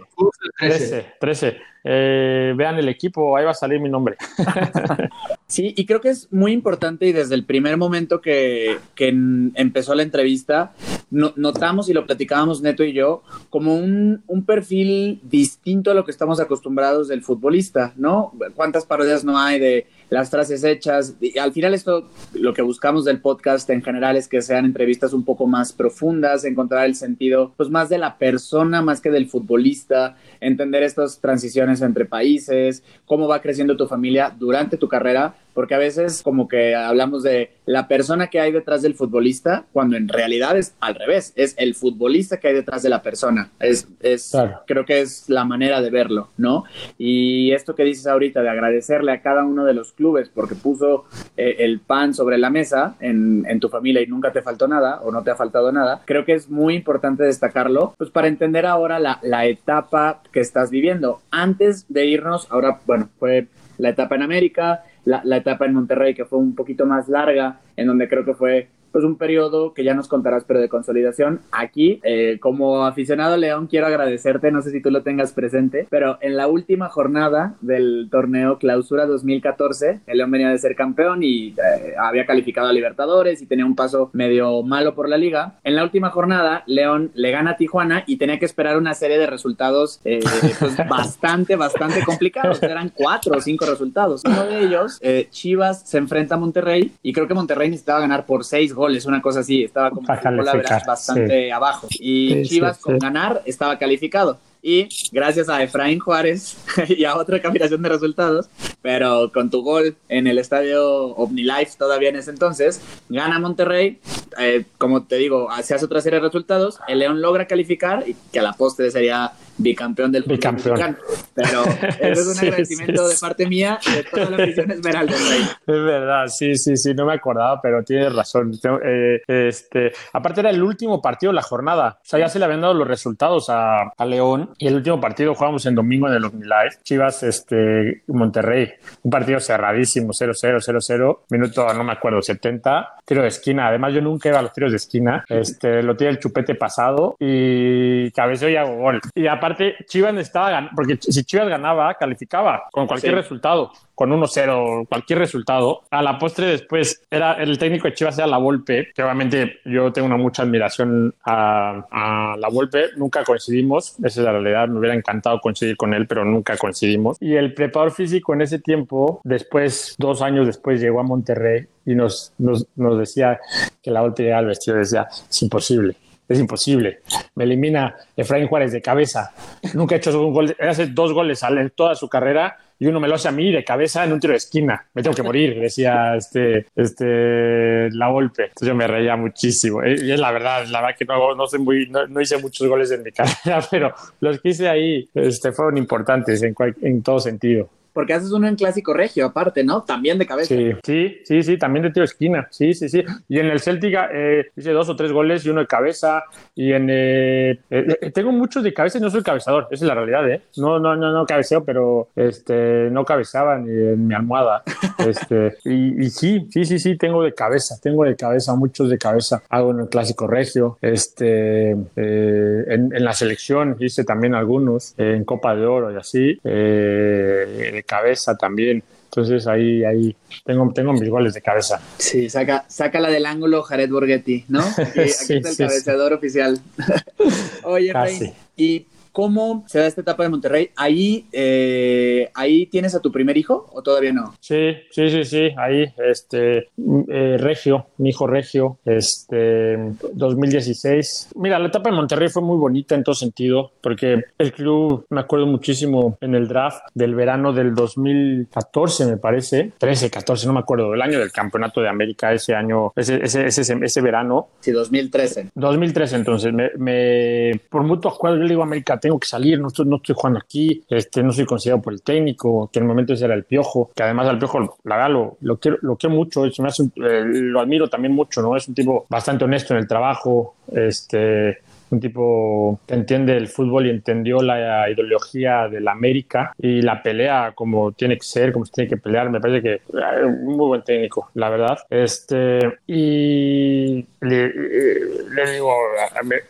13. 0.57 1.05
13. 1.19 1.57
Eh, 1.87 2.53
vean 2.55 2.77
el 2.79 2.89
equipo, 2.89 3.37
ahí 3.37 3.45
va 3.45 3.51
a 3.51 3.55
salir 3.55 3.79
mi 3.79 3.89
nombre. 3.89 4.17
sí, 5.47 5.73
y 5.77 5.85
creo 5.85 6.01
que 6.01 6.09
es 6.09 6.31
muy 6.31 6.51
importante 6.51 7.05
y 7.05 7.11
desde 7.11 7.35
el 7.35 7.45
primer 7.45 7.77
momento 7.77 8.21
que, 8.21 8.79
que 8.95 9.09
empezó 9.09 9.93
la 9.93 10.01
entrevista, 10.01 10.73
no, 11.11 11.33
notamos 11.35 11.89
y 11.89 11.93
lo 11.93 12.05
platicábamos 12.05 12.61
Neto 12.61 12.83
y 12.83 12.93
yo, 12.93 13.23
como 13.49 13.75
un, 13.75 14.23
un, 14.27 14.45
perfil 14.45 15.19
distinto 15.23 15.91
a 15.91 15.93
lo 15.93 16.05
que 16.05 16.11
estamos 16.11 16.39
acostumbrados 16.39 17.07
del 17.07 17.23
futbolista, 17.23 17.93
¿no? 17.95 18.33
¿Cuántas 18.55 18.85
parodias 18.85 19.23
no 19.23 19.37
hay 19.37 19.59
de 19.59 19.87
las 20.09 20.29
frases 20.29 20.63
hechas? 20.63 21.15
Y 21.21 21.37
al 21.37 21.51
final 21.51 21.73
esto, 21.73 22.07
lo 22.33 22.53
que 22.53 22.61
buscamos 22.61 23.05
del 23.05 23.21
podcast 23.21 23.69
en 23.69 23.81
general 23.81 24.17
es 24.17 24.27
que 24.27 24.41
sean 24.41 24.65
entrevistas 24.65 25.13
un 25.13 25.23
poco 25.23 25.47
más 25.47 25.73
profundas, 25.73 26.43
encontrar 26.45 26.85
el 26.85 26.95
sentido, 26.95 27.53
pues 27.57 27.69
más 27.69 27.89
de 27.89 27.97
la 27.97 28.17
persona, 28.17 28.81
más 28.81 29.01
que 29.01 29.11
del 29.11 29.27
futbolista, 29.27 30.17
entender 30.39 30.83
estas 30.83 31.19
transiciones 31.19 31.81
entre 31.81 32.05
países, 32.05 32.83
cómo 33.05 33.27
va 33.27 33.41
creciendo 33.41 33.77
tu 33.77 33.87
familia 33.87 34.35
durante 34.37 34.77
tu 34.77 34.87
carrera, 34.87 35.35
porque 35.55 35.73
a 35.73 35.79
veces 35.79 36.21
como 36.21 36.47
que 36.47 36.75
hablamos 36.75 37.23
de 37.23 37.51
la 37.65 37.87
persona 37.87 38.27
que 38.27 38.39
hay 38.39 38.51
detrás 38.51 38.83
del 38.83 38.93
futbolista, 38.93 39.65
cuando 39.73 39.95
en 39.95 40.07
realidad 40.07 40.55
es 40.57 40.75
al 40.81 40.93
revés, 40.93 41.33
es 41.35 41.55
el 41.57 41.73
futbolista 41.73 42.37
que 42.37 42.49
hay 42.49 42.53
detrás 42.53 42.83
de 42.83 42.89
la 42.89 43.01
persona. 43.01 43.49
Es, 43.59 43.87
es 44.01 44.35
creo 44.67 44.85
que 44.85 45.01
es 45.01 45.27
la 45.29 45.45
manera 45.45 45.81
de 45.81 45.89
verlo, 45.89 46.29
¿no? 46.37 46.65
Y 46.97 47.53
esto 47.53 47.73
que 47.73 47.83
dices 47.83 48.05
ahorita 48.05 48.43
de 48.43 48.49
agradecerle 48.49 49.13
a 49.13 49.21
cada 49.21 49.45
uno 49.45 49.65
de 49.65 49.73
los 49.73 49.93
clubes 49.93 50.29
porque 50.29 50.55
puso 50.55 51.05
eh, 51.37 51.55
el 51.59 51.79
pan 51.79 52.13
sobre 52.13 52.37
la 52.37 52.49
mesa 52.49 52.95
en, 52.99 53.45
en 53.47 53.59
tu 53.59 53.69
familia 53.69 54.01
y 54.01 54.07
nunca 54.07 54.31
te 54.31 54.41
faltó 54.41 54.67
nada 54.67 54.99
o 55.01 55.11
no 55.11 55.23
te 55.23 55.31
ha 55.31 55.35
faltado 55.35 55.71
nada, 55.71 56.01
creo 56.05 56.25
que 56.25 56.33
es 56.33 56.49
muy 56.49 56.75
importante 56.75 57.23
destacarlo, 57.23 57.95
pues 57.97 58.09
para 58.09 58.27
entender 58.27 58.65
ahora 58.65 58.99
la, 58.99 59.19
la 59.23 59.45
etapa 59.45 60.21
que 60.31 60.41
estás 60.41 60.69
viviendo. 60.69 61.21
Antes 61.31 61.85
de 61.89 62.05
irnos, 62.05 62.47
ahora, 62.51 62.81
bueno, 62.85 63.09
fue 63.19 63.47
la 63.77 63.89
etapa 63.89 64.15
en 64.15 64.23
América, 64.23 64.83
la, 65.05 65.21
la, 65.23 65.37
etapa 65.37 65.65
en 65.65 65.73
Monterrey, 65.73 66.13
que 66.13 66.25
fue 66.25 66.39
un 66.39 66.55
poquito 66.55 66.85
más 66.85 67.07
larga, 67.07 67.59
en 67.75 67.87
donde 67.87 68.07
creo 68.07 68.25
que 68.25 68.33
fue 68.33 68.69
pues 68.95 69.03
un 69.03 69.17
periodo 69.17 69.73
que 69.73 69.83
ya 69.83 69.93
nos 69.93 70.07
contarás, 70.07 70.45
pero 70.45 70.61
de 70.61 70.69
consolidación. 70.69 71.41
Aquí, 71.51 71.99
eh, 72.03 72.37
como 72.39 72.85
aficionado 72.85 73.35
León, 73.35 73.67
quiero 73.67 73.87
agradecerte, 73.87 74.53
no 74.53 74.61
sé 74.61 74.71
si 74.71 74.81
tú 74.81 74.89
lo 74.89 75.03
tengas 75.03 75.33
presente, 75.33 75.85
pero 75.89 76.17
en 76.21 76.37
la 76.37 76.47
última 76.47 76.87
jornada 76.87 77.55
del 77.59 78.07
torneo 78.09 78.57
Clausura 78.57 79.05
2014, 79.05 79.99
el 80.07 80.17
León 80.17 80.31
venía 80.31 80.47
de 80.47 80.57
ser 80.59 80.77
campeón 80.77 81.23
y 81.23 81.49
eh, 81.49 81.93
había 81.99 82.25
calificado 82.25 82.69
a 82.69 82.71
Libertadores 82.71 83.41
y 83.41 83.47
tenía 83.47 83.65
un 83.65 83.75
paso 83.75 84.11
medio 84.13 84.63
malo 84.63 84.95
por 84.95 85.09
la 85.09 85.17
liga. 85.17 85.59
En 85.65 85.75
la 85.75 85.83
última 85.83 86.09
jornada, 86.09 86.63
León 86.65 87.11
le 87.15 87.31
gana 87.31 87.51
a 87.51 87.57
Tijuana 87.57 88.05
y 88.07 88.15
tenía 88.15 88.39
que 88.39 88.45
esperar 88.45 88.77
una 88.77 88.93
serie 88.93 89.19
de 89.19 89.27
resultados 89.27 89.99
eh, 90.05 90.21
pues 90.57 90.77
bastante, 90.89 91.57
bastante 91.57 92.01
complicados. 92.05 92.63
Eran 92.63 92.93
cuatro 92.95 93.35
o 93.35 93.41
cinco 93.41 93.65
resultados. 93.65 94.23
Uno 94.23 94.45
de 94.45 94.63
ellos, 94.63 95.01
Chivas 95.31 95.81
se 95.81 95.97
enfrenta 95.97 96.35
a 96.35 96.37
Monterrey 96.37 96.93
y 97.03 97.11
creo 97.11 97.27
que 97.27 97.33
Monterrey 97.33 97.69
necesitaba 97.69 97.99
ganar 97.99 98.25
por 98.25 98.45
seis 98.45 98.73
goles 98.73 98.84
es 98.93 99.05
una 99.05 99.21
cosa 99.21 99.39
así, 99.39 99.63
estaba 99.63 99.89
como 99.89 100.07
bastante 100.07 101.51
abajo. 101.51 101.87
Y 101.91 102.43
Chivas 102.43 102.77
con 102.79 102.99
ganar 102.99 103.41
estaba 103.45 103.77
calificado. 103.77 104.37
Y 104.67 104.89
gracias 105.11 105.47
a 105.47 105.61
Efraín 105.61 105.99
Juárez 105.99 106.57
y 106.89 107.05
a 107.05 107.15
otra 107.17 107.39
combinación 107.39 107.83
de 107.83 107.89
resultados, 107.89 108.49
pero 108.81 109.31
con 109.31 109.51
tu 109.51 109.61
gol 109.61 109.95
en 110.09 110.25
el 110.25 110.39
estadio 110.39 111.09
OmniLife 111.09 111.77
todavía 111.77 112.09
en 112.09 112.15
ese 112.15 112.31
entonces, 112.31 112.81
gana 113.07 113.37
Monterrey. 113.37 113.99
Eh, 114.39 114.65
como 114.79 115.03
te 115.03 115.17
digo, 115.17 115.49
se 115.61 115.75
hace 115.75 115.85
otra 115.85 116.01
serie 116.01 116.19
de 116.19 116.25
resultados. 116.25 116.79
El 116.87 116.97
León 116.97 117.21
logra 117.21 117.45
calificar 117.45 118.05
y 118.07 118.15
que 118.33 118.39
a 118.39 118.41
la 118.41 118.53
postre 118.53 118.89
sería 118.89 119.33
bicampeón 119.57 120.11
del 120.11 120.23
fútbol 120.23 120.53
mexicano. 120.53 120.97
Pero 121.33 121.63
eso 121.99 122.21
es 122.21 122.27
un 122.27 122.39
agradecimiento 122.47 123.07
de 123.07 123.15
parte 123.19 123.47
mía 123.47 123.79
y 123.85 123.95
de 123.95 124.03
toda 124.03 124.29
la 124.29 124.43
afición 124.43 124.71
Esmeralda. 124.71 125.13
Es 125.15 125.83
verdad, 125.83 126.27
sí, 126.27 126.55
sí, 126.55 126.77
sí, 126.77 126.93
no 126.93 127.05
me 127.05 127.13
acordaba, 127.13 127.61
pero 127.61 127.83
tienes 127.83 128.13
razón. 128.13 128.53
Eh, 128.83 129.21
este, 129.27 129.91
aparte 130.13 130.41
era 130.41 130.49
el 130.49 130.61
último 130.61 131.01
partido 131.01 131.31
de 131.31 131.35
la 131.35 131.41
jornada. 131.41 131.99
O 132.01 132.05
sea, 132.05 132.19
ya 132.19 132.29
se 132.29 132.39
le 132.39 132.45
habían 132.45 132.61
dado 132.61 132.73
los 132.73 132.87
resultados 132.87 133.49
a, 133.49 133.93
a 133.97 134.05
León 134.05 134.51
y 134.57 134.67
el 134.67 134.75
último 134.75 134.99
partido 134.99 135.33
jugamos 135.35 135.65
en 135.65 135.75
domingo 135.75 136.07
en 136.07 136.15
el 136.15 136.21
Live. 136.21 136.77
Chivas, 136.83 137.23
este, 137.23 138.03
Monterrey. 138.07 138.71
Un 139.03 139.11
partido 139.11 139.39
cerradísimo, 139.39 140.11
0-0, 140.13 140.59
0-0. 140.59 141.19
Minuto, 141.29 141.73
no 141.73 141.83
me 141.83 141.93
acuerdo, 141.93 142.21
70. 142.21 142.95
Tiro 143.05 143.21
de 143.21 143.27
esquina. 143.27 143.67
Además, 143.67 143.93
yo 143.93 144.01
nunca 144.01 144.29
iba 144.29 144.39
a 144.39 144.41
los 144.41 144.53
tiros 144.53 144.71
de 144.71 144.77
esquina. 144.77 145.25
Este, 145.29 145.83
lo 145.83 145.95
tiene 145.95 146.11
el 146.13 146.19
chupete 146.19 146.55
pasado 146.55 147.15
y 147.19 148.11
cabeceo 148.11 148.49
y 148.49 148.55
hago 148.55 148.75
gol. 148.77 149.01
Y 149.13 149.27
aparte 149.27 149.44
aparte, 149.45 149.75
Chivas 149.85 150.15
estaba 150.17 150.49
ganando, 150.49 150.71
porque 150.75 150.97
si 150.99 151.23
Chivas 151.23 151.47
ganaba, 151.47 151.93
calificaba 151.93 152.63
con 152.71 152.87
cualquier 152.87 153.15
resultado, 153.15 153.71
con 153.93 154.09
1-0, 154.09 154.87
cualquier 154.87 155.19
resultado. 155.19 155.83
A 155.91 156.01
la 156.01 156.17
postre 156.17 156.47
después 156.47 157.03
era 157.11 157.33
el 157.33 157.57
técnico 157.57 157.87
de 157.87 157.93
Chivas 157.93 158.17
era 158.17 158.27
la 158.27 158.37
Volpe, 158.37 158.91
que 158.93 159.03
obviamente 159.03 159.59
yo 159.65 159.93
tengo 159.93 160.07
una 160.07 160.17
mucha 160.17 160.41
admiración 160.41 161.13
a, 161.23 162.35
la 162.37 162.49
Volpe, 162.49 162.89
nunca 162.97 163.23
coincidimos, 163.23 163.95
esa 163.99 164.07
es 164.07 164.25
la 164.25 164.31
realidad, 164.31 164.67
me 164.67 164.79
hubiera 164.79 164.95
encantado 164.95 165.39
coincidir 165.39 165.77
con 165.77 165.93
él, 165.93 166.07
pero 166.07 166.25
nunca 166.25 166.57
coincidimos. 166.57 167.17
Y 167.19 167.35
el 167.35 167.53
preparador 167.53 167.93
físico 167.93 168.33
en 168.33 168.41
ese 168.41 168.59
tiempo, 168.59 169.21
después, 169.23 169.95
dos 169.99 170.21
años 170.21 170.47
después, 170.47 170.81
llegó 170.81 170.99
a 170.99 171.03
Monterrey 171.03 171.67
y 171.85 171.93
nos, 171.93 172.33
nos, 172.39 172.67
nos 172.75 172.97
decía 172.97 173.39
que 173.83 173.91
la 173.91 174.01
Volpe 174.01 174.23
llegaba 174.23 174.39
al 174.39 174.47
vestido, 174.47 174.77
decía, 174.77 175.07
es 175.29 175.41
imposible 175.41 175.95
es 176.27 176.39
imposible. 176.39 176.99
Me 177.35 177.43
elimina 177.43 177.95
Efraín 178.15 178.47
Juárez 178.47 178.71
de 178.71 178.81
cabeza. 178.81 179.33
Nunca 179.73 179.95
ha 179.95 179.97
hecho 179.97 180.19
un 180.19 180.33
gol, 180.33 180.55
hace 180.59 180.87
dos 180.87 181.13
goles 181.13 181.41
en 181.43 181.69
toda 181.71 181.95
su 181.95 182.09
carrera 182.09 182.57
y 182.77 182.87
uno 182.87 182.99
me 182.99 183.07
lo 183.07 183.15
hace 183.15 183.29
a 183.29 183.31
mí 183.31 183.51
de 183.51 183.63
cabeza 183.63 184.03
en 184.03 184.13
un 184.13 184.19
tiro 184.19 184.31
de 184.31 184.37
esquina. 184.37 184.85
Me 184.93 185.01
tengo 185.01 185.15
que 185.15 185.23
morir, 185.23 185.59
decía 185.61 186.15
este, 186.15 186.67
este, 186.75 187.89
la 187.91 188.09
golpe. 188.09 188.43
Entonces 188.43 188.67
yo 188.67 188.75
me 188.75 188.87
reía 188.87 189.15
muchísimo. 189.15 189.83
Eh, 189.83 189.97
y 190.01 190.11
es 190.11 190.19
la 190.19 190.31
verdad, 190.31 190.65
la 190.67 190.81
verdad 190.81 190.97
que 190.97 191.05
no, 191.05 191.35
no, 191.35 191.45
muy, 191.59 191.87
no, 191.89 192.21
hice 192.21 192.37
muchos 192.37 192.67
goles 192.67 192.91
en 192.91 193.03
mi 193.03 193.11
carrera, 193.13 193.65
pero 193.69 193.93
los 194.19 194.41
que 194.41 194.49
hice 194.49 194.67
ahí 194.67 195.09
este, 195.13 195.51
fueron 195.51 195.77
importantes 195.77 196.41
en, 196.43 196.55
en 196.81 197.01
todo 197.01 197.19
sentido 197.19 197.69
porque 197.95 198.13
haces 198.13 198.31
uno 198.33 198.45
en 198.47 198.57
clásico 198.57 198.93
regio, 198.93 199.25
aparte, 199.25 199.63
¿no? 199.63 199.83
También 199.83 200.19
de 200.19 200.27
cabeza. 200.27 200.53
Sí, 200.53 200.71
sí, 200.83 201.21
sí, 201.23 201.43
sí 201.43 201.57
también 201.57 201.83
de 201.83 201.91
tiro 201.91 202.03
esquina. 202.03 202.47
Sí, 202.51 202.73
sí, 202.73 202.89
sí. 202.89 203.01
Y 203.29 203.39
en 203.39 203.47
el 203.47 203.61
Celtic 203.61 203.95
eh, 204.13 204.51
hice 204.55 204.71
dos 204.71 204.89
o 204.89 204.97
tres 204.97 205.13
goles 205.13 205.45
y 205.45 205.49
uno 205.49 205.61
de 205.61 205.67
cabeza. 205.67 206.25
Y 206.53 206.73
en. 206.73 206.89
Eh, 206.89 207.51
eh, 207.69 207.97
eh, 208.01 208.11
tengo 208.11 208.33
muchos 208.33 208.63
de 208.63 208.73
cabeza 208.73 208.97
y 208.97 209.01
no 209.01 209.09
soy 209.09 209.23
cabezador, 209.23 209.67
esa 209.71 209.85
es 209.85 209.87
la 209.87 209.95
realidad, 209.95 210.29
¿eh? 210.29 210.41
No, 210.57 210.77
no, 210.77 210.95
no, 210.95 211.13
no 211.13 211.25
cabeceo, 211.25 211.63
pero 211.63 212.09
este, 212.17 212.89
no 212.91 213.05
cabezaba 213.05 213.57
ni 213.57 213.71
en 213.71 214.07
mi 214.07 214.13
almohada. 214.13 214.63
Este, 215.05 215.57
y, 215.65 216.09
sí, 216.09 216.47
sí, 216.49 216.65
sí, 216.65 216.79
sí, 216.79 216.97
tengo 216.97 217.21
de 217.21 217.33
cabeza, 217.33 217.75
tengo 217.79 218.05
de 218.05 218.15
cabeza, 218.15 218.55
muchos 218.55 218.89
de 218.89 218.97
cabeza. 218.97 219.43
Hago 219.49 219.71
en 219.71 219.81
el 219.81 219.89
clásico 219.89 220.25
regio. 220.25 220.79
Este, 220.81 221.71
en, 221.71 221.89
en, 221.95 223.03
la 223.03 223.13
selección 223.13 223.75
hice 223.79 224.03
también 224.03 224.33
algunos, 224.33 224.95
en 224.97 225.23
Copa 225.25 225.55
de 225.55 225.65
Oro 225.65 225.91
y 225.91 225.97
así. 225.97 226.39
Eh, 226.43 227.83
cabeza 227.85 228.35
también. 228.35 228.83
Entonces 229.05 229.47
ahí, 229.47 229.83
ahí 229.85 230.15
tengo, 230.43 230.71
tengo 230.73 230.91
mis 230.91 231.09
goles 231.09 231.33
de 231.33 231.41
cabeza. 231.41 231.79
Sí, 231.97 232.29
saca, 232.29 232.65
saca 232.67 232.99
la 232.99 233.09
del 233.09 233.25
ángulo 233.25 233.63
Jared 233.63 233.89
Borghetti, 233.89 234.45
¿no? 234.49 234.59
Aquí, 234.77 235.01
está 235.01 235.49
el 235.49 235.57
cabeceador 235.57 236.13
oficial. 236.13 236.59
Oye, 237.63 237.93
Rey, 237.93 238.33
y 238.57 238.85
¿Cómo 239.15 239.63
se 239.65 239.79
da 239.79 239.87
esta 239.87 240.01
etapa 240.01 240.23
de 240.23 240.29
Monterrey? 240.29 240.71
¿Ahí, 240.75 241.25
eh, 241.31 242.29
¿Ahí 242.33 242.65
tienes 242.65 242.95
a 242.95 242.99
tu 242.99 243.13
primer 243.13 243.37
hijo 243.37 243.65
o 243.71 243.81
todavía 243.81 244.11
no? 244.11 244.33
Sí, 244.41 244.73
sí, 244.91 245.09
sí, 245.09 245.23
sí. 245.23 245.49
Ahí, 245.55 245.85
este, 246.05 246.67
eh, 247.07 247.37
Regio, 247.39 247.87
mi 247.99 248.09
hijo 248.09 248.27
Regio, 248.27 248.77
este, 248.83 249.77
2016. 250.11 251.29
Mira, 251.35 251.59
la 251.59 251.67
etapa 251.67 251.91
de 251.91 251.95
Monterrey 251.95 252.27
fue 252.27 252.41
muy 252.41 252.57
bonita 252.57 252.93
en 252.93 253.05
todo 253.05 253.15
sentido, 253.15 253.71
porque 253.79 254.21
el 254.37 254.51
club, 254.51 255.05
me 255.09 255.21
acuerdo 255.21 255.45
muchísimo 255.45 256.17
en 256.19 256.35
el 256.35 256.49
draft 256.49 256.81
del 256.93 257.15
verano 257.15 257.53
del 257.53 257.73
2014, 257.73 259.05
me 259.05 259.15
parece, 259.15 259.71
13, 259.77 260.09
14, 260.09 260.45
no 260.45 260.51
me 260.51 260.59
acuerdo, 260.59 260.93
el 260.93 261.01
año 261.01 261.19
del 261.19 261.31
Campeonato 261.31 261.79
de 261.79 261.87
América, 261.87 262.33
ese 262.33 262.53
año, 262.53 262.91
ese, 262.93 263.23
ese, 263.23 263.45
ese, 263.45 263.79
ese 263.81 264.01
verano. 264.01 264.49
Sí, 264.59 264.71
2013. 264.71 265.51
2013, 265.55 266.17
entonces, 266.17 266.51
me, 266.51 266.71
me 266.77 267.61
por 267.69 267.83
mutuo 267.83 268.11
acuerdo, 268.11 268.39
yo 268.39 268.43
le 268.43 268.49
digo 268.49 268.63
América, 268.63 268.99
tengo 269.05 269.19
que 269.19 269.27
salir, 269.27 269.59
no 269.59 269.67
estoy, 269.67 269.85
no 269.85 269.97
estoy 269.97 270.15
jugando 270.17 270.39
aquí, 270.39 270.83
este, 270.89 271.21
no 271.21 271.31
soy 271.31 271.45
considerado 271.45 271.79
por 271.79 271.93
el 271.93 272.01
técnico, 272.01 272.71
que 272.73 272.79
en 272.79 272.85
el 272.85 272.87
momento 272.87 273.13
ese 273.13 273.25
era 273.25 273.35
el 273.35 273.43
Piojo, 273.43 273.91
que 273.95 274.01
además 274.01 274.27
al 274.27 274.39
Piojo, 274.39 274.79
la 274.83 274.95
verdad, 274.95 275.11
lo, 275.11 275.37
lo, 275.41 275.59
quiero, 275.59 275.77
lo 275.83 275.95
quiero 275.95 276.15
mucho, 276.15 276.41
me 276.41 276.69
eh, 277.07 277.23
lo 277.23 277.59
admiro 277.59 277.87
también 277.87 278.15
mucho, 278.15 278.41
¿no? 278.41 278.57
Es 278.57 278.67
un 278.67 278.73
tipo 278.73 279.05
bastante 279.07 279.45
honesto 279.45 279.75
en 279.75 279.81
el 279.81 279.87
trabajo, 279.87 280.55
este, 280.71 281.59
un 281.89 281.99
tipo 281.99 282.79
que 282.87 282.93
entiende 282.93 283.37
el 283.37 283.47
fútbol 283.47 283.87
y 283.87 283.89
entendió 283.89 284.41
la 284.41 284.89
ideología 284.89 285.67
de 285.67 285.81
la 285.81 285.91
América 285.91 286.53
y 286.57 286.81
la 286.81 287.01
pelea 287.01 287.53
como 287.55 287.91
tiene 287.91 288.17
que 288.17 288.23
ser, 288.23 288.51
como 288.51 288.65
se 288.65 288.71
tiene 288.71 288.89
que 288.89 288.97
pelear. 288.97 289.29
Me 289.29 289.39
parece 289.39 289.61
que 289.61 289.73
es 289.75 290.25
un 290.25 290.57
muy 290.57 290.67
buen 290.67 290.83
técnico, 290.83 291.29
la 291.33 291.49
verdad. 291.49 291.77
Este, 291.89 292.59
y 292.87 294.05
le, 294.21 294.53
le 294.53 295.51
digo 295.53 295.71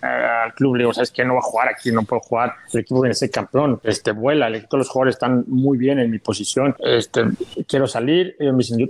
al 0.01 0.53
club, 0.53 0.75
le 0.75 0.83
digo, 0.83 0.93
¿sabes 0.93 1.11
qué? 1.11 1.25
No 1.25 1.33
va 1.33 1.39
a 1.39 1.43
jugar 1.43 1.67
aquí, 1.69 1.91
no 1.91 2.03
puedo 2.03 2.21
jugar. 2.21 2.53
El 2.73 2.81
equipo 2.81 3.01
viene 3.01 3.11
a 3.11 3.15
ser 3.15 3.31
campeón, 3.31 3.79
este, 3.83 4.11
vuela, 4.11 4.49
todos 4.67 4.79
los 4.79 4.89
jugadores 4.89 5.15
están 5.15 5.43
muy 5.47 5.77
bien 5.77 5.99
en 5.99 6.09
mi 6.11 6.19
posición. 6.19 6.75
Este, 6.79 7.23
quiero 7.67 7.88
salir. 7.88 8.36
Y 8.39 8.45
me 8.51 8.57
dicen, 8.57 8.89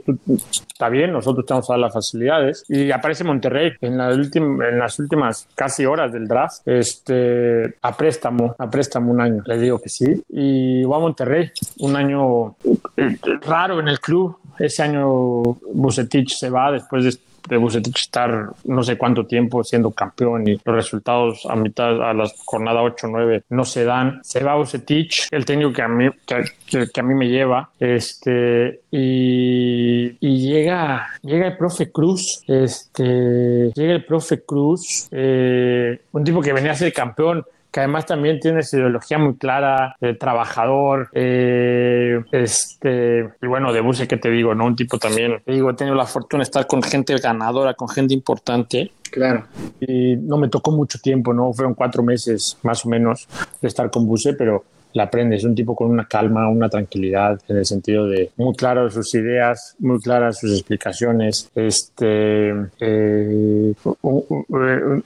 está 0.71 0.89
bien, 0.89 1.11
nosotros 1.11 1.45
tenemos 1.45 1.67
todas 1.67 1.81
las 1.81 1.93
facilidades. 1.93 2.65
Y 2.67 2.91
aparece 2.91 3.23
Monterrey 3.23 3.73
en, 3.81 3.97
la 3.97 4.11
en 4.11 4.79
las 4.79 4.99
últimas 4.99 5.47
casi 5.55 5.85
horas 5.85 6.11
del 6.11 6.27
este, 6.65 7.75
a 7.81 7.95
préstamo, 7.95 8.55
a 8.57 8.69
préstamo 8.69 9.11
un 9.11 9.21
año. 9.21 9.43
Le 9.45 9.57
digo 9.57 9.79
que 9.79 9.89
sí. 9.89 10.23
Y 10.29 10.83
voy 10.83 10.97
a 10.97 10.99
Monterrey, 10.99 11.51
un 11.79 11.95
año 11.95 12.55
eh, 12.97 13.17
raro 13.41 13.79
en 13.79 13.87
el 13.87 13.99
club. 13.99 14.37
Ese 14.57 14.83
año 14.83 15.41
Bucetich 15.73 16.35
se 16.35 16.49
va 16.49 16.71
después 16.71 17.03
de 17.03 17.09
de 17.47 17.57
Bucetich 17.57 17.99
estar 17.99 18.49
no 18.63 18.83
sé 18.83 18.97
cuánto 18.97 19.25
tiempo 19.25 19.63
siendo 19.63 19.91
campeón 19.91 20.47
y 20.47 20.59
los 20.63 20.75
resultados 20.75 21.45
a 21.49 21.55
mitad, 21.55 22.01
a 22.01 22.13
la 22.13 22.29
jornada 22.45 22.81
8-9 22.81 23.43
no 23.49 23.65
se 23.65 23.85
dan. 23.85 24.19
Se 24.23 24.43
va 24.43 24.55
Bucetich, 24.55 25.27
el 25.31 25.45
técnico 25.45 25.73
que 25.73 25.81
a 25.81 25.87
mí, 25.87 26.09
que, 26.25 26.87
que 26.91 26.99
a 26.99 27.03
mí 27.03 27.13
me 27.13 27.27
lleva, 27.27 27.69
este, 27.79 28.81
y, 28.91 30.17
y, 30.19 30.47
llega, 30.47 31.07
llega 31.21 31.47
el 31.47 31.57
profe 31.57 31.91
Cruz, 31.91 32.43
este, 32.47 33.71
llega 33.73 33.93
el 33.93 34.05
profe 34.05 34.43
Cruz, 34.43 35.07
eh, 35.11 35.99
un 36.11 36.23
tipo 36.23 36.41
que 36.41 36.53
venía 36.53 36.71
a 36.71 36.75
ser 36.75 36.93
campeón 36.93 37.45
que 37.75 37.81
además 37.81 38.05
también 38.05 38.39
tiene 38.39 38.61
esa 38.61 38.77
ideología 38.77 39.17
muy 39.17 39.35
clara, 39.35 39.97
de 39.99 40.13
trabajador, 40.13 41.09
eh, 41.11 42.23
este, 42.31 43.27
y 43.41 43.47
bueno, 43.47 43.73
de 43.73 43.81
Buse, 43.81 44.07
que 44.07 44.15
te 44.15 44.29
digo, 44.29 44.55
¿no? 44.55 44.63
Un 44.63 44.77
tipo 44.77 44.97
también, 44.97 45.41
te 45.43 45.51
digo, 45.51 45.71
he 45.71 45.73
tenido 45.73 45.93
la 45.93 46.05
fortuna 46.05 46.39
de 46.39 46.45
estar 46.45 46.67
con 46.67 46.81
gente 46.81 47.13
ganadora, 47.17 47.73
con 47.73 47.89
gente 47.89 48.13
importante. 48.13 48.93
Claro. 49.11 49.47
Y 49.81 50.15
no 50.15 50.37
me 50.37 50.47
tocó 50.47 50.71
mucho 50.71 50.99
tiempo, 50.99 51.33
¿no? 51.33 51.51
Fueron 51.51 51.73
cuatro 51.73 52.01
meses 52.01 52.57
más 52.63 52.85
o 52.85 52.87
menos 52.87 53.27
de 53.61 53.67
estar 53.67 53.91
con 53.91 54.07
Buse, 54.07 54.35
pero 54.35 54.63
la 54.95 55.03
aprende. 55.03 55.35
Es 55.35 55.43
un 55.43 55.53
tipo 55.53 55.75
con 55.75 55.89
una 55.91 56.07
calma, 56.07 56.47
una 56.49 56.69
tranquilidad, 56.69 57.39
en 57.47 57.57
el 57.57 57.65
sentido 57.65 58.07
de 58.07 58.31
muy 58.37 58.55
claro 58.55 58.89
sus 58.89 59.13
ideas, 59.13 59.75
muy 59.79 59.99
claras 59.99 60.39
sus 60.39 60.51
explicaciones. 60.51 61.51
Este, 61.53 62.49
eh, 62.79 63.73
un, 63.83 64.45
un, 64.47 65.03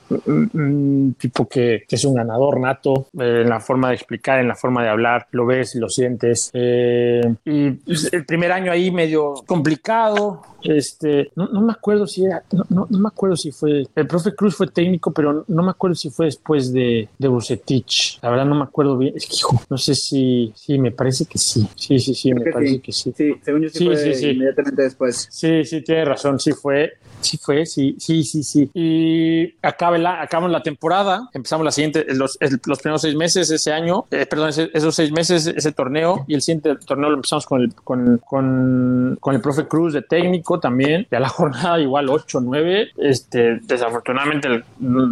un, 0.53 1.15
tipo 1.19 1.47
que, 1.47 1.83
que, 1.87 1.95
es 1.95 2.05
un 2.05 2.15
ganador 2.15 2.59
nato 2.59 3.07
eh, 3.19 3.41
en 3.41 3.49
la 3.49 3.59
forma 3.59 3.89
de 3.89 3.95
explicar, 3.95 4.39
en 4.39 4.47
la 4.47 4.55
forma 4.55 4.83
de 4.83 4.89
hablar. 4.89 5.27
Lo 5.31 5.45
ves, 5.45 5.73
lo 5.75 5.89
sientes. 5.89 6.51
Eh, 6.53 7.21
y 7.45 7.71
pues, 7.71 8.13
el 8.13 8.25
primer 8.25 8.51
año 8.51 8.71
ahí 8.71 8.91
medio 8.91 9.33
complicado. 9.47 10.43
Este, 10.64 11.32
no, 11.36 11.47
no 11.47 11.62
me 11.62 11.72
acuerdo 11.72 12.05
si 12.07 12.26
era, 12.26 12.43
no, 12.51 12.66
no, 12.70 12.88
no, 12.89 12.99
me 12.99 13.07
acuerdo 13.07 13.36
si 13.36 13.51
fue, 13.51 13.88
el 13.95 14.07
profe 14.07 14.34
Cruz 14.36 14.55
fue 14.55 14.68
técnico, 14.68 15.12
pero 15.12 15.45
no 15.47 15.64
me 15.64 15.72
acuerdo 15.72 15.95
si 15.95 16.10
fue 16.10 16.26
después 16.28 16.72
de, 16.74 17.07
de 17.18 17.28
Bucetich. 17.28 18.20
La 18.22 18.30
verdad 18.30 18.45
no 18.45 18.55
me 18.55 18.64
acuerdo 18.64 18.97
bien. 18.97 19.14
Es 19.16 19.26
que, 19.28 19.36
hijo, 19.36 19.62
no 19.70 19.78
sé 19.78 19.95
si, 19.95 20.51
sí, 20.55 20.78
me 20.80 20.91
parece 20.91 21.26
que 21.26 21.38
sí. 21.38 21.68
Sí, 21.76 21.99
sí, 21.99 22.14
sí, 22.14 22.32
Creo 22.32 22.43
me 22.45 22.51
parece 22.51 22.74
sí. 22.74 22.80
que 22.80 22.91
sí. 22.91 23.14
Sí, 23.16 23.34
según 23.43 23.62
yo 23.64 23.70
sí, 23.70 23.78
Sí, 23.80 23.86
fue 23.86 23.95
sí, 23.97 24.14
sí. 24.14 24.30
inmediatamente 24.30 24.82
después. 24.84 25.28
Sí, 25.32 25.64
sí, 25.66 25.82
tiene 25.82 26.05
razón, 26.05 26.39
sí 26.39 26.51
fue. 26.51 26.91
Sí 27.22 27.38
fue, 27.38 27.66
sí, 27.66 27.95
sí, 27.99 28.24
sí, 28.24 28.43
sí. 28.43 28.70
Y 28.74 29.53
acaba 29.62 29.97
la, 29.97 30.22
acabamos 30.22 30.51
la 30.51 30.64
temporada, 30.64 31.30
empezamos 31.34 31.66
la 31.66 31.72
siguiente, 31.72 32.05
los, 32.14 32.38
los 32.66 32.80
primeros 32.80 33.01
seis 33.01 33.16
meses 33.16 33.49
ese 33.51 33.74
año, 33.74 34.05
eh, 34.12 34.26
perdón, 34.26 34.49
ese- 34.49 34.70
esos 34.74 34.95
seis 34.95 35.12
meses, 35.12 35.45
ese 35.47 35.72
torneo, 35.74 36.24
y 36.28 36.34
el 36.36 36.41
siguiente 36.41 36.76
torneo 36.86 37.10
lo 37.10 37.16
empezamos 37.18 37.45
con 37.45 37.62
el, 37.62 37.74
con, 37.76 38.20
con, 38.26 39.18
con 39.20 39.36
el 39.36 39.41
profe 39.41 39.68
Cruz 39.68 39.93
de 39.93 40.01
técnico 40.01 40.48
también, 40.57 41.05
ya 41.11 41.19
la 41.19 41.29
jornada 41.39 41.79
igual 41.79 42.09
8, 42.09 42.39
9, 42.41 42.91
este, 42.97 43.59
desafortunadamente 43.61 44.63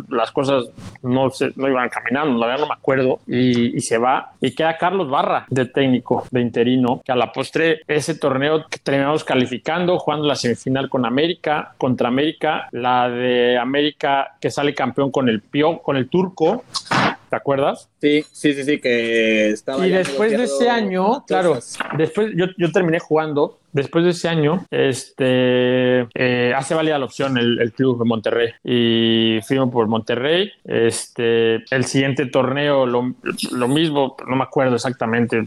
las 0.10 0.32
cosas 0.32 0.70
no, 1.04 1.30
se, 1.30 1.52
no 1.58 1.68
iban 1.68 1.90
caminando, 1.90 2.40
la 2.40 2.48
verdad 2.48 2.62
no 2.62 2.68
me 2.68 2.74
acuerdo, 2.74 3.20
y, 3.28 3.76
y 3.78 3.82
se 3.82 3.98
va, 3.98 4.32
y 4.40 4.56
queda 4.56 4.78
Carlos 4.78 5.10
Barra 5.10 5.46
de 5.50 5.66
técnico, 5.66 6.26
de 6.32 6.42
interino, 6.42 7.02
que 7.04 7.12
a 7.12 7.16
la 7.16 7.32
postre 7.32 7.82
ese 7.88 8.16
torneo 8.16 8.66
que 8.70 8.80
terminamos 8.80 9.24
calificando, 9.24 10.00
jugando 10.00 10.26
la 10.26 10.36
semifinal 10.36 10.90
con 10.90 11.06
América, 11.06 11.74
contra 11.78 12.08
América, 12.08 12.70
la 12.72 13.10
de 13.10 13.58
América 13.58 14.38
que 14.40 14.50
sale 14.50 14.74
campeón 14.74 15.12
con 15.12 15.28
el 15.30 15.42
Pio, 15.42 15.80
con 15.80 15.98
el 15.98 16.10
turco, 16.10 16.64
¿te 17.30 17.36
acuerdas? 17.36 17.90
Sí, 18.00 18.24
sí, 18.32 18.54
sí, 18.54 18.64
sí, 18.64 18.80
que 18.80 19.50
estaba. 19.50 19.88
Y 19.88 19.92
después 19.92 20.32
de 20.32 20.44
ese 20.44 20.70
año, 20.70 21.24
claro, 21.26 21.58
después 21.98 22.32
yo, 22.36 22.46
yo 22.58 22.72
terminé 22.72 23.00
jugando. 23.00 23.60
Después 23.74 24.06
de 24.06 24.12
ese 24.12 24.28
año, 24.28 24.66
este 24.72 26.08
eh, 26.16 26.54
hace 26.56 26.74
válida 26.74 26.98
la 26.98 27.06
opción 27.06 27.38
el, 27.38 27.60
el 27.60 27.74
club 27.74 28.00
de 28.00 28.06
Monterrey 28.06 28.50
y 28.64 29.40
firmo 29.46 29.70
por 29.70 29.88
Monterrey. 29.88 30.52
Este 30.64 31.56
el 31.70 31.86
siguiente 31.86 32.26
torneo, 32.26 32.88
lo, 32.88 33.14
lo 33.52 33.68
mismo, 33.68 34.16
no 34.26 34.36
me 34.36 34.44
acuerdo 34.44 34.76
exactamente, 34.76 35.44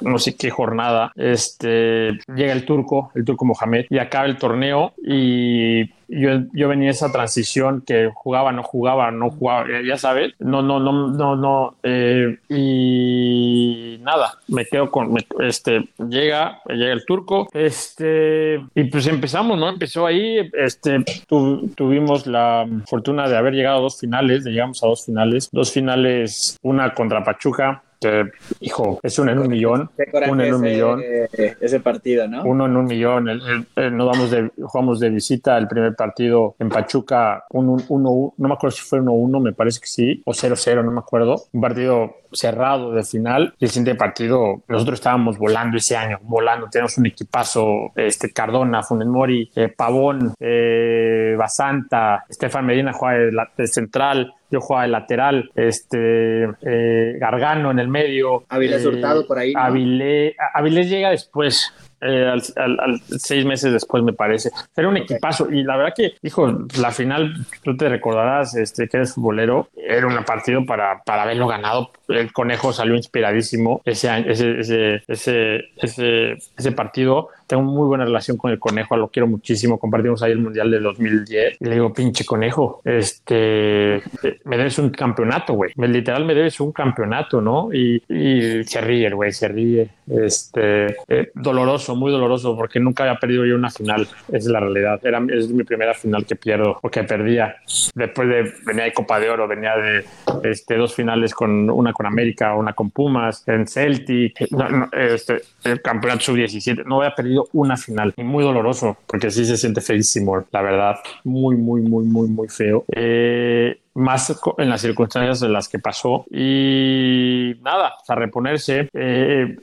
no 0.00 0.18
sé 0.18 0.34
qué 0.34 0.50
jornada. 0.50 1.12
Este 1.14 2.18
llega 2.34 2.52
el 2.52 2.64
turco, 2.64 3.12
el 3.14 3.24
turco 3.24 3.44
Mohamed, 3.44 3.86
y 3.90 3.98
acaba 3.98 4.26
el 4.26 4.38
torneo 4.38 4.94
y 4.96 5.90
yo, 6.08 6.30
yo 6.52 6.68
venía 6.68 6.90
esa 6.90 7.12
transición 7.12 7.82
que 7.86 8.10
jugaba, 8.12 8.50
no 8.50 8.62
jugaba, 8.62 9.10
no 9.10 9.30
jugaba, 9.30 9.66
ya 9.86 9.98
sabes, 9.98 10.32
no, 10.38 10.62
no, 10.62 10.80
no, 10.80 11.08
no, 11.08 11.36
no, 11.36 11.76
eh, 11.90 12.38
y 12.48 13.98
nada, 14.02 14.34
me 14.48 14.64
quedo 14.66 14.90
con, 14.90 15.14
este, 15.40 15.88
llega, 16.08 16.60
llega 16.68 16.92
el 16.92 17.04
turco, 17.06 17.48
este, 17.52 18.60
y 18.74 18.84
pues 18.84 19.06
empezamos, 19.06 19.58
¿no? 19.58 19.68
Empezó 19.68 20.06
ahí, 20.06 20.50
este, 20.52 21.04
tu- 21.26 21.68
tuvimos 21.74 22.26
la 22.26 22.66
fortuna 22.86 23.28
de 23.28 23.36
haber 23.36 23.54
llegado 23.54 23.78
a 23.78 23.82
dos 23.82 23.98
finales, 23.98 24.44
llegamos 24.44 24.82
a 24.82 24.88
dos 24.88 25.04
finales, 25.04 25.48
dos 25.52 25.72
finales, 25.72 26.56
una 26.62 26.92
contra 26.94 27.24
Pachuca, 27.24 27.82
que, 28.00 28.24
hijo, 28.60 29.00
es 29.02 29.18
una 29.18 29.32
en 29.32 29.38
un 29.40 29.48
millón, 29.48 29.90
una 30.30 30.46
en 30.46 30.54
un 30.54 30.64
ese, 30.64 30.74
millón 30.74 31.02
eh, 31.04 31.54
ese 31.60 31.80
partido, 31.80 32.26
¿no? 32.28 32.44
uno 32.44 32.66
en 32.66 32.76
un 32.76 32.84
millón. 32.84 33.28
El- 33.28 33.66
el- 33.76 33.90
vamos 33.96 34.30
de, 34.30 34.50
jugamos 34.62 35.00
de 35.00 35.10
visita 35.10 35.56
el 35.58 35.66
primer 35.68 35.94
partido 35.94 36.54
en 36.58 36.68
Pachuca, 36.68 37.44
un, 37.50 37.68
un- 37.68 37.84
uno, 37.88 38.34
no 38.36 38.48
me 38.48 38.54
acuerdo 38.54 38.76
si 38.76 38.82
fue 38.84 39.00
1-1, 39.00 39.40
me 39.42 39.52
parece 39.52 39.80
que 39.80 39.86
sí, 39.86 40.22
o 40.24 40.32
0-0, 40.32 40.82
no 40.84 40.90
me 40.92 41.00
acuerdo. 41.00 41.42
Un 41.52 41.60
partido 41.60 42.16
cerrado 42.32 42.92
de 42.92 43.02
final. 43.04 43.54
Y 43.58 43.64
el 43.64 43.70
siguiente 43.70 43.94
partido, 43.94 44.62
nosotros 44.68 44.98
estábamos 44.98 45.38
volando 45.38 45.76
ese 45.78 45.96
año, 45.96 46.18
volando. 46.22 46.68
Tenemos 46.70 46.98
un 46.98 47.06
equipazo, 47.06 47.90
este 47.96 48.32
Cardona, 48.32 48.82
Funes 48.82 49.08
Mori, 49.08 49.50
eh, 49.56 49.68
Pavón, 49.68 50.34
eh, 50.38 51.34
Basanta, 51.38 52.24
Estefan 52.28 52.66
Medina 52.66 52.92
juega 52.92 53.18
de, 53.18 53.32
la- 53.32 53.50
de 53.56 53.66
central. 53.66 54.34
Yo 54.50 54.60
jugaba 54.60 54.84
de 54.84 54.88
lateral, 54.88 55.50
este 55.54 56.44
eh, 56.62 57.16
Gargano 57.18 57.70
en 57.70 57.78
el 57.78 57.88
medio. 57.88 58.44
Avilés 58.48 58.84
eh, 58.84 58.88
Hurtado 58.88 59.26
por 59.26 59.38
ahí, 59.38 59.52
¿no? 59.52 59.60
Avilés, 59.60 60.34
Avilés 60.54 60.88
llega 60.88 61.10
después, 61.10 61.72
eh, 62.00 62.26
al, 62.26 62.42
al- 62.56 62.80
al- 62.80 63.00
seis 63.18 63.44
meses 63.44 63.72
después, 63.72 64.02
me 64.02 64.12
parece. 64.12 64.50
Era 64.76 64.88
un 64.88 64.96
equipazo. 64.96 65.50
Y 65.50 65.62
la 65.64 65.76
verdad 65.76 65.92
que, 65.96 66.14
hijo, 66.22 66.66
la 66.80 66.90
final, 66.92 67.34
tú 67.62 67.76
te 67.76 67.88
recordarás 67.88 68.54
este, 68.56 68.88
que 68.88 68.96
eres 68.98 69.14
futbolero, 69.14 69.68
era 69.76 70.06
un 70.06 70.24
partido 70.24 70.64
para, 70.64 71.02
para 71.04 71.24
haberlo 71.24 71.46
ganado. 71.46 71.90
El 72.08 72.32
conejo 72.32 72.72
salió 72.72 72.94
inspiradísimo 72.94 73.82
ese, 73.84 74.08
ese, 74.30 75.02
ese, 75.08 75.64
ese, 75.76 76.32
ese 76.56 76.72
partido. 76.72 77.28
Tengo 77.48 77.62
muy 77.62 77.86
buena 77.86 78.04
relación 78.04 78.36
con 78.36 78.52
el 78.52 78.58
conejo, 78.58 78.96
lo 78.96 79.08
quiero 79.08 79.26
muchísimo. 79.26 79.78
Compartimos 79.78 80.22
ahí 80.22 80.32
el 80.32 80.38
mundial 80.38 80.70
de 80.70 80.80
2010. 80.80 81.56
Y 81.60 81.64
le 81.64 81.74
digo, 81.74 81.92
pinche 81.92 82.24
conejo, 82.24 82.82
este, 82.84 84.02
me 84.44 84.56
debes 84.56 84.78
un 84.78 84.90
campeonato, 84.90 85.54
güey. 85.54 85.72
Literal, 85.76 86.24
me 86.24 86.34
debes 86.34 86.60
un 86.60 86.72
campeonato, 86.72 87.40
¿no? 87.40 87.70
Y, 87.72 88.02
y 88.08 88.62
se 88.64 88.80
ríe, 88.80 89.10
güey, 89.10 89.32
se 89.32 89.48
ríe. 89.48 89.88
Este, 90.10 90.86
eh, 91.08 91.30
doloroso, 91.34 91.94
muy 91.96 92.10
doloroso, 92.10 92.56
porque 92.56 92.80
nunca 92.80 93.04
había 93.04 93.18
perdido 93.18 93.44
yo 93.44 93.56
una 93.56 93.70
final. 93.70 94.06
Es 94.30 94.46
la 94.46 94.60
realidad. 94.60 95.00
Era, 95.02 95.22
es 95.30 95.48
mi 95.50 95.64
primera 95.64 95.94
final 95.94 96.24
que 96.26 96.36
pierdo, 96.36 96.78
porque 96.80 97.04
perdía. 97.04 97.56
Después 97.94 98.28
de, 98.28 98.52
venía 98.64 98.84
de 98.84 98.92
Copa 98.92 99.18
de 99.18 99.30
Oro, 99.30 99.48
venía 99.48 99.76
de 99.76 100.04
este, 100.44 100.76
dos 100.76 100.94
finales 100.94 101.34
con 101.34 101.70
una 101.70 101.92
con 101.92 102.06
América, 102.06 102.54
una 102.54 102.72
con 102.72 102.90
Pumas, 102.90 103.42
en 103.46 103.66
Celtic, 103.66 104.46
este, 104.92 105.40
el 105.64 105.82
campeonato 105.82 106.20
sub-17. 106.20 106.84
No 106.84 107.00
había 107.00 107.14
perdido 107.14 107.37
una 107.52 107.76
final. 107.76 108.14
Muy 108.16 108.44
doloroso, 108.44 108.96
porque 109.06 109.30
sí 109.30 109.44
se 109.44 109.56
siente 109.56 109.80
feísimo, 109.80 110.44
la 110.50 110.62
verdad. 110.62 110.96
Muy, 111.24 111.56
muy, 111.56 111.80
muy, 111.82 112.04
muy, 112.04 112.28
muy 112.28 112.48
feo. 112.48 112.84
Eh, 112.94 113.80
más 113.94 114.32
en 114.58 114.68
las 114.70 114.80
circunstancias 114.80 115.42
en 115.42 115.52
las 115.52 115.68
que 115.68 115.78
pasó. 115.80 116.24
Y 116.30 117.54
nada, 117.62 117.92
a 118.06 118.14
reponerse. 118.14 118.88
Eh, 118.92 119.56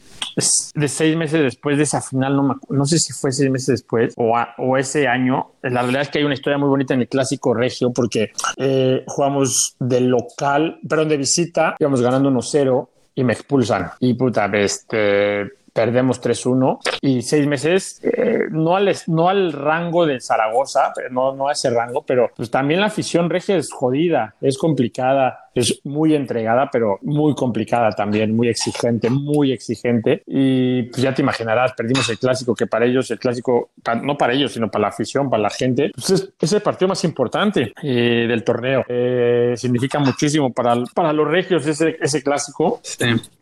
de 0.75 0.87
seis 0.89 1.15
meses 1.15 1.41
después 1.41 1.77
de 1.77 1.83
esa 1.83 2.01
final, 2.01 2.35
no, 2.35 2.43
me 2.43 2.55
no 2.69 2.85
sé 2.85 2.99
si 2.99 3.13
fue 3.13 3.31
seis 3.31 3.49
meses 3.49 3.67
después 3.67 4.13
o, 4.17 4.35
a- 4.37 4.53
o 4.57 4.77
ese 4.77 5.07
año. 5.07 5.51
La 5.61 5.81
realidad 5.81 6.01
es 6.03 6.09
que 6.09 6.19
hay 6.19 6.25
una 6.25 6.33
historia 6.33 6.57
muy 6.57 6.67
bonita 6.67 6.93
en 6.93 7.01
el 7.01 7.07
clásico 7.07 7.53
regio 7.53 7.91
porque 7.93 8.31
eh, 8.57 9.03
jugamos 9.07 9.75
de 9.79 10.01
local, 10.01 10.79
perdón, 10.87 11.09
de 11.09 11.17
visita, 11.17 11.75
íbamos 11.79 12.01
ganando 12.01 12.29
1-0 12.29 12.89
y 13.15 13.23
me 13.23 13.31
expulsan. 13.33 13.91
Y 14.01 14.13
puta, 14.15 14.45
este 14.53 15.43
perdemos 15.75 16.21
3-1 16.21 16.79
y 17.01 17.21
seis 17.21 17.45
meses, 17.45 17.99
eh, 18.01 18.45
no, 18.49 18.77
al, 18.77 18.95
no 19.07 19.27
al 19.27 19.51
rango 19.51 20.05
de 20.05 20.21
Zaragoza, 20.21 20.93
no, 21.11 21.35
no 21.35 21.49
a 21.49 21.51
ese 21.51 21.69
rango, 21.69 22.03
pero 22.03 22.31
pues 22.33 22.49
también 22.49 22.79
la 22.79 22.85
afición 22.85 23.29
regia 23.29 23.57
es 23.57 23.73
jodida, 23.73 24.35
es 24.39 24.57
complicada. 24.57 25.44
Es 25.55 25.79
muy 25.85 26.13
entregada, 26.13 26.69
pero 26.71 26.99
muy 27.01 27.33
complicada 27.33 27.91
también, 27.91 28.35
muy 28.35 28.49
exigente, 28.49 29.09
muy 29.09 29.53
exigente. 29.53 30.21
Y 30.27 30.83
pues 30.83 31.01
ya 31.01 31.13
te 31.13 31.21
imaginarás, 31.21 31.73
perdimos 31.73 32.07
el 32.09 32.19
clásico, 32.19 32.53
que 32.53 32.67
para 32.67 32.85
ellos, 32.85 33.09
el 33.09 33.19
clásico, 33.19 33.71
no 34.03 34.17
para 34.17 34.33
ellos, 34.33 34.51
sino 34.51 34.69
para 34.69 34.83
la 34.83 34.87
afición, 34.89 35.29
para 35.29 35.43
la 35.43 35.49
gente, 35.49 35.91
pues 35.95 36.29
es, 36.39 36.53
el 36.53 36.61
partido 36.61 36.89
más 36.89 37.03
importante 37.05 37.73
eh, 37.81 38.25
del 38.27 38.43
torneo. 38.43 38.83
Eh, 38.87 39.53
significa 39.55 39.99
muchísimo 39.99 40.51
para, 40.51 40.75
para 40.93 41.13
los 41.13 41.27
regios 41.27 41.65
ese, 41.65 41.97
ese 42.01 42.21
clásico. 42.21 42.81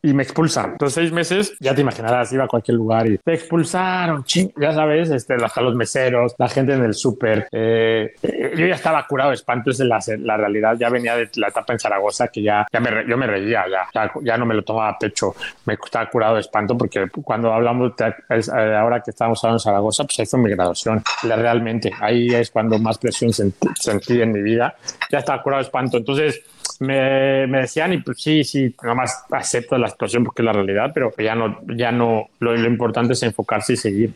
Y 0.01 0.13
me 0.13 0.23
expulsan. 0.23 0.71
Entonces, 0.73 0.95
seis 0.95 1.11
meses, 1.11 1.55
ya 1.59 1.73
te 1.73 1.81
imaginarás, 1.81 2.31
iba 2.33 2.43
a 2.43 2.47
cualquier 2.47 2.75
lugar 2.75 3.07
y 3.07 3.17
te 3.17 3.33
expulsaron, 3.33 4.23
ching, 4.23 4.51
ya 4.59 4.73
sabes, 4.73 5.09
este, 5.09 5.35
hasta 5.35 5.61
los 5.61 5.75
meseros, 5.75 6.35
la 6.37 6.49
gente 6.49 6.73
en 6.73 6.83
el 6.83 6.93
súper. 6.93 7.47
Eh, 7.51 8.13
yo 8.21 8.67
ya 8.67 8.75
estaba 8.75 9.05
curado 9.07 9.29
de 9.29 9.35
espanto, 9.35 9.71
es 9.71 9.79
la, 9.79 9.99
la 10.19 10.37
realidad. 10.37 10.75
Ya 10.79 10.89
venía 10.89 11.15
de 11.15 11.29
la 11.35 11.47
etapa 11.47 11.73
en 11.73 11.79
Zaragoza 11.79 12.02
que 12.31 12.41
ya, 12.41 12.65
ya 12.71 12.79
me, 12.79 13.07
yo 13.07 13.17
me 13.17 13.27
reía, 13.27 13.65
ya, 13.69 14.11
ya, 14.21 14.37
no 14.37 14.45
me 14.45 14.53
lo 14.53 14.63
tomaba 14.63 14.89
a 14.89 14.97
pecho. 14.97 15.35
Me 15.65 15.75
estaba 15.75 16.09
curado 16.09 16.35
de 16.35 16.41
espanto 16.41 16.77
porque 16.77 17.07
cuando 17.23 17.53
hablamos, 17.53 17.93
eh, 17.99 18.75
ahora 18.75 19.01
que 19.01 19.11
estábamos 19.11 19.43
hablando 19.43 19.57
en 19.57 19.63
Zaragoza, 19.63 20.03
pues 20.03 20.19
ahí 20.19 20.25
fue 20.25 20.39
mi 20.39 20.49
graduación. 20.49 21.03
Realmente, 21.23 21.91
ahí 21.99 22.27
es 22.33 22.51
cuando 22.51 22.77
más 22.79 22.97
presión 22.97 23.31
sentí, 23.33 24.21
en 24.21 24.31
mi 24.31 24.41
vida. 24.41 24.75
Ya 25.11 25.19
estaba 25.19 25.41
curado 25.41 25.61
de 25.61 25.65
espanto. 25.65 25.97
Entonces, 25.97 26.41
me, 26.83 27.47
me, 27.47 27.61
decían 27.61 27.93
y 27.93 27.97
pues 27.97 28.21
sí, 28.21 28.43
sí, 28.43 28.75
nada 28.81 28.95
más 28.95 29.25
acepto 29.31 29.77
la 29.77 29.89
situación 29.89 30.23
porque 30.23 30.41
es 30.41 30.45
la 30.45 30.53
realidad, 30.53 30.91
pero 30.93 31.11
ya 31.17 31.35
no, 31.35 31.59
ya 31.75 31.91
no, 31.91 32.29
lo, 32.39 32.55
lo 32.55 32.67
importante 32.67 33.13
es 33.13 33.23
enfocarse 33.23 33.73
y 33.73 33.77
seguir. 33.77 34.13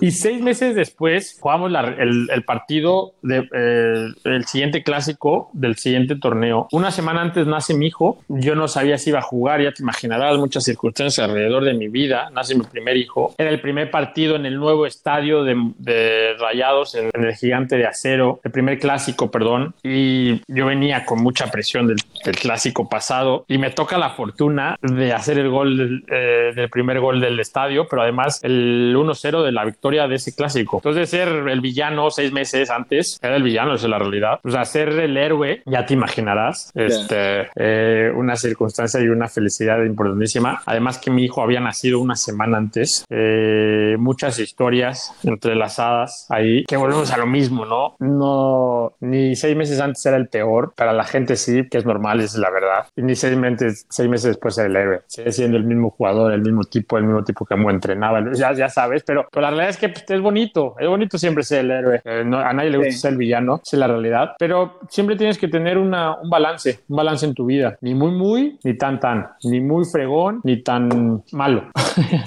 Y 0.00 0.10
seis 0.10 0.40
meses 0.42 0.74
después 0.74 1.36
jugamos 1.40 1.72
el, 1.98 2.28
el, 2.30 2.44
partido 2.44 3.12
del 3.22 3.48
de, 3.48 4.14
eh, 4.24 4.42
siguiente 4.46 4.82
clásico 4.82 5.50
del 5.52 5.76
siguiente 5.76 6.16
torneo. 6.16 6.68
Una 6.72 6.90
semana 6.90 7.22
antes 7.22 7.46
nace 7.46 7.74
mi 7.74 7.86
hijo. 7.86 8.18
Yo 8.28 8.54
no 8.54 8.68
sabía 8.68 8.98
si 8.98 9.10
iba 9.10 9.20
a 9.20 9.22
jugar, 9.22 9.62
ya 9.62 9.72
te 9.72 9.82
imaginarás, 9.82 10.38
muchas 10.38 10.64
circunstancias 10.64 11.28
alrededor 11.28 11.64
de 11.64 11.74
mi 11.74 11.88
vida. 11.88 12.30
Nace 12.30 12.54
mi 12.54 12.64
primer 12.64 12.96
hijo. 12.96 13.34
Era 13.38 13.50
el 13.50 13.60
primer 13.60 13.90
partido 13.90 14.36
en 14.36 14.46
el 14.46 14.56
nuevo 14.56 14.86
estadio 14.86 15.44
de, 15.44 15.56
de 15.78 16.34
Rayados, 16.38 16.94
en, 16.94 17.10
el 17.14 17.34
gigante 17.34 17.76
de 17.76 17.86
acero, 17.86 18.40
el 18.42 18.50
primer 18.50 18.78
clásico, 18.78 19.30
perdón. 19.30 19.74
Y 19.82 20.42
yo 20.52 20.66
venía 20.66 21.04
con 21.04 21.22
mucha 21.22 21.46
presión 21.50 21.86
del, 21.90 21.98
del 22.24 22.36
clásico 22.36 22.88
pasado 22.88 23.44
y 23.48 23.58
me 23.58 23.70
toca 23.70 23.98
la 23.98 24.10
fortuna 24.10 24.76
de 24.82 25.12
hacer 25.12 25.38
el 25.38 25.50
gol 25.50 25.76
del, 25.76 26.04
eh, 26.08 26.52
del 26.54 26.70
primer 26.70 27.00
gol 27.00 27.20
del 27.20 27.38
estadio, 27.40 27.86
pero 27.88 28.02
además 28.02 28.40
el 28.42 28.94
1-0 28.96 29.44
de 29.44 29.52
la 29.52 29.64
victoria 29.64 30.08
de 30.08 30.16
ese 30.16 30.34
clásico. 30.34 30.78
Entonces, 30.78 31.10
ser 31.10 31.28
el 31.28 31.60
villano 31.60 32.10
seis 32.10 32.32
meses 32.32 32.70
antes, 32.70 33.18
era 33.22 33.36
el 33.36 33.42
villano, 33.42 33.74
esa 33.74 33.86
es 33.86 33.90
la 33.90 33.98
realidad. 33.98 34.40
O 34.42 34.50
sea, 34.50 34.64
ser 34.64 34.88
el 34.90 35.16
héroe, 35.16 35.62
ya 35.66 35.86
te 35.86 35.94
imaginarás, 35.94 36.70
este, 36.74 37.48
eh, 37.56 38.10
una 38.14 38.36
circunstancia 38.36 39.00
y 39.00 39.08
una 39.08 39.28
felicidad 39.28 39.82
importantísima. 39.84 40.62
Además 40.66 40.98
que 40.98 41.10
mi 41.10 41.24
hijo 41.24 41.42
había 41.42 41.60
nacido 41.60 42.00
una 42.00 42.16
semana 42.16 42.58
antes. 42.58 43.04
Eh, 43.10 43.96
muchas 43.98 44.38
historias 44.38 45.12
entrelazadas 45.24 46.26
ahí, 46.30 46.64
que 46.64 46.76
volvemos 46.76 47.10
a 47.12 47.16
lo 47.16 47.26
mismo, 47.26 47.64
¿no? 47.64 47.96
No, 47.98 48.92
ni 49.00 49.36
seis 49.36 49.56
meses 49.56 49.80
antes 49.80 50.04
era 50.06 50.16
el 50.16 50.28
peor, 50.28 50.72
para 50.76 50.92
la 50.92 51.04
gente 51.04 51.36
sí, 51.36 51.64
que 51.70 51.78
es 51.78 51.86
normal, 51.86 52.20
es 52.20 52.36
la 52.36 52.50
verdad. 52.50 52.86
Ni 52.96 53.14
seis 53.14 53.36
meses, 53.36 53.86
después 54.22 54.58
era 54.58 54.66
el 54.66 54.76
héroe. 54.76 55.00
Sigue 55.06 55.32
siendo 55.32 55.56
el 55.56 55.64
mismo 55.64 55.90
jugador, 55.90 56.32
el 56.32 56.42
mismo 56.42 56.64
tipo, 56.64 56.98
el 56.98 57.04
mismo 57.04 57.24
tipo 57.24 57.44
que 57.44 57.56
me 57.56 57.70
entrenaba, 57.70 58.22
ya, 58.34 58.52
ya 58.52 58.68
sabes, 58.68 59.02
pero, 59.04 59.26
pero 59.30 59.42
la 59.42 59.50
realidad 59.50 59.70
es 59.70 59.76
que 59.76 59.88
pues, 59.88 60.04
es 60.08 60.20
bonito, 60.20 60.74
es 60.78 60.88
bonito 60.88 61.16
siempre 61.16 61.42
ser 61.42 61.60
el 61.60 61.70
héroe. 61.70 62.02
Eh, 62.04 62.20
a 62.20 62.52
nadie 62.52 62.70
le 62.70 62.78
gusta 62.78 62.92
ser 62.92 63.12
el 63.12 63.18
villano, 63.18 63.60
es 63.64 63.72
la 63.74 63.86
realidad, 63.86 64.32
pero 64.38 64.80
siempre 64.88 65.16
tienes 65.16 65.38
que 65.38 65.48
tener 65.48 65.78
una, 65.78 66.16
un 66.16 66.28
balance, 66.28 66.80
un 66.88 66.96
balance 66.96 67.24
en 67.26 67.34
tu 67.34 67.46
vida, 67.46 67.78
ni 67.80 67.94
muy, 67.94 68.10
muy, 68.10 68.58
ni 68.64 68.74
tan, 68.74 68.98
tan, 68.98 69.28
ni 69.44 69.60
muy 69.60 69.84
fregón, 69.84 70.40
ni 70.42 70.62
tan 70.62 71.22
malo. 71.32 71.70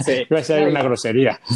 Sí. 0.04 0.26
Iba 0.30 0.40
a 0.40 0.44
ser 0.44 0.68
una 0.68 0.82
grosería. 0.82 1.40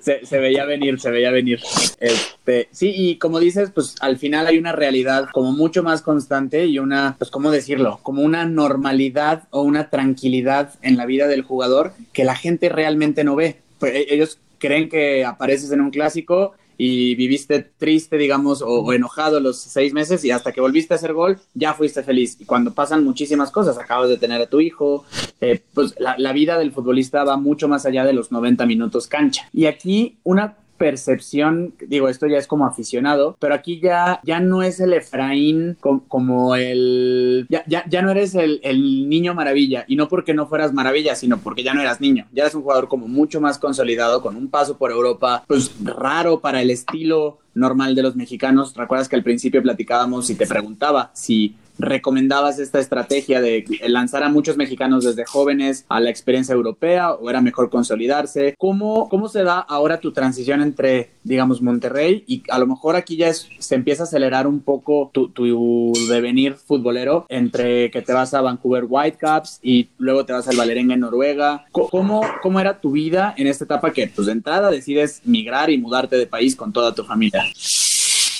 se, 0.00 0.24
se, 0.24 0.38
veía 0.38 0.64
venir, 0.64 0.98
se 0.98 1.10
veía 1.10 1.30
venir. 1.30 1.60
Este, 2.00 2.68
sí, 2.70 2.92
y 2.94 3.18
como 3.18 3.38
dices, 3.38 3.70
pues 3.70 3.96
al 4.00 4.16
final 4.16 4.46
hay 4.46 4.58
una 4.58 4.72
realidad 4.72 5.28
como 5.32 5.52
mucho 5.52 5.82
más 5.82 6.02
constante 6.02 6.61
y 6.66 6.78
una, 6.78 7.16
pues, 7.18 7.30
¿cómo 7.30 7.50
decirlo? 7.50 8.00
Como 8.02 8.22
una 8.22 8.44
normalidad 8.44 9.44
o 9.50 9.62
una 9.62 9.90
tranquilidad 9.90 10.74
en 10.82 10.96
la 10.96 11.06
vida 11.06 11.26
del 11.26 11.42
jugador 11.42 11.92
que 12.12 12.24
la 12.24 12.34
gente 12.34 12.68
realmente 12.68 13.24
no 13.24 13.36
ve. 13.36 13.56
Pues, 13.78 13.94
e, 13.94 14.14
ellos 14.14 14.38
creen 14.58 14.88
que 14.88 15.24
apareces 15.24 15.72
en 15.72 15.80
un 15.80 15.90
clásico 15.90 16.54
y 16.78 17.14
viviste 17.14 17.60
triste, 17.78 18.16
digamos, 18.16 18.62
o, 18.62 18.92
enojado 18.92 19.40
los 19.40 19.58
seis 19.58 19.92
meses 19.92 20.24
y 20.24 20.30
hasta 20.30 20.52
que 20.52 20.60
volviste 20.60 20.94
a 20.94 20.96
hacer 20.96 21.12
gol, 21.12 21.38
ya 21.54 21.74
fuiste 21.74 22.02
feliz. 22.02 22.36
Y 22.40 22.44
cuando 22.44 22.72
pasan 22.72 23.04
muchísimas 23.04 23.50
cosas, 23.50 23.78
acabas 23.78 24.08
de 24.08 24.16
tener 24.16 24.40
a 24.40 24.46
tu 24.46 24.60
hijo, 24.60 25.04
eh, 25.40 25.60
pues 25.74 25.94
la, 25.98 26.16
la, 26.18 26.32
vida 26.32 26.58
del 26.58 26.72
futbolista 26.72 27.24
va 27.24 27.36
mucho 27.36 27.68
más 27.68 27.86
allá 27.86 28.04
de 28.04 28.12
los 28.12 28.32
90 28.32 28.66
minutos 28.66 29.06
cancha. 29.06 29.48
Y 29.52 29.66
aquí 29.66 30.18
una 30.24 30.56
percepción, 30.78 31.74
digo, 31.86 32.08
esto 32.08 32.26
ya 32.26 32.38
es 32.38 32.46
como 32.46 32.66
aficionado, 32.66 33.36
pero 33.38 33.54
aquí 33.54 33.80
ya, 33.80 34.20
ya 34.24 34.40
no 34.40 34.62
es 34.62 34.80
el 34.80 34.92
Efraín 34.92 35.76
como, 35.80 36.56
el, 36.56 37.46
ya, 37.48 37.62
ya, 37.66 37.84
ya, 37.88 38.02
no 38.02 38.10
eres 38.10 38.34
el, 38.34 38.60
el, 38.64 39.08
niño 39.08 39.34
maravilla, 39.34 39.84
y 39.86 39.96
no 39.96 40.08
porque 40.08 40.34
no 40.34 40.46
fueras 40.46 40.72
maravilla, 40.72 41.14
sino 41.14 41.38
porque 41.38 41.62
ya 41.62 41.74
no 41.74 41.80
eras 41.80 42.00
niño, 42.00 42.26
ya 42.32 42.42
eres 42.42 42.54
un 42.54 42.62
jugador 42.62 42.88
como 42.88 43.06
mucho 43.06 43.40
más 43.40 43.58
consolidado, 43.58 44.22
con 44.22 44.36
un 44.36 44.48
paso 44.48 44.76
por 44.76 44.90
Europa, 44.90 45.44
pues 45.46 45.72
raro 45.82 46.40
para 46.40 46.62
el 46.62 46.70
estilo 46.70 47.38
normal 47.54 47.94
de 47.94 48.02
los 48.02 48.16
mexicanos. 48.16 48.74
Recuerdas 48.74 49.08
que 49.08 49.16
al 49.16 49.22
principio 49.22 49.62
platicábamos 49.62 50.30
y 50.30 50.34
te 50.34 50.46
preguntaba 50.46 51.10
si 51.14 51.54
recomendabas 51.78 52.58
esta 52.58 52.78
estrategia 52.78 53.40
de 53.40 53.64
lanzar 53.86 54.22
a 54.22 54.28
muchos 54.28 54.56
mexicanos 54.56 55.04
desde 55.04 55.24
jóvenes 55.24 55.84
a 55.88 56.00
la 56.00 56.10
experiencia 56.10 56.54
europea 56.54 57.12
o 57.12 57.30
era 57.30 57.40
mejor 57.40 57.70
consolidarse? 57.70 58.54
¿Cómo, 58.58 59.08
cómo 59.08 59.28
se 59.28 59.42
da 59.42 59.58
ahora 59.58 60.00
tu 60.00 60.12
transición 60.12 60.62
entre, 60.62 61.10
digamos, 61.24 61.62
Monterrey 61.62 62.24
y 62.26 62.42
a 62.50 62.58
lo 62.58 62.66
mejor 62.66 62.96
aquí 62.96 63.16
ya 63.16 63.32
se 63.32 63.74
empieza 63.74 64.02
a 64.02 64.06
acelerar 64.06 64.46
un 64.46 64.60
poco 64.60 65.10
tu, 65.12 65.28
tu 65.28 65.92
devenir 66.08 66.54
futbolero 66.54 67.26
entre 67.28 67.90
que 67.90 68.02
te 68.02 68.12
vas 68.12 68.34
a 68.34 68.40
Vancouver 68.40 68.84
Whitecaps 68.88 69.60
y 69.62 69.88
luego 69.98 70.24
te 70.24 70.32
vas 70.32 70.48
al 70.48 70.56
Valerenga 70.56 70.94
en 70.94 71.00
Noruega? 71.00 71.66
¿Cómo, 71.72 72.22
¿Cómo 72.42 72.60
era 72.60 72.80
tu 72.80 72.92
vida 72.92 73.34
en 73.36 73.46
esta 73.46 73.64
etapa 73.64 73.92
que, 73.92 74.08
pues 74.08 74.26
de 74.26 74.32
entrada 74.32 74.70
decides 74.70 75.22
migrar 75.24 75.70
y 75.70 75.78
mudarte 75.78 76.16
de 76.16 76.26
país 76.26 76.56
con 76.56 76.72
toda 76.72 76.94
tu 76.94 77.04
familia? 77.04 77.44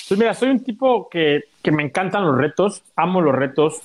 Pues 0.07 0.19
mira, 0.19 0.33
soy 0.33 0.49
un 0.49 0.59
tipo 0.59 1.09
que 1.09 1.41
que 1.63 1.71
me 1.71 1.81
encantan 1.81 2.25
los 2.25 2.37
retos, 2.37 2.83
amo 2.97 3.21
los 3.21 3.33
retos. 3.33 3.79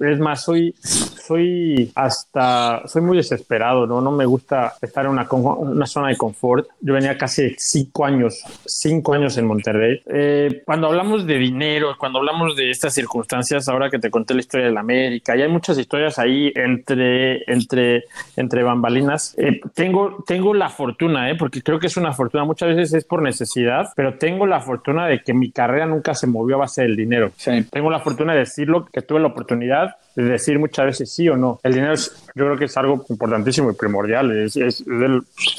Es 0.00 0.18
más, 0.18 0.42
soy, 0.42 0.74
soy 0.80 1.92
hasta, 1.94 2.82
soy 2.88 3.02
muy 3.02 3.18
desesperado, 3.18 3.86
¿no? 3.86 4.00
No 4.00 4.10
me 4.10 4.24
gusta 4.24 4.72
estar 4.80 5.04
en 5.04 5.12
una, 5.12 5.28
una 5.30 5.86
zona 5.86 6.08
de 6.08 6.16
confort. 6.16 6.66
Yo 6.80 6.94
venía 6.94 7.18
casi 7.18 7.54
cinco 7.58 8.06
años, 8.06 8.42
cinco 8.64 9.12
años 9.12 9.36
en 9.36 9.46
Monterrey. 9.46 10.00
Eh, 10.06 10.62
cuando 10.64 10.86
hablamos 10.86 11.26
de 11.26 11.36
dinero, 11.36 11.94
cuando 11.98 12.20
hablamos 12.20 12.56
de 12.56 12.70
estas 12.70 12.94
circunstancias, 12.94 13.68
ahora 13.68 13.90
que 13.90 13.98
te 13.98 14.10
conté 14.10 14.32
la 14.32 14.40
historia 14.40 14.66
de 14.66 14.72
la 14.72 14.80
América, 14.80 15.36
y 15.36 15.42
hay 15.42 15.48
muchas 15.48 15.76
historias 15.78 16.18
ahí 16.18 16.50
entre, 16.56 17.44
entre, 17.52 18.04
entre 18.36 18.62
bambalinas, 18.62 19.34
eh, 19.36 19.60
tengo, 19.74 20.24
tengo 20.26 20.54
la 20.54 20.70
fortuna, 20.70 21.30
¿eh? 21.30 21.34
Porque 21.38 21.60
creo 21.60 21.78
que 21.78 21.88
es 21.88 21.98
una 21.98 22.14
fortuna. 22.14 22.44
Muchas 22.44 22.70
veces 22.70 22.94
es 22.94 23.04
por 23.04 23.20
necesidad, 23.20 23.92
pero 23.94 24.14
tengo 24.14 24.46
la 24.46 24.60
fortuna 24.60 25.06
de 25.06 25.22
que 25.22 25.34
mi 25.34 25.50
carrera 25.52 25.84
nunca 25.84 26.14
se 26.14 26.26
movió 26.26 26.56
a 26.56 26.60
base 26.60 26.80
del 26.80 26.96
dinero 26.96 27.09
dinero. 27.10 27.32
Tengo 27.70 27.90
la 27.90 28.00
fortuna 28.00 28.32
de 28.32 28.40
decirlo, 28.40 28.86
que 28.86 29.02
tuve 29.02 29.20
la 29.20 29.28
oportunidad 29.28 29.96
de 30.24 30.30
decir 30.30 30.58
muchas 30.58 30.86
veces 30.86 31.10
sí 31.10 31.28
o 31.28 31.36
no. 31.36 31.60
El 31.62 31.74
dinero 31.74 31.92
es, 31.92 32.28
yo 32.34 32.46
creo 32.46 32.56
que 32.56 32.64
es 32.64 32.76
algo 32.76 33.04
importantísimo 33.08 33.70
y 33.70 33.74
primordial, 33.74 34.30
es, 34.36 34.56
es, 34.56 34.84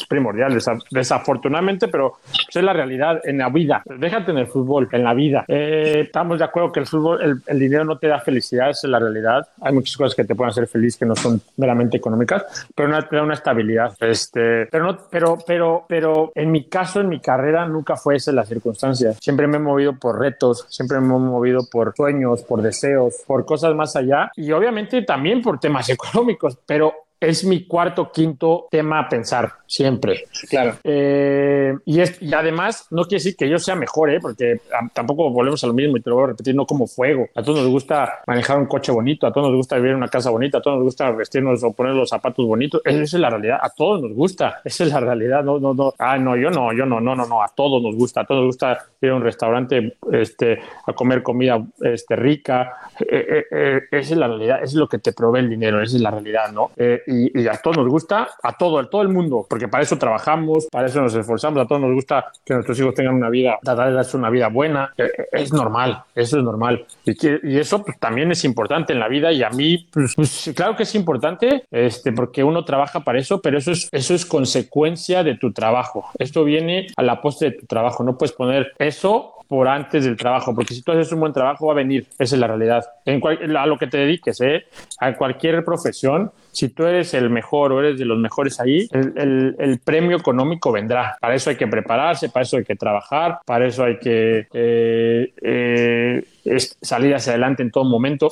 primordial, 0.10 0.58
desafortunadamente, 0.90 1.88
pero 1.88 2.18
es 2.50 2.64
la 2.64 2.74
realidad 2.74 3.22
en 3.24 3.38
la 3.38 3.50
vida. 3.50 3.84
Déjate 3.86 4.32
en 4.32 4.40
el 4.40 4.48
fútbol, 4.48 4.90
en 4.92 5.04
la 5.04 5.14
vida. 5.14 5.46
Eh, 5.48 6.04
estamos 6.06 6.40
de 6.40 6.46
acuerdo 6.46 6.72
que 6.72 6.80
el 6.80 6.88
fútbol, 6.88 7.22
el, 7.22 7.42
el, 7.46 7.60
dinero 7.60 7.86
no 7.86 7.98
te 7.98 8.08
da 8.08 8.20
felicidad, 8.20 8.72
es 8.72 8.84
la 8.84 9.00
realidad. 9.00 9.48
Hay 9.62 9.74
muchas 9.74 9.96
cosas 9.96 10.16
que 10.16 10.24
te 10.24 10.36
pueden 10.36 10.50
hacer 10.50 10.68
feliz 10.68 10.98
que 10.98 11.06
no 11.06 11.16
son 11.16 11.42
meramente 11.58 11.98
económicas, 11.98 12.68
pero 12.76 12.90
no 12.90 13.02
te 13.04 13.16
da 13.16 13.24
una 13.24 13.36
estabilidad. 13.36 13.96
Este, 14.00 14.66
pero, 14.68 14.86
no, 14.86 14.98
pero, 15.10 15.38
pero, 15.46 15.86
pero 15.88 16.32
en 16.36 16.52
mi 16.52 16.66
caso, 16.66 17.02
en 17.02 17.10
mi 17.10 17.20
carrera, 17.20 17.66
nunca 17.68 17.96
fue 17.96 18.16
esa 18.16 18.32
la 18.32 18.46
circunstancia. 18.46 19.14
Siempre 19.14 19.48
me 19.48 19.58
he 19.58 19.60
movido 19.60 19.98
por 19.98 20.20
retos, 20.20 20.66
siempre 20.70 21.00
me 21.00 21.08
he 21.08 21.20
movido 21.20 21.66
por 21.70 21.94
sueños, 21.96 22.44
por 22.44 22.62
deseos, 22.62 23.16
por 23.26 23.46
cosas 23.46 23.76
más 23.76 23.96
allá 23.96 24.32
y 24.36 24.51
obviamente 24.54 25.02
también 25.04 25.42
por 25.42 25.60
temas 25.60 25.90
económicos, 25.90 26.58
pero 26.66 26.94
es 27.22 27.46
mi 27.46 27.66
cuarto, 27.66 28.12
quinto 28.12 28.68
tema 28.72 29.00
a 29.00 29.08
pensar 29.08 29.54
siempre. 29.72 30.26
Claro. 30.50 30.76
Eh, 30.84 31.74
y, 31.86 32.02
es, 32.02 32.22
y 32.22 32.34
además, 32.34 32.88
no 32.90 33.04
quiere 33.04 33.24
decir 33.24 33.38
que 33.38 33.48
yo 33.48 33.58
sea 33.58 33.76
mejor, 33.76 34.10
¿eh? 34.10 34.20
porque 34.20 34.60
tampoco 34.94 35.30
volvemos 35.30 35.64
a 35.64 35.68
lo 35.68 35.74
mismo 35.74 35.96
y 35.96 36.02
te 36.02 36.10
lo 36.10 36.18
voy 36.18 36.26
a 36.26 36.28
repetir, 36.28 36.54
no 36.56 36.66
como 36.66 36.88
fuego. 36.88 37.30
A 37.36 37.42
todos 37.42 37.60
nos 37.60 37.70
gusta 37.70 38.20
manejar 38.28 38.58
un 38.58 38.66
coche 38.66 38.92
bonito, 38.92 39.28
a 39.28 39.32
todos 39.32 39.48
nos 39.48 39.56
gusta 39.56 39.78
vivir 39.78 39.92
en 39.92 39.98
una 39.98 40.10
casa 40.10 40.30
bonita, 40.30 40.58
a 40.58 40.62
todos 40.62 40.78
nos 40.78 40.84
gusta 40.84 41.12
vestirnos 41.12 41.64
o 41.64 41.72
poner 41.72 41.94
los 41.94 42.10
zapatos 42.10 42.46
bonitos. 42.46 42.82
Esa 42.84 43.02
es 43.02 43.14
la 43.14 43.30
realidad, 43.30 43.60
a 43.62 43.70
todos 43.70 44.02
nos 44.02 44.14
gusta, 44.14 44.60
esa 44.66 44.84
es 44.84 44.92
la 44.92 45.00
realidad. 45.00 45.44
No, 45.44 45.58
no, 45.58 45.74
no. 45.74 45.94
Ah, 46.00 46.18
no, 46.18 46.36
yo 46.36 46.50
no, 46.50 46.74
yo 46.74 46.86
no, 46.86 47.00
no, 47.00 47.16
no, 47.16 47.26
no, 47.26 47.42
a 47.42 47.48
todos 47.56 47.82
nos 47.82 47.96
gusta, 47.96 48.22
a 48.22 48.26
todos 48.26 48.42
nos 48.42 48.48
gusta 48.48 48.78
ir 49.00 49.12
a 49.12 49.16
un 49.16 49.24
restaurante 49.24 49.96
este, 50.12 50.60
a 50.86 50.92
comer 50.92 51.24
comida 51.24 51.64
este, 51.82 52.18
rica. 52.18 52.74
Eh, 53.00 53.46
eh, 53.50 53.82
esa 53.92 54.14
es 54.14 54.18
la 54.18 54.28
realidad, 54.28 54.58
eso 54.58 54.66
es 54.66 54.76
lo 54.76 54.90
que 54.90 54.98
te 54.98 55.14
provee 55.14 55.40
el 55.40 55.50
dinero, 55.50 55.82
esa 55.82 55.96
es 55.96 56.02
la 56.02 56.12
realidad, 56.12 56.52
¿no? 56.52 56.72
Y, 57.12 57.42
y 57.42 57.48
a 57.48 57.58
todos 57.62 57.78
nos 57.78 57.88
gusta, 57.90 58.30
a 58.42 58.58
todo, 58.58 58.80
a 58.80 58.90
todo 58.90 59.02
el 59.02 59.10
mundo, 59.10 59.46
porque 59.50 59.68
para 59.68 59.84
eso 59.84 59.98
trabajamos, 59.98 60.68
para 60.72 60.88
eso 60.88 61.02
nos 61.02 61.14
esforzamos, 61.14 61.62
a 61.64 61.68
todos 61.68 61.82
nos 61.82 61.94
gusta 61.94 62.32
que 62.46 62.54
nuestros 62.54 62.80
hijos 62.80 62.94
tengan 62.94 63.16
una 63.16 63.30
vida, 63.30 63.60
darles 63.62 64.14
una 64.14 64.30
vida 64.30 64.48
buena. 64.48 64.94
Eh, 64.98 65.04
eh, 65.18 65.26
Es 65.34 65.52
normal, 65.52 66.04
eso 66.16 66.38
es 66.38 66.44
normal. 66.44 66.86
Y, 67.06 67.16
que- 67.16 67.40
y 67.44 67.58
eso 67.58 67.84
pues, 67.84 68.00
también 68.00 68.32
es 68.32 68.44
importante 68.46 68.94
en 68.94 69.00
la 69.00 69.08
vida 69.10 69.32
y 69.32 69.44
a 69.44 69.50
mí, 69.50 69.88
pues, 69.92 70.14
pues, 70.16 70.52
claro 70.56 70.76
que 70.76 70.84
es 70.84 70.96
importante, 70.96 71.66
este, 71.72 72.12
porque 72.14 72.44
uno 72.44 72.64
trabaja 72.64 73.02
para 73.02 73.20
eso, 73.20 73.42
pero 73.42 73.58
eso 73.58 73.72
es, 73.72 73.90
eso 73.92 74.14
es 74.14 74.26
consecuencia 74.26 75.24
de 75.24 75.36
tu 75.36 75.52
trabajo. 75.52 76.06
Esto 76.18 76.44
viene 76.44 76.88
a 76.96 77.04
la 77.04 77.22
postre 77.22 77.52
de 77.52 77.58
tu 77.58 77.66
trabajo. 77.66 78.04
No 78.04 78.18
puedes 78.18 78.34
poner 78.34 78.72
eso 78.80 79.34
por 79.52 79.68
antes 79.68 80.06
del 80.06 80.16
trabajo, 80.16 80.56
porque 80.56 80.74
si 80.74 80.82
tú 80.82 80.94
haces 80.94 81.12
un 81.12 81.20
buen 81.20 81.34
trabajo 81.34 81.66
va 81.66 81.74
a 81.74 81.76
venir, 81.76 82.08
esa 82.18 82.36
es 82.36 82.40
la 82.40 82.48
realidad. 82.48 82.86
En 83.04 83.20
cual- 83.20 83.54
a 83.58 83.66
lo 83.66 83.78
que 83.78 83.86
te 83.88 83.98
dediques, 83.98 84.40
¿eh? 84.40 84.64
a 85.02 85.14
cualquier 85.14 85.62
profesión, 85.66 86.32
si 86.54 86.70
tú 86.70 86.86
eres 86.86 87.14
el 87.14 87.30
mejor 87.30 87.74
o 87.74 87.82
eres 87.82 88.00
de 88.00 88.06
los 88.06 88.18
mejores 88.18 88.62
ahí, 88.62 88.88
el, 88.94 89.12
el- 89.18 89.56
el 89.60 89.80
premio 89.80 90.16
económico 90.16 90.72
vendrá. 90.72 91.18
Para 91.20 91.36
eso 91.36 91.50
hay 91.50 91.58
que 91.58 91.68
prepararse, 91.68 92.30
para 92.30 92.44
eso 92.44 92.56
hay 92.56 92.64
que 92.64 92.78
trabajar, 92.78 93.40
para 93.46 93.66
eso 93.68 93.84
hay 93.84 94.00
que 94.00 94.48
eh, 94.54 95.34
eh, 95.42 96.24
es- 96.46 96.78
salir 96.82 97.14
hacia 97.16 97.32
adelante 97.34 97.64
en 97.64 97.72
todo 97.72 97.84
momento. 97.84 98.30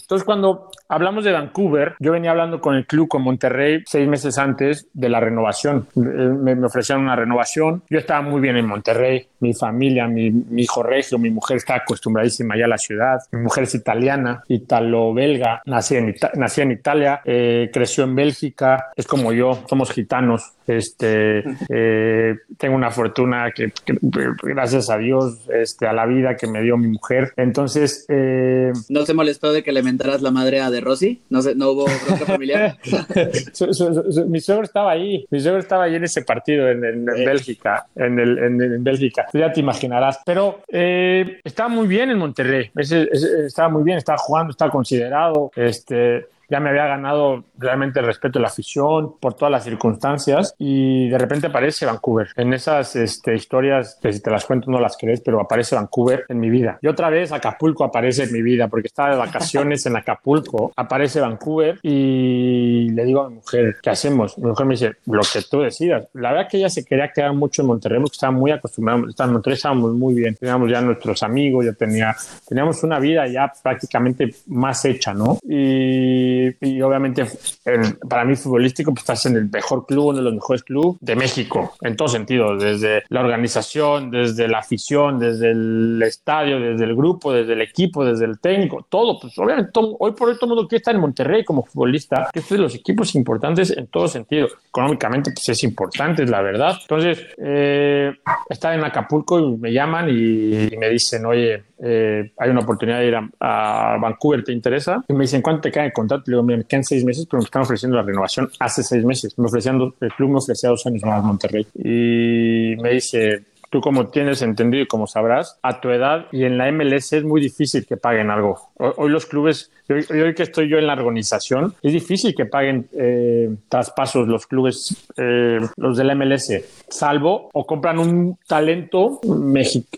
Entonces, 0.00 0.24
cuando 0.24 0.70
hablamos 0.88 1.24
de 1.24 1.32
Vancouver, 1.32 1.94
yo 1.98 2.12
venía 2.12 2.30
hablando 2.30 2.60
con 2.60 2.74
el 2.74 2.86
club, 2.86 3.08
con 3.08 3.22
Monterrey, 3.22 3.82
seis 3.86 4.06
meses 4.08 4.38
antes 4.38 4.86
de 4.92 5.08
la 5.08 5.20
renovación. 5.20 5.86
Eh, 5.96 6.00
Me, 6.00 6.54
me 6.54 6.66
ofrecieron 6.66 7.04
una 7.04 7.16
renovación. 7.16 7.82
Yo 7.88 7.98
estaba 7.98 8.22
muy 8.22 8.40
bien 8.40 8.56
en 8.56 8.66
Monterrey. 8.66 9.28
Mi 9.40 9.54
familia, 9.54 10.06
mi, 10.06 10.30
mi 10.30 10.62
hijo 10.62 10.82
Regio, 10.82 11.18
mi 11.18 11.30
mujer 11.30 11.56
está 11.58 11.76
acostumbradísima 11.76 12.56
ya 12.56 12.64
a 12.66 12.68
la 12.68 12.78
ciudad. 12.78 13.20
Mi 13.32 13.40
mujer 13.42 13.64
es 13.64 13.74
italiana, 13.74 14.42
italo-belga, 14.48 15.62
nací 15.66 15.96
en, 15.96 16.08
Ita- 16.10 16.30
en 16.62 16.72
Italia, 16.72 17.20
eh, 17.24 17.70
creció 17.72 18.04
en 18.04 18.14
Bélgica. 18.14 18.90
Es 18.96 19.06
como 19.06 19.32
yo, 19.32 19.62
somos 19.68 19.90
gitanos. 19.90 20.52
Este, 20.76 21.44
eh, 21.68 22.36
tengo 22.58 22.74
una 22.76 22.90
fortuna 22.90 23.50
que, 23.54 23.72
que, 23.84 23.94
gracias 24.42 24.90
a 24.90 24.98
Dios, 24.98 25.48
este, 25.52 25.86
a 25.86 25.92
la 25.92 26.06
vida 26.06 26.36
que 26.36 26.46
me 26.46 26.62
dio 26.62 26.76
mi 26.76 26.88
mujer. 26.88 27.32
Entonces, 27.36 28.06
eh, 28.08 28.72
¿No 28.88 29.04
se 29.06 29.14
molestó 29.14 29.52
de 29.52 29.62
que 29.62 29.72
le 29.72 29.82
mentaras 29.82 30.22
la 30.22 30.30
madre 30.30 30.60
a 30.60 30.70
De 30.70 30.80
Rossi? 30.80 31.22
¿No, 31.30 31.42
se, 31.42 31.54
no 31.54 31.70
hubo 31.70 31.84
bronca 32.06 32.26
familiar? 32.26 32.76
Su- 33.52 33.72
su- 33.74 33.94
su- 33.94 34.12
su- 34.12 34.26
mi 34.26 34.40
suegro 34.40 34.64
estaba 34.64 34.92
ahí, 34.92 35.26
mi 35.30 35.40
suegro 35.40 35.60
estaba 35.60 35.84
ahí 35.84 35.94
en 35.94 36.04
ese 36.04 36.22
partido 36.22 36.68
en, 36.68 36.84
en- 36.84 37.08
en 37.08 37.24
Bélgica, 37.24 37.86
en, 37.96 38.18
el, 38.18 38.38
en, 38.38 38.60
en 38.62 38.84
Bélgica, 38.84 39.26
ya 39.32 39.52
te 39.52 39.60
imaginarás, 39.60 40.20
pero 40.24 40.60
eh, 40.68 41.40
estaba 41.44 41.68
muy 41.68 41.86
bien 41.86 42.10
en 42.10 42.18
Monterrey, 42.18 42.70
estaba 42.76 43.68
muy 43.68 43.82
bien, 43.82 43.98
estaba 43.98 44.18
jugando, 44.18 44.50
estaba 44.50 44.70
considerado, 44.70 45.50
este, 45.56 46.26
ya 46.52 46.60
me 46.60 46.68
había 46.68 46.86
ganado 46.86 47.44
realmente 47.56 48.00
el 48.00 48.04
respeto 48.04 48.38
de 48.38 48.42
la 48.42 48.48
afición 48.48 49.14
por 49.18 49.32
todas 49.32 49.50
las 49.50 49.64
circunstancias 49.64 50.54
y 50.58 51.08
de 51.08 51.16
repente 51.16 51.46
aparece 51.46 51.86
Vancouver 51.86 52.28
en 52.36 52.52
esas 52.52 52.94
este, 52.94 53.34
historias 53.34 53.98
que 54.02 54.12
si 54.12 54.20
te 54.20 54.30
las 54.30 54.44
cuento 54.44 54.70
no 54.70 54.78
las 54.78 54.98
crees, 54.98 55.22
pero 55.22 55.40
aparece 55.40 55.76
Vancouver 55.76 56.26
en 56.28 56.38
mi 56.38 56.50
vida. 56.50 56.78
Y 56.82 56.88
otra 56.88 57.08
vez 57.08 57.32
Acapulco 57.32 57.84
aparece 57.84 58.24
en 58.24 58.32
mi 58.34 58.42
vida 58.42 58.68
porque 58.68 58.88
estaba 58.88 59.12
de 59.12 59.16
vacaciones 59.16 59.86
en 59.86 59.96
Acapulco, 59.96 60.72
aparece 60.76 61.20
Vancouver 61.20 61.78
y 61.82 62.90
le 62.90 63.04
digo 63.06 63.22
a 63.22 63.30
mi 63.30 63.36
mujer, 63.36 63.76
¿qué 63.82 63.88
hacemos? 63.88 64.36
Mi 64.36 64.48
mujer 64.48 64.66
me 64.66 64.74
dice, 64.74 64.92
lo 65.06 65.22
que 65.22 65.40
tú 65.50 65.60
decidas. 65.60 66.06
La 66.12 66.32
verdad 66.32 66.48
que 66.50 66.58
ella 66.58 66.68
se 66.68 66.84
quería 66.84 67.08
quedar 67.08 67.32
mucho 67.32 67.62
en 67.62 67.68
Monterrey 67.68 67.98
porque 67.98 68.16
estaba 68.16 68.32
muy 68.32 68.50
acostumbrada, 68.50 68.98
en 68.98 69.32
Monterrey 69.32 69.56
estábamos 69.56 69.92
muy 69.94 70.12
bien, 70.12 70.34
teníamos 70.34 70.70
ya 70.70 70.82
nuestros 70.82 71.22
amigos, 71.22 71.64
ya 71.64 71.72
tenía, 71.72 72.14
teníamos 72.46 72.82
una 72.82 72.98
vida 72.98 73.26
ya 73.26 73.50
prácticamente 73.62 74.34
más 74.48 74.84
hecha, 74.84 75.14
¿no? 75.14 75.38
Y, 75.48 76.41
y 76.60 76.80
obviamente 76.82 77.24
en- 77.64 77.98
para 78.08 78.24
mí 78.24 78.34
futbolístico, 78.36 78.90
pues 78.92 79.02
estás 79.02 79.26
en 79.26 79.36
el 79.36 79.48
mejor 79.50 79.86
club, 79.86 80.06
uno 80.06 80.18
de 80.18 80.24
los 80.24 80.34
mejores 80.34 80.62
clubes 80.62 80.96
de 81.00 81.16
México, 81.16 81.74
en 81.82 81.96
todo 81.96 82.08
sentido, 82.08 82.56
desde 82.56 83.02
la 83.08 83.20
organización, 83.20 84.10
desde 84.10 84.48
la 84.48 84.58
afición, 84.58 85.18
desde 85.18 85.50
el 85.50 86.02
estadio, 86.04 86.60
desde 86.60 86.84
el 86.84 86.94
grupo, 86.94 87.32
desde 87.32 87.52
el 87.54 87.60
equipo, 87.60 88.04
desde 88.04 88.24
el 88.24 88.38
técnico, 88.40 88.86
todo. 88.88 89.18
Pues 89.20 89.38
obviamente 89.38 89.70
todo- 89.72 89.96
hoy 90.00 90.12
por 90.12 90.28
hoy 90.28 90.34
todo 90.34 90.46
el 90.46 90.54
mundo 90.56 90.68
quiere 90.68 90.78
estar 90.80 90.94
en 90.94 91.00
Monterrey 91.00 91.44
como 91.44 91.64
futbolista, 91.64 92.28
que 92.32 92.40
es 92.40 92.48
de 92.48 92.58
los 92.58 92.74
equipos 92.74 93.14
importantes 93.14 93.76
en 93.76 93.86
todo 93.86 94.08
sentido. 94.08 94.48
Económicamente, 94.68 95.30
pues 95.32 95.48
es 95.50 95.62
importante, 95.64 96.22
es 96.24 96.30
la 96.30 96.40
verdad. 96.42 96.76
Entonces, 96.82 97.18
eh, 97.38 98.12
estaba 98.48 98.74
en 98.74 98.84
Acapulco 98.84 99.38
y 99.38 99.56
me 99.56 99.72
llaman 99.72 100.08
y, 100.08 100.72
y 100.72 100.76
me 100.78 100.88
dicen, 100.88 101.24
oye, 101.26 101.62
eh, 101.84 102.32
hay 102.38 102.50
una 102.50 102.60
oportunidad 102.60 103.00
de 103.00 103.08
ir 103.08 103.14
a, 103.16 103.98
Vancouver, 104.00 104.44
¿te 104.44 104.52
interesa? 104.52 105.04
Y 105.08 105.12
me 105.12 105.24
dicen, 105.24 105.42
¿cuánto 105.42 105.62
te 105.62 105.72
queda 105.72 105.84
el 105.84 105.92
contrato? 105.92 106.22
Le 106.26 106.36
digo, 106.36 106.42
mira, 106.44 106.58
me 106.58 106.64
quedan 106.64 106.84
seis 106.84 107.04
meses, 107.04 107.26
pero 107.28 107.40
me 107.40 107.44
están 107.44 107.62
ofreciendo 107.62 107.96
la 107.96 108.04
renovación 108.04 108.48
hace 108.60 108.82
seis 108.84 109.04
meses. 109.04 109.36
Me 109.36 109.46
ofrecían 109.46 109.80
el 110.00 110.12
club 110.12 110.30
me 110.30 110.38
ofrecía 110.38 110.70
dos 110.70 110.86
años 110.86 111.02
más 111.04 111.24
Monterrey. 111.24 111.66
Y 111.74 112.76
me 112.80 112.90
dice, 112.92 113.42
tú 113.72 113.80
como 113.80 114.08
tienes 114.08 114.42
entendido 114.42 114.84
y 114.84 114.86
como 114.86 115.06
sabrás, 115.06 115.58
a 115.62 115.80
tu 115.80 115.88
edad 115.88 116.26
y 116.30 116.44
en 116.44 116.58
la 116.58 116.70
MLS 116.70 117.14
es 117.14 117.24
muy 117.24 117.40
difícil 117.40 117.86
que 117.86 117.96
paguen 117.96 118.30
algo. 118.30 118.70
Hoy, 118.76 119.08
los 119.08 119.24
clubes, 119.24 119.72
hoy, 119.88 120.04
hoy 120.10 120.34
que 120.34 120.42
estoy 120.42 120.68
yo 120.68 120.76
en 120.76 120.86
la 120.86 120.92
organización, 120.92 121.74
es 121.80 121.94
difícil 121.94 122.34
que 122.34 122.44
paguen 122.44 122.86
eh, 122.92 123.48
traspasos 123.70 124.28
los 124.28 124.46
clubes, 124.46 125.08
eh, 125.16 125.58
los 125.78 125.96
de 125.96 126.04
la 126.04 126.14
MLS, 126.14 126.52
salvo 126.90 127.48
o 127.54 127.66
compran 127.66 127.98
un 127.98 128.36
talento, 128.46 129.20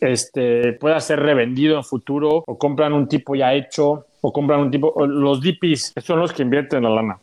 este, 0.00 0.74
pueda 0.74 1.00
ser 1.00 1.18
revendido 1.18 1.76
en 1.76 1.82
futuro, 1.82 2.44
o 2.46 2.56
compran 2.56 2.92
un 2.92 3.08
tipo 3.08 3.34
ya 3.34 3.54
hecho, 3.54 4.06
o 4.26 4.32
compran 4.32 4.60
un 4.60 4.70
tipo, 4.70 4.94
los 5.06 5.42
DPs, 5.42 5.92
son 6.02 6.18
los 6.20 6.32
que 6.32 6.42
invierten 6.42 6.82
la 6.84 6.88
lana 6.88 7.18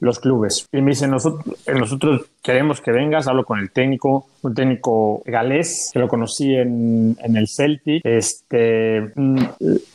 los 0.00 0.18
clubes. 0.18 0.66
Y 0.72 0.80
me 0.80 0.92
dicen, 0.92 1.10
nosotros, 1.10 1.44
eh, 1.66 1.74
nosotros 1.74 2.22
queremos 2.42 2.80
que 2.80 2.90
vengas, 2.90 3.28
hablo 3.28 3.44
con 3.44 3.58
el 3.58 3.70
técnico, 3.70 4.26
un 4.40 4.54
técnico 4.54 5.22
galés, 5.26 5.90
que 5.92 5.98
lo 5.98 6.08
conocí 6.08 6.54
en, 6.54 7.18
en 7.22 7.36
el 7.36 7.48
Celtic. 7.48 8.00
Este, 8.02 9.12
mm, 9.14 9.38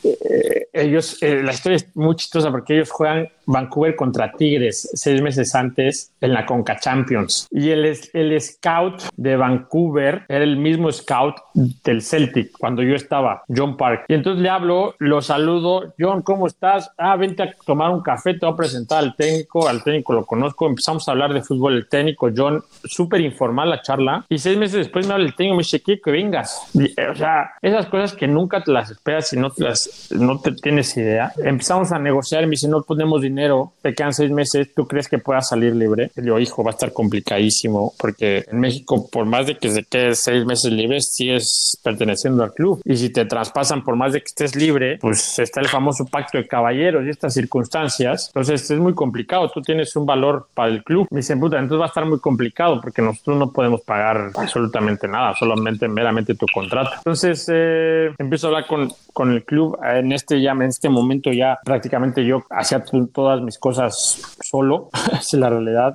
eh, 0.04 0.62
ellos, 0.74 1.22
eh, 1.22 1.41
la 1.44 1.54
historia 1.54 1.78
es 1.78 1.95
muy 1.95 2.16
chistosa 2.16 2.52
porque 2.52 2.74
ellos 2.76 2.91
juegan 2.91 3.30
Vancouver 3.45 3.95
contra 3.95 4.32
Tigres 4.32 4.90
seis 4.94 5.22
meses 5.22 5.54
antes 5.56 6.12
en 6.22 6.34
la 6.34 6.45
Conca 6.45 6.80
Champions. 6.80 7.48
Y 7.52 7.70
el, 7.70 7.98
el 8.14 8.41
scout 8.41 9.04
de 9.16 9.36
Vancouver 9.36 10.24
era 10.28 10.44
el 10.44 10.58
mismo 10.58 10.91
scout 10.91 11.36
del 11.54 12.02
Celtic 12.02 12.52
cuando 12.58 12.82
yo 12.82 12.95
estaba, 12.95 13.44
John 13.56 13.78
Park. 13.78 14.06
Y 14.08 14.14
entonces 14.14 14.41
le 14.41 14.50
hablo, 14.50 14.95
lo 15.00 15.22
saludo, 15.22 15.94
John, 16.00 16.22
¿cómo 16.22 16.48
estás? 16.48 16.91
Ah, 16.98 17.16
vente 17.16 17.44
a 17.44 17.54
tomar 17.66 17.91
un 17.91 18.02
café, 18.02 18.34
te 18.34 18.45
voy 18.45 18.54
a 18.54 18.58
presentar 18.58 19.00
al 19.00 19.16
técnico, 19.16 19.68
al 19.68 19.84
técnico 19.84 20.14
lo 20.14 20.26
conozco, 20.26 20.68
empezamos 20.68 21.08
a 21.08 21.12
hablar 21.12 21.34
de 21.34 21.41
fútbol, 21.41 21.76
el 21.76 21.88
técnico, 21.88 22.30
John, 22.36 22.64
súper 22.86 23.22
informal 23.22 23.70
la 23.70 23.82
charla. 23.82 24.26
Y 24.30 24.38
seis 24.38 24.58
meses 24.58 24.78
después 24.78 25.06
me 25.06 25.14
habla 25.14 25.26
el 25.26 25.36
técnico 25.36 25.58
me 25.58 25.64
dice, 25.64 25.82
que 25.82 26.12
vengas. 26.12 26.72
Eh, 26.76 27.08
o 27.10 27.16
sea, 27.16 27.52
esas 27.62 27.86
cosas 27.88 28.14
que 28.14 28.28
nunca 28.28 28.64
te 28.64 28.72
las 28.72 28.90
esperas 28.90 29.32
y 29.34 29.38
no 29.38 29.52
te 29.52 29.64
tienes 30.64 30.95
idea. 30.98 31.31
Empezamos 31.44 31.91
a 31.91 31.99
negociar 31.99 32.44
y 32.44 32.48
me 32.48 32.52
dice, 32.52 32.68
no 32.68 32.81
ponemos 32.81 33.22
dinero, 33.22 33.73
te 33.81 33.94
quedan 33.94 34.14
seis 34.14 34.31
meses, 34.31 34.73
¿tú 34.73 34.88
crees 34.88 35.07
que 35.07 35.19
puedas 35.19 35.49
salir 35.49 35.76
libre? 35.76 36.10
Y 36.15 36.22
digo, 36.22 36.40
hijo, 36.40 36.64
va 36.64 36.72
a 36.72 36.73
estar 36.73 36.94
complicadísimo 36.94 37.94
porque 37.99 38.45
en 38.49 38.60
México, 38.60 39.07
por 39.11 39.26
más 39.26 39.45
de 39.45 39.57
que 39.57 39.69
se 39.69 39.84
quede 39.84 40.15
seis 40.15 40.45
meses 40.45 40.72
libres, 40.72 41.14
sigues 41.14 41.77
perteneciendo 41.84 42.44
al 42.44 42.53
club. 42.53 42.81
Y 42.85 42.95
si 42.95 43.10
te 43.10 43.26
traspasan 43.26 43.84
por 43.84 43.95
más 43.95 44.14
de 44.14 44.19
que 44.19 44.27
estés 44.27 44.56
libre, 44.56 44.98
pues 45.02 45.38
está 45.38 45.60
el 45.60 45.68
famoso 45.68 46.06
pacto 46.06 46.38
de 46.38 46.48
caballeros 46.48 47.06
y 47.06 47.10
estas 47.10 47.34
circunstancias. 47.34 48.27
Entonces 48.27 48.72
es 48.72 48.80
muy 48.80 48.94
complicado. 48.94 49.52
Tú 49.53 49.61
tienes 49.61 49.95
un 49.98 50.06
valor 50.06 50.48
para 50.53 50.69
el 50.69 50.84
club. 50.84 51.07
Me 51.11 51.18
dicen, 51.18 51.40
puta, 51.40 51.57
entonces 51.57 51.81
va 51.81 51.85
a 51.85 51.88
estar 51.90 52.06
muy 52.06 52.19
complicado 52.19 52.80
porque 52.80 53.02
nosotros 53.02 53.38
no 53.38 53.52
podemos 53.52 53.81
pagar 53.81 54.31
absolutamente 54.35 55.07
nada, 55.10 55.34
solamente 55.35 55.90
meramente 55.90 56.35
tu 56.35 56.45
contrato. 56.53 56.91
Entonces 56.98 57.49
eh, 57.52 58.14
empiezo 58.18 58.48
a 58.48 58.49
hablar 58.49 58.68
con, 58.68 58.90
con 59.11 59.34
el 59.34 59.44
club. 59.44 59.77
En 59.84 60.14
este 60.14 60.41
ya, 60.41 60.53
en 60.62 60.70
este 60.70 60.90
momento 60.90 61.32
ya 61.32 61.60
prácticamente 61.64 62.26
yo 62.26 62.44
hacía 62.50 62.84
todas 63.14 63.42
mis 63.42 63.58
cosas 63.58 64.38
solo. 64.42 64.90
Es 65.14 65.34
la 65.34 65.50
realidad. 65.50 65.94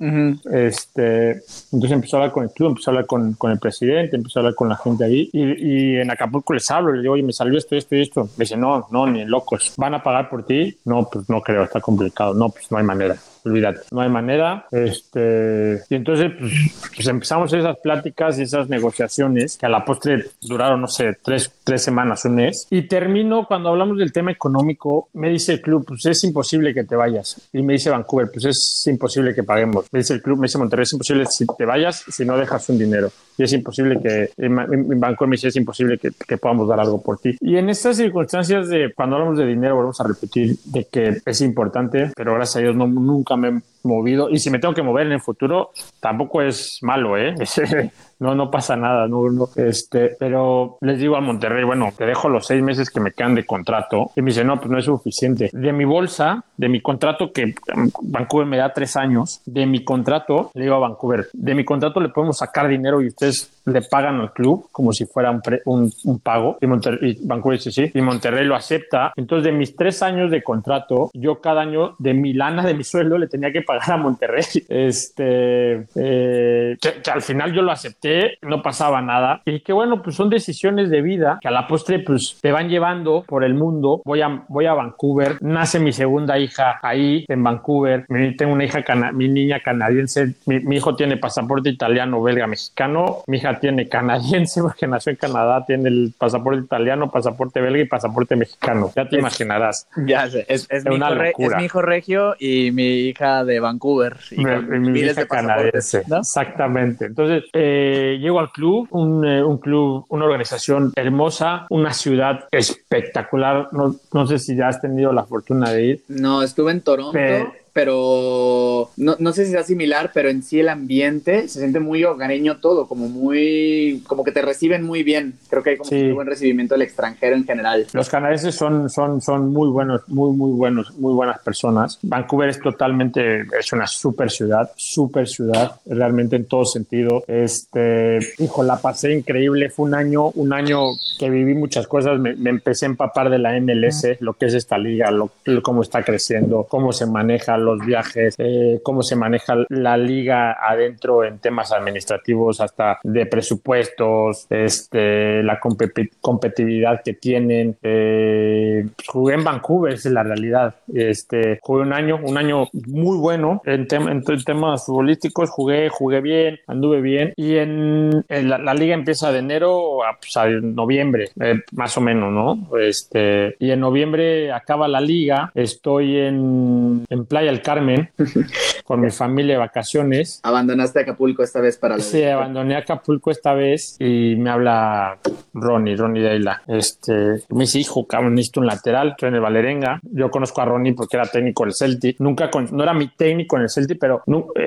Este, 0.50 1.42
entonces 1.72 1.92
empezó 1.92 2.16
a 2.16 2.20
hablar 2.20 2.32
con 2.32 2.44
el 2.44 2.50
club, 2.50 2.70
empezó 2.70 2.90
a 2.90 2.92
hablar 2.92 3.06
con, 3.06 3.34
con 3.34 3.50
el 3.50 3.58
presidente, 3.58 4.16
empezó 4.16 4.38
a 4.38 4.40
hablar 4.40 4.54
con 4.54 4.68
la 4.68 4.76
gente 4.76 5.04
ahí. 5.04 5.28
Y, 5.32 5.94
y 5.94 5.96
en 5.96 6.10
Acapulco 6.10 6.54
les 6.54 6.70
hablo, 6.70 6.92
les 6.92 7.02
digo, 7.02 7.14
oye, 7.14 7.22
me 7.22 7.32
salió 7.32 7.58
esto, 7.58 7.76
esto 7.76 7.94
y 7.94 8.02
esto. 8.02 8.24
Me 8.36 8.44
dice, 8.44 8.56
no, 8.56 8.86
no, 8.90 9.06
ni 9.06 9.24
locos. 9.24 9.74
¿Van 9.76 9.94
a 9.94 10.02
pagar 10.02 10.28
por 10.28 10.44
ti? 10.44 10.78
No, 10.84 11.08
pues 11.10 11.28
no 11.28 11.40
creo, 11.42 11.64
está 11.64 11.80
complicado. 11.80 12.34
No, 12.34 12.48
pues 12.48 12.70
no 12.70 12.78
hay 12.78 12.84
manera. 12.84 13.16
Olvídate, 13.44 13.80
no 13.90 14.00
hay 14.00 14.08
manera. 14.08 14.66
Este, 14.70 15.82
y 15.88 15.94
entonces 15.94 16.32
pues, 16.38 16.52
pues 16.94 17.06
empezamos 17.06 17.52
esas 17.52 17.78
pláticas 17.78 18.38
y 18.38 18.42
esas 18.42 18.68
negociaciones 18.68 19.56
que 19.56 19.66
a 19.66 19.68
la 19.68 19.84
postre 19.84 20.24
duraron, 20.40 20.80
no 20.80 20.88
sé, 20.88 21.16
tres, 21.22 21.52
tres 21.64 21.82
semanas, 21.82 22.24
un 22.24 22.36
mes. 22.36 22.66
Y 22.70 22.82
termino 22.82 23.46
cuando 23.46 23.70
hablamos 23.70 23.98
del 23.98 24.12
tema 24.12 24.30
económico, 24.30 25.08
me 25.14 25.30
dice 25.30 25.54
el 25.54 25.60
club, 25.60 25.84
pues 25.86 26.06
es 26.06 26.22
imposible 26.24 26.74
que 26.74 26.84
te 26.84 26.96
vayas. 26.96 27.48
Y 27.52 27.62
me 27.62 27.74
dice 27.74 27.90
Vancouver, 27.90 28.28
pues 28.32 28.44
es 28.44 28.84
imposible 28.86 29.34
que 29.34 29.42
paguemos. 29.42 29.86
Me 29.92 30.00
dice 30.00 30.14
el 30.14 30.22
club, 30.22 30.38
me 30.38 30.46
dice 30.46 30.58
Monterrey, 30.58 30.84
es 30.84 30.92
imposible 30.92 31.26
si 31.26 31.46
te 31.46 31.64
vayas 31.64 32.04
si 32.08 32.24
no 32.24 32.36
dejas 32.36 32.68
un 32.68 32.78
dinero. 32.78 33.10
Y 33.36 33.44
es 33.44 33.52
imposible 33.52 34.00
que, 34.02 34.30
en 34.36 35.00
Vancouver 35.00 35.28
me 35.28 35.36
dice, 35.36 35.48
es 35.48 35.56
imposible 35.56 35.98
que, 35.98 36.10
que 36.26 36.38
podamos 36.38 36.68
dar 36.68 36.80
algo 36.80 37.00
por 37.00 37.18
ti. 37.18 37.36
Y 37.40 37.56
en 37.56 37.68
estas 37.70 37.96
circunstancias 37.96 38.68
de 38.68 38.92
cuando 38.94 39.16
hablamos 39.16 39.38
de 39.38 39.46
dinero, 39.46 39.76
volvemos 39.76 40.00
a 40.00 40.04
repetir 40.04 40.56
de 40.64 40.84
que 40.84 41.18
es 41.24 41.40
importante, 41.40 42.10
pero 42.16 42.34
gracias 42.34 42.56
a 42.56 42.60
Dios 42.60 42.76
no, 42.76 42.86
nunca 42.86 43.36
me 43.38 43.48
he 43.48 43.62
movido. 43.82 44.30
Y 44.30 44.38
si 44.38 44.50
me 44.50 44.58
tengo 44.58 44.74
que 44.74 44.82
mover 44.82 45.06
en 45.06 45.12
el 45.12 45.20
futuro, 45.20 45.70
tampoco 46.00 46.42
es 46.42 46.78
malo, 46.82 47.16
¿eh? 47.16 47.34
no, 48.20 48.34
no 48.34 48.50
pasa 48.50 48.76
nada, 48.76 49.06
no, 49.06 49.48
este, 49.56 50.16
pero 50.18 50.78
les 50.80 50.98
digo 50.98 51.16
al 51.16 51.22
Monterrey, 51.22 51.64
bueno, 51.64 51.92
te 51.96 52.04
dejo 52.04 52.28
los 52.28 52.46
seis 52.46 52.62
meses 52.62 52.90
que 52.90 53.00
me 53.00 53.12
quedan 53.12 53.34
de 53.34 53.46
contrato. 53.46 54.10
Y 54.16 54.22
me 54.22 54.30
dice, 54.30 54.44
no, 54.44 54.58
pues 54.58 54.70
no 54.70 54.78
es 54.78 54.84
suficiente. 54.84 55.50
De 55.52 55.72
mi 55.72 55.84
bolsa, 55.84 56.44
de 56.56 56.68
mi 56.68 56.80
contrato 56.80 57.32
que 57.32 57.54
um, 57.74 57.90
Vancouver 58.02 58.46
me 58.46 58.56
da 58.56 58.72
tres 58.72 58.96
años, 58.96 59.40
de 59.46 59.66
mi 59.66 59.84
contrato, 59.84 60.50
le 60.54 60.62
digo 60.62 60.74
a 60.74 60.80
Vancouver, 60.80 61.28
de 61.32 61.54
mi 61.54 61.64
contrato 61.64 62.00
le 62.00 62.08
podemos 62.08 62.38
sacar 62.38 62.68
dinero 62.68 63.00
y 63.02 63.08
ustedes 63.08 63.50
le 63.66 63.82
pagan 63.82 64.20
al 64.20 64.32
club 64.32 64.66
como 64.72 64.92
si 64.92 65.04
fuera 65.06 65.30
un, 65.66 65.92
un, 66.04 66.18
pago. 66.18 66.58
Y, 66.60 66.66
Monterrey, 66.66 67.18
Vancouver 67.22 67.58
dice 67.58 67.70
sí, 67.70 67.90
y 67.94 68.00
Monterrey 68.00 68.44
lo 68.44 68.56
acepta. 68.56 69.12
Entonces, 69.14 69.44
de 69.44 69.52
mis 69.52 69.76
tres 69.76 70.02
años 70.02 70.30
de 70.30 70.42
contrato, 70.42 71.10
yo 71.14 71.40
cada 71.40 71.60
año 71.60 71.94
de 71.98 72.14
mi 72.14 72.32
lana, 72.32 72.64
de 72.64 72.74
mi 72.74 72.84
sueldo, 72.84 73.18
le 73.18 73.28
tenía 73.28 73.52
que 73.52 73.62
pagar 73.62 73.92
a 73.92 73.96
Monterrey. 73.96 74.44
Este, 74.68 75.86
eh, 75.94 76.76
que 76.80 77.10
al 77.10 77.22
final 77.22 77.52
yo 77.52 77.62
lo 77.62 77.72
acepté 77.72 78.07
no 78.42 78.62
pasaba 78.62 79.02
nada. 79.02 79.42
Y 79.44 79.60
que 79.60 79.72
bueno, 79.72 80.02
pues 80.02 80.16
son 80.16 80.30
decisiones 80.30 80.90
de 80.90 81.02
vida 81.02 81.38
que 81.40 81.48
a 81.48 81.50
la 81.50 81.66
postre 81.66 81.98
pues 82.00 82.38
te 82.40 82.52
van 82.52 82.68
llevando 82.68 83.24
por 83.26 83.44
el 83.44 83.54
mundo. 83.54 84.02
Voy 84.04 84.22
a, 84.22 84.44
voy 84.48 84.66
a 84.66 84.74
Vancouver, 84.74 85.38
nace 85.40 85.78
mi 85.78 85.92
segunda 85.92 86.38
hija 86.38 86.78
ahí 86.82 87.24
en 87.28 87.42
Vancouver. 87.42 88.06
Tengo 88.36 88.52
una 88.52 88.64
hija, 88.64 88.82
mi 89.12 89.28
niña 89.28 89.60
canadiense, 89.60 90.34
mi, 90.46 90.76
hijo 90.76 90.96
tiene 90.96 91.16
pasaporte 91.16 91.68
italiano, 91.68 92.22
belga, 92.22 92.46
mexicano. 92.46 93.22
Mi 93.26 93.38
hija 93.38 93.58
tiene 93.58 93.88
canadiense 93.88 94.62
porque 94.62 94.86
nació 94.86 95.10
en 95.10 95.16
Canadá, 95.16 95.64
tiene 95.66 95.88
el 95.88 96.14
pasaporte 96.16 96.60
italiano, 96.60 97.10
pasaporte 97.10 97.60
belga 97.60 97.80
y 97.80 97.86
pasaporte 97.86 98.36
mexicano. 98.36 98.90
Ya 98.94 99.08
te 99.08 99.18
imaginarás. 99.18 99.88
Ya 100.06 100.28
sé, 100.30 100.44
es, 100.48 100.68
mi, 100.84 100.96
hijo 100.96 101.56
mi, 101.56 101.64
hijo 101.64 101.82
regio 101.82 102.34
y 102.38 102.70
mi 102.72 103.08
hija 103.08 103.44
de 103.44 103.60
Vancouver. 103.60 104.16
Y 104.30 104.44
mi, 104.44 105.00
hija 105.00 105.26
canadiense. 105.26 106.02
Exactamente. 106.10 107.06
Entonces, 107.06 107.44
eh, 107.52 107.97
eh, 107.98 108.18
llego 108.18 108.38
al 108.38 108.50
club, 108.50 108.88
eh, 109.24 109.42
un, 109.42 109.58
club, 109.58 110.06
una 110.08 110.24
organización 110.24 110.92
hermosa, 110.94 111.66
una 111.70 111.92
ciudad 111.92 112.46
espectacular. 112.50 113.68
No, 113.72 113.96
no, 114.12 114.26
sé 114.26 114.38
si 114.38 114.56
ya 114.56 114.68
has 114.68 114.80
tenido 114.80 115.12
la 115.12 115.24
fortuna 115.24 115.70
de 115.70 115.84
ir. 115.84 116.04
No, 116.08 116.42
estuve 116.42 116.72
en 116.72 116.80
Toronto 116.82 117.12
pero 117.12 117.52
no, 117.86 119.16
no, 119.18 119.32
sé 119.32 119.44
si 119.44 119.52
sea 119.52 119.62
similar, 119.62 120.10
pero 120.12 120.28
en 120.28 120.42
sí 120.42 120.60
el 120.60 120.68
ambiente 120.68 121.48
se 121.48 121.60
siente 121.60 121.80
muy 121.80 122.04
hogareño 122.04 122.58
todo, 122.58 122.86
como 122.86 123.08
muy, 123.08 124.02
como 124.06 124.24
que 124.24 124.32
te 124.32 124.42
reciben 124.42 124.82
muy 124.82 125.02
bien. 125.02 125.34
Creo 125.48 125.62
que 125.62 125.70
hay 125.70 125.76
como 125.76 125.90
un 125.90 126.14
buen 126.14 126.26
recibimiento 126.26 126.74
del 126.74 126.82
extranjero 126.82 127.36
en 127.36 127.44
general. 127.44 127.86
Los 127.92 128.08
canadienses 128.08 128.54
son, 128.54 128.88
son, 128.88 129.20
son 129.20 129.52
muy 129.52 129.68
buenos, 129.68 130.08
muy, 130.08 130.36
muy 130.36 130.52
buenos, 130.52 130.96
muy 130.98 131.12
buenas 131.14 131.38
personas. 131.40 131.98
Vancouver 132.02 132.48
es 132.48 132.60
totalmente, 132.60 133.46
es 133.58 133.72
una 133.72 133.86
super 133.86 134.30
ciudad, 134.30 134.70
super 134.76 135.28
ciudad, 135.28 135.80
realmente 135.86 136.36
en 136.36 136.46
todo 136.46 136.64
sentido. 136.64 137.24
Este, 137.26 138.18
hijo, 138.38 138.62
la 138.62 138.76
pasé 138.78 139.12
increíble. 139.12 139.70
Fue 139.70 139.86
un 139.86 139.94
año, 139.94 140.28
un 140.30 140.52
año 140.52 140.80
que 141.18 141.30
viví 141.30 141.54
muchas 141.54 141.86
cosas. 141.86 142.18
Me, 142.18 142.30
empecé 142.48 142.86
a 142.86 142.88
empapar 142.88 143.30
de 143.30 143.38
la 143.38 143.58
MLS, 143.60 144.20
lo 144.20 144.34
que 144.34 144.46
es 144.46 144.54
esta 144.54 144.78
liga, 144.78 145.10
lo, 145.10 145.30
cómo 145.62 145.82
está 145.82 146.02
creciendo, 146.02 146.66
cómo 146.68 146.92
se 146.92 147.06
maneja, 147.06 147.56
los 147.76 147.86
viajes, 147.86 148.34
eh, 148.38 148.80
cómo 148.82 149.02
se 149.02 149.16
maneja 149.16 149.56
la 149.68 149.96
liga 149.96 150.56
adentro 150.60 151.24
en 151.24 151.38
temas 151.38 151.72
administrativos, 151.72 152.60
hasta 152.60 152.98
de 153.02 153.26
presupuestos, 153.26 154.46
este, 154.50 155.42
la 155.42 155.60
competitividad 155.60 157.02
que 157.04 157.14
tienen. 157.14 157.76
Eh, 157.82 158.86
jugué 159.06 159.34
en 159.34 159.44
Vancouver, 159.44 159.94
esa 159.94 160.08
es 160.08 160.14
la 160.14 160.22
realidad. 160.22 160.74
Este, 160.92 161.58
jugué 161.62 161.82
un 161.82 161.92
año, 161.92 162.18
un 162.22 162.36
año 162.38 162.68
muy 162.86 163.18
bueno 163.18 163.62
en, 163.64 163.86
en, 163.90 164.22
temas 164.44 164.86
futbolísticos, 164.86 165.50
jugué, 165.50 165.88
jugué 165.88 166.20
bien, 166.20 166.58
anduve 166.66 167.00
bien. 167.00 167.32
Y 167.36 167.56
en, 167.56 168.24
la, 168.28 168.74
liga 168.74 168.94
empieza 168.94 169.32
de 169.32 169.40
enero 169.40 170.04
a, 170.04 170.18
pues, 170.18 170.36
noviembre, 170.62 171.30
eh, 171.40 171.60
más 171.72 171.96
o 171.96 172.00
menos, 172.00 172.32
¿no? 172.32 172.78
Este, 172.78 173.56
y 173.58 173.70
en 173.70 173.80
noviembre 173.80 174.52
acaba 174.52 174.88
la 174.88 175.00
liga, 175.00 175.50
estoy 175.54 176.18
en, 176.18 177.04
en 177.08 177.26
Playa 177.26 177.50
Carmen 177.62 178.10
con 178.84 179.00
mi 179.00 179.10
familia 179.10 179.54
de 179.54 179.58
vacaciones. 179.58 180.40
Abandonaste 180.42 181.00
Acapulco 181.00 181.42
esta 181.42 181.60
vez 181.60 181.76
para 181.76 181.96
la 181.96 182.02
Sí, 182.02 182.24
abandoné 182.24 182.76
Acapulco 182.76 183.30
esta 183.30 183.54
vez 183.54 183.96
y 183.98 184.34
me 184.36 184.50
habla 184.50 185.18
Ronnie, 185.52 185.96
Ronnie 185.96 186.22
Deila. 186.22 186.62
Este, 186.66 187.42
me 187.50 187.60
dice, 187.60 187.80
hijo, 187.80 188.06
cabrón, 188.06 188.34
necesito 188.34 188.60
un 188.60 188.66
lateral, 188.66 189.10
estoy 189.10 189.28
en 189.28 189.34
el 189.34 189.40
Valerenga. 189.40 190.00
Yo 190.02 190.30
conozco 190.30 190.60
a 190.60 190.64
Ronnie 190.64 190.94
porque 190.94 191.16
era 191.16 191.26
técnico 191.26 191.64
del 191.64 191.74
Celtic. 191.74 192.18
Nunca, 192.20 192.50
no 192.70 192.82
era 192.82 192.94
mi 192.94 193.08
técnico 193.08 193.56
en 193.56 193.62
el 193.62 193.70
Celtic, 193.70 193.98
pero 193.98 194.22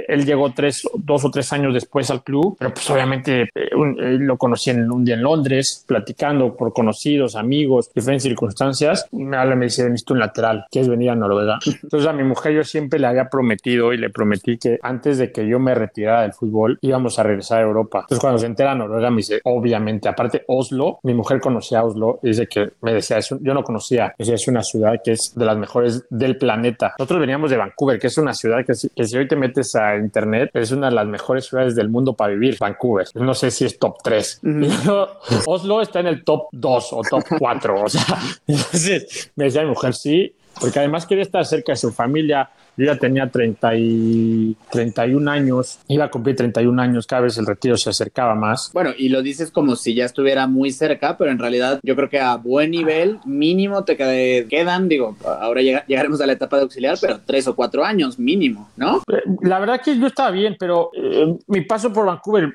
él 0.08 0.26
llegó 0.26 0.52
tres, 0.54 0.88
dos 0.94 1.26
o 1.26 1.32
tres 1.32 1.52
años 1.54 1.74
después 1.74 2.10
al 2.12 2.24
club. 2.24 2.56
Pero 2.60 2.74
pues 2.74 2.90
obviamente 2.90 3.50
eh, 3.54 3.70
lo 3.74 4.38
conocí 4.38 4.70
en, 4.70 4.92
un 4.92 5.06
día 5.06 5.16
en 5.16 5.24
Londres, 5.24 5.84
platicando 5.88 6.56
por 6.56 6.74
conocidos, 6.74 7.36
amigos, 7.36 7.92
diferentes 7.94 8.24
circunstancias. 8.24 9.08
Me 9.12 9.38
habla 9.38 9.56
y 9.56 9.58
me 9.58 9.66
dice, 9.66 9.84
necesito 9.84 10.14
un 10.14 10.20
lateral, 10.20 10.66
¿quieres 10.70 10.90
venir 10.90 11.10
a 11.10 11.16
Noruega? 11.16 11.60
Entonces 11.84 12.08
a 12.08 12.14
mi 12.14 12.24
mujer 12.24 12.54
yo 12.54 12.64
siempre 12.72 13.00
le 13.00 13.08
había 13.08 13.30
prometido 13.30 13.94
y 13.94 13.98
le 13.98 14.10
prometí 14.10 14.58
que 14.58 14.80
antes 14.82 15.18
de 15.18 15.32
que 15.32 15.48
yo 15.48 15.60
me 15.60 15.76
retirara 15.76 16.22
del 16.24 16.34
fútbol 16.34 16.80
íbamos 16.82 17.20
a 17.20 17.24
regresar 17.24 17.60
a 17.60 17.64
Europa. 17.64 18.00
Entonces 18.00 18.20
cuando 18.20 18.40
se 18.40 18.46
entera 18.46 18.76
Noruega 18.76 19.10
me 19.10 19.18
dice, 19.18 19.42
obviamente, 19.44 20.10
aparte 20.10 20.44
Oslo, 20.48 21.00
mi 21.04 21.14
mujer 21.14 21.40
conocía 21.40 21.84
Oslo 21.84 22.20
y 22.24 22.30
dice 22.30 22.48
que 22.48 22.72
me 22.82 22.94
decía, 22.94 23.18
eso, 23.18 23.38
yo 23.42 23.54
no 23.54 23.64
conocía, 23.64 24.14
decía, 24.18 24.36
es 24.36 24.48
una 24.48 24.64
ciudad 24.64 25.02
que 25.04 25.12
es 25.12 25.34
de 25.36 25.46
las 25.46 25.58
mejores 25.58 26.06
del 26.10 26.38
planeta. 26.38 26.96
Nosotros 26.98 27.20
veníamos 27.20 27.50
de 27.52 27.58
Vancouver, 27.58 28.00
que 28.00 28.08
es 28.08 28.18
una 28.18 28.34
ciudad 28.34 28.66
que, 28.66 28.74
que 28.96 29.06
si 29.06 29.18
hoy 29.18 29.28
te 29.28 29.36
metes 29.36 29.76
a 29.76 29.98
internet, 29.98 30.52
es 30.54 30.72
una 30.72 30.90
de 30.90 30.96
las 30.96 31.08
mejores 31.08 31.46
ciudades 31.46 31.76
del 31.76 31.90
mundo 31.90 32.14
para 32.14 32.34
vivir, 32.34 32.58
Vancouver. 32.60 33.08
No 33.16 33.34
sé 33.34 33.52
si 33.52 33.66
es 33.66 33.78
top 33.78 33.98
3. 34.04 34.42
Oslo 35.46 35.82
está 35.82 36.00
en 36.00 36.08
el 36.08 36.24
top 36.24 36.48
2 36.52 36.94
o 36.94 37.02
top 37.10 37.24
4. 37.38 37.82
o 37.84 37.90
sea, 37.90 38.04
entonces 38.48 39.32
me 39.36 39.46
decía 39.46 39.64
mi 39.64 39.70
mujer, 39.70 39.94
sí, 39.94 40.36
porque 40.60 40.80
además 40.80 41.06
quería 41.06 41.24
estar 41.24 41.46
cerca 41.46 41.74
de 41.74 41.78
su 41.78 41.92
familia. 41.92 42.50
Yo 42.78 42.86
ya 42.86 42.96
tenía 42.96 43.30
30 43.30 43.76
y 43.76 44.56
31 44.72 45.30
años, 45.30 45.80
iba 45.90 46.06
a 46.06 46.10
cumplir 46.10 46.38
31 46.38 46.82
años, 46.82 47.06
cada 47.06 47.24
vez 47.24 47.38
el 47.38 47.46
retiro 47.46 47.76
se 47.76 47.90
acercaba 47.90 48.34
más. 48.34 48.72
Bueno, 48.74 48.92
y 48.98 49.10
lo 49.10 49.22
dices 49.22 49.52
como 49.52 49.76
si 49.76 49.94
ya 49.94 50.06
estuviera 50.06 50.48
muy 50.48 50.72
cerca, 50.72 51.18
pero 51.18 51.32
en 51.32 51.38
realidad 51.38 51.80
yo 51.84 51.96
creo 51.96 52.10
que 52.10 52.20
a 52.20 52.38
buen 52.38 52.72
nivel 52.72 53.20
mínimo 53.26 53.84
te 53.84 53.98
quedan, 53.98 54.88
digo, 54.88 55.18
ahora 55.26 55.62
llegaremos 55.62 56.22
a 56.22 56.26
la 56.26 56.34
etapa 56.34 56.56
de 56.58 56.64
auxiliar, 56.64 56.98
pero 57.02 57.20
tres 57.26 57.46
o 57.48 57.56
cuatro 57.56 57.84
años 57.84 58.18
mínimo, 58.18 58.70
¿no? 58.78 59.02
Eh, 59.12 59.22
la 59.42 59.60
verdad 59.60 59.82
que 59.82 60.00
yo 60.00 60.08
estaba 60.08 60.32
bien, 60.32 60.56
pero 60.58 60.92
eh, 60.96 61.38
mi 61.48 61.62
paso 61.62 61.92
por 61.92 62.06
Vancouver, 62.06 62.54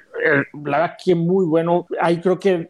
la 0.64 0.78
verdad 0.78 0.97
que 1.02 1.14
muy 1.14 1.44
bueno. 1.47 1.86
Ahí 2.01 2.20
creo 2.20 2.38
que 2.38 2.68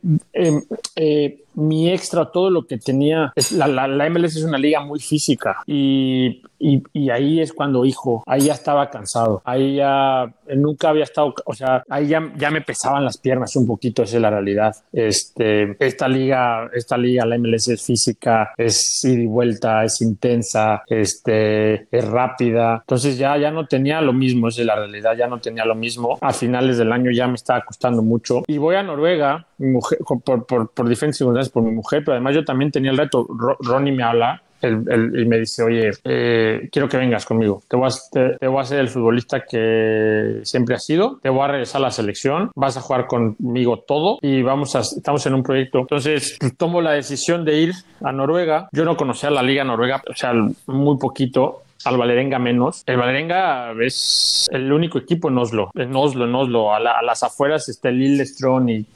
mi 1.56 1.90
extra, 1.90 2.26
todo 2.26 2.50
lo 2.50 2.66
que 2.66 2.78
tenía, 2.78 3.32
la, 3.52 3.66
la, 3.88 4.10
MLS 4.10 4.36
es 4.36 4.44
una 4.44 4.58
liga 4.58 4.80
muy 4.80 5.00
física 5.00 5.56
y, 5.66 6.42
y, 6.58 7.10
ahí 7.10 7.40
es 7.40 7.52
cuando, 7.52 7.84
hijo, 7.84 8.22
ahí 8.26 8.42
ya 8.42 8.52
estaba 8.52 8.90
cansado, 8.90 9.40
ahí 9.44 9.76
ya 9.76 10.32
nunca 10.54 10.90
había 10.90 11.04
estado, 11.04 11.34
o 11.44 11.54
sea, 11.54 11.82
ahí 11.88 12.08
ya, 12.08 12.30
ya 12.36 12.50
me 12.50 12.60
pesaban 12.60 13.04
las 13.04 13.16
piernas 13.18 13.56
un 13.56 13.66
poquito, 13.66 14.02
esa 14.02 14.16
es 14.16 14.22
la 14.22 14.30
realidad. 14.30 14.76
Este, 14.92 15.76
esta 15.84 16.08
liga, 16.08 16.70
esta 16.74 16.98
liga, 16.98 17.24
la 17.24 17.38
MLS 17.38 17.68
es 17.68 17.82
física, 17.82 18.52
es 18.58 19.02
ida 19.04 19.22
y 19.22 19.26
vuelta, 19.26 19.84
es 19.84 20.02
intensa, 20.02 20.82
este, 20.88 21.88
es 21.90 22.04
rápida, 22.04 22.80
entonces 22.82 23.16
ya, 23.16 23.36
ya 23.38 23.50
no 23.50 23.66
tenía 23.66 24.02
lo 24.02 24.12
mismo, 24.12 24.48
esa 24.48 24.60
es 24.60 24.66
la 24.66 24.76
realidad, 24.76 25.16
ya 25.16 25.26
no 25.26 25.40
tenía 25.40 25.64
lo 25.64 25.74
mismo. 25.74 26.18
A 26.20 26.34
finales 26.34 26.76
del 26.76 26.92
año 26.92 27.10
ya 27.10 27.26
me 27.26 27.35
estaba 27.36 27.62
costando 27.64 28.02
mucho 28.02 28.42
y 28.46 28.58
voy 28.58 28.76
a 28.76 28.82
Noruega, 28.82 29.46
mi 29.58 29.68
mujer, 29.68 29.98
por, 30.24 30.44
por, 30.44 30.70
por 30.70 30.88
diferentes 30.88 31.18
circunstancias 31.18 31.52
por 31.52 31.62
mi 31.62 31.70
mujer, 31.70 32.02
pero 32.04 32.14
además 32.14 32.34
yo 32.34 32.44
también 32.44 32.70
tenía 32.70 32.90
el 32.90 32.98
reto. 32.98 33.26
Ronnie 33.60 33.92
me 33.92 34.02
habla 34.02 34.42
y 34.62 35.24
me 35.24 35.38
dice, 35.38 35.62
oye, 35.62 35.90
eh, 36.04 36.68
quiero 36.72 36.88
que 36.88 36.96
vengas 36.96 37.24
conmigo. 37.26 37.62
Te 37.68 37.76
voy, 37.76 37.88
a, 37.88 38.38
te, 38.38 38.46
voy 38.46 38.60
a 38.60 38.64
ser 38.64 38.80
el 38.80 38.88
futbolista 38.88 39.44
que 39.44 40.40
siempre 40.44 40.74
has 40.74 40.84
sido. 40.84 41.18
Te 41.22 41.28
voy 41.28 41.42
a 41.42 41.48
regresar 41.48 41.80
a 41.80 41.84
la 41.86 41.90
selección. 41.90 42.50
Vas 42.54 42.76
a 42.76 42.80
jugar 42.80 43.06
conmigo 43.06 43.80
todo 43.86 44.18
y 44.22 44.42
vamos 44.42 44.74
a, 44.74 44.80
estamos 44.80 45.24
en 45.26 45.34
un 45.34 45.42
proyecto. 45.42 45.80
Entonces 45.80 46.38
tomo 46.56 46.80
la 46.80 46.92
decisión 46.92 47.44
de 47.44 47.58
ir 47.60 47.72
a 48.02 48.12
Noruega. 48.12 48.68
Yo 48.72 48.84
no 48.84 48.96
conocía 48.96 49.30
la 49.30 49.42
liga 49.42 49.64
noruega, 49.64 50.02
o 50.08 50.14
sea, 50.14 50.32
muy 50.66 50.98
poquito 50.98 51.62
al 51.84 51.96
Valerenga 51.96 52.38
menos. 52.38 52.82
El 52.86 52.96
Valerenga 52.96 53.72
es 53.80 54.46
el 54.50 54.72
único 54.72 54.98
equipo 54.98 55.28
en 55.28 55.38
Oslo, 55.38 55.70
en 55.74 55.94
Oslo, 55.94 56.24
en 56.24 56.34
Oslo. 56.34 56.74
A, 56.74 56.80
las 56.80 57.22
afueras 57.22 57.68
está 57.68 57.88
el 57.88 57.98
Lillestrøm 57.98 58.68
y 58.68 58.86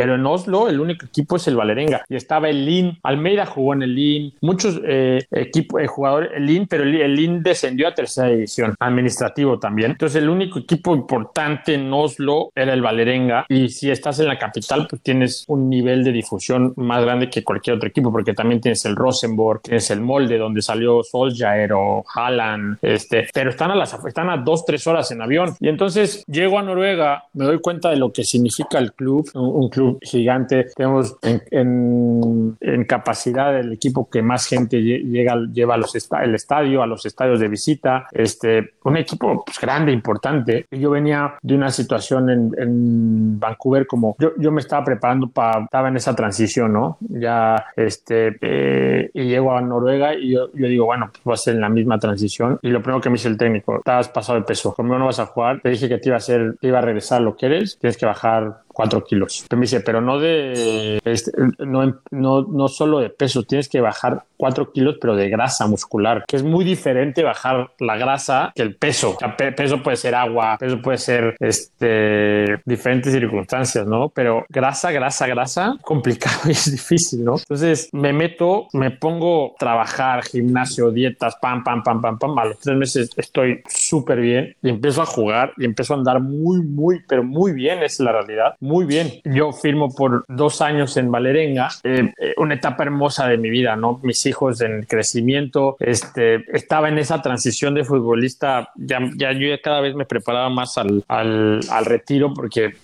pero 0.00 0.14
en 0.14 0.24
Oslo 0.24 0.70
el 0.70 0.80
único 0.80 1.04
equipo 1.04 1.36
es 1.36 1.46
el 1.46 1.56
Valerenga 1.56 2.06
y 2.08 2.16
estaba 2.16 2.48
el 2.48 2.64
Lin. 2.64 2.98
Almeida 3.02 3.44
jugó 3.44 3.74
en 3.74 3.82
el 3.82 3.94
Lin, 3.94 4.32
muchos 4.40 4.80
eh, 4.82 5.26
equipos, 5.30 5.82
eh, 5.82 5.86
jugadores, 5.86 6.30
el 6.34 6.46
Lin, 6.46 6.66
pero 6.66 6.84
el, 6.84 7.14
Lin 7.14 7.42
descendió 7.42 7.86
a 7.86 7.92
tercera 7.92 8.28
división, 8.28 8.74
administrativo 8.80 9.58
también. 9.58 9.90
Entonces 9.90 10.22
el 10.22 10.30
único 10.30 10.58
equipo 10.58 10.94
importante 10.94 11.74
en 11.74 11.92
Oslo 11.92 12.50
era 12.54 12.72
el 12.72 12.80
Valerenga 12.80 13.44
y 13.46 13.68
si 13.68 13.90
estás 13.90 14.18
en 14.20 14.28
la 14.28 14.38
capital 14.38 14.86
pues 14.88 15.02
tienes 15.02 15.44
un 15.48 15.68
nivel 15.68 16.02
de 16.02 16.12
difusión 16.12 16.72
más 16.76 17.04
grande 17.04 17.28
que 17.28 17.44
cualquier 17.44 17.76
otro 17.76 17.90
equipo 17.90 18.10
porque 18.10 18.32
también 18.32 18.62
tienes 18.62 18.82
el 18.86 18.96
Rosenborg, 18.96 19.60
tienes 19.60 19.90
el 19.90 20.00
Molde 20.00 20.38
donde 20.38 20.62
salió 20.62 21.02
Solskjaer 21.02 21.74
o 21.74 22.04
Haaland, 22.14 22.78
este, 22.80 23.28
pero 23.34 23.50
están 23.50 23.70
a 23.70 23.74
las 23.74 23.92
están 24.02 24.30
a 24.30 24.38
dos 24.38 24.64
tres 24.64 24.86
horas 24.86 25.10
en 25.10 25.20
avión 25.20 25.54
y 25.60 25.68
entonces 25.68 26.24
llego 26.26 26.58
a 26.58 26.62
Noruega, 26.62 27.24
me 27.34 27.44
doy 27.44 27.60
cuenta 27.60 27.90
de 27.90 27.96
lo 27.96 28.10
que 28.10 28.24
significa 28.24 28.78
el 28.78 28.94
club, 28.94 29.28
un 29.34 29.68
club 29.68 29.89
gigante. 30.00 30.66
Tenemos 30.74 31.16
en, 31.22 32.56
capacidad 32.86 33.58
el 33.58 33.72
equipo 33.72 34.08
que 34.08 34.22
más 34.22 34.46
gente 34.46 34.82
llega, 34.82 35.36
lleva 35.52 35.74
a 35.74 35.76
los 35.76 35.94
el 35.94 36.34
estadio, 36.34 36.82
a 36.82 36.86
los 36.86 37.06
estadios 37.06 37.40
de 37.40 37.48
visita. 37.48 38.06
Este, 38.12 38.74
un 38.84 38.96
equipo 38.96 39.44
pues, 39.44 39.60
grande, 39.60 39.92
importante. 39.92 40.66
Yo 40.70 40.90
venía 40.90 41.34
de 41.42 41.54
una 41.54 41.70
situación 41.70 42.30
en, 42.30 43.38
Vancouver 43.40 43.86
como 43.86 44.16
yo, 44.18 44.32
yo 44.38 44.50
me 44.50 44.60
estaba 44.60 44.84
preparando 44.84 45.28
para, 45.28 45.64
estaba 45.64 45.88
en 45.88 45.96
esa 45.96 46.14
transición, 46.14 46.72
¿no? 46.72 46.98
Ya, 47.00 47.66
este, 47.76 48.36
eh, 48.40 49.10
y 49.14 49.24
llego 49.24 49.56
a 49.56 49.60
Noruega 49.60 50.14
y 50.14 50.32
yo, 50.32 50.50
yo 50.52 50.66
digo, 50.66 50.84
bueno, 50.86 51.10
pues 51.12 51.22
va 51.26 51.34
a 51.34 51.36
ser 51.36 51.54
en 51.54 51.60
la 51.60 51.68
misma 51.68 51.98
transición. 51.98 52.58
Y 52.62 52.68
lo 52.68 52.82
primero 52.82 53.00
que 53.00 53.10
me 53.10 53.14
dice 53.14 53.28
el 53.28 53.38
técnico, 53.38 53.76
estabas 53.78 54.08
pasado 54.08 54.38
de 54.38 54.44
peso, 54.44 54.74
como 54.74 54.98
no 54.98 55.06
vas 55.06 55.20
a 55.20 55.26
jugar, 55.26 55.60
te 55.60 55.70
dije 55.70 55.88
que 55.88 55.98
te 55.98 56.08
iba 56.08 56.16
a 56.16 56.18
hacer, 56.18 56.56
te 56.60 56.68
iba 56.68 56.78
a 56.78 56.82
regresar 56.82 57.20
lo 57.20 57.36
que 57.36 57.46
eres, 57.46 57.78
tienes 57.78 57.96
que 57.96 58.06
bajar 58.06 58.62
4 58.72 59.04
kilos. 59.04 59.44
me 59.50 59.62
dice, 59.62 59.80
pero 59.80 60.00
no 60.00 60.18
de, 60.18 61.00
este, 61.04 61.32
no, 61.58 62.00
no, 62.10 62.42
no 62.42 62.68
solo 62.68 63.00
de 63.00 63.10
peso, 63.10 63.42
tienes 63.42 63.68
que 63.68 63.80
bajar 63.80 64.24
4 64.36 64.72
kilos, 64.72 64.96
pero 65.00 65.16
de 65.16 65.28
grasa 65.28 65.66
muscular, 65.66 66.24
que 66.26 66.36
es 66.36 66.42
muy 66.42 66.64
diferente 66.64 67.22
bajar 67.22 67.72
la 67.78 67.96
grasa 67.96 68.52
que 68.54 68.62
el 68.62 68.76
peso. 68.76 69.16
Peso 69.56 69.82
puede 69.82 69.96
ser 69.96 70.14
agua, 70.14 70.56
peso 70.58 70.80
puede 70.80 70.98
ser 70.98 71.36
este, 71.38 72.60
diferentes 72.64 73.12
circunstancias, 73.12 73.86
¿no? 73.86 74.08
Pero 74.08 74.46
grasa, 74.48 74.90
grasa, 74.90 75.26
grasa, 75.26 75.76
complicado 75.82 76.40
y 76.46 76.52
es 76.52 76.70
difícil, 76.70 77.24
¿no? 77.24 77.36
Entonces 77.36 77.88
me 77.92 78.12
meto, 78.12 78.68
me 78.72 78.90
pongo 78.90 79.52
a 79.54 79.58
trabajar, 79.58 80.24
gimnasio, 80.24 80.90
dietas, 80.90 81.36
pam, 81.36 81.62
pam, 81.62 81.82
pam, 81.82 82.00
pam, 82.00 82.18
pam. 82.18 82.38
A 82.38 82.46
los 82.46 82.58
tres 82.58 82.76
meses 82.76 83.10
estoy 83.16 83.62
súper 83.68 84.20
bien 84.20 84.56
y 84.62 84.70
empiezo 84.70 85.02
a 85.02 85.06
jugar 85.06 85.52
y 85.58 85.64
empiezo 85.64 85.94
a 85.94 85.98
andar 85.98 86.20
muy, 86.20 86.62
muy, 86.62 87.02
pero 87.06 87.22
muy 87.22 87.52
bien, 87.52 87.82
es 87.82 88.00
la 88.00 88.12
realidad 88.12 88.56
muy 88.60 88.84
bien. 88.84 89.20
Yo 89.24 89.52
firmo 89.52 89.94
por 89.94 90.24
dos 90.28 90.60
años 90.60 90.96
en 90.96 91.10
Valerenga, 91.10 91.68
eh, 91.82 92.12
eh, 92.18 92.34
una 92.36 92.54
etapa 92.54 92.82
hermosa 92.82 93.26
de 93.26 93.38
mi 93.38 93.50
vida, 93.50 93.74
¿no? 93.76 94.00
Mis 94.02 94.24
hijos 94.26 94.60
en 94.60 94.82
crecimiento, 94.84 95.76
este, 95.80 96.44
estaba 96.56 96.88
en 96.88 96.98
esa 96.98 97.22
transición 97.22 97.74
de 97.74 97.84
futbolista, 97.84 98.70
ya, 98.76 99.00
ya 99.16 99.32
yo 99.32 99.48
cada 99.62 99.80
vez 99.80 99.94
me 99.94 100.04
preparaba 100.04 100.50
más 100.50 100.78
al, 100.78 101.04
al, 101.08 101.60
al 101.70 101.84
retiro 101.84 102.32
porque 102.34 102.74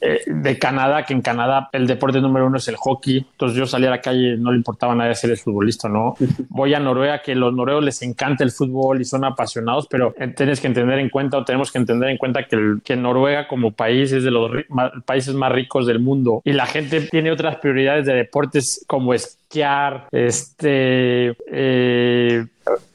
eh, 0.00 0.20
de 0.26 0.58
Canadá, 0.58 1.04
que 1.04 1.14
en 1.14 1.22
Canadá 1.22 1.68
el 1.72 1.86
deporte 1.86 2.20
número 2.20 2.46
uno 2.46 2.58
es 2.58 2.68
el 2.68 2.76
hockey, 2.76 3.18
entonces 3.18 3.56
yo 3.56 3.66
salía 3.66 3.88
a 3.88 3.92
la 3.92 4.00
calle, 4.00 4.36
no 4.36 4.50
le 4.50 4.58
importaba 4.58 4.94
nada 4.94 5.14
ser 5.14 5.30
el 5.30 5.38
futbolista, 5.38 5.88
¿no? 5.88 6.14
Voy 6.48 6.74
a 6.74 6.80
Noruega, 6.80 7.22
que 7.22 7.34
los 7.34 7.54
noruegos 7.54 7.84
les 7.84 8.02
encanta 8.02 8.44
el 8.44 8.50
fútbol 8.50 9.00
y 9.00 9.04
son 9.04 9.24
apasionados, 9.24 9.86
pero 9.88 10.14
tienes 10.36 10.60
que 10.60 10.66
entender 10.66 10.98
en 10.98 11.08
cuenta 11.08 11.38
o 11.38 11.44
tenemos 11.44 11.72
que 11.72 11.78
entender 11.78 12.10
en 12.10 12.18
cuenta 12.18 12.44
que, 12.46 12.76
que 12.84 12.96
Noruega 12.96 13.48
como 13.48 13.72
país 13.72 14.12
es 14.12 14.24
de 14.24 14.30
los 14.30 14.50
países 15.02 15.34
más 15.34 15.52
ricos 15.52 15.86
del 15.86 16.00
mundo 16.00 16.42
y 16.44 16.52
la 16.52 16.66
gente 16.66 17.00
tiene 17.02 17.30
otras 17.30 17.56
prioridades 17.56 18.06
de 18.06 18.14
deportes 18.14 18.84
como 18.86 19.14
esquiar, 19.46 20.08
este, 20.10 21.36
eh, 21.50 22.44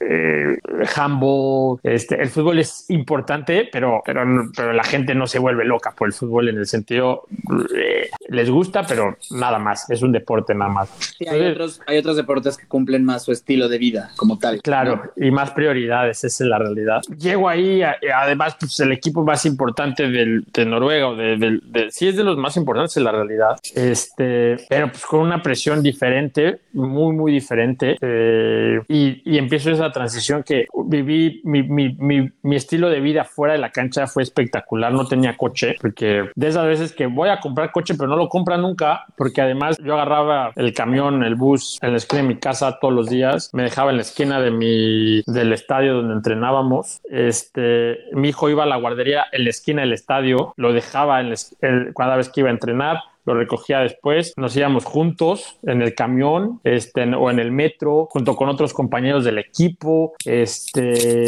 eh, 0.00 0.58
handball, 0.94 1.78
este, 1.82 2.20
el 2.20 2.28
fútbol 2.28 2.58
es 2.58 2.86
importante, 2.90 3.68
pero, 3.72 4.02
pero, 4.04 4.22
pero 4.54 4.72
la 4.72 4.84
gente 4.84 5.14
no 5.14 5.26
se 5.26 5.38
vuelve 5.38 5.64
loca 5.64 5.94
por 5.96 6.08
el 6.08 6.12
fútbol 6.12 6.48
en 6.48 6.58
el 6.58 6.66
sentido, 6.66 7.26
eh, 7.74 8.10
les 8.28 8.50
gusta, 8.50 8.84
pero 8.86 9.16
nada 9.30 9.58
más, 9.58 9.88
es 9.90 10.02
un 10.02 10.12
deporte 10.12 10.54
nada 10.54 10.70
más. 10.70 11.16
hay, 11.28 11.40
otros, 11.46 11.80
hay 11.86 11.98
otros 11.98 12.16
deportes 12.16 12.56
que 12.56 12.66
cumplen 12.66 13.04
más 13.04 13.24
su 13.24 13.32
estilo 13.32 13.68
de 13.68 13.78
vida 13.78 14.10
como 14.16 14.38
tal. 14.38 14.60
Claro, 14.62 15.12
y 15.16 15.30
más 15.30 15.52
prioridades, 15.52 16.24
esa 16.24 16.44
es 16.44 16.48
la 16.48 16.58
realidad. 16.58 17.00
Llego 17.18 17.48
ahí, 17.48 17.82
además, 17.82 18.56
pues 18.58 18.78
el 18.80 18.92
equipo 18.92 19.24
más 19.24 19.46
importante 19.46 20.08
del, 20.08 20.44
de 20.52 20.66
Noruega, 20.66 21.08
o 21.08 21.16
de, 21.16 21.60
sí 21.90 22.08
es 22.08 22.16
de 22.16 22.24
los 22.24 22.36
más 22.36 22.56
importantes 22.56 22.96
en 22.96 23.04
la 23.04 23.12
realidad, 23.12 23.58
este, 23.74 24.56
pero 24.68 24.90
pues 24.90 25.04
con 25.06 25.20
una 25.20 25.42
presión 25.42 25.82
diferente, 25.82 26.41
muy, 26.72 27.14
muy 27.14 27.32
diferente, 27.32 27.96
eh, 28.00 28.80
y, 28.88 29.22
y 29.24 29.38
empiezo 29.38 29.70
esa 29.70 29.90
transición 29.90 30.42
que 30.42 30.66
viví, 30.86 31.40
mi, 31.44 31.62
mi, 31.62 31.94
mi, 31.94 32.30
mi, 32.42 32.56
estilo 32.56 32.88
de 32.88 33.00
vida 33.00 33.24
fuera 33.24 33.54
de 33.54 33.58
la 33.58 33.70
cancha 33.70 34.06
fue 34.06 34.22
espectacular, 34.22 34.92
no 34.92 35.06
tenía 35.06 35.36
coche, 35.36 35.76
porque 35.80 36.30
de 36.34 36.48
esas 36.48 36.66
veces 36.66 36.92
que 36.92 37.06
voy 37.06 37.28
a 37.28 37.40
comprar 37.40 37.72
coche, 37.72 37.94
pero 37.94 38.08
no 38.08 38.16
lo 38.16 38.28
compra 38.28 38.56
nunca, 38.56 39.04
porque 39.16 39.40
además 39.40 39.76
yo 39.78 39.94
agarraba 39.94 40.52
el 40.56 40.72
camión, 40.72 41.22
el 41.22 41.34
bus 41.34 41.78
en 41.82 41.92
la 41.92 41.96
esquina 41.98 42.22
de 42.22 42.28
mi 42.28 42.36
casa 42.36 42.78
todos 42.80 42.94
los 42.94 43.08
días, 43.08 43.50
me 43.52 43.62
dejaba 43.62 43.90
en 43.90 43.96
la 43.96 44.02
esquina 44.02 44.40
de 44.40 44.50
mi, 44.50 45.22
del 45.26 45.52
estadio 45.52 45.94
donde 45.94 46.14
entrenábamos, 46.14 47.00
este, 47.10 47.98
mi 48.12 48.28
hijo 48.28 48.48
iba 48.48 48.64
a 48.64 48.66
la 48.66 48.76
guardería 48.76 49.26
en 49.32 49.44
la 49.44 49.50
esquina 49.50 49.82
del 49.82 49.92
estadio, 49.92 50.54
lo 50.56 50.72
dejaba 50.72 51.20
en 51.20 51.34
cada 51.96 52.16
vez 52.16 52.28
que 52.28 52.40
iba 52.40 52.48
a 52.48 52.52
entrenar, 52.52 52.98
lo 53.24 53.34
recogía 53.34 53.80
después, 53.80 54.34
nos 54.36 54.56
íbamos 54.56 54.84
juntos 54.84 55.58
en 55.62 55.82
el 55.82 55.94
camión 55.94 56.60
este, 56.64 57.02
o 57.14 57.30
en 57.30 57.38
el 57.38 57.52
metro, 57.52 58.08
junto 58.10 58.34
con 58.36 58.48
otros 58.48 58.72
compañeros 58.72 59.24
del 59.24 59.38
equipo, 59.38 60.14
este, 60.24 61.26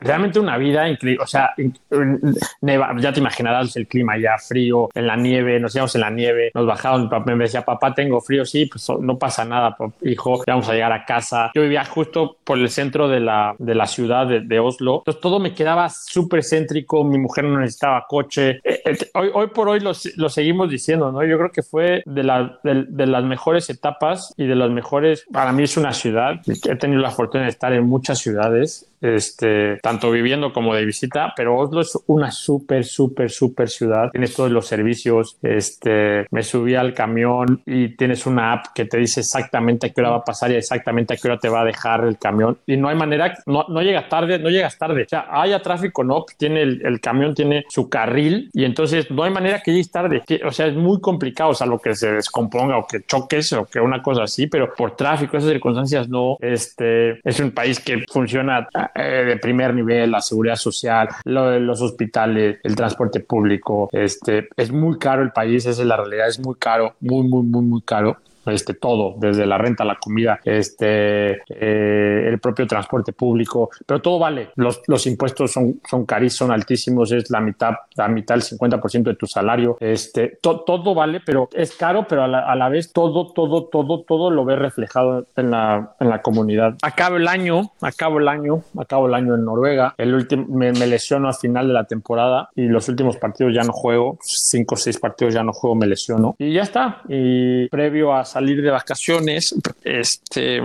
realmente 0.00 0.38
una 0.38 0.58
vida 0.58 0.88
increíble, 0.88 1.22
o 1.22 1.26
sea, 1.26 1.54
ya 1.56 3.12
te 3.12 3.20
imaginarás 3.20 3.76
el 3.76 3.86
clima 3.86 4.18
ya 4.18 4.36
frío, 4.38 4.88
en 4.94 5.06
la 5.06 5.16
nieve, 5.16 5.60
nos 5.60 5.74
íbamos 5.74 5.94
en 5.94 6.00
la 6.00 6.10
nieve, 6.10 6.50
nos 6.54 6.66
bajaban, 6.66 7.08
me 7.26 7.36
decía, 7.36 7.64
papá, 7.64 7.94
tengo 7.94 8.20
frío, 8.20 8.44
sí, 8.44 8.66
pues 8.66 8.88
no 9.00 9.18
pasa 9.18 9.44
nada, 9.44 9.76
hijo, 10.02 10.42
vamos 10.46 10.68
a 10.68 10.72
llegar 10.72 10.92
a 10.92 11.04
casa. 11.04 11.50
Yo 11.54 11.62
vivía 11.62 11.84
justo 11.84 12.36
por 12.44 12.58
el 12.58 12.68
centro 12.70 13.08
de 13.08 13.20
la, 13.20 13.54
de 13.58 13.74
la 13.74 13.86
ciudad 13.86 14.26
de, 14.26 14.56
Oslo, 14.58 14.98
entonces 14.98 15.20
todo 15.20 15.38
me 15.38 15.54
quedaba 15.54 15.88
súper 15.90 16.42
céntrico, 16.42 17.04
mi 17.04 17.18
mujer 17.18 17.44
no 17.44 17.60
necesitaba 17.60 18.06
coche. 18.08 18.60
Eh, 18.64 18.80
eh, 18.84 18.96
hoy, 19.14 19.30
hoy 19.32 19.46
por 19.48 19.68
hoy 19.68 19.80
lo, 19.80 19.92
lo 20.16 20.28
seguimos 20.28 20.70
diciendo, 20.70 21.12
¿no? 21.12 21.22
Yo 21.24 21.35
yo 21.36 21.38
creo 21.38 21.52
que 21.52 21.62
fue 21.62 22.02
de, 22.06 22.22
la, 22.22 22.58
de, 22.62 23.06
las 23.06 23.24
mejores 23.24 23.68
etapas 23.68 24.32
y 24.36 24.46
de 24.46 24.54
las 24.54 24.70
mejores, 24.70 25.26
para 25.30 25.52
mí 25.52 25.64
es 25.64 25.76
una 25.76 25.92
ciudad, 25.92 26.40
he 26.46 26.76
tenido 26.76 27.02
la 27.02 27.10
fortuna 27.10 27.44
de 27.44 27.50
estar 27.50 27.72
en 27.74 27.84
muchas 27.84 28.18
ciudades 28.18 28.90
este, 29.00 29.78
tanto 29.82 30.10
viviendo 30.10 30.52
como 30.52 30.74
de 30.74 30.84
visita, 30.84 31.32
pero 31.36 31.56
Oslo 31.56 31.80
es 31.80 31.98
una 32.06 32.30
súper, 32.30 32.84
súper, 32.84 33.30
súper 33.30 33.68
ciudad. 33.68 34.10
Tienes 34.10 34.34
todos 34.34 34.50
los 34.50 34.66
servicios. 34.66 35.36
Este, 35.42 36.26
me 36.30 36.42
subí 36.42 36.74
al 36.74 36.94
camión 36.94 37.62
y 37.66 37.96
tienes 37.96 38.26
una 38.26 38.52
app 38.52 38.66
que 38.74 38.84
te 38.84 38.98
dice 38.98 39.20
exactamente 39.20 39.86
a 39.86 39.90
qué 39.90 40.00
hora 40.00 40.10
va 40.10 40.16
a 40.18 40.24
pasar 40.24 40.50
y 40.50 40.54
exactamente 40.54 41.14
a 41.14 41.16
qué 41.16 41.28
hora 41.28 41.38
te 41.38 41.48
va 41.48 41.62
a 41.62 41.64
dejar 41.64 42.04
el 42.04 42.18
camión. 42.18 42.58
Y 42.66 42.76
no 42.76 42.88
hay 42.88 42.96
manera, 42.96 43.34
no, 43.46 43.64
no 43.68 43.82
llegas 43.82 44.08
tarde, 44.08 44.38
no 44.38 44.50
llegas 44.50 44.78
tarde. 44.78 45.02
O 45.04 45.08
sea, 45.08 45.26
haya 45.30 45.60
tráfico, 45.60 46.04
no, 46.04 46.24
tiene 46.36 46.62
el, 46.62 46.84
el, 46.84 47.00
camión 47.00 47.34
tiene 47.34 47.64
su 47.68 47.88
carril 47.88 48.50
y 48.52 48.64
entonces 48.64 49.10
no 49.10 49.22
hay 49.22 49.30
manera 49.30 49.60
que 49.62 49.72
llegues 49.72 49.90
tarde. 49.90 50.22
O 50.44 50.50
sea, 50.50 50.66
es 50.66 50.74
muy 50.74 51.00
complicado, 51.00 51.50
o 51.50 51.54
sea, 51.54 51.66
lo 51.66 51.78
que 51.78 51.94
se 51.94 52.12
descomponga 52.12 52.78
o 52.78 52.86
que 52.86 53.02
choques 53.02 53.52
o 53.52 53.66
que 53.66 53.80
una 53.80 54.02
cosa 54.02 54.24
así, 54.24 54.46
pero 54.46 54.72
por 54.74 54.96
tráfico, 54.96 55.36
esas 55.36 55.50
circunstancias 55.50 56.08
no. 56.08 56.36
Este, 56.40 57.20
es 57.28 57.40
un 57.40 57.50
país 57.50 57.80
que 57.80 58.04
funciona 58.10 58.68
eh, 58.94 59.24
de 59.26 59.36
primer 59.36 59.74
nivel, 59.74 60.10
la 60.10 60.20
seguridad 60.20 60.56
social, 60.56 61.08
los 61.24 61.80
hospitales, 61.80 62.58
el 62.62 62.74
transporte 62.74 63.20
público. 63.20 63.88
Este, 63.92 64.48
es 64.56 64.70
muy 64.70 64.98
caro 64.98 65.22
el 65.22 65.32
país, 65.32 65.66
esa 65.66 65.82
es 65.82 65.88
la 65.88 65.96
realidad, 65.96 66.28
es 66.28 66.38
muy 66.38 66.54
caro, 66.56 66.94
muy, 67.00 67.26
muy, 67.26 67.42
muy, 67.42 67.62
muy 67.62 67.82
caro 67.82 68.18
este, 68.46 68.74
todo, 68.74 69.14
desde 69.18 69.46
la 69.46 69.58
renta, 69.58 69.84
la 69.84 69.96
comida, 69.96 70.40
este, 70.44 71.42
eh, 71.48 72.28
el 72.28 72.38
propio 72.38 72.66
transporte 72.66 73.12
público, 73.12 73.70
pero 73.84 74.00
todo 74.00 74.18
vale. 74.18 74.50
Los, 74.56 74.82
los 74.86 75.06
impuestos 75.06 75.52
son, 75.52 75.80
son 75.88 76.04
carísimos, 76.04 76.36
son 76.36 76.50
altísimos, 76.50 77.12
es 77.12 77.30
la 77.30 77.40
mitad, 77.40 77.74
la 77.94 78.08
mitad, 78.08 78.36
el 78.36 78.42
50% 78.42 79.02
de 79.04 79.14
tu 79.14 79.26
salario. 79.26 79.76
Este, 79.80 80.38
todo 80.40 80.94
vale, 80.94 81.20
pero 81.24 81.48
es 81.52 81.74
caro, 81.76 82.06
pero 82.08 82.24
a 82.24 82.28
la, 82.28 82.40
a 82.40 82.54
la, 82.56 82.68
vez 82.68 82.92
todo, 82.92 83.32
todo, 83.32 83.64
todo, 83.64 84.02
todo 84.02 84.30
lo 84.30 84.44
ves 84.44 84.58
reflejado 84.58 85.26
en 85.36 85.50
la, 85.50 85.94
en 86.00 86.08
la 86.08 86.20
comunidad. 86.22 86.74
Acabo 86.82 87.16
el 87.16 87.28
año, 87.28 87.72
acabo 87.80 88.18
el 88.18 88.28
año, 88.28 88.62
acabo 88.78 89.06
el 89.06 89.14
año 89.14 89.34
en 89.34 89.44
Noruega. 89.44 89.94
El 89.98 90.14
último, 90.14 90.46
me, 90.48 90.72
me 90.72 90.86
lesiono 90.86 91.28
al 91.28 91.34
final 91.34 91.68
de 91.68 91.72
la 91.72 91.84
temporada 91.84 92.50
y 92.54 92.66
los 92.66 92.88
últimos 92.88 93.16
partidos 93.16 93.54
ya 93.54 93.62
no 93.62 93.72
juego, 93.72 94.18
cinco 94.20 94.74
o 94.74 94.78
seis 94.78 94.98
partidos 94.98 95.34
ya 95.34 95.42
no 95.42 95.52
juego, 95.52 95.74
me 95.74 95.86
lesiono 95.86 96.34
y 96.38 96.52
ya 96.52 96.62
está. 96.62 97.02
Y 97.08 97.68
previo 97.68 98.14
a 98.14 98.24
salir 98.36 98.60
de 98.60 98.70
vacaciones, 98.70 99.54
este... 99.82 100.58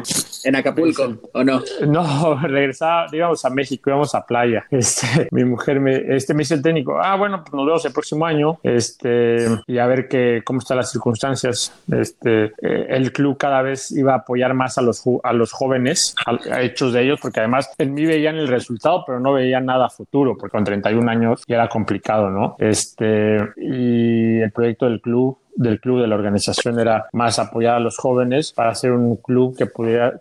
¿En 0.44 0.56
Acapulco 0.58 1.16
o 1.34 1.44
no? 1.44 1.62
No, 1.88 2.38
regresaba, 2.42 3.08
digamos, 3.10 3.46
a 3.46 3.50
México, 3.50 3.90
íbamos 3.90 4.14
a 4.14 4.26
playa. 4.26 4.66
Este, 4.82 5.28
mi 5.32 5.46
mujer 5.46 5.80
me, 5.80 6.16
este, 6.16 6.34
me 6.34 6.40
dice 6.40 6.56
el 6.56 6.62
técnico, 6.62 7.00
ah, 7.00 7.16
bueno, 7.16 7.44
pues 7.44 7.54
nos 7.54 7.66
vemos 7.66 7.86
el 7.86 7.94
próximo 7.94 8.26
año, 8.26 8.60
este, 8.64 9.48
y 9.68 9.78
a 9.78 9.86
ver 9.86 10.08
qué, 10.10 10.42
cómo 10.44 10.60
están 10.60 10.78
las 10.78 10.92
circunstancias. 10.92 11.72
Este, 11.92 12.46
eh, 12.62 12.88
el 12.90 13.14
club 13.14 13.38
cada 13.38 13.62
vez 13.62 13.92
iba 13.92 14.14
a 14.14 14.18
apoyar 14.18 14.54
más 14.54 14.78
a 14.78 14.82
los, 14.82 15.04
a 15.24 15.34
los 15.34 15.52
jóvenes, 15.52 16.16
a, 16.26 16.56
a 16.56 16.62
hechos 16.62 16.94
de 16.94 17.04
ellos, 17.04 17.20
porque 17.22 17.40
además 17.40 17.70
en 17.78 17.94
mí 17.94 18.06
veían 18.06 18.38
el 18.38 18.48
resultado, 18.48 19.04
pero 19.06 19.20
no 19.20 19.34
veían 19.34 19.66
nada 19.66 19.90
futuro, 19.90 20.36
porque 20.36 20.58
con 20.58 20.64
31 20.64 21.10
años 21.10 21.44
ya 21.48 21.56
era 21.56 21.70
complicado, 21.70 22.30
¿no? 22.30 22.56
Este, 22.60 23.38
y 23.56 24.42
el 24.42 24.52
proyecto 24.52 24.88
del 24.88 25.00
club 25.00 25.38
del 25.56 25.80
club, 25.80 26.02
de 26.02 26.08
la 26.08 26.16
organización, 26.16 26.80
era 26.80 27.08
más 27.14 27.40
apoyar 27.40 27.76
a 27.76 27.80
los 27.80 27.98
jóvenes 27.98 28.52
para 28.54 28.72
hacer 28.72 28.92
un 28.92 29.18
club 29.18 29.58
que 29.58 29.66
pudiera, 29.66 30.14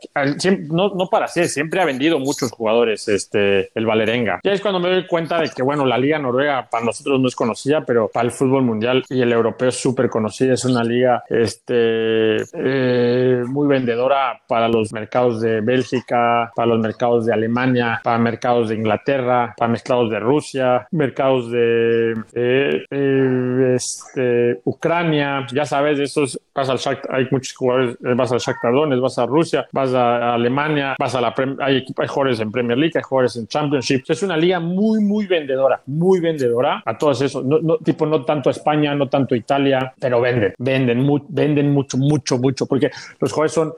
no, 0.68 0.94
no 0.94 1.08
para 1.08 1.28
ser, 1.28 1.48
siempre 1.48 1.80
ha 1.80 1.84
vendido 1.84 2.18
muchos 2.18 2.50
jugadores 2.50 3.08
este, 3.08 3.70
el 3.74 3.86
Valerenga. 3.86 4.40
Ya 4.42 4.52
es 4.52 4.60
cuando 4.60 4.80
me 4.80 4.90
doy 4.90 5.06
cuenta 5.06 5.40
de 5.40 5.50
que, 5.50 5.62
bueno, 5.62 5.86
la 5.86 5.98
Liga 5.98 6.18
Noruega 6.18 6.68
para 6.70 6.84
nosotros 6.84 7.20
no 7.20 7.28
es 7.28 7.36
conocida, 7.36 7.84
pero 7.84 8.08
para 8.08 8.26
el 8.26 8.32
fútbol 8.32 8.62
mundial 8.62 9.04
y 9.08 9.20
el 9.20 9.32
europeo 9.32 9.68
es 9.68 9.80
súper 9.80 10.08
conocida, 10.08 10.54
es 10.54 10.64
una 10.64 10.84
liga 10.84 11.24
este, 11.28 12.36
eh, 12.54 13.42
muy 13.46 13.68
vendedora 13.68 14.40
para 14.46 14.68
los 14.68 14.92
mercados 14.92 15.40
de 15.40 15.60
Bélgica, 15.60 16.50
para 16.54 16.66
los 16.66 16.80
mercados 16.80 17.26
de 17.26 17.32
Alemania, 17.32 18.00
para 18.02 18.18
mercados 18.18 18.68
de 18.68 18.76
Inglaterra, 18.76 19.54
para 19.56 19.70
mercados 19.70 20.10
de 20.10 20.20
Rusia, 20.20 20.86
mercados 20.90 21.50
de 21.50 22.12
eh, 22.34 22.84
eh, 22.90 23.72
este, 23.74 24.60
Ucrania, 24.64 25.19
ya 25.52 25.64
sabes, 25.64 25.98
esos, 25.98 26.40
vas 26.54 26.68
al 26.68 26.98
hay 27.10 27.26
muchos 27.30 27.54
jugadores, 27.54 27.96
eh, 28.04 28.14
vas 28.14 28.32
al 28.32 28.38
Shakhtar 28.38 28.72
Donetsk, 28.72 29.02
vas 29.02 29.18
a 29.18 29.26
Rusia, 29.26 29.68
vas 29.72 29.94
a, 29.94 30.34
Alemania, 30.34 30.96
vas 30.98 31.14
a 31.14 31.20
la 31.20 31.34
hay, 31.60 31.84
hay 31.96 32.08
jugadores 32.08 32.40
en 32.40 32.50
Premier 32.50 32.78
League, 32.78 32.92
hay 32.94 33.02
jugadores 33.02 33.36
en 33.36 33.46
Championship. 33.46 34.04
Es 34.08 34.22
una 34.22 34.36
liga 34.36 34.60
muy, 34.60 35.00
muy 35.00 35.26
vendedora, 35.26 35.80
muy 35.86 36.20
vendedora 36.20 36.82
a 36.84 36.96
todos 36.96 37.22
esos. 37.22 37.44
No, 37.44 37.76
tipo, 37.78 38.06
no 38.06 38.24
tanto 38.24 38.50
España, 38.50 38.94
no 38.94 39.08
tanto 39.08 39.34
Italia, 39.34 39.92
pero 39.98 40.20
venden, 40.20 40.54
venden, 40.58 41.06
venden 41.28 41.72
mucho, 41.72 41.96
mucho, 41.98 42.38
mucho, 42.38 42.66
porque 42.66 42.90
los 43.20 43.32
jugadores 43.32 43.52
son, 43.52 43.72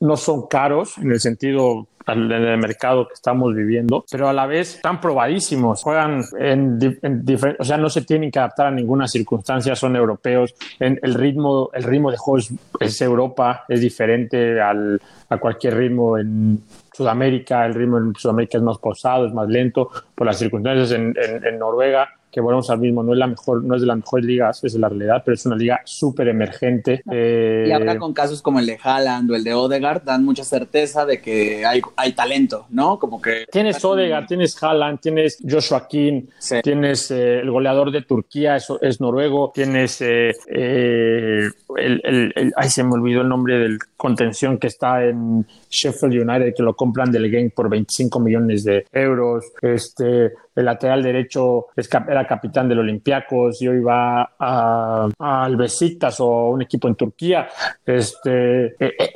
no 0.00 0.16
son 0.16 0.46
caros 0.48 0.98
en 0.98 1.12
el 1.12 1.20
sentido 1.20 1.86
en 2.06 2.32
el 2.32 2.58
mercado 2.58 3.06
que 3.08 3.14
estamos 3.14 3.54
viviendo, 3.54 4.04
pero 4.10 4.28
a 4.28 4.32
la 4.32 4.46
vez 4.46 4.76
están 4.76 5.00
probadísimos, 5.00 5.82
juegan 5.82 6.22
en, 6.38 6.78
diferentes, 6.78 7.60
o 7.60 7.64
sea, 7.64 7.76
no 7.76 7.88
se 7.88 8.02
tienen 8.02 8.30
que 8.30 8.38
adaptar 8.38 8.68
a 8.68 8.70
ninguna 8.70 9.06
circunstancia, 9.08 9.76
son 9.76 9.96
europeos, 9.96 10.54
en 10.78 10.98
el 11.02 11.14
ritmo, 11.14 11.70
el 11.72 11.84
ritmo 11.84 12.10
de 12.10 12.16
juego 12.16 12.46
es, 12.80 13.00
Europa, 13.00 13.64
es 13.68 13.80
diferente 13.80 14.60
al, 14.60 15.00
a 15.28 15.38
cualquier 15.38 15.76
ritmo 15.76 16.18
en 16.18 16.60
Sudamérica, 16.92 17.64
el 17.66 17.74
ritmo 17.74 17.98
en 17.98 18.14
Sudamérica 18.14 18.58
es 18.58 18.64
más 18.64 18.78
pausado, 18.78 19.26
es 19.26 19.32
más 19.32 19.48
lento, 19.48 19.90
por 20.14 20.26
las 20.26 20.38
circunstancias. 20.38 20.92
En, 20.92 21.14
en 21.16 21.58
Noruega 21.58 22.08
que 22.32 22.40
volvemos 22.40 22.70
al 22.70 22.78
mismo, 22.78 23.02
no 23.02 23.12
es 23.12 23.18
la 23.18 23.26
mejor, 23.26 23.62
no 23.62 23.74
es 23.74 23.82
de 23.82 23.86
las 23.86 23.98
mejores 23.98 24.24
ligas, 24.24 24.64
es 24.64 24.74
la 24.74 24.88
realidad, 24.88 25.22
pero 25.22 25.34
es 25.34 25.44
una 25.44 25.56
liga 25.56 25.82
súper 25.84 26.28
emergente. 26.28 27.02
y 27.06 27.70
ahora 27.70 27.98
con 27.98 28.14
casos 28.14 28.40
como 28.40 28.58
el 28.58 28.66
de 28.66 28.78
Haaland 28.82 29.30
o 29.30 29.34
el 29.36 29.44
de 29.44 29.52
Odegaard, 29.52 30.02
dan 30.02 30.24
mucha 30.24 30.42
certeza 30.42 31.04
de 31.04 31.20
que 31.20 31.66
hay, 31.66 31.82
hay 31.94 32.12
talento, 32.12 32.66
¿no? 32.70 32.98
Como 32.98 33.20
que... 33.20 33.44
Tienes 33.52 33.84
Odegaard, 33.84 34.26
tienes 34.26 34.60
Haaland, 34.62 35.00
tienes 35.00 35.38
Joshua 35.46 35.86
King, 35.86 36.22
tienes 36.62 37.10
eh, 37.10 37.40
el 37.40 37.50
goleador 37.50 37.92
de 37.92 38.02
Turquía, 38.02 38.56
es, 38.56 38.66
es 38.80 39.00
noruego, 39.00 39.52
tienes 39.54 40.00
eh, 40.00 40.30
eh, 40.48 41.50
el, 41.76 42.00
el, 42.02 42.32
el, 42.34 42.52
ay, 42.56 42.70
se 42.70 42.82
me 42.82 42.92
olvidó 42.94 43.20
el 43.20 43.28
nombre 43.28 43.58
del 43.58 43.78
contención 43.96 44.58
que 44.58 44.66
está 44.66 45.04
en 45.04 45.46
Sheffield 45.68 46.28
United, 46.28 46.54
que 46.56 46.62
lo 46.62 46.74
compran 46.74 47.12
del 47.12 47.30
game 47.30 47.50
por 47.50 47.68
25 47.68 48.18
millones 48.20 48.64
de 48.64 48.86
euros, 48.92 49.44
este 49.60 50.32
el 50.54 50.66
lateral 50.66 51.02
derecho 51.02 51.66
era 51.76 52.21
capitán 52.26 52.68
del 52.68 52.80
Olympiacos 52.80 53.60
y 53.62 53.68
hoy 53.68 53.80
va 53.80 54.32
al 54.38 55.56
Besiktas 55.56 56.20
o 56.20 56.50
un 56.50 56.62
equipo 56.62 56.88
en 56.88 56.94
Turquía. 56.94 57.48
Este, 57.84 58.66
eh, 58.66 58.74
eh, 58.78 59.12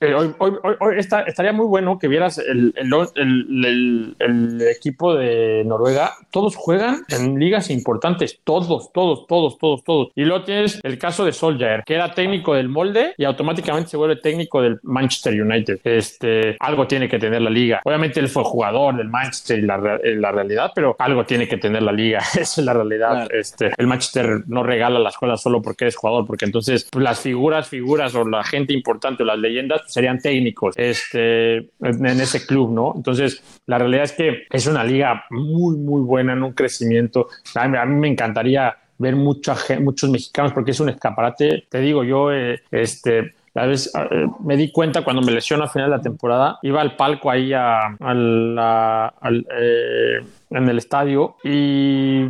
eh, 0.00 0.14
hoy, 0.14 0.96
estaría 0.98 1.52
muy 1.52 1.66
bueno 1.66 1.98
que 1.98 2.08
vieras 2.08 2.38
el, 2.38 2.74
el, 2.76 4.62
equipo 4.62 5.14
de 5.14 5.62
Noruega. 5.64 6.12
Todos 6.30 6.56
juegan 6.56 7.02
en 7.08 7.38
ligas 7.38 7.70
importantes, 7.70 8.40
todos, 8.44 8.92
todos, 8.92 9.26
todos, 9.26 9.58
todos, 9.58 9.84
todos. 9.84 10.08
Y 10.14 10.24
luego 10.24 10.44
tienes 10.44 10.80
el 10.82 10.98
caso 10.98 11.24
de 11.24 11.32
Solskjaer, 11.32 11.84
que 11.84 11.94
era 11.94 12.14
técnico 12.14 12.54
del 12.54 12.68
molde 12.68 13.14
y 13.16 13.24
automáticamente 13.24 13.90
se 13.90 13.96
vuelve 13.96 14.16
técnico 14.16 14.62
del 14.62 14.78
Manchester 14.82 15.40
United. 15.40 15.80
Este, 15.84 16.56
algo 16.60 16.86
tiene 16.86 17.08
que 17.08 17.18
tener 17.18 17.42
la 17.42 17.50
liga. 17.50 17.80
Obviamente 17.84 18.20
él 18.20 18.28
fue 18.28 18.44
jugador 18.44 18.96
del 18.96 19.08
Manchester 19.08 19.58
y 19.58 19.62
la, 19.62 19.78
la 19.78 20.32
realidad 20.32 20.60
pero 20.74 20.96
algo 20.98 21.24
tiene 21.24 21.48
que 21.48 21.56
tener 21.56 21.82
la 21.82 21.92
liga. 21.92 22.20
Esa 22.40 22.60
es 22.62 22.64
la 22.64 22.72
realidad. 22.72 23.28
Este, 23.30 23.70
el 23.76 23.86
Manchester 23.86 24.44
no 24.46 24.62
regala 24.62 24.98
las 24.98 25.16
cosas 25.16 25.42
solo 25.42 25.60
porque 25.60 25.86
es 25.86 25.96
jugador, 25.96 26.26
porque 26.26 26.46
entonces 26.46 26.88
pues, 26.90 27.02
las 27.02 27.20
figuras, 27.20 27.68
figuras 27.68 28.14
o 28.14 28.26
la 28.26 28.42
gente 28.44 28.72
importante 28.72 29.22
o 29.22 29.26
las 29.26 29.38
leyendas 29.38 29.82
pues, 29.82 29.92
serían 29.92 30.18
técnicos 30.18 30.74
este, 30.78 31.56
en 31.80 32.06
ese 32.06 32.46
club, 32.46 32.72
¿no? 32.72 32.94
Entonces, 32.96 33.42
la 33.66 33.76
realidad 33.78 34.04
es 34.04 34.12
que 34.12 34.46
es 34.50 34.66
una 34.66 34.84
liga 34.84 35.24
muy, 35.28 35.76
muy 35.76 36.00
buena 36.00 36.32
en 36.32 36.42
un 36.42 36.52
crecimiento. 36.52 37.28
A 37.54 37.68
mí, 37.68 37.96
me 37.96 38.08
encantaría 38.08 38.74
ver 38.96 39.16
mucha, 39.16 39.54
muchos 39.80 40.08
mexicanos 40.08 40.54
porque 40.54 40.70
es 40.70 40.80
un 40.80 40.88
escaparate. 40.88 41.66
Te 41.68 41.80
digo, 41.80 42.04
yo, 42.04 42.32
eh, 42.32 42.62
este, 42.70 43.34
a 43.54 43.66
veces 43.66 43.92
eh, 43.94 44.26
me 44.44 44.56
di 44.56 44.72
cuenta 44.72 45.02
cuando 45.02 45.20
me 45.20 45.32
lesionó 45.32 45.64
a 45.64 45.68
final 45.68 45.90
de 45.90 45.96
la 45.96 46.02
temporada, 46.02 46.58
iba 46.62 46.80
al 46.80 46.96
palco 46.96 47.30
ahí 47.30 47.52
a, 47.52 47.96
la, 48.00 49.14
eh, 49.60 50.20
en 50.50 50.68
el 50.68 50.78
estadio 50.78 51.36
y 51.44 52.28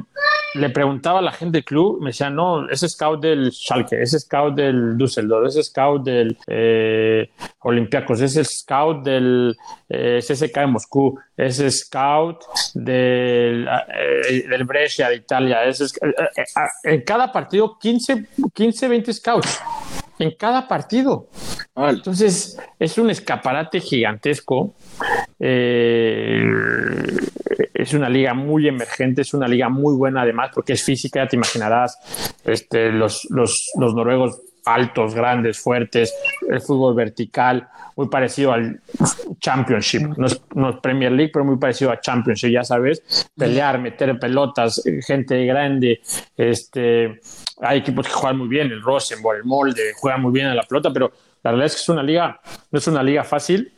le 0.55 0.71
preguntaba 0.71 1.21
a 1.21 1.23
la 1.23 1.33
gente 1.33 1.59
del 1.59 1.65
club, 1.65 2.01
me 2.01 2.11
decía, 2.11 2.29
no, 2.29 2.69
ese 2.69 2.89
scout 2.89 3.21
del 3.21 3.53
Schalke, 3.53 4.03
ese 4.03 4.19
scout 4.19 4.55
del 4.55 4.97
Düsseldorf, 4.97 5.47
ese 5.47 5.63
scout 5.63 6.03
del 6.03 6.37
eh, 6.47 7.31
Olympiacos, 7.61 8.21
ese 8.21 8.45
scout 8.45 9.05
del 9.05 9.57
eh, 9.89 10.19
CSK 10.21 10.55
de 10.55 10.67
Moscú, 10.67 11.19
ese 11.37 11.71
scout 11.71 12.43
del, 12.75 13.69
del 14.49 14.65
Brescia 14.65 15.09
de 15.09 15.17
Italia, 15.17 15.65
ese, 15.65 15.87
en 16.85 17.03
cada 17.03 17.31
partido 17.31 17.79
15, 17.79 18.27
15, 18.53 18.89
20 18.89 19.13
scouts 19.13 19.63
en 20.21 20.33
cada 20.33 20.69
partido. 20.69 21.29
Entonces, 21.75 22.59
es 22.79 22.99
un 22.99 23.11
escaparate 23.11 23.81
gigantesco. 23.81 24.75
Eh, 25.39 26.45
es 27.73 27.95
una 27.95 28.11
liga 28.11 28.35
muy 28.35 28.69
emergente, 28.69 29.23
es 29.23 29.33
una 29.33 29.49
liga 29.49 29.71
muy 29.71 29.95
buena 29.95 30.23
además 30.23 30.51
porque 30.55 30.75
es 30.75 30.85
física, 30.85 31.25
ya 31.25 31.29
te 31.29 31.37
imaginarás, 31.37 31.99
este, 32.45 32.93
los, 32.93 33.27
los, 33.31 33.71
los 33.79 33.95
noruegos 33.95 34.43
altos, 34.65 35.15
grandes, 35.15 35.59
fuertes, 35.59 36.15
el 36.49 36.61
fútbol 36.61 36.95
vertical, 36.95 37.69
muy 37.97 38.09
parecido 38.09 38.53
al 38.53 38.81
Championship. 39.39 40.03
No 40.17 40.27
es, 40.27 40.41
Premier 40.83 41.13
League, 41.13 41.31
pero 41.33 41.45
muy 41.45 41.57
parecido 41.57 41.91
a 41.91 42.01
Championship, 42.01 42.51
ya 42.51 42.65
sabes, 42.65 43.31
pelear, 43.37 43.79
meter 43.79 44.19
pelotas, 44.19 44.83
gente 45.07 45.45
grande, 45.47 46.01
este, 46.37 47.21
hay 47.61 47.79
equipos 47.79 48.07
que 48.07 48.13
juegan 48.13 48.39
muy 48.39 48.49
bien, 48.49 48.71
el 48.71 48.83
Rosenborg, 48.83 49.39
el 49.39 49.45
Molde, 49.45 49.93
juegan 49.97 50.23
muy 50.23 50.33
bien 50.33 50.47
a 50.47 50.55
la 50.55 50.63
pelota, 50.63 50.93
pero 50.93 51.13
la 51.43 51.51
realidad 51.53 51.67
es 51.67 51.75
que 51.75 51.81
es 51.83 51.89
una 51.89 52.03
liga, 52.03 52.41
no 52.71 52.79
es 52.79 52.87
una 52.87 53.03
liga 53.03 53.25
fácil 53.25 53.73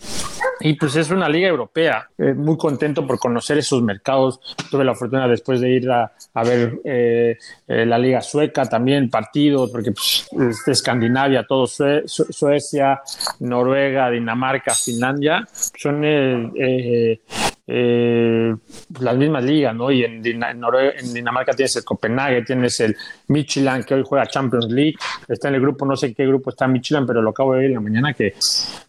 y 0.61 0.75
pues 0.75 0.97
es 0.97 1.11
una 1.11 1.29
liga 1.29 1.49
europea. 1.49 2.09
Eh, 2.19 2.35
muy 2.35 2.57
contento 2.57 3.07
por 3.07 3.19
conocer 3.19 3.59
esos 3.59 3.83
mercados. 3.83 4.41
Tuve 4.71 4.85
la 4.85 4.95
fortuna 4.95 5.29
después 5.29 5.61
de 5.61 5.71
ir 5.71 5.91
a, 5.91 6.13
ver 6.45 6.81
eh, 6.85 7.39
eh, 7.69 7.87
la 7.87 7.99
liga 7.99 8.21
sueca 8.21 8.65
también, 8.69 9.11
partidos, 9.11 9.71
porque 9.71 9.93
pues, 9.93 10.29
es 10.33 10.65
de 10.65 10.73
Escandinavia, 10.73 11.45
todo 11.47 11.67
Suecia, 11.67 13.01
Noruega, 13.41 14.11
Dinamarca, 14.11 14.75
Finlandia, 14.75 15.47
son 15.53 16.03
eh, 17.67 18.55
las 19.01 19.17
mismas 19.17 19.45
ligas, 19.45 19.75
¿no? 19.75 19.91
Y 19.91 20.05
en, 20.05 20.23
Dinamarca 20.23 21.53
tienes 21.53 21.77
el 21.77 21.85
Copenhague, 21.85 22.43
tienes 22.43 22.81
el 22.81 22.97
Michelin, 23.29 23.85
que 23.85 23.95
hoy 23.95 24.03
juega 24.05 24.27
Champions 24.27 24.67
League, 24.71 24.97
está 25.29 25.49
en 25.49 25.55
el 25.55 25.61
grupo, 25.61 25.87
no 25.87 25.97
sé 25.97 26.07
en 26.07 26.15
qué 26.15 26.27
grupo 26.27 26.51
está 26.51 26.67
Michelin, 26.67 27.07
pero 27.07 27.23
lo 27.23 27.31
acabo 27.31 27.55
de 27.55 27.61
ver 27.61 27.69
en 27.69 27.75
la 27.75 27.81
mañana 27.81 28.15
que 28.15 28.35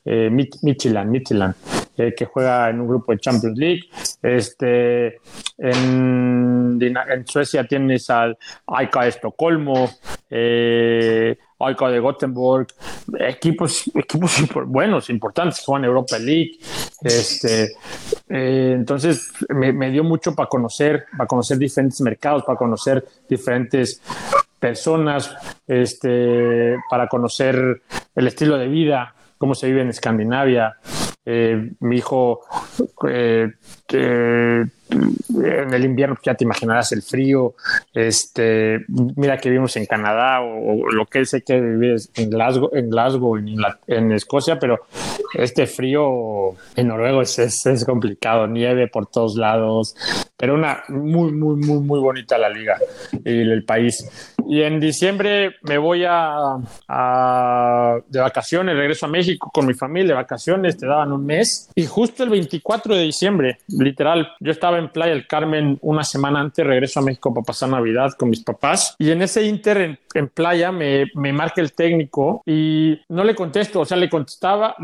eh, 0.05 0.29
Michelin, 0.29 1.09
Michelin. 1.09 1.53
Eh, 1.95 2.15
que 2.17 2.25
juega 2.25 2.71
en 2.71 2.81
un 2.81 2.87
grupo 2.87 3.11
de 3.11 3.19
Champions 3.19 3.55
League. 3.55 3.81
Este, 4.21 5.19
en, 5.59 6.79
Suecia 7.25 7.65
tienes 7.65 8.09
al 8.09 8.35
AIK 8.65 8.95
Estocolmo, 9.03 9.91
eh, 10.27 11.37
de 11.69 11.99
Gothenburg, 11.99 12.67
equipos, 13.19 13.89
equipos 13.95 14.37
buenos, 14.67 15.09
importantes, 15.09 15.59
que 15.59 15.65
juegan 15.65 15.85
Europa 15.85 16.17
League. 16.17 16.59
Este, 17.01 17.71
eh, 18.29 18.73
entonces 18.75 19.31
me, 19.49 19.89
dio 19.91 20.03
mucho 20.03 20.35
para 20.35 20.49
conocer, 20.49 21.05
para 21.17 21.27
conocer 21.27 21.57
diferentes 21.57 22.01
mercados, 22.01 22.43
para 22.43 22.57
conocer 22.57 23.05
diferentes 23.27 24.01
personas, 24.59 25.35
este, 25.67 26.77
para 26.89 27.07
conocer 27.07 27.81
el 28.15 28.27
estilo 28.27 28.57
de 28.57 28.67
vida, 28.67 29.13
cómo 29.37 29.55
se 29.55 29.67
vive 29.67 29.81
en 29.81 29.89
Escandinavia. 29.89 30.77
Eh, 31.25 31.71
mi 31.79 31.97
hijo 31.97 32.41
eh, 33.07 33.53
eh, 33.93 34.65
en 34.89 35.73
el 35.73 35.85
invierno 35.85 36.17
ya 36.23 36.35
te 36.35 36.43
imaginarás 36.43 36.91
el 36.91 37.01
frío. 37.01 37.55
Este, 37.93 38.85
mira 38.87 39.37
que 39.37 39.49
vivimos 39.49 39.75
en 39.75 39.85
Canadá 39.85 40.41
o, 40.41 40.91
lo 40.91 41.05
que 41.05 41.25
sé 41.25 41.41
que 41.41 41.59
vive 41.59 41.95
en 42.15 42.29
Glasgow, 42.29 42.69
en 42.73 42.89
Glasgow, 42.89 43.37
en, 43.37 43.55
en 43.87 44.11
Escocia, 44.11 44.59
pero 44.59 44.81
este 45.33 45.67
frío 45.67 46.55
en 46.75 46.87
Noruega 46.87 47.21
es, 47.21 47.39
es, 47.39 47.85
complicado, 47.85 48.47
nieve 48.47 48.87
por 48.87 49.07
todos 49.07 49.35
lados, 49.35 49.95
pero 50.37 50.55
una 50.55 50.83
muy, 50.89 51.31
muy, 51.31 51.55
muy, 51.55 51.79
muy 51.79 51.99
bonita 51.99 52.37
la 52.37 52.49
liga 52.49 52.77
y 53.23 53.41
el 53.41 53.63
país. 53.63 54.07
Y 54.47 54.61
en 54.61 54.79
diciembre 54.79 55.55
me 55.61 55.77
voy 55.77 56.03
a, 56.05 56.57
a, 56.87 57.97
de 58.07 58.19
vacaciones, 58.19 58.75
regreso 58.75 59.05
a 59.05 59.09
México 59.09 59.49
con 59.53 59.65
mi 59.65 59.73
familia 59.73 60.09
de 60.09 60.13
vacaciones, 60.15 60.77
te 60.77 60.85
daban 60.85 61.11
un 61.11 61.25
mes. 61.25 61.69
Y 61.75 61.85
justo 61.85 62.23
el 62.23 62.29
24 62.29 62.95
de 62.95 63.03
diciembre, 63.03 63.59
literal, 63.83 64.31
yo 64.39 64.51
estaba 64.51 64.77
en 64.77 64.89
Playa 64.89 65.13
del 65.13 65.27
Carmen 65.27 65.77
una 65.81 66.03
semana 66.03 66.39
antes, 66.39 66.65
regreso 66.65 66.99
a 66.99 67.03
México 67.03 67.33
para 67.33 67.43
pasar 67.43 67.69
Navidad 67.69 68.11
con 68.17 68.29
mis 68.29 68.43
papás. 68.43 68.95
Y 68.99 69.11
en 69.11 69.21
ese 69.21 69.45
inter 69.45 69.99
en, 70.13 70.27
Playa 70.27 70.71
me, 70.71 71.05
me, 71.15 71.33
marca 71.33 71.61
el 71.61 71.73
técnico 71.73 72.41
y 72.45 72.99
no 73.09 73.23
le 73.23 73.35
contesto, 73.35 73.81
o 73.81 73.85
sea, 73.85 73.97
le 73.97 74.09
contestaba, 74.09 74.75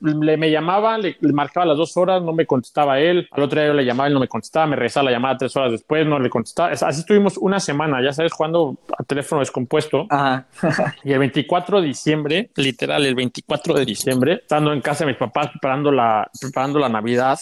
le, 0.00 0.36
me 0.36 0.50
llamaba, 0.50 0.98
le, 0.98 1.16
marcaba 1.32 1.66
las 1.66 1.76
dos 1.76 1.96
horas, 1.96 2.22
no 2.22 2.32
me 2.32 2.46
contestaba 2.46 3.00
él. 3.00 3.28
Al 3.30 3.42
otro 3.42 3.60
día 3.60 3.68
yo 3.68 3.74
le 3.74 3.84
llamaba, 3.84 4.08
él 4.08 4.14
no 4.14 4.20
me 4.20 4.28
contestaba, 4.28 4.66
me 4.66 4.76
regresaba 4.76 5.04
la 5.04 5.12
llamada 5.12 5.38
tres 5.38 5.56
horas 5.56 5.72
después, 5.72 6.06
no 6.06 6.18
le 6.18 6.30
contestaba. 6.30 6.70
Así 6.72 7.00
estuvimos 7.00 7.38
una 7.38 7.60
semana, 7.60 8.02
ya 8.02 8.12
sabes, 8.12 8.32
jugando 8.32 8.76
a 8.96 9.02
teléfono 9.04 9.40
descompuesto. 9.40 10.06
y 11.04 11.12
el 11.12 11.18
24 11.18 11.80
de 11.80 11.86
diciembre, 11.86 12.50
literal, 12.56 13.06
el 13.06 13.14
24 13.14 13.74
de 13.74 13.84
diciembre, 13.84 14.34
estando 14.34 14.72
en 14.72 14.80
casa 14.80 15.04
de 15.04 15.12
mis 15.12 15.18
papás 15.18 15.48
preparando 15.48 15.92
la, 15.92 16.30
preparando 16.40 16.78
la 16.78 16.88
Navidad, 16.88 17.38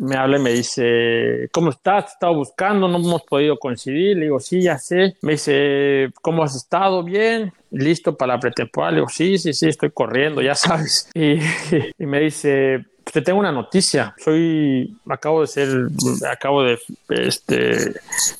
me 0.00 0.16
habla 0.16 0.35
me 0.38 0.52
dice, 0.52 1.48
¿cómo 1.52 1.70
estás? 1.70 2.12
Estado 2.12 2.34
buscando, 2.34 2.88
no 2.88 2.98
hemos 2.98 3.22
podido 3.22 3.56
coincidir. 3.58 4.16
Le 4.16 4.24
digo, 4.24 4.40
sí, 4.40 4.62
ya 4.62 4.78
sé. 4.78 5.16
Me 5.22 5.32
dice, 5.32 6.10
¿cómo 6.22 6.42
has 6.42 6.54
estado? 6.54 7.02
Bien 7.02 7.52
listo 7.70 8.16
para 8.16 8.34
la 8.34 8.40
pretemporada. 8.40 8.92
Le 8.92 8.96
digo, 8.98 9.08
sí, 9.08 9.38
sí, 9.38 9.52
sí, 9.52 9.68
estoy 9.68 9.90
corriendo, 9.90 10.42
ya 10.42 10.54
sabes. 10.54 11.08
Y, 11.14 11.38
y 11.98 12.06
me 12.06 12.20
dice, 12.20 12.84
te 13.12 13.22
tengo 13.22 13.38
una 13.38 13.52
noticia. 13.52 14.14
Soy, 14.18 14.96
acabo 15.08 15.42
de 15.42 15.46
ser, 15.46 15.68
acabo 16.30 16.62
de 16.62 16.78
este, 17.08 17.94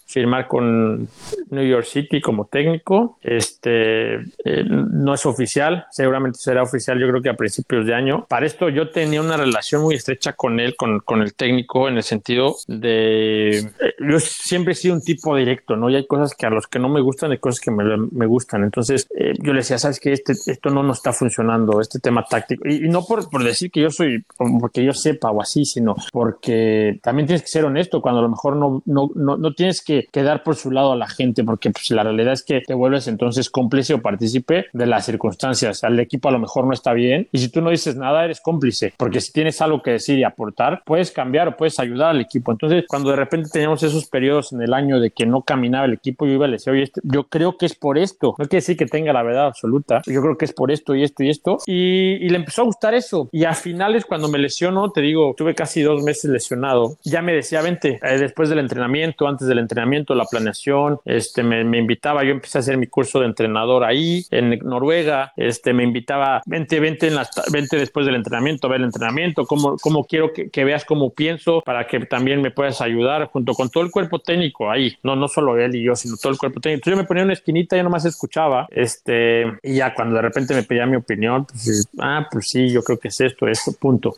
firmar 0.06 0.46
con 0.46 1.08
New 1.50 1.66
York 1.66 1.84
City 1.84 2.20
como 2.20 2.46
técnico. 2.46 3.18
Este 3.22 4.14
eh, 4.44 4.64
no 4.64 5.14
es 5.14 5.26
oficial, 5.26 5.86
seguramente 5.90 6.38
será 6.38 6.62
oficial 6.62 6.98
yo 6.98 7.08
creo 7.08 7.22
que 7.22 7.28
a 7.28 7.34
principios 7.34 7.86
de 7.86 7.94
año. 7.94 8.26
Para 8.28 8.46
esto 8.46 8.68
yo 8.68 8.90
tenía 8.90 9.20
una 9.20 9.36
relación 9.36 9.82
muy 9.82 9.96
estrecha 9.96 10.32
con 10.34 10.60
él, 10.60 10.76
con, 10.76 11.00
con 11.00 11.22
el 11.22 11.34
técnico, 11.34 11.88
en 11.88 11.96
el 11.96 12.02
sentido 12.02 12.56
de... 12.66 13.58
Eh, 13.58 13.94
yo 13.98 14.20
siempre 14.20 14.72
he 14.72 14.76
sido 14.76 14.94
un 14.94 15.02
tipo 15.02 15.34
directo, 15.36 15.76
¿no? 15.76 15.90
Y 15.90 15.96
hay 15.96 16.06
cosas 16.06 16.34
que 16.34 16.46
a 16.46 16.50
los 16.50 16.66
que 16.66 16.78
no 16.78 16.88
me 16.88 17.00
gustan, 17.00 17.32
hay 17.32 17.38
cosas 17.38 17.60
que 17.60 17.70
me, 17.70 17.84
me 18.12 18.26
gustan. 18.26 18.62
Entonces 18.62 19.08
eh, 19.18 19.34
yo 19.40 19.52
le 19.52 19.60
decía, 19.60 19.78
sabes 19.78 19.98
que 19.98 20.12
este, 20.12 20.32
esto 20.32 20.70
no 20.70 20.82
nos 20.82 20.98
está 20.98 21.12
funcionando, 21.12 21.80
este 21.80 21.98
tema 21.98 22.24
táctico. 22.24 22.68
Y, 22.68 22.88
no 22.88 23.04
por, 23.04 23.28
por, 23.28 23.42
decir 23.42 23.70
que 23.70 23.80
yo 23.80 23.90
soy, 23.90 24.24
porque 24.60 24.84
yo 24.84 24.92
sepa 24.92 25.30
o 25.30 25.42
así, 25.42 25.64
sino 25.64 25.96
porque 26.12 26.98
también 27.02 27.26
tienes 27.26 27.42
que 27.42 27.48
ser 27.48 27.64
honesto 27.64 28.00
cuando 28.00 28.20
a 28.20 28.22
lo 28.22 28.28
mejor 28.28 28.56
no, 28.56 28.82
no, 28.86 29.10
no, 29.14 29.36
no 29.36 29.54
tienes 29.54 29.82
que 29.82 29.95
quedar 30.04 30.42
por 30.42 30.56
su 30.56 30.70
lado 30.70 30.92
a 30.92 30.96
la 30.96 31.08
gente, 31.08 31.44
porque 31.44 31.70
pues, 31.70 31.90
la 31.90 32.02
realidad 32.02 32.32
es 32.32 32.42
que 32.42 32.60
te 32.60 32.74
vuelves 32.74 33.08
entonces 33.08 33.50
cómplice 33.50 33.94
o 33.94 34.02
partícipe 34.02 34.66
de 34.72 34.86
las 34.86 35.06
circunstancias. 35.06 35.82
El 35.82 36.00
equipo 36.00 36.28
a 36.28 36.32
lo 36.32 36.38
mejor 36.38 36.66
no 36.66 36.72
está 36.72 36.92
bien 36.92 37.28
y 37.32 37.38
si 37.38 37.48
tú 37.48 37.60
no 37.60 37.70
dices 37.70 37.96
nada, 37.96 38.24
eres 38.24 38.40
cómplice, 38.40 38.94
porque 38.96 39.20
si 39.20 39.32
tienes 39.32 39.60
algo 39.60 39.82
que 39.82 39.92
decir 39.92 40.18
y 40.18 40.24
aportar, 40.24 40.82
puedes 40.84 41.10
cambiar 41.10 41.48
o 41.48 41.56
puedes 41.56 41.78
ayudar 41.78 42.10
al 42.10 42.20
equipo. 42.20 42.52
Entonces, 42.52 42.84
cuando 42.88 43.10
de 43.10 43.16
repente 43.16 43.48
teníamos 43.52 43.82
esos 43.82 44.06
periodos 44.06 44.52
en 44.52 44.62
el 44.62 44.72
año 44.74 45.00
de 45.00 45.10
que 45.10 45.26
no 45.26 45.42
caminaba 45.42 45.86
el 45.86 45.94
equipo, 45.94 46.26
yo 46.26 46.32
iba 46.32 46.46
a 46.46 46.50
decir, 46.50 46.72
oye, 46.72 46.84
este, 46.84 47.00
yo 47.04 47.24
creo 47.24 47.56
que 47.56 47.66
es 47.66 47.74
por 47.74 47.98
esto. 47.98 48.34
No 48.38 48.44
quiere 48.46 48.58
decir 48.58 48.76
que 48.76 48.86
tenga 48.86 49.12
la 49.12 49.22
verdad 49.22 49.46
absoluta. 49.46 50.02
Yo 50.06 50.20
creo 50.22 50.36
que 50.36 50.44
es 50.44 50.52
por 50.52 50.70
esto 50.70 50.94
y 50.94 51.02
esto 51.02 51.22
y 51.22 51.30
esto. 51.30 51.58
Y, 51.66 52.28
le 52.28 52.36
empezó 52.36 52.62
a 52.62 52.64
gustar 52.64 52.94
eso. 52.94 53.28
Y 53.32 53.44
a 53.44 53.54
finales, 53.54 54.04
cuando 54.04 54.28
me 54.28 54.38
lesionó, 54.38 54.90
te 54.90 55.00
digo, 55.00 55.34
tuve 55.36 55.54
casi 55.54 55.82
dos 55.82 56.02
meses 56.02 56.30
lesionado, 56.30 56.96
ya 57.04 57.22
me 57.22 57.32
decía, 57.32 57.62
vente, 57.62 58.00
eh, 58.02 58.18
después 58.18 58.48
del 58.48 58.58
entrenamiento, 58.58 59.28
antes 59.28 59.46
del 59.46 59.58
entrenamiento, 59.58 59.85
la 60.14 60.24
planeación, 60.24 60.98
este, 61.04 61.42
me, 61.42 61.78
invitaba, 61.78 62.24
yo 62.24 62.30
empecé 62.30 62.58
a 62.58 62.60
hacer 62.60 62.76
mi 62.76 62.86
curso 62.86 63.20
de 63.20 63.26
entrenador 63.26 63.84
ahí, 63.84 64.24
en 64.30 64.58
Noruega, 64.60 65.32
este, 65.36 65.72
me 65.72 65.84
invitaba, 65.84 66.42
vente, 66.46 66.80
vente, 66.80 67.08
en 67.08 67.14
las, 67.14 67.30
vente 67.52 67.76
después 67.76 68.06
del 68.06 68.14
entrenamiento, 68.14 68.66
a 68.66 68.70
ver 68.70 68.80
el 68.80 68.86
entrenamiento, 68.86 69.46
cómo, 69.46 69.76
cómo 69.78 70.04
quiero 70.04 70.32
que, 70.32 70.64
veas 70.64 70.84
cómo 70.84 71.10
pienso, 71.10 71.62
para 71.64 71.86
que 71.86 72.00
también 72.00 72.42
me 72.42 72.50
puedas 72.50 72.80
ayudar 72.80 73.26
junto 73.26 73.54
con 73.54 73.70
todo 73.70 73.84
el 73.84 73.90
cuerpo 73.90 74.18
técnico 74.18 74.70
ahí, 74.70 74.96
no, 75.02 75.16
no 75.16 75.28
solo 75.28 75.58
él 75.58 75.74
y 75.76 75.84
yo, 75.84 75.94
sino 75.94 76.16
todo 76.16 76.32
el 76.32 76.38
cuerpo 76.38 76.60
técnico. 76.60 76.78
Entonces 76.78 76.98
yo 76.98 77.02
me 77.02 77.06
ponía 77.06 77.24
una 77.24 77.32
esquinita, 77.32 77.76
y 77.76 77.82
nomás 77.82 78.04
escuchaba, 78.04 78.66
este, 78.70 79.44
y 79.62 79.76
ya 79.76 79.94
cuando 79.94 80.16
de 80.16 80.22
repente 80.22 80.54
me 80.54 80.62
pedía 80.62 80.86
mi 80.86 80.96
opinión, 80.96 81.46
pues, 81.46 81.88
ah, 81.98 82.26
pues 82.30 82.48
sí, 82.48 82.70
yo 82.70 82.82
creo 82.82 82.98
que 82.98 83.08
es 83.08 83.20
esto, 83.20 83.46
esto, 83.46 83.72
punto. 83.72 84.14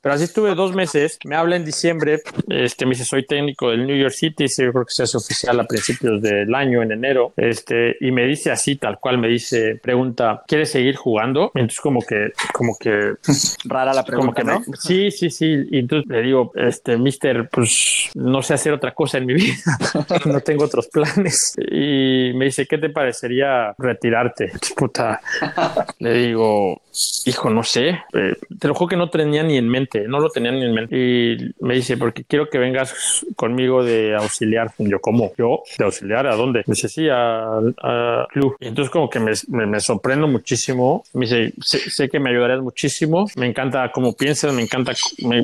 Pero 0.00 0.14
así 0.14 0.24
estuve 0.24 0.54
dos 0.54 0.74
meses, 0.74 1.18
me 1.24 1.36
habla 1.36 1.56
en 1.56 1.64
diciembre, 1.64 2.20
este, 2.48 2.86
me 2.86 2.90
dice, 2.90 3.04
soy 3.04 3.26
técnico 3.26 3.70
del 3.70 3.86
New 3.86 3.96
York 3.96 4.14
City, 4.14 4.46
yo 4.46 4.72
creo 4.72 4.84
que 4.84 4.92
se 4.92 5.02
oficial 5.14 5.60
a 5.60 5.64
principios 5.64 6.20
del 6.20 6.54
año, 6.54 6.82
en 6.82 6.92
enero, 6.92 7.32
este, 7.36 7.96
y 8.00 8.10
me 8.10 8.26
dice 8.26 8.50
así, 8.50 8.76
tal 8.76 8.98
cual, 8.98 9.18
me 9.18 9.28
dice, 9.28 9.78
pregunta, 9.82 10.42
¿quieres 10.46 10.70
seguir 10.70 10.96
jugando? 10.96 11.50
entonces 11.54 11.80
como 11.80 12.00
que, 12.02 12.32
como 12.52 12.76
que... 12.78 13.14
Rara 13.64 13.92
la 13.92 14.04
pregunta, 14.04 14.42
¿no? 14.42 14.62
sí, 14.78 15.10
sí, 15.10 15.30
sí, 15.30 15.66
y 15.70 15.78
entonces 15.78 16.08
le 16.08 16.22
digo, 16.22 16.52
este, 16.54 16.96
mister, 16.96 17.48
pues 17.50 18.10
no 18.14 18.42
sé 18.42 18.54
hacer 18.54 18.72
otra 18.72 18.94
cosa 18.94 19.18
en 19.18 19.26
mi 19.26 19.34
vida, 19.34 19.56
no 20.26 20.40
tengo 20.40 20.64
otros 20.64 20.88
planes. 20.88 21.54
Y 21.58 22.32
me 22.34 22.46
dice, 22.46 22.66
¿qué 22.66 22.78
te 22.78 22.90
parecería 22.90 23.74
retirarte? 23.78 24.52
Puta, 24.76 25.20
le 25.98 26.12
digo, 26.14 26.82
hijo, 27.24 27.50
no 27.50 27.62
sé, 27.62 27.88
eh, 28.12 28.36
te 28.58 28.68
lo 28.68 28.74
juro 28.74 28.88
que 28.88 28.96
no 28.96 29.10
tenía 29.10 29.42
ni 29.42 29.56
en 29.56 29.68
mente, 29.68 30.06
no 30.08 30.20
lo 30.20 30.30
tenía 30.30 30.52
ni 30.52 30.64
en 30.64 30.74
mente. 30.74 30.96
Y 30.96 31.54
me 31.60 31.74
dice, 31.74 31.96
porque 31.96 32.24
quiero 32.24 32.48
que 32.48 32.58
vengas 32.58 33.24
conmigo 33.36 33.84
de 33.84 34.14
auxiliar. 34.14 34.72
yo, 34.78 34.97
¿cómo? 35.00 35.32
¿Yo? 35.36 35.62
¿De 35.78 35.84
auxiliar? 35.84 36.26
¿A 36.26 36.36
dónde? 36.36 36.60
Me 36.66 36.74
dice, 36.74 36.88
sí, 36.88 37.08
al 37.08 37.74
club. 38.30 38.56
Y 38.60 38.68
entonces 38.68 38.90
como 38.90 39.08
que 39.08 39.20
me, 39.20 39.32
me, 39.48 39.80
sorprendo 39.80 40.26
muchísimo. 40.28 41.04
Me 41.14 41.26
dice, 41.26 41.52
sé, 41.60 42.08
que 42.08 42.20
me 42.20 42.30
ayudarías 42.30 42.60
muchísimo. 42.60 43.26
Me 43.36 43.46
encanta 43.46 43.90
cómo 43.92 44.14
piensas, 44.14 44.52
me 44.52 44.62
encanta, 44.62 44.92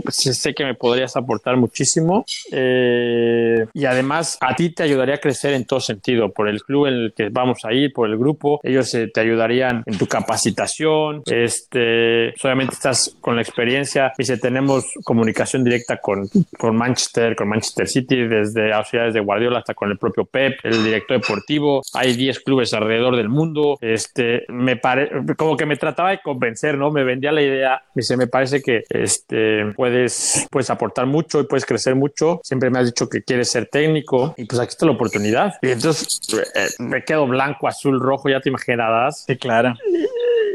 sé 0.09 0.55
que 0.55 0.65
me 0.65 0.75
podrías 0.75 1.17
aportar 1.17 1.57
muchísimo. 1.57 2.25
Eh, 2.53 3.67
y 3.73 3.85
además 3.85 4.39
a 4.41 4.55
ti 4.55 4.71
te 4.71 4.83
ayudaría 4.83 5.17
a 5.17 5.19
crecer 5.19 5.55
en 5.55 5.65
todo 5.65 5.81
sentido, 5.81 6.31
por 6.33 6.49
el 6.49 6.63
club 6.63 6.87
en 6.87 6.95
el 6.95 7.15
que 7.17 7.29
vamos 7.29 7.65
a 7.65 7.73
ir, 7.73 7.93
por 7.93 8.09
el 8.09 8.17
grupo. 8.17 8.61
Ellos 8.63 8.93
eh, 8.95 9.11
te 9.13 9.21
ayudarían 9.21 9.83
en 9.87 9.99
tu 9.99 10.07
capacitación. 10.07 11.23
Este, 11.27 12.35
solamente 12.37 12.75
estás 12.75 13.17
con 13.21 13.37
la 13.37 13.43
experiencia. 13.43 14.13
Dice, 14.17 14.39
tenemos 14.39 14.85
comunicación 15.05 15.65
directa 15.65 15.99
con, 15.99 16.29
con 16.59 16.77
Manchester, 16.77 17.37
con 17.37 17.49
Manchester 17.49 17.89
City, 17.89 18.27
desde 18.27 18.73
auxiliares 18.73 19.15
de 19.15 19.21
Guardiola 19.45 19.59
hasta 19.59 19.75
con 19.75 19.91
el 19.91 19.99
propio 19.99 20.25
Pep, 20.25 20.59
el 20.63 20.85
director 20.85 21.21
deportivo. 21.21 21.83
Hay 21.93 22.15
10 22.15 22.41
clubes 22.41 22.73
alrededor 22.73 23.17
del 23.17 23.29
mundo. 23.29 23.77
Este, 23.81 24.45
me 24.49 24.77
pare... 24.77 25.11
como 25.37 25.57
que 25.57 25.67
me 25.67 25.77
trataba 25.77 26.11
de 26.11 26.21
convencer, 26.23 26.79
¿no? 26.79 26.91
Me 26.91 27.05
vendía 27.05 27.33
la 27.33 27.43
idea. 27.43 27.83
Me 27.95 28.01
dice, 28.01 28.17
me 28.17 28.27
parece 28.27 28.63
que 28.63 28.85
este, 28.89 29.67
puedes, 29.77 30.47
puedes 30.51 30.71
aportar 30.71 31.07
mucho 31.07 31.41
y 31.41 31.45
puedes 31.45 31.67
crecer 31.67 31.95
mucho. 31.95 32.41
Siempre 32.43 32.71
me 32.71 32.79
has 32.79 32.87
dicho 32.87 33.09
que 33.09 33.23
quieres 33.23 33.51
ser 33.51 33.67
técnico 33.67 34.35
y 34.37 34.45
pues 34.45 34.61
aquí 34.61 34.71
está 34.71 34.87
la 34.87 34.93
oportunidad. 34.93 35.55
Y 35.63 35.71
entonces 35.71 36.21
eh, 36.33 36.69
me 36.79 37.05
quedo 37.05 37.27
blanco, 37.27 37.69
azul, 37.69 38.01
rojo, 38.01 38.29
ya 38.29 38.41
te 38.41 38.49
imaginarás. 38.49 39.25
Sí, 39.27 39.37
claro 39.37 39.75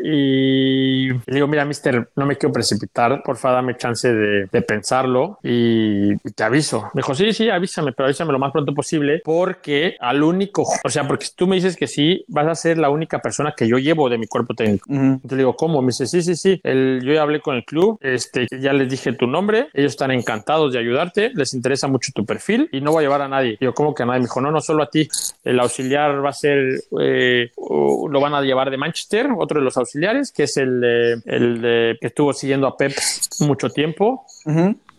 y 0.03 1.09
le 1.09 1.21
digo, 1.25 1.47
mira, 1.47 1.65
mister, 1.65 2.09
no 2.15 2.25
me 2.25 2.37
quiero 2.37 2.53
precipitar, 2.53 3.21
por 3.23 3.37
favor 3.37 3.57
dame 3.57 3.77
chance 3.77 4.11
de, 4.13 4.61
pensarlo 4.61 5.39
y, 5.43 6.15
te 6.17 6.43
aviso. 6.43 6.89
Me 6.93 7.01
dijo, 7.01 7.15
sí, 7.15 7.33
sí, 7.33 7.49
avísame, 7.49 7.91
pero 7.93 8.07
avísame 8.07 8.31
lo 8.31 8.39
más 8.39 8.51
pronto 8.51 8.73
posible 8.73 9.21
porque 9.23 9.95
al 9.99 10.21
único, 10.23 10.63
o 10.83 10.89
sea, 10.89 11.07
porque 11.07 11.25
si 11.25 11.35
tú 11.35 11.47
me 11.47 11.55
dices 11.55 11.75
que 11.75 11.87
sí, 11.87 12.23
vas 12.27 12.47
a 12.47 12.55
ser 12.55 12.77
la 12.77 12.89
única 12.89 13.19
persona 13.19 13.53
que 13.55 13.67
yo 13.67 13.77
llevo 13.77 14.09
de 14.09 14.17
mi 14.17 14.27
cuerpo 14.27 14.53
técnico. 14.53 14.85
Entonces 14.89 15.31
le 15.31 15.37
digo, 15.37 15.55
¿cómo? 15.55 15.81
Me 15.81 15.87
dice, 15.87 16.05
sí, 16.05 16.21
sí, 16.21 16.35
sí, 16.35 16.59
el, 16.63 17.01
yo 17.03 17.13
ya 17.13 17.21
hablé 17.21 17.41
con 17.41 17.55
el 17.55 17.65
club, 17.65 17.97
este, 18.01 18.47
ya 18.59 18.73
les 18.73 18.89
dije 18.89 19.13
tu 19.13 19.27
nombre, 19.27 19.69
ellos 19.73 19.91
están 19.91 20.11
encantados 20.11 20.73
de 20.73 20.79
ayudarte, 20.79 21.31
les 21.33 21.53
interesa 21.53 21.87
mucho 21.87 22.11
tu 22.13 22.25
perfil 22.25 22.69
y 22.71 22.81
no 22.81 22.91
voy 22.91 23.03
a 23.03 23.07
llevar 23.07 23.21
a 23.21 23.27
nadie. 23.27 23.57
Yo, 23.59 23.73
¿cómo 23.73 23.93
que 23.93 24.03
a 24.03 24.05
nadie? 24.05 24.19
Me 24.19 24.25
dijo, 24.25 24.41
no, 24.41 24.51
no, 24.51 24.61
solo 24.61 24.83
a 24.83 24.89
ti. 24.89 25.07
El 25.43 25.59
auxiliar 25.59 26.23
va 26.23 26.29
a 26.29 26.33
ser, 26.33 26.81
eh, 27.01 27.51
lo 27.57 28.19
van 28.19 28.33
a 28.33 28.41
llevar 28.41 28.69
de 28.69 28.77
Manchester, 28.77 29.29
otro 29.37 29.59
de 29.59 29.65
los 29.65 29.77
auxiliares 29.77 29.88
auxiliares, 29.89 30.31
que 30.31 30.43
es 30.43 30.57
el, 30.57 30.83
el 30.83 31.97
que 31.99 32.07
estuvo 32.07 32.33
siguiendo 32.33 32.67
a 32.67 32.77
Pep 32.77 32.93
mucho 33.39 33.69
tiempo. 33.69 34.25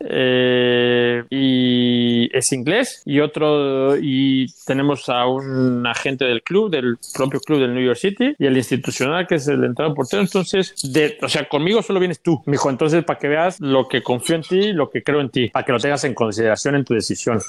Eh, 0.00 1.24
y 1.30 2.28
es 2.36 2.52
inglés 2.52 3.02
y 3.04 3.20
otro 3.20 3.96
y 4.00 4.46
tenemos 4.66 5.08
a 5.08 5.26
un 5.26 5.86
agente 5.86 6.24
del 6.24 6.42
club, 6.42 6.70
del 6.70 6.96
propio 7.14 7.40
club 7.40 7.60
del 7.60 7.74
New 7.74 7.84
York 7.84 7.98
City 7.98 8.34
y 8.38 8.46
el 8.46 8.56
institucional 8.56 9.26
que 9.26 9.36
es 9.36 9.48
el 9.48 9.64
entrenador 9.64 9.94
portero. 9.94 10.22
Entonces, 10.22 10.74
de, 10.92 11.18
o 11.22 11.28
sea, 11.28 11.48
conmigo 11.48 11.82
solo 11.82 12.00
vienes 12.00 12.20
tú, 12.20 12.42
me. 12.46 12.56
Entonces, 12.70 13.04
para 13.04 13.18
que 13.18 13.28
veas 13.28 13.60
lo 13.60 13.88
que 13.88 14.02
confío 14.02 14.36
en 14.36 14.42
ti, 14.42 14.72
lo 14.72 14.90
que 14.90 15.02
creo 15.02 15.20
en 15.20 15.30
ti, 15.30 15.48
para 15.48 15.64
que 15.64 15.72
lo 15.72 15.78
tengas 15.78 16.04
en 16.04 16.14
consideración 16.14 16.76
en 16.76 16.84
tu 16.84 16.94
decisión. 16.94 17.40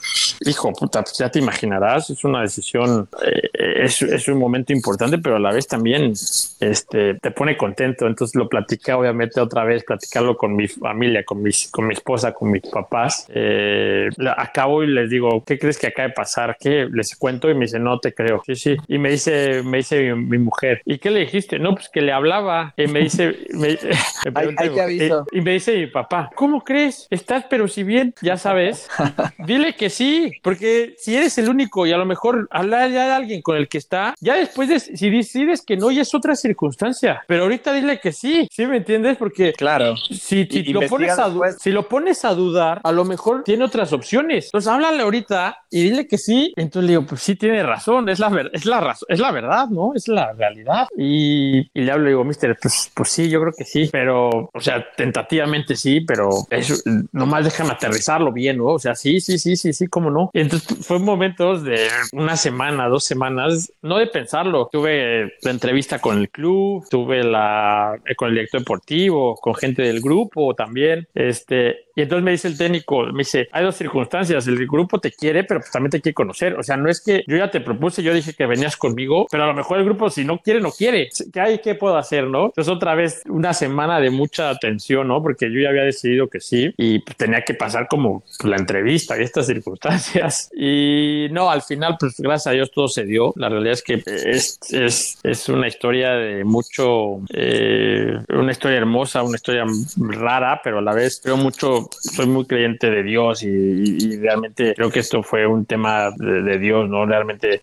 Hijo, 0.41 0.71
puta, 0.73 1.03
pues 1.03 1.17
ya 1.17 1.29
te 1.29 1.39
imaginarás, 1.39 2.09
es 2.09 2.23
una 2.23 2.41
decisión, 2.41 3.07
eh, 3.25 3.83
es, 3.83 4.01
es, 4.01 4.27
un 4.27 4.39
momento 4.39 4.73
importante, 4.73 5.17
pero 5.17 5.35
a 5.35 5.39
la 5.39 5.51
vez 5.51 5.67
también 5.67 6.13
este, 6.59 7.15
te 7.15 7.31
pone 7.31 7.57
contento. 7.57 8.07
Entonces 8.07 8.35
lo 8.35 8.47
platiqué, 8.49 8.93
obviamente, 8.93 9.39
otra 9.39 9.63
vez, 9.63 9.83
platicarlo 9.83 10.35
con 10.35 10.55
mi 10.55 10.67
familia, 10.67 11.23
con, 11.23 11.41
mis, 11.41 11.69
con 11.69 11.87
mi 11.87 11.93
esposa, 11.93 12.33
con 12.33 12.40
mis 12.49 12.61
papás. 12.61 13.27
Eh, 13.29 14.09
acabo 14.37 14.83
y 14.83 14.87
les 14.87 15.09
digo, 15.09 15.43
¿qué 15.45 15.59
crees 15.59 15.77
que 15.77 15.87
acaba 15.87 16.09
de 16.09 16.13
pasar? 16.13 16.57
¿Qué? 16.59 16.87
Les 16.91 17.15
cuento 17.15 17.49
y 17.49 17.53
me 17.53 17.61
dice, 17.61 17.79
no 17.79 17.99
te 17.99 18.13
creo. 18.13 18.41
Sí, 18.45 18.55
sí. 18.55 18.77
Y 18.87 18.97
me 18.97 19.11
dice, 19.11 19.63
me 19.63 19.77
dice 19.77 20.13
mi, 20.15 20.37
mujer, 20.37 20.81
¿y 20.85 20.97
qué 20.97 21.11
le 21.11 21.21
dijiste? 21.21 21.59
No, 21.59 21.75
pues 21.75 21.89
que 21.89 22.01
le 22.01 22.11
hablaba. 22.11 22.73
Y 22.77 22.87
me 22.87 22.99
dice, 22.99 23.37
me, 23.53 23.69
y 25.31 25.41
me 25.41 25.51
dice 25.51 25.77
mi 25.77 25.87
papá, 25.87 26.29
¿cómo 26.35 26.63
crees? 26.63 27.07
Estás, 27.09 27.45
pero 27.49 27.67
si 27.67 27.83
bien, 27.83 28.13
ya 28.21 28.37
sabes, 28.37 28.89
dile 29.45 29.75
que 29.75 29.89
sí, 29.89 30.33
porque 30.41 30.95
si 30.97 31.15
eres 31.15 31.37
el 31.37 31.49
único 31.49 31.85
y 31.85 31.91
a 31.91 31.97
lo 31.97 32.05
mejor 32.05 32.47
hablar 32.51 32.89
ya 32.91 33.07
de 33.07 33.13
alguien 33.13 33.41
con 33.41 33.57
el 33.57 33.67
que 33.67 33.77
está, 33.77 34.15
ya 34.19 34.35
después 34.35 34.69
de, 34.69 34.79
si 34.79 35.09
decides 35.09 35.61
que 35.61 35.77
no, 35.77 35.91
ya 35.91 36.01
es 36.01 36.13
otra 36.13 36.35
circunstancia, 36.35 37.23
pero 37.27 37.43
ahorita 37.43 37.73
dile 37.73 37.99
que 37.99 38.11
sí, 38.11 38.47
¿sí 38.51 38.65
me 38.65 38.77
entiendes? 38.77 39.17
Porque 39.17 39.53
claro, 39.53 39.95
si, 39.97 40.45
lo 40.73 40.81
pones 40.87 41.17
a 41.17 41.31
si 41.59 41.71
lo 41.71 41.87
pones 41.87 42.25
a 42.25 42.30
dudar, 42.33 42.81
a 42.83 42.91
lo 42.91 43.05
mejor 43.05 43.43
tiene 43.43 43.63
otras 43.63 43.93
opciones. 43.93 44.45
Entonces 44.45 44.71
háblale 44.71 45.03
ahorita 45.03 45.57
y 45.69 45.83
dile 45.83 46.07
que 46.07 46.17
sí. 46.17 46.53
Entonces 46.55 46.87
le 46.87 46.91
digo, 46.93 47.05
pues 47.05 47.21
sí 47.21 47.35
tiene 47.35 47.63
razón, 47.63 48.09
es 48.09 48.19
la 48.19 48.29
verdad, 48.29 48.51
es 48.53 48.65
la 48.65 48.95
es 49.07 49.19
la 49.19 49.31
verdad, 49.31 49.67
¿no? 49.69 49.93
Es 49.95 50.07
la 50.07 50.33
realidad. 50.33 50.87
Y, 50.97 51.69
le 51.73 51.91
hablo 51.91 52.07
y 52.07 52.09
digo, 52.09 52.23
mister, 52.23 52.57
pues, 52.61 52.91
pues 52.93 53.09
sí, 53.09 53.29
yo 53.29 53.41
creo 53.41 53.53
que 53.57 53.65
sí, 53.65 53.89
pero, 53.91 54.49
o 54.53 54.59
sea, 54.59 54.85
tentativamente 54.95 55.75
sí, 55.75 56.01
pero 56.01 56.29
eso, 56.49 56.75
nomás 57.11 57.45
déjame 57.45 57.71
aterrizarlo 57.71 58.31
bien, 58.31 58.57
¿no? 58.57 58.65
O 58.67 58.79
sea, 58.79 58.95
sí, 58.95 59.21
sí, 59.21 59.37
sí, 59.37 59.55
sí, 59.55 59.73
sí, 59.73 59.87
cómo 59.87 60.09
no. 60.09 60.29
Y 60.33 60.41
entonces 60.41 60.85
fue 60.85 60.99
momentos 60.99 61.63
de 61.63 61.87
una 62.13 62.37
semana, 62.37 62.87
dos 62.87 63.03
semanas, 63.03 63.71
no 63.81 63.97
de 63.97 64.07
pensarlo. 64.07 64.69
Tuve 64.71 65.33
la 65.41 65.51
entrevista 65.51 65.99
con 65.99 66.17
el 66.17 66.29
club, 66.29 66.85
tuve 66.89 67.23
la 67.23 67.99
con 68.15 68.29
el 68.29 68.35
director 68.35 68.61
deportivo, 68.61 69.35
con 69.35 69.55
gente 69.55 69.81
del 69.81 70.01
grupo 70.01 70.53
también. 70.55 71.07
Este, 71.13 71.85
y 71.95 72.01
entonces 72.01 72.20
me 72.21 72.31
dice 72.31 72.47
el 72.47 72.57
técnico, 72.57 73.03
me 73.07 73.19
dice, 73.19 73.47
hay 73.51 73.63
dos 73.63 73.75
circunstancias, 73.75 74.47
el 74.47 74.67
grupo 74.67 74.99
te 74.99 75.11
quiere, 75.11 75.43
pero 75.43 75.59
pues 75.59 75.71
también 75.71 75.91
te 75.91 76.01
quiere 76.01 76.13
conocer. 76.13 76.55
O 76.57 76.63
sea, 76.63 76.77
no 76.77 76.89
es 76.89 77.01
que 77.01 77.23
yo 77.27 77.37
ya 77.37 77.51
te 77.51 77.61
propuse, 77.61 78.03
yo 78.03 78.13
dije 78.13 78.33
que 78.33 78.45
venías 78.45 78.77
conmigo, 78.77 79.27
pero 79.29 79.43
a 79.43 79.47
lo 79.47 79.53
mejor 79.53 79.79
el 79.79 79.85
grupo 79.85 80.09
si 80.09 80.25
no 80.25 80.39
quiere, 80.39 80.61
no 80.61 80.71
quiere. 80.71 81.09
¿Qué 81.31 81.39
hay? 81.39 81.59
¿Qué 81.59 81.75
puedo 81.75 81.97
hacer? 81.97 82.27
¿No? 82.27 82.45
Entonces 82.45 82.71
otra 82.71 82.95
vez 82.95 83.21
una 83.27 83.53
semana 83.53 83.99
de 83.99 84.09
mucha 84.09 84.49
atención, 84.49 85.07
¿no? 85.07 85.21
Porque 85.21 85.51
yo 85.51 85.59
ya 85.59 85.69
había 85.69 85.83
decidido 85.83 86.27
que 86.29 86.39
sí 86.39 86.73
y 86.77 86.99
pues, 86.99 87.17
tenía 87.17 87.41
que 87.41 87.53
pasar 87.53 87.87
como 87.87 88.23
la 88.43 88.57
entrevista 88.57 89.19
y 89.19 89.23
estas 89.23 89.47
circunstancias. 89.47 90.49
Y 90.63 91.27
no, 91.31 91.49
al 91.49 91.63
final, 91.63 91.97
pues 91.99 92.19
gracias 92.19 92.47
a 92.47 92.51
Dios 92.51 92.71
todo 92.71 92.87
se 92.87 93.03
dio. 93.03 93.33
La 93.35 93.49
realidad 93.49 93.73
es 93.73 93.81
que 93.81 94.03
es, 94.05 94.59
es, 94.69 95.17
es 95.23 95.49
una 95.49 95.67
historia 95.67 96.11
de 96.11 96.43
mucho, 96.43 97.21
eh, 97.33 98.17
una 98.29 98.51
historia 98.51 98.77
hermosa, 98.77 99.23
una 99.23 99.37
historia 99.37 99.65
rara, 99.97 100.61
pero 100.63 100.79
a 100.79 100.81
la 100.81 100.93
vez 100.93 101.19
creo 101.23 101.37
mucho 101.37 101.89
soy 102.01 102.25
muy 102.25 102.45
creyente 102.45 102.89
de 102.89 103.03
Dios 103.03 103.43
y, 103.43 104.17
realmente 104.17 104.73
creo 104.75 104.89
que 104.89 104.99
esto 104.99 105.23
fue 105.23 105.45
un 105.47 105.65
tema 105.65 106.11
de, 106.17 106.57
Dios, 106.57 106.89
¿no? 106.89 107.05
Realmente 107.05 107.59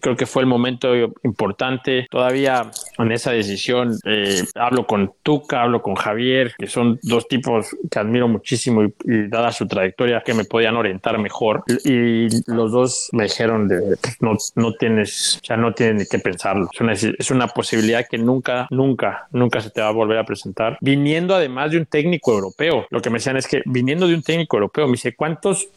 creo 0.00 0.16
que 0.16 0.26
fue 0.26 0.42
el 0.42 0.48
momento 0.48 0.94
importante. 1.22 2.06
Todavía 2.10 2.70
en 2.98 3.12
esa 3.12 3.32
decisión 3.32 3.96
eh, 4.04 4.42
hablo 4.54 4.86
con 4.86 5.12
Tuca, 5.22 5.62
hablo 5.62 5.82
con 5.82 5.94
Javier, 5.94 6.54
que 6.58 6.66
son 6.66 6.98
dos 7.02 7.28
tipos 7.28 7.68
que 7.90 7.98
admiro 7.98 8.28
muchísimo 8.28 8.82
y, 8.82 8.92
dada 9.28 9.52
su 9.52 9.66
trayectoria 9.66 10.22
que 10.24 10.34
me 10.34 10.44
podían 10.44 10.76
orientar 10.76 11.18
mejor. 11.18 11.62
Y, 11.84 12.28
los 12.46 12.72
dos 12.72 13.08
me 13.12 13.24
dijeron 13.24 13.68
de 13.68 13.96
no, 14.20 14.36
no 14.54 14.74
tienes, 14.74 15.40
ya 15.42 15.56
no 15.56 15.72
tienes 15.72 15.96
ni 15.96 16.06
que 16.06 16.18
pensarlo. 16.18 16.68
Es 16.72 16.80
una, 16.80 16.92
es 16.92 17.30
una 17.30 17.48
posibilidad 17.48 18.06
que 18.08 18.18
nunca, 18.18 18.66
nunca, 18.70 19.28
nunca 19.32 19.60
se 19.60 19.70
te 19.70 19.80
va 19.80 19.88
a 19.88 19.92
volver 19.92 20.18
a 20.18 20.24
presentar. 20.24 20.78
Viniendo 20.80 21.34
además 21.34 21.70
de 21.70 21.78
un 21.78 21.86
técnico 21.86 22.32
europeo, 22.32 22.86
lo 22.90 23.00
que 23.00 23.10
me 23.10 23.18
decían 23.18 23.36
es 23.40 23.48
que 23.48 23.62
viniendo 23.66 24.06
de 24.06 24.14
un 24.14 24.22
técnico 24.22 24.56
europeo, 24.56 24.86
me 24.86 24.92
dice, 24.92 25.14
¿cuántos, 25.14 25.68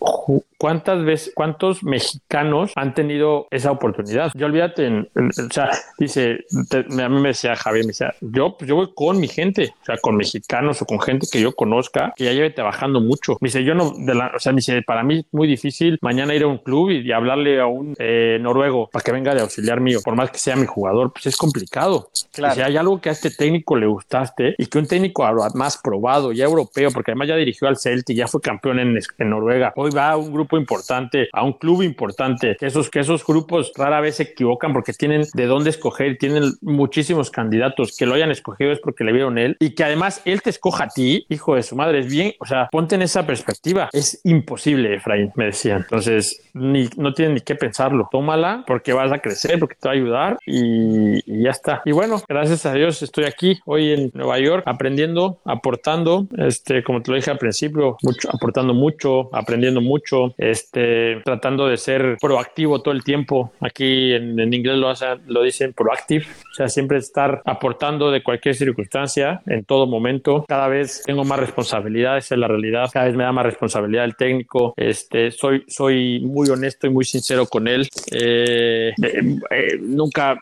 cuántas 0.64 1.04
veces, 1.04 1.34
cuántos 1.36 1.84
mexicanos 1.84 2.72
han 2.78 2.94
tenido 2.94 3.48
esa 3.52 3.70
oportunidad? 3.70 4.32
Yo 4.34 4.46
olvídate, 4.46 5.10
o 5.14 5.52
sea, 5.52 5.72
dice, 6.00 6.46
a 6.72 7.10
mí 7.10 7.20
me 7.20 7.28
decía 7.28 7.54
Javier, 7.58 7.84
me 7.84 7.90
decía, 7.90 8.16
yo, 8.22 8.56
pues 8.58 8.70
yo 8.70 8.78
voy 8.78 8.94
con 8.96 9.20
mi 9.20 9.28
gente, 9.28 9.74
o 9.82 9.86
sea, 9.86 9.98
con 9.98 10.16
mexicanos 10.16 10.82
o 10.82 10.86
con 10.86 11.02
gente 11.02 11.28
que 11.30 11.42
yo 11.42 11.54
conozca, 11.54 12.14
que 12.16 12.24
ya 12.24 12.32
lleve 12.32 12.50
trabajando 12.50 13.02
mucho. 13.02 13.38
Me 13.42 13.48
dice, 13.48 13.66
yo 13.66 13.76
no, 13.76 13.92
de 13.92 14.16
la, 14.16 14.32
o 14.34 14.40
sea, 14.40 14.54
me 14.54 14.60
dice, 14.60 14.82
para 14.84 15.04
mí 15.04 15.20
es 15.20 15.26
muy 15.34 15.50
difícil 15.50 16.00
mañana 16.02 16.34
ir 16.34 16.44
a 16.44 16.48
un 16.48 16.60
club 16.60 16.92
y, 16.92 17.12
hablarle 17.12 17.60
a 17.60 17.66
un 17.66 17.94
eh, 18.00 18.38
noruego 18.40 18.90
para 18.90 19.04
que 19.04 19.12
venga 19.12 19.36
de 19.36 19.42
auxiliar 19.42 19.82
mío, 19.82 20.00
por 20.02 20.16
más 20.16 20.32
que 20.32 20.40
sea 20.40 20.56
mi 20.56 20.66
jugador, 20.66 21.12
pues 21.12 21.26
es 21.26 21.36
complicado. 21.36 22.10
Claro. 22.32 22.56
Si 22.56 22.62
hay 22.62 22.78
algo 22.78 23.02
que 23.02 23.10
a 23.10 23.12
este 23.12 23.32
técnico 23.32 23.76
le 23.76 23.86
gustaste 23.86 24.56
y 24.58 24.68
que 24.68 24.78
un 24.78 24.88
técnico 24.88 25.26
más 25.56 25.78
probado, 25.78 26.32
ya 26.32 26.46
europeo, 26.46 26.90
porque 26.92 27.12
además 27.12 27.28
ya 27.28 27.36
dirigió 27.36 27.68
al 27.68 27.76
Celtic, 27.76 28.16
ya 28.16 28.28
fue 28.28 28.40
campeón 28.40 28.80
en, 28.80 28.98
en, 29.18 29.30
Noruega. 29.30 29.74
Hoy 29.76 29.92
va 29.92 30.12
a 30.12 30.18
un 30.18 30.32
grupo 30.32 30.53
importante, 30.58 31.30
a 31.34 31.44
un 31.44 31.54
club 31.54 31.82
importante, 31.82 32.58
esos, 32.62 32.90
que 32.90 33.00
esos 33.00 33.26
grupos 33.26 33.72
rara 33.76 34.02
vez 34.02 34.18
se 34.18 34.24
equivocan 34.24 34.74
porque 34.74 34.94
tienen 34.94 35.26
de 35.34 35.46
dónde 35.46 35.70
escoger, 35.70 36.18
tienen 36.18 36.54
muchísimos 36.62 37.32
candidatos 37.32 37.96
que 37.98 38.06
lo 38.06 38.16
hayan 38.16 38.32
escogido 38.32 38.72
es 38.72 38.80
porque 38.80 39.04
le 39.04 39.12
vieron 39.12 39.38
él 39.38 39.58
y 39.60 39.72
que 39.72 39.84
además 39.84 40.22
él 40.26 40.42
te 40.42 40.50
escoja 40.50 40.86
a 40.86 40.90
ti, 40.90 41.26
hijo 41.30 41.56
de 41.56 41.64
su 41.64 41.76
madre, 41.76 42.00
es 42.00 42.12
bien, 42.12 42.34
o 42.40 42.46
sea, 42.46 42.70
ponte 42.72 42.96
en 42.96 43.02
esa 43.02 43.26
perspectiva. 43.26 43.90
Es 43.94 44.22
imposible, 44.24 44.96
Efraín, 44.96 45.32
me 45.36 45.46
decían. 45.46 45.82
Entonces, 45.82 46.42
ni, 46.54 46.90
no 46.98 47.14
tienes 47.14 47.36
ni 47.36 47.42
que 47.42 47.56
pensarlo. 47.56 48.08
Tómala 48.12 48.64
porque 48.68 48.94
vas 48.94 49.12
a 49.12 49.20
crecer, 49.20 49.60
porque 49.60 49.76
te 49.76 49.88
va 49.88 49.94
a 49.94 49.96
ayudar 49.96 50.38
y, 50.46 51.20
y 51.26 51.44
ya 51.44 51.52
está. 51.52 51.82
Y 51.86 51.92
bueno, 51.92 52.22
gracias 52.28 52.66
a 52.66 52.74
Dios 52.74 53.02
estoy 53.02 53.26
aquí 53.26 53.60
hoy 53.66 53.92
en 53.92 54.12
Nueva 54.14 54.40
York 54.40 54.64
aprendiendo, 54.66 55.40
aportando, 55.46 56.28
este, 56.38 56.84
como 56.84 57.02
te 57.02 57.12
lo 57.12 57.18
dije 57.18 57.32
al 57.32 57.38
principio, 57.38 57.98
mucho, 58.02 58.30
aportando 58.32 58.74
mucho, 58.74 59.30
aprendiendo 59.34 59.82
mucho, 59.82 60.34
este, 60.52 61.22
tratando 61.24 61.68
de 61.68 61.78
ser 61.78 62.18
proactivo 62.20 62.82
todo 62.82 62.94
el 62.94 63.04
tiempo. 63.04 63.52
Aquí 63.62 64.14
en, 64.14 64.54
inglés 64.54 64.78
lo, 64.78 64.94
lo 65.28 65.44
dicen 65.44 65.74
proactive, 65.74 66.26
o 66.26 66.54
sea, 66.54 66.68
siempre 66.68 66.98
estar 66.98 67.42
aportando 67.46 68.12
de 68.12 68.22
cualquier 68.24 68.56
circunstancia, 68.56 69.42
en 69.48 69.64
todo 69.64 69.88
momento. 69.88 70.46
Cada 70.48 70.68
vez 70.68 71.04
tengo 71.06 71.24
más 71.24 71.40
responsabilidades, 71.40 72.32
en 72.32 72.42
la 72.42 72.48
realidad. 72.48 72.90
Cada 72.92 73.06
vez 73.06 73.16
me 73.16 73.24
da 73.24 73.32
más 73.32 73.46
responsabilidad 73.46 74.06
el 74.06 74.16
técnico. 74.16 74.74
Este, 74.76 75.32
soy, 75.32 75.64
soy 75.68 76.20
muy 76.20 76.50
honesto 76.50 76.88
y 76.88 76.90
muy 76.90 77.06
sincero 77.06 77.46
con 77.46 77.68
él. 77.68 77.88
Eh, 78.12 78.94
eh, 79.02 79.38
eh, 79.50 79.78
nunca, 79.80 80.40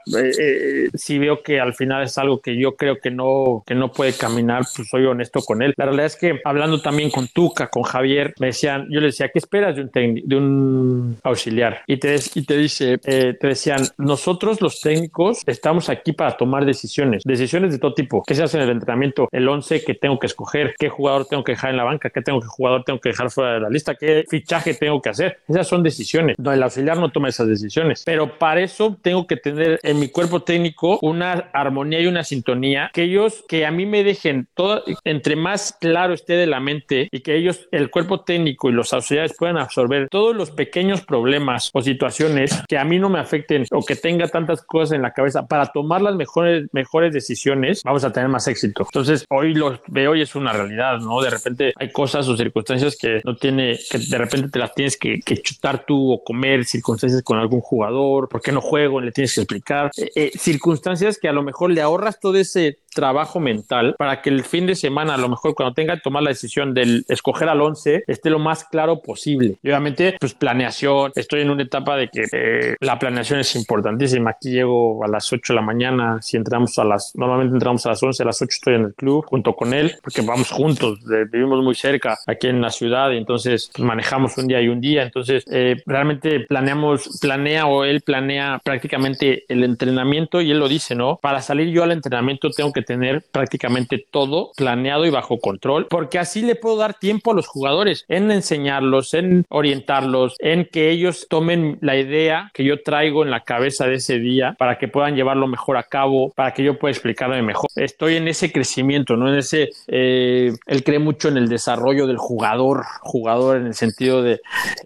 si 0.94 1.20
veo 1.20 1.42
que 1.44 1.60
al 1.60 1.74
final 1.74 2.04
es 2.04 2.18
algo 2.18 2.40
que 2.40 2.56
yo 2.58 2.76
creo 2.76 2.98
que 3.00 3.12
no, 3.12 3.64
que 3.66 3.76
no 3.76 3.92
puede 3.92 4.14
caminar, 4.14 4.64
pues 4.76 4.90
soy 4.90 5.06
honesto 5.06 5.42
con 5.42 5.62
él. 5.62 5.74
La 5.78 5.86
realidad 5.86 6.08
es 6.08 6.16
que 6.16 6.40
hablando 6.44 6.82
también 6.82 7.10
con 7.10 7.28
Tuca, 7.28 7.68
con 7.68 7.84
Javier, 7.84 8.34
me 8.40 8.48
decían, 8.48 8.88
yo 8.90 9.00
le 9.00 9.08
decía, 9.08 9.30
¿qué 9.30 9.40
esperas 9.40 9.78
de 9.84 10.06
un, 10.06 10.22
de 10.24 10.36
un 10.36 11.18
auxiliar? 11.24 11.82
Y 11.88 11.98
te, 11.98 12.16
y 12.36 12.44
te 12.44 12.58
dice, 12.58 13.00
eh, 13.06 13.36
te 13.40 13.48
decían, 13.48 13.82
nosotros 13.98 14.62
los 14.62 14.82
técnicos 14.82 15.42
estamos 15.46 15.90
aquí 15.90 16.14
para 16.14 16.38
tomar 16.38 16.66
decisiones, 16.66 17.24
decisiones 17.26 17.72
de 17.72 17.80
todo 17.80 17.94
tipo. 17.94 18.24
¿Qué 18.26 18.36
se 18.36 18.44
hace 18.44 18.58
en 18.58 18.64
el 18.64 18.70
entrenamiento? 18.70 19.28
El 19.32 19.48
11 19.48 19.84
que 19.84 19.94
tengo 19.94 20.20
que 20.20 20.28
escoger, 20.28 20.76
qué 20.78 20.90
jugador 20.90 21.26
tengo 21.26 21.44
que 21.44 21.54
dejar 21.54 21.72
en 21.72 21.78
la 21.78 21.84
banca, 21.84 22.10
qué 22.10 22.22
tengo 22.22 22.40
que 22.40 22.48
jugador 22.48 22.84
tengo 22.84 23.00
que 23.00 23.10
dejar 23.10 23.30
fuera 23.32 23.54
de 23.54 23.60
la 23.62 23.70
lista, 23.70 23.96
qué 23.96 24.26
fichaje 24.30 24.74
tengo 24.74 25.02
que 25.02 25.10
hacer. 25.10 25.40
Esas 25.48 25.68
son 25.68 25.84
decisiones. 25.84 26.38
No, 26.38 26.52
el 26.52 26.64
auxiliar 26.64 26.98
no 26.98 27.10
toma 27.10 27.30
esas 27.30 27.48
decisiones, 27.48 28.04
pero 28.06 28.38
para 28.38 28.62
eso 28.62 28.98
tengo 29.02 29.28
que 29.28 29.38
tener 29.38 29.80
en 29.84 30.00
mi 30.00 30.10
cuerpo 30.10 30.42
técnico 30.42 31.00
una 31.02 31.50
armonía 31.54 32.02
y 32.02 32.08
una 32.08 32.24
sintonía 32.24 32.90
que 32.94 33.04
ellos, 33.04 33.44
que 33.48 33.66
a 33.66 33.72
mí 33.72 33.86
me 33.86 34.04
dejen 34.04 34.48
todo, 34.54 34.84
entre 35.04 35.36
más 35.36 35.76
claro 35.80 36.14
esté 36.14 36.34
de 36.34 36.48
la 36.48 36.60
mente 36.60 37.10
y 37.12 37.22
que 37.22 37.36
ellos, 37.36 37.68
el 37.72 37.90
cuerpo 37.90 38.22
técnico 38.22 38.70
y 38.70 38.74
los 38.74 38.94
auxiliares 38.94 39.34
puedan 39.38 39.58
absorber 39.72 40.10
todos 40.10 40.36
los 40.36 40.52
pequeños 40.52 41.02
problemas 41.02 41.70
o 41.74 41.82
situaciones 41.82 42.62
que 42.68 42.78
a 42.78 42.84
mí 42.84 43.00
no 43.00 43.10
me 43.10 43.20
afecten 43.20 43.66
o 43.72 43.84
que 43.86 43.96
tenga 43.96 44.28
tantas 44.28 44.62
cosas 44.62 44.96
en 44.96 45.02
la 45.02 45.14
cabeza 45.14 45.48
para 45.48 45.68
tomar 45.68 46.02
las 46.02 46.16
mejores, 46.16 46.68
mejores 46.74 47.14
decisiones, 47.14 47.82
vamos 47.84 48.04
a 48.04 48.12
tener 48.12 48.28
más 48.28 48.48
éxito. 48.48 48.84
Entonces, 48.84 49.26
hoy 49.30 49.54
lo 49.54 49.80
veo 49.88 50.16
y 50.16 50.22
es 50.22 50.36
una 50.36 50.52
realidad, 50.52 51.00
¿no? 51.00 51.22
De 51.22 51.30
repente 51.30 51.74
hay 51.78 51.92
cosas 51.92 52.28
o 52.28 52.36
circunstancias 52.36 52.98
que 53.00 53.22
no 53.24 53.36
tiene, 53.38 53.80
que 53.90 53.98
de 53.98 54.18
repente 54.18 54.50
te 54.50 54.60
las 54.60 54.74
tienes 54.76 54.98
que, 54.98 55.22
chutar 55.42 55.86
tú 55.86 56.12
o 56.12 56.24
comer, 56.24 56.66
circunstancias 56.66 57.22
con 57.24 57.40
algún 57.40 57.62
jugador, 57.62 58.28
¿por 58.28 58.42
qué 58.42 58.52
no 58.52 58.60
juego? 58.60 59.00
Le 59.00 59.12
tienes 59.12 59.34
que 59.34 59.42
explicar. 59.42 59.92
Eh, 59.96 60.12
eh, 60.16 60.32
circunstancias 60.36 61.18
que 61.18 61.30
a 61.30 61.34
lo 61.34 61.44
mejor 61.44 61.72
le 61.72 61.82
ahorras 61.82 62.20
todo 62.20 62.36
ese 62.36 62.80
trabajo 62.94 63.40
mental 63.40 63.96
para 63.98 64.22
que 64.22 64.30
el 64.30 64.44
fin 64.44 64.68
de 64.68 64.76
semana, 64.76 65.16
a 65.16 65.18
lo 65.18 65.30
mejor 65.30 65.56
cuando 65.56 65.74
tenga 65.74 65.96
que 65.96 66.02
tomar 66.02 66.24
la 66.24 66.30
decisión 66.30 66.74
del 66.74 67.06
escoger 67.08 67.50
al 67.50 67.62
11, 67.62 68.04
esté 68.08 68.30
lo 68.30 68.40
más 68.40 68.66
claro 68.66 69.02
posible. 69.02 69.58
Y 69.64 69.70
obviamente, 69.70 70.16
pues 70.20 70.34
planeación. 70.34 71.12
Estoy 71.16 71.42
en 71.42 71.50
una 71.50 71.64
etapa 71.64 71.96
de 71.96 72.10
que 72.10 72.26
eh, 72.32 72.76
la 72.80 73.00
planeación 73.00 73.40
es 73.40 73.56
importantísima. 73.56 74.32
Aquí 74.32 74.52
llego 74.52 75.04
a 75.04 75.08
las 75.08 75.32
8 75.32 75.54
de 75.54 75.56
la 75.56 75.62
mañana. 75.62 76.22
Si 76.22 76.38
entramos 76.38 76.78
a 76.80 76.84
las, 76.84 77.16
normalmente 77.16 77.56
entramos 77.56 77.86
a 77.86 77.90
las 77.90 78.04
11, 78.04 78.24
a 78.24 78.26
las 78.26 78.42
8 78.42 78.50
estoy 78.50 78.76
en 78.76 78.82
el 78.86 78.94
club 78.94 79.26
junto 79.26 79.56
con 79.56 79.74
él, 79.74 79.96
porque 80.04 80.22
vamos 80.22 80.52
juntos, 80.52 81.00
vivimos 81.32 81.64
muy 81.64 81.76
cerca 81.76 82.18
aquí 82.28 82.48
en 82.48 82.62
la 82.62 82.70
ciudad 82.70 83.12
y 83.12 83.18
entonces 83.18 83.72
pues, 83.74 83.86
manejamos 83.86 84.38
un 84.38 84.48
día 84.48 84.62
y 84.62 84.68
un 84.68 84.82
día. 84.82 85.04
Entonces, 85.04 85.44
eh, 85.52 85.82
realmente 85.86 86.42
planeamos, 86.42 87.20
planea 87.22 87.68
o 87.68 87.84
él 87.84 88.02
planea 88.02 88.60
prácticamente 88.64 89.46
el 89.48 89.64
entrenamiento 89.64 90.42
y 90.42 90.52
él 90.52 90.60
lo 90.60 90.68
dice, 90.68 90.96
¿no? 90.96 91.18
Para 91.22 91.42
salir 91.42 91.70
yo 91.70 91.84
al 91.84 91.92
entrenamiento 91.92 92.50
tengo 92.50 92.72
que 92.74 92.81
tener 92.84 93.24
prácticamente 93.32 94.04
todo 94.10 94.52
planeado 94.56 95.06
y 95.06 95.10
bajo 95.10 95.40
control, 95.40 95.88
porque 95.90 96.20
así 96.20 96.42
le 96.42 96.56
puedo 96.56 96.78
dar 96.78 96.94
tiempo 96.94 97.32
a 97.32 97.36
los 97.36 97.48
jugadores 97.48 98.06
en 98.08 98.32
enseñarlos, 98.32 99.14
en 99.14 99.46
orientarlos, 99.50 100.36
en 100.40 100.66
que 100.66 100.90
ellos 100.90 101.28
tomen 101.30 101.78
la 101.82 101.98
idea 101.98 102.52
que 102.54 102.64
yo 102.64 102.82
traigo 102.82 103.24
en 103.24 103.32
la 103.32 103.42
cabeza 103.42 103.88
de 103.88 103.96
ese 103.96 104.20
día 104.20 104.56
para 104.58 104.78
que 104.78 104.88
puedan 104.88 105.16
llevarlo 105.16 105.48
mejor 105.48 105.78
a 105.78 105.84
cabo, 105.84 106.32
para 106.36 106.54
que 106.54 106.64
yo 106.64 106.78
pueda 106.78 106.92
explicarme 106.92 107.42
mejor. 107.42 107.70
Estoy 107.76 108.16
en 108.16 108.28
ese 108.28 108.52
crecimiento, 108.52 109.16
¿no? 109.16 109.30
En 109.30 109.38
ese, 109.38 109.70
eh, 109.88 110.52
él 110.68 110.84
cree 110.84 111.00
mucho 111.00 111.28
en 111.30 111.38
el 111.38 111.48
desarrollo 111.48 112.08
del 112.08 112.18
jugador, 112.18 112.84
jugador 113.02 113.58
en 113.58 113.68
el 113.68 113.74
sentido 113.74 114.22
de, 114.22 114.42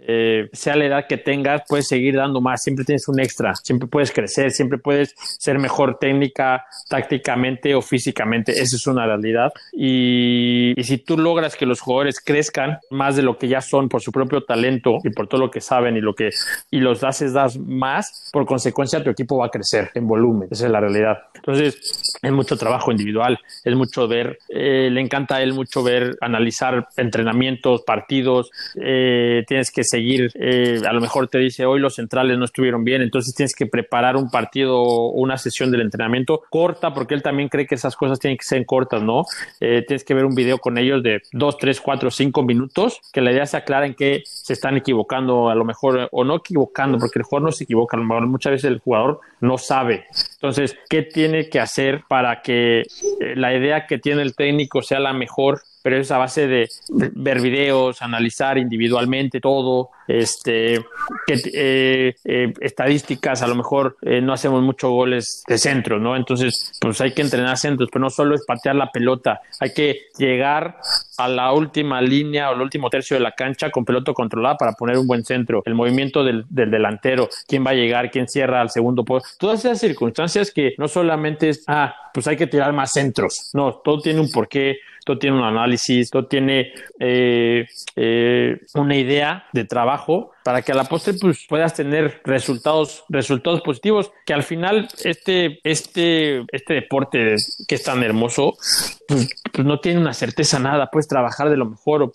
eh, 0.08 0.50
sea 0.54 0.76
la 0.76 0.86
edad 0.86 1.08
que 1.08 1.18
tengas, 1.18 1.64
puedes 1.68 1.88
seguir 1.88 2.16
dando 2.16 2.42
más, 2.42 2.64
siempre 2.64 2.86
tienes 2.86 3.08
un 3.08 3.20
extra, 3.20 3.56
siempre 3.56 3.88
puedes 3.88 4.12
crecer, 4.12 4.52
siempre 4.52 4.78
puedes 4.78 5.14
ser 5.18 5.60
mejor 5.60 5.98
técnica, 6.00 6.66
tácticamente 6.90 7.76
o 7.76 7.82
físicamente, 7.86 8.52
esa 8.52 8.76
es 8.76 8.88
una 8.88 9.06
realidad. 9.06 9.52
Y, 9.72 10.74
y 10.76 10.84
si 10.84 10.98
tú 10.98 11.18
logras 11.18 11.56
que 11.56 11.66
los 11.66 11.80
jugadores 11.80 12.20
crezcan 12.20 12.80
más 12.90 13.16
de 13.16 13.24
lo 13.24 13.38
que 13.38 13.48
ya 13.48 13.62
son 13.62 13.90
por 13.90 14.02
su 14.02 14.12
propio 14.12 14.44
talento 14.44 14.98
y 15.03 15.10
por 15.10 15.28
todo 15.28 15.41
lo 15.41 15.52
que 15.52 15.62
saben 15.62 15.95
y 15.98 16.02
lo 16.02 16.14
que 16.14 16.30
y 16.72 16.80
los 16.80 17.03
haces 17.03 17.34
das 17.34 17.57
más, 17.57 18.30
por 18.32 18.45
consecuencia 18.45 19.03
tu 19.03 19.10
equipo 19.10 19.38
va 19.38 19.48
a 19.48 19.49
crecer 19.49 19.91
en 19.94 20.07
volumen, 20.07 20.48
esa 20.52 20.66
es 20.66 20.72
la 20.72 20.80
realidad. 20.80 21.18
Entonces, 21.36 22.18
es 22.22 22.32
mucho 22.32 22.57
trabajo 22.57 22.91
individual, 22.91 23.40
es 23.64 23.76
mucho 23.76 24.07
ver, 24.07 24.40
eh, 24.49 24.90
le 24.91 25.02
encanta 25.02 25.36
a 25.36 25.41
él 25.44 25.53
mucho 25.53 25.84
ver, 25.84 26.18
analizar 26.22 26.88
entrenamientos, 26.98 27.84
partidos, 27.84 28.52
eh, 28.82 29.44
tienes 29.48 29.72
que 29.72 29.84
seguir, 29.84 30.32
eh, 30.36 30.82
a 30.88 30.94
lo 30.94 31.02
mejor 31.02 31.28
te 31.28 31.38
dice 31.38 31.66
hoy 31.66 31.80
los 31.80 31.95
centrales 31.95 32.38
no 32.38 32.45
estuvieron 32.45 32.84
bien, 32.84 33.02
entonces 33.02 33.34
tienes 33.36 33.56
que 33.56 33.68
preparar 33.68 34.16
un 34.16 34.30
partido 34.30 34.84
una 35.12 35.38
sesión 35.38 35.72
del 35.72 35.82
entrenamiento 35.82 36.41
corta, 36.49 36.94
porque 36.94 37.14
él 37.14 37.22
también 37.22 37.49
cree 37.49 37.68
que 37.68 37.74
esas 37.76 37.95
cosas 37.95 38.19
tienen 38.19 38.38
que 38.38 38.45
ser 38.45 38.65
cortas, 38.65 39.02
¿no? 39.02 39.26
tienes 39.60 40.03
que 40.03 40.14
ver 40.14 40.26
un 40.26 40.35
video 40.35 40.57
con 40.57 40.77
ellos 40.77 41.03
de 41.03 41.22
dos, 41.31 41.57
tres, 41.57 41.81
cuatro, 41.81 42.11
cinco 42.11 42.43
minutos, 42.43 43.02
que 43.11 43.22
la 43.22 43.31
idea 43.31 43.45
se 43.45 43.57
aclara 43.57 43.85
en 43.85 43.93
que 43.93 44.23
se 44.26 44.53
están 44.53 44.77
equivocando, 44.77 45.49
a 45.49 45.56
lo 45.56 45.65
mejor, 45.65 46.10
o 46.11 46.23
no 46.23 46.35
equivocando, 46.35 46.97
porque 46.97 47.19
el 47.19 47.23
jugador 47.23 47.49
no 47.49 47.52
se 47.52 47.64
equivoca, 47.64 47.97
a 47.97 47.99
lo 47.99 48.06
mejor 48.06 48.27
muchas 48.27 48.52
veces 48.52 48.72
el 48.72 48.80
jugador 48.80 49.19
no 49.41 49.57
sabe. 49.57 50.06
Entonces, 50.34 50.77
¿qué 50.89 51.03
tiene 51.03 51.49
que 51.49 51.60
hacer 51.60 52.03
para 52.07 52.41
que 52.41 52.84
la 53.35 53.53
idea 53.53 53.88
que 53.88 53.97
tiene 53.97 54.22
el 54.22 54.35
técnico 54.35 54.81
sea 54.81 54.99
la 54.99 55.14
mejor 55.14 55.61
pero 55.86 55.99
es 55.99 56.10
a 56.10 56.18
base 56.18 56.48
de 56.48 56.68
ver 56.90 57.40
videos, 57.40 58.02
analizar 58.02 58.57
individualmente 58.57 59.40
todo, 59.40 59.91
este, 60.07 60.84
que, 61.28 61.36
eh, 61.53 62.16
eh, 62.26 62.53
estadísticas, 62.60 63.44
a 63.44 63.48
lo 63.48 63.53
mejor 63.53 63.95
eh, 64.02 64.20
no 64.20 64.34
hacemos 64.34 64.64
muchos 64.64 64.90
goles 64.90 65.44
de 65.48 65.60
centro, 65.60 65.99
¿no? 65.99 66.16
Entonces, 66.16 66.72
pues 66.82 66.99
hay 67.02 67.14
que 67.14 67.22
entrenar 67.22 67.60
centros, 67.60 67.90
pero 67.94 68.02
no 68.02 68.10
solo 68.10 68.34
es 68.34 68.44
patear 68.48 68.76
la 68.76 68.91
pelota, 68.91 69.41
hay 69.60 69.76
que 69.76 70.07
llegar 70.18 70.78
a 71.18 71.28
la 71.28 71.52
última 71.54 72.02
línea 72.02 72.50
o 72.50 72.54
el 72.54 72.62
último 72.62 72.90
tercio 72.90 73.18
de 73.18 73.24
la 73.24 73.32
cancha 73.32 73.70
con 73.70 73.86
pelota 73.86 74.14
controlada 74.14 74.58
para 74.58 74.74
poner 74.74 74.98
un 74.98 75.08
buen 75.08 75.24
centro, 75.24 75.62
el 75.66 75.76
movimiento 75.76 76.24
del, 76.24 76.46
del 76.50 76.72
delantero, 76.72 77.30
quién 77.48 77.66
va 77.66 77.72
a 77.72 77.76
llegar, 77.76 78.12
quién 78.12 78.28
cierra 78.28 78.62
al 78.62 78.70
segundo 78.70 79.04
post, 79.04 79.40
todas 79.40 79.64
esas 79.64 79.80
circunstancias 79.80 80.52
que 80.52 80.76
no 80.78 80.88
solamente 80.88 81.50
es, 81.50 81.64
ah, 81.68 81.96
pues 82.14 82.28
hay 82.28 82.38
que 82.38 82.48
tirar 82.48 82.74
más 82.74 82.92
centros, 82.92 83.50
no, 83.54 83.76
todo 83.84 84.02
tiene 84.02 84.20
un 84.20 84.32
porqué, 84.32 84.78
todo 85.06 85.18
tiene 85.20 85.38
un 85.38 85.44
análisis, 85.44 86.10
todo 86.10 86.26
tiene 86.26 86.74
eh, 87.00 87.68
eh, 87.96 88.60
una 88.74 88.96
idea 88.96 89.46
de 89.54 89.66
trabajo 89.66 90.32
para 90.46 90.62
que 90.62 90.72
a 90.72 90.76
la 90.76 90.84
postre 90.84 91.16
pues, 91.16 91.48
puedas 91.50 91.74
tener 91.74 92.22
resultados, 92.24 93.04
resultados 93.10 93.62
positivos, 93.62 94.12
que 94.28 94.34
al 94.36 94.44
final 94.44 94.88
este, 95.04 95.60
este, 95.64 96.46
este 96.52 96.76
deporte 96.76 97.36
que 97.68 97.74
es 97.74 97.84
tan 97.84 98.04
hermoso, 98.04 98.56
pues, 99.08 99.28
pues 99.52 99.66
no 99.66 99.80
tiene 99.80 100.00
una 100.00 100.14
certeza 100.14 100.60
nada, 100.60 100.92
puedes 100.92 101.08
trabajar 101.08 101.50
de 101.50 101.58
lo 101.58 101.66
mejor 101.66 102.04
o, 102.04 102.12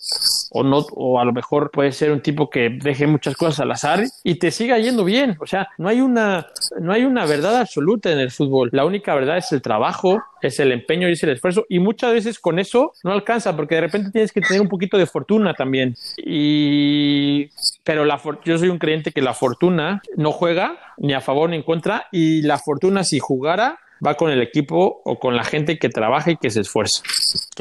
o, 0.51 0.63
no, 0.63 0.77
o 0.93 1.19
a 1.19 1.25
lo 1.25 1.33
mejor 1.33 1.71
puede 1.71 1.91
ser 1.91 2.09
un 2.13 2.21
tipo 2.21 2.49
que 2.49 2.69
deje 2.69 3.05
muchas 3.05 3.35
cosas 3.35 3.59
al 3.59 3.71
azar 3.71 4.05
y 4.23 4.35
te 4.35 4.49
siga 4.49 4.79
yendo 4.79 5.03
bien, 5.03 5.35
o 5.41 5.45
sea, 5.45 5.67
no 5.77 5.89
hay 5.89 5.99
una, 5.99 6.47
no 6.79 6.93
hay 6.93 7.03
una 7.03 7.25
verdad 7.25 7.57
absoluta 7.57 8.13
en 8.13 8.19
el 8.19 8.31
fútbol, 8.31 8.69
la 8.71 8.85
única 8.85 9.13
verdad 9.13 9.39
es 9.39 9.51
el 9.51 9.61
trabajo, 9.61 10.23
es 10.47 10.59
el 10.59 10.71
empeño 10.71 11.09
y 11.09 11.13
es 11.13 11.23
el 11.23 11.29
esfuerzo 11.29 11.65
y 11.69 11.79
muchas 11.79 12.13
veces 12.13 12.39
con 12.39 12.59
eso 12.59 12.93
no 13.03 13.11
alcanza 13.11 13.55
porque 13.55 13.75
de 13.75 13.81
repente 13.81 14.11
tienes 14.11 14.31
que 14.31 14.41
tener 14.41 14.61
un 14.61 14.69
poquito 14.69 14.97
de 14.97 15.05
fortuna 15.05 15.53
también 15.53 15.95
y 16.17 17.49
pero 17.83 18.05
la 18.05 18.21
yo 18.45 18.57
soy 18.57 18.69
un 18.69 18.77
creyente 18.77 19.11
que 19.11 19.21
la 19.21 19.33
fortuna 19.33 20.01
no 20.15 20.31
juega 20.31 20.77
ni 20.97 21.13
a 21.13 21.21
favor 21.21 21.49
ni 21.49 21.57
en 21.57 21.63
contra 21.63 22.07
y 22.11 22.41
la 22.41 22.57
fortuna 22.57 23.03
si 23.03 23.19
jugara 23.19 23.79
va 24.05 24.15
con 24.15 24.31
el 24.31 24.41
equipo 24.41 25.01
o 25.05 25.19
con 25.19 25.35
la 25.35 25.43
gente 25.43 25.77
que 25.77 25.89
trabaja 25.89 26.31
y 26.31 26.37
que 26.37 26.49
se 26.49 26.61
esfuerza. 26.61 27.03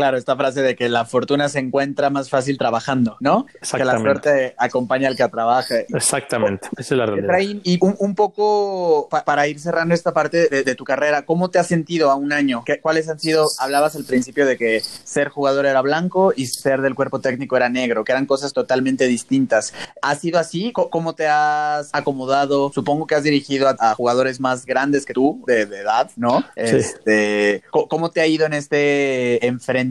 Claro, 0.00 0.16
esta 0.16 0.34
frase 0.34 0.62
de 0.62 0.76
que 0.76 0.88
la 0.88 1.04
fortuna 1.04 1.50
se 1.50 1.58
encuentra 1.58 2.08
más 2.08 2.30
fácil 2.30 2.56
trabajando, 2.56 3.18
¿no? 3.20 3.44
Que 3.44 3.84
la 3.84 3.98
suerte 3.98 4.54
acompaña 4.56 5.08
al 5.08 5.14
que 5.14 5.28
trabaja. 5.28 5.74
Exactamente, 5.94 6.68
esa 6.78 6.94
es 6.94 6.98
la 6.98 7.04
realidad. 7.04 7.60
y 7.62 7.78
un, 7.82 8.14
poco 8.14 9.06
para 9.26 9.46
ir 9.46 9.60
cerrando 9.60 9.94
esta 9.94 10.14
parte 10.14 10.48
de, 10.48 10.74
tu 10.74 10.84
carrera, 10.84 11.26
¿cómo 11.26 11.50
te 11.50 11.58
has 11.58 11.66
sentido 11.66 12.10
a 12.10 12.14
un 12.14 12.32
año? 12.32 12.62
¿Qué, 12.64 12.80
¿Cuáles 12.80 13.10
han 13.10 13.20
sido? 13.20 13.46
Hablabas 13.58 13.94
al 13.94 14.04
principio 14.04 14.46
de 14.46 14.56
que 14.56 14.80
ser 14.80 15.28
jugador 15.28 15.66
era 15.66 15.82
blanco 15.82 16.32
y 16.34 16.46
ser 16.46 16.80
del 16.80 16.94
cuerpo 16.94 17.20
técnico 17.20 17.58
era 17.58 17.68
negro, 17.68 18.02
que 18.02 18.12
eran 18.12 18.24
cosas 18.24 18.54
totalmente 18.54 19.06
distintas. 19.06 19.74
¿Ha 20.00 20.14
sido 20.14 20.38
así? 20.38 20.72
¿Cómo 20.72 21.14
te 21.14 21.26
has 21.26 21.90
acomodado? 21.92 22.72
Supongo 22.72 23.06
que 23.06 23.16
has 23.16 23.22
dirigido 23.22 23.68
a, 23.68 23.94
jugadores 23.94 24.40
más 24.40 24.64
grandes 24.64 25.04
que 25.04 25.12
tú, 25.12 25.44
de, 25.46 25.66
de 25.66 25.80
edad, 25.80 26.10
¿no? 26.16 26.42
Este, 26.56 27.62
¿Cómo 27.70 28.10
te 28.10 28.22
ha 28.22 28.26
ido 28.26 28.46
en 28.46 28.54
este 28.54 29.46
enfrentamiento, 29.46 29.89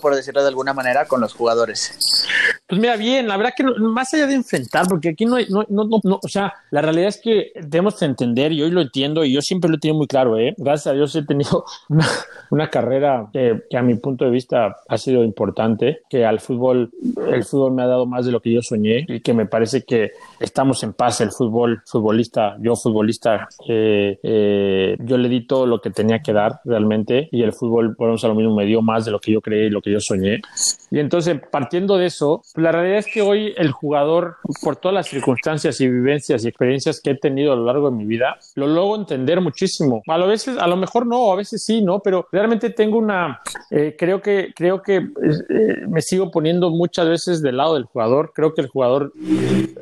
por 0.00 0.14
decirlo 0.14 0.42
de 0.42 0.48
alguna 0.48 0.72
manera, 0.72 1.06
con 1.06 1.20
los 1.20 1.34
jugadores? 1.34 2.26
Pues 2.66 2.80
mira, 2.80 2.96
bien, 2.96 3.26
la 3.26 3.36
verdad 3.36 3.52
que 3.56 3.64
más 3.64 4.12
allá 4.12 4.26
de 4.26 4.34
enfrentar, 4.34 4.86
porque 4.88 5.10
aquí 5.10 5.24
no 5.24 5.36
hay, 5.36 5.46
no, 5.48 5.64
no, 5.70 5.88
no, 6.02 6.20
o 6.22 6.28
sea, 6.28 6.52
la 6.70 6.82
realidad 6.82 7.08
es 7.08 7.18
que 7.18 7.52
tenemos 7.70 7.98
que 7.98 8.04
entender, 8.04 8.52
y 8.52 8.62
hoy 8.62 8.70
lo 8.70 8.82
entiendo, 8.82 9.24
y 9.24 9.32
yo 9.32 9.40
siempre 9.40 9.70
lo 9.70 9.76
he 9.76 9.80
tenido 9.80 9.96
muy 9.96 10.06
claro, 10.06 10.38
¿eh? 10.38 10.54
Gracias 10.58 10.88
a 10.88 10.92
Dios 10.92 11.16
he 11.16 11.22
tenido 11.22 11.64
una, 12.50 12.68
carrera 12.68 13.28
que, 13.32 13.62
a 13.74 13.82
mi 13.82 13.94
punto 13.94 14.26
de 14.26 14.30
vista 14.30 14.76
ha 14.86 14.98
sido 14.98 15.24
importante, 15.24 16.02
que 16.10 16.26
al 16.26 16.40
fútbol, 16.40 16.90
el 17.32 17.44
fútbol 17.44 17.72
me 17.72 17.82
ha 17.82 17.86
dado 17.86 18.04
más 18.04 18.26
de 18.26 18.32
lo 18.32 18.40
que 18.40 18.52
yo 18.52 18.60
soñé, 18.60 19.06
y 19.08 19.20
que 19.20 19.32
me 19.32 19.46
parece 19.46 19.84
que 19.84 20.12
estamos 20.38 20.82
en 20.82 20.92
paz, 20.92 21.20
el 21.22 21.32
fútbol, 21.32 21.82
futbolista, 21.86 22.56
yo 22.60 22.76
futbolista, 22.76 23.48
eh, 23.66 24.96
yo 25.00 25.16
le 25.16 25.28
di 25.28 25.46
todo 25.46 25.66
lo 25.66 25.80
que 25.80 25.90
tenía 25.90 26.20
que 26.20 26.32
dar 26.32 26.60
realmente 26.64 27.28
y 27.32 27.42
el 27.42 27.52
fútbol, 27.52 27.96
por 27.96 28.08
a 28.24 28.28
lo 28.28 28.34
mismo, 28.34 28.54
me 28.54 28.64
dio 28.64 28.82
más 28.82 29.04
de 29.04 29.10
lo 29.10 29.17
que 29.18 29.32
yo 29.32 29.40
creí 29.40 29.70
lo 29.70 29.80
que 29.80 29.92
yo 29.92 30.00
soñé. 30.00 30.40
Y 30.90 30.98
entonces, 31.00 31.38
partiendo 31.50 31.96
de 31.96 32.06
eso, 32.06 32.42
la 32.54 32.72
realidad 32.72 32.98
es 32.98 33.06
que 33.06 33.20
hoy 33.20 33.52
el 33.56 33.72
jugador, 33.72 34.36
por 34.62 34.76
todas 34.76 34.94
las 34.94 35.08
circunstancias 35.08 35.80
y 35.80 35.88
vivencias 35.88 36.44
y 36.44 36.48
experiencias 36.48 37.00
que 37.00 37.10
he 37.10 37.14
tenido 37.14 37.52
a 37.52 37.56
lo 37.56 37.64
largo 37.64 37.90
de 37.90 37.96
mi 37.96 38.06
vida, 38.06 38.38
lo 38.54 38.66
logro 38.66 38.96
entender 39.00 39.40
muchísimo. 39.40 40.02
A 40.06 40.16
lo 40.16 40.26
veces, 40.26 40.56
a 40.58 40.66
lo 40.66 40.76
mejor 40.76 41.06
no, 41.06 41.32
a 41.32 41.36
veces 41.36 41.62
sí, 41.64 41.82
¿no? 41.82 42.00
Pero 42.00 42.26
realmente 42.32 42.70
tengo 42.70 42.98
una, 42.98 43.40
eh, 43.70 43.96
creo 43.98 44.22
que, 44.22 44.52
creo 44.54 44.82
que 44.82 44.96
eh, 44.96 45.86
me 45.88 46.00
sigo 46.00 46.30
poniendo 46.30 46.70
muchas 46.70 47.08
veces 47.08 47.42
del 47.42 47.58
lado 47.58 47.74
del 47.74 47.84
jugador. 47.84 48.32
Creo 48.34 48.54
que 48.54 48.62
el 48.62 48.68
jugador, 48.68 49.12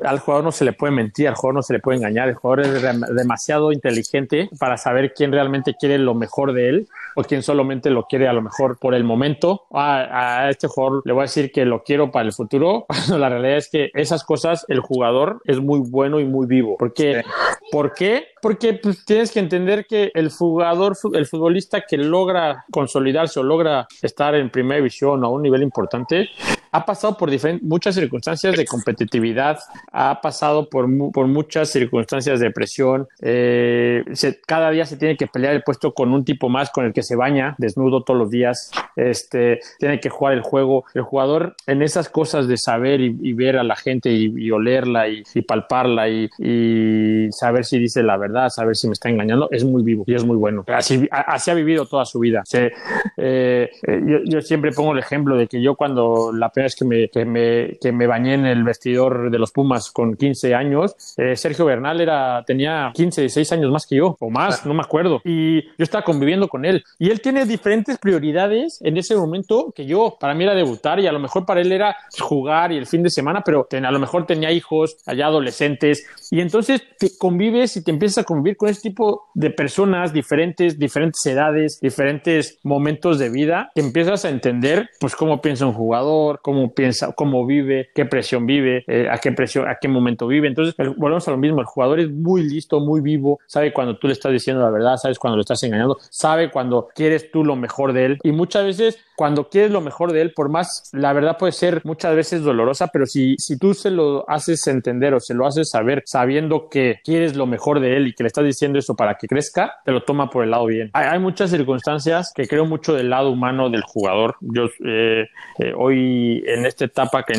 al 0.03 0.19
jugador 0.19 0.43
no 0.43 0.51
se 0.51 0.65
le 0.65 0.73
puede 0.73 0.93
mentir, 0.93 1.27
al 1.27 1.35
jugador 1.35 1.55
no 1.55 1.63
se 1.63 1.73
le 1.73 1.79
puede 1.79 1.97
engañar. 1.97 2.27
El 2.27 2.35
jugador 2.35 2.65
es 2.65 2.83
demasiado 3.15 3.71
inteligente 3.71 4.49
para 4.59 4.77
saber 4.77 5.13
quién 5.13 5.31
realmente 5.31 5.75
quiere 5.79 5.97
lo 5.97 6.13
mejor 6.13 6.53
de 6.53 6.69
él 6.69 6.87
o 7.17 7.23
quien 7.23 7.41
solamente 7.41 7.89
lo 7.89 8.03
quiere 8.03 8.27
a 8.27 8.33
lo 8.33 8.43
mejor 8.43 8.77
por 8.77 8.93
el 8.93 9.03
momento. 9.03 9.63
a 9.71 10.47
este 10.51 10.67
jugador 10.67 11.01
le 11.03 11.13
voy 11.13 11.21
a 11.21 11.23
decir 11.23 11.51
que 11.51 11.65
lo 11.65 11.83
quiero 11.83 12.11
para 12.11 12.27
el 12.27 12.33
futuro. 12.33 12.85
la 13.09 13.27
realidad 13.27 13.57
es 13.57 13.69
que 13.69 13.89
esas 13.95 14.23
cosas 14.23 14.65
el 14.67 14.81
jugador 14.81 15.41
es 15.45 15.59
muy 15.59 15.79
bueno 15.79 16.19
y 16.19 16.25
muy 16.25 16.45
vivo. 16.45 16.75
Porque, 16.77 17.23
¿Por 17.71 17.93
qué? 17.93 18.27
Porque 18.41 18.75
pues, 18.75 19.03
tienes 19.03 19.31
que 19.31 19.39
entender 19.39 19.87
que 19.87 20.11
el 20.13 20.29
jugador, 20.29 20.95
el 21.13 21.25
futbolista 21.25 21.81
que 21.81 21.97
logra 21.97 22.65
consolidarse 22.71 23.39
o 23.39 23.43
logra 23.43 23.87
estar 24.01 24.35
en 24.35 24.49
primera 24.51 24.77
división 24.77 25.23
o 25.23 25.27
a 25.27 25.29
un 25.29 25.41
nivel 25.41 25.63
importante, 25.63 26.29
ha 26.71 26.85
pasado 26.85 27.17
por 27.17 27.31
muchas 27.61 27.95
circunstancias 27.95 28.55
de 28.55 28.65
competitividad, 28.65 29.59
ha 29.91 30.21
pasado 30.21 30.69
por, 30.69 30.87
por 31.11 31.27
muchas 31.27 31.69
circunstancias 31.69 32.39
de 32.39 32.51
presión. 32.51 33.07
Eh, 33.21 34.03
cada 34.45 34.69
día 34.69 34.85
se 34.85 34.97
tiene 34.97 35.17
que 35.17 35.27
pelear 35.27 35.55
el 35.55 35.63
puesto 35.63 35.93
con 35.93 36.13
un 36.13 36.23
tipo 36.23 36.49
más 36.49 36.69
con 36.69 36.85
el 36.85 36.93
que 36.93 37.03
se 37.07 37.15
baña 37.15 37.55
desnudo 37.57 38.03
todos 38.03 38.19
los 38.19 38.29
días. 38.29 38.71
Este, 38.95 39.59
tiene 39.79 39.99
que 39.99 40.09
jugar 40.09 40.33
el 40.33 40.41
juego. 40.41 40.85
El 40.93 41.03
jugador 41.03 41.55
en 41.65 41.81
esas 41.81 42.09
cosas 42.09 42.47
de 42.47 42.57
saber 42.57 43.01
y, 43.01 43.33
ver 43.33 43.57
a 43.57 43.63
la 43.63 43.75
gente 43.75 44.11
y, 44.11 44.51
olerla 44.51 45.07
y, 45.07 45.23
palparla 45.47 46.09
y, 46.09 47.29
saber 47.31 47.65
si 47.65 47.77
dice 47.77 48.03
la 48.03 48.17
verdad, 48.17 48.49
saber 48.49 48.75
si 48.75 48.87
me 48.87 48.93
está 48.93 49.09
engañando, 49.09 49.47
es 49.51 49.63
muy 49.63 49.83
vivo 49.83 50.03
y 50.07 50.15
es 50.15 50.25
muy 50.25 50.37
bueno. 50.37 50.63
Así, 50.67 51.07
así 51.11 51.51
ha 51.51 51.53
vivido 51.53 51.85
toda 51.85 52.05
su 52.05 52.19
vida. 52.19 52.43
Eh, 52.53 52.71
eh, 53.17 53.69
yo, 54.05 54.17
yo, 54.25 54.41
siempre 54.41 54.71
pongo 54.71 54.93
el 54.93 54.99
ejemplo 54.99 55.35
de 55.35 55.47
que 55.47 55.61
yo 55.61 55.75
cuando 55.75 56.31
la 56.33 56.49
primera 56.49 56.65
vez 56.65 56.75
que 56.75 56.85
me, 56.85 57.09
que 57.09 57.25
me, 57.25 57.77
que 57.79 57.91
me 57.91 58.07
bañé 58.07 58.33
en 58.33 58.45
el 58.45 58.63
vestidor 58.63 59.29
de 59.29 59.39
los 59.39 59.51
Pumas 59.51 59.91
con 59.91 60.15
15 60.15 60.55
años, 60.55 60.95
eh, 61.17 61.35
Sergio 61.35 61.65
Bernal 61.65 62.01
era, 62.01 62.43
tenía 62.45 62.91
15, 62.93 63.21
16 63.21 63.51
años 63.53 63.71
más 63.71 63.85
que 63.85 63.95
yo, 63.95 64.17
o 64.19 64.29
más, 64.29 64.65
no 64.65 64.73
me 64.73 64.81
acuerdo. 64.81 65.21
Y 65.23 65.61
yo 65.61 65.83
estaba 65.83 66.03
conviviendo 66.03 66.47
con 66.47 66.65
él. 66.65 66.83
Y 66.99 67.11
él 67.11 67.21
tiene 67.21 67.45
diferentes 67.45 67.97
prioridades 67.97 68.79
en 68.81 68.97
ese 68.97 69.15
momento 69.15 69.71
que 69.75 69.85
yo. 69.85 70.17
Para 70.19 70.33
mí 70.33 70.43
era 70.43 70.55
debutar 70.55 70.99
y 70.99 71.07
a 71.07 71.11
lo 71.11 71.19
mejor 71.19 71.45
para 71.45 71.61
él 71.61 71.71
era 71.71 71.95
jugar 72.19 72.71
y 72.71 72.77
el 72.77 72.87
fin 72.87 73.03
de 73.03 73.09
semana, 73.09 73.43
pero 73.45 73.67
a 73.71 73.91
lo 73.91 73.99
mejor 73.99 74.25
tenía 74.25 74.51
hijos, 74.51 74.97
allá 75.05 75.27
adolescentes. 75.27 76.05
Y 76.31 76.41
entonces 76.41 76.81
te 76.97 77.09
convives 77.17 77.77
y 77.77 77.83
te 77.83 77.91
empiezas 77.91 78.19
a 78.19 78.23
convivir 78.23 78.57
con 78.57 78.69
este 78.69 78.89
tipo 78.89 79.27
de 79.33 79.51
personas 79.51 80.11
diferentes, 80.11 80.79
diferentes 80.79 81.25
edades, 81.25 81.79
diferentes 81.79 82.59
momentos 82.63 83.19
de 83.19 83.29
vida, 83.29 83.71
que 83.75 83.81
empiezas 83.81 84.25
a 84.25 84.29
entender 84.29 84.89
pues 84.99 85.15
cómo 85.15 85.41
piensa 85.41 85.65
un 85.65 85.73
jugador, 85.73 86.39
cómo 86.41 86.73
piensa, 86.73 87.11
cómo 87.13 87.45
vive, 87.45 87.89
qué 87.93 88.05
presión 88.05 88.45
vive, 88.45 88.83
eh, 88.87 89.07
a 89.09 89.19
qué 89.19 89.31
presión, 89.31 89.67
a 89.67 89.77
qué 89.79 89.87
momento 89.87 90.27
vive. 90.27 90.47
Entonces, 90.47 90.75
volvemos 90.97 91.27
a 91.27 91.31
lo 91.31 91.37
mismo, 91.37 91.61
el 91.61 91.67
jugador 91.67 91.99
es 91.99 92.09
muy 92.09 92.43
listo, 92.43 92.79
muy 92.79 93.01
vivo, 93.01 93.39
sabe 93.45 93.71
cuando 93.71 93.97
tú 93.97 94.07
le 94.07 94.13
estás 94.13 94.31
diciendo 94.31 94.63
la 94.63 94.71
verdad, 94.71 94.97
sabes 94.97 95.19
cuando 95.19 95.37
lo 95.37 95.41
estás 95.41 95.61
engañando, 95.63 95.97
sabe 96.09 96.49
cuando 96.49 96.76
quieres 96.95 97.31
tú 97.31 97.43
lo 97.43 97.55
mejor 97.55 97.93
de 97.93 98.05
él. 98.05 98.19
Y 98.23 98.31
muchas 98.31 98.65
veces 98.65 98.99
cuando 99.17 99.49
quieres 99.49 99.71
lo 99.71 99.81
mejor 99.81 100.11
de 100.13 100.21
él, 100.21 100.33
por 100.33 100.47
más, 100.47 100.89
la 100.93 101.11
verdad 101.11 101.37
puede 101.37 101.51
ser 101.51 101.81
muchas 101.83 102.15
veces 102.15 102.43
dolorosa, 102.43 102.87
pero 102.87 103.07
si, 103.07 103.35
si 103.39 103.57
tú 103.57 103.73
se 103.73 103.89
lo 103.89 104.29
haces 104.29 104.67
entender 104.67 105.15
o 105.15 105.19
se 105.19 105.33
lo 105.33 105.47
haces 105.47 105.71
saber 105.71 106.03
sabiendo 106.05 106.69
que 106.69 107.01
quieres 107.03 107.35
lo 107.35 107.47
mejor 107.47 107.79
de 107.79 107.97
él 107.97 108.07
y 108.07 108.13
que 108.13 108.23
le 108.23 108.27
estás 108.27 108.45
diciendo 108.45 108.77
eso 108.77 108.95
para 108.95 109.15
que 109.15 109.27
crezca, 109.27 109.79
te 109.83 109.91
lo 109.91 110.03
toma 110.03 110.29
por 110.29 110.43
el 110.43 110.51
lado 110.51 110.67
bien. 110.67 110.91
Hay, 110.93 111.07
hay 111.07 111.19
muchas 111.19 111.49
circunstancias 111.49 112.31
que 112.35 112.47
creo 112.47 112.67
mucho 112.67 112.93
del 112.93 113.09
lado 113.09 113.31
humano 113.31 113.71
del 113.71 113.81
jugador. 113.81 114.35
Yo 114.39 114.65
eh, 114.85 115.27
eh, 115.57 115.73
hoy 115.75 116.43
en 116.45 116.67
esta 116.67 116.85
etapa 116.85 117.23
que 117.23 117.33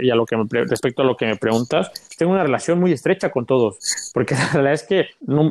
y 0.00 0.10
a 0.10 0.14
lo 0.14 0.26
que 0.26 0.36
respecto 0.50 1.02
a 1.02 1.04
lo 1.04 1.16
que 1.16 1.26
me 1.26 1.36
preguntas, 1.36 1.92
tengo 2.18 2.32
una 2.32 2.42
relación 2.42 2.80
muy 2.80 2.92
estrecha 2.92 3.30
con 3.30 3.46
todos, 3.46 4.10
porque 4.12 4.34
la 4.34 4.48
realidad 4.52 4.72
es 4.72 4.82
que 4.82 5.06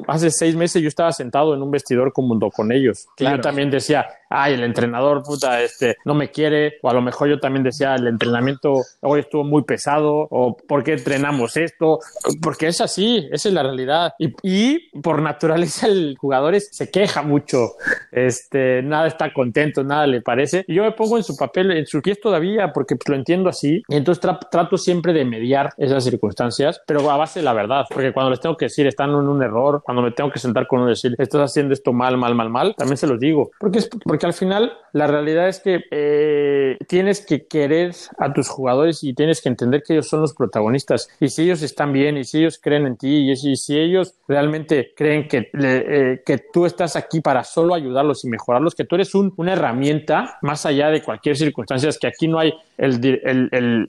hace 0.07 0.31
seis 0.31 0.55
meses 0.55 0.81
yo 0.81 0.87
estaba 0.89 1.11
sentado 1.13 1.53
en 1.53 1.61
un 1.61 1.71
vestidor 1.71 2.11
junto 2.13 2.49
con 2.49 2.71
ellos. 2.71 3.07
Claro. 3.15 3.37
yo 3.37 3.41
también 3.41 3.69
decía, 3.69 4.07
ay, 4.29 4.53
el 4.53 4.63
entrenador, 4.63 5.23
puta, 5.23 5.60
este, 5.65 5.97
no 6.05 6.13
me 6.13 6.31
quiere, 6.31 6.75
o 6.81 6.89
a 6.89 6.93
lo 6.93 7.01
mejor 7.01 7.29
yo 7.29 7.39
también 7.39 7.63
decía, 7.63 7.95
el 7.95 8.07
entrenamiento 8.07 8.81
hoy 9.01 9.21
estuvo 9.21 9.43
muy 9.43 9.63
pesado, 9.63 10.27
o 10.29 10.55
¿por 10.55 10.83
qué 10.83 10.93
entrenamos 10.93 11.57
esto? 11.57 11.99
Porque 12.41 12.67
es 12.67 12.81
así, 12.81 13.27
esa 13.31 13.49
es 13.49 13.53
la 13.53 13.63
realidad. 13.63 14.13
Y, 14.43 14.89
por 15.01 15.21
naturaleza 15.21 15.87
el 15.87 16.15
jugador 16.17 16.59
se 16.59 16.89
queja 16.89 17.21
mucho, 17.21 17.73
este, 18.11 18.81
nada 18.83 19.07
está 19.07 19.33
contento, 19.33 19.83
nada 19.83 20.07
le 20.07 20.21
parece. 20.21 20.65
Yo 20.67 20.83
me 20.83 20.91
pongo 20.91 21.17
en 21.17 21.23
su 21.23 21.35
papel, 21.35 21.71
en 21.71 21.85
sus 21.85 22.01
pies 22.01 22.19
todavía, 22.19 22.71
porque 22.73 22.95
lo 23.07 23.15
entiendo 23.15 23.49
así, 23.49 23.83
entonces 23.89 24.21
trato 24.51 24.77
siempre 24.77 25.13
de 25.13 25.25
mediar 25.25 25.73
esas 25.77 26.03
circunstancias, 26.03 26.81
pero 26.85 27.09
a 27.09 27.17
base 27.17 27.39
de 27.39 27.45
la 27.45 27.53
verdad, 27.53 27.85
porque 27.89 28.13
cuando 28.13 28.29
les 28.29 28.39
tengo 28.39 28.57
que 28.57 28.65
decir, 28.65 28.87
están 28.87 29.09
en 29.09 29.15
un 29.15 29.41
error, 29.43 29.81
cuando 29.83 30.01
me 30.01 30.11
tengo 30.11 30.31
que 30.31 30.39
sentar 30.39 30.67
con 30.67 30.79
uno 30.79 30.89
y 30.89 30.93
decir, 30.93 31.15
estás 31.17 31.41
haciendo 31.41 31.73
esto 31.73 31.93
mal, 31.93 32.17
mal, 32.17 32.35
mal, 32.35 32.49
mal, 32.49 32.75
también 32.77 32.97
se 32.97 33.07
los 33.07 33.19
digo, 33.19 33.51
porque 33.59 33.79
es 33.79 33.89
porque 34.03 34.21
que 34.21 34.27
al 34.27 34.33
final 34.33 34.77
la 34.93 35.07
realidad 35.07 35.49
es 35.49 35.50
que 35.59 35.83
eh, 35.91 36.77
tienes 36.87 37.25
que 37.25 37.45
querer 37.45 37.93
a 38.17 38.31
tus 38.33 38.49
jugadores 38.49 39.03
y 39.03 39.13
tienes 39.13 39.41
que 39.41 39.49
entender 39.49 39.83
que 39.83 39.93
ellos 39.93 40.07
son 40.07 40.21
los 40.21 40.33
protagonistas. 40.33 41.09
Y 41.19 41.29
si 41.29 41.43
ellos 41.43 41.61
están 41.61 41.93
bien 41.93 42.17
y 42.17 42.23
si 42.23 42.39
ellos 42.39 42.59
creen 42.61 42.85
en 42.87 42.97
ti 42.97 43.31
y 43.31 43.35
si, 43.35 43.77
ellos 43.77 44.13
realmente 44.27 44.93
creen 44.95 45.27
que, 45.27 45.49
eh, 45.53 46.21
que 46.25 46.37
tú 46.53 46.65
estás 46.65 46.95
aquí 46.95 47.21
para 47.21 47.43
solo 47.43 47.73
ayudarlos 47.73 48.23
y 48.23 48.29
mejorarlos, 48.29 48.75
que 48.75 48.85
tú 48.85 48.95
eres 48.95 49.13
una 49.15 49.53
herramienta 49.53 50.37
más 50.41 50.65
allá 50.65 50.89
de 50.89 51.01
cualquier 51.01 51.37
circunstancia, 51.37 51.89
es 51.89 51.99
que 51.99 52.07
aquí 52.07 52.27
no 52.27 52.39
hay 52.39 52.53
el, 52.81 53.19
el, 53.51 53.85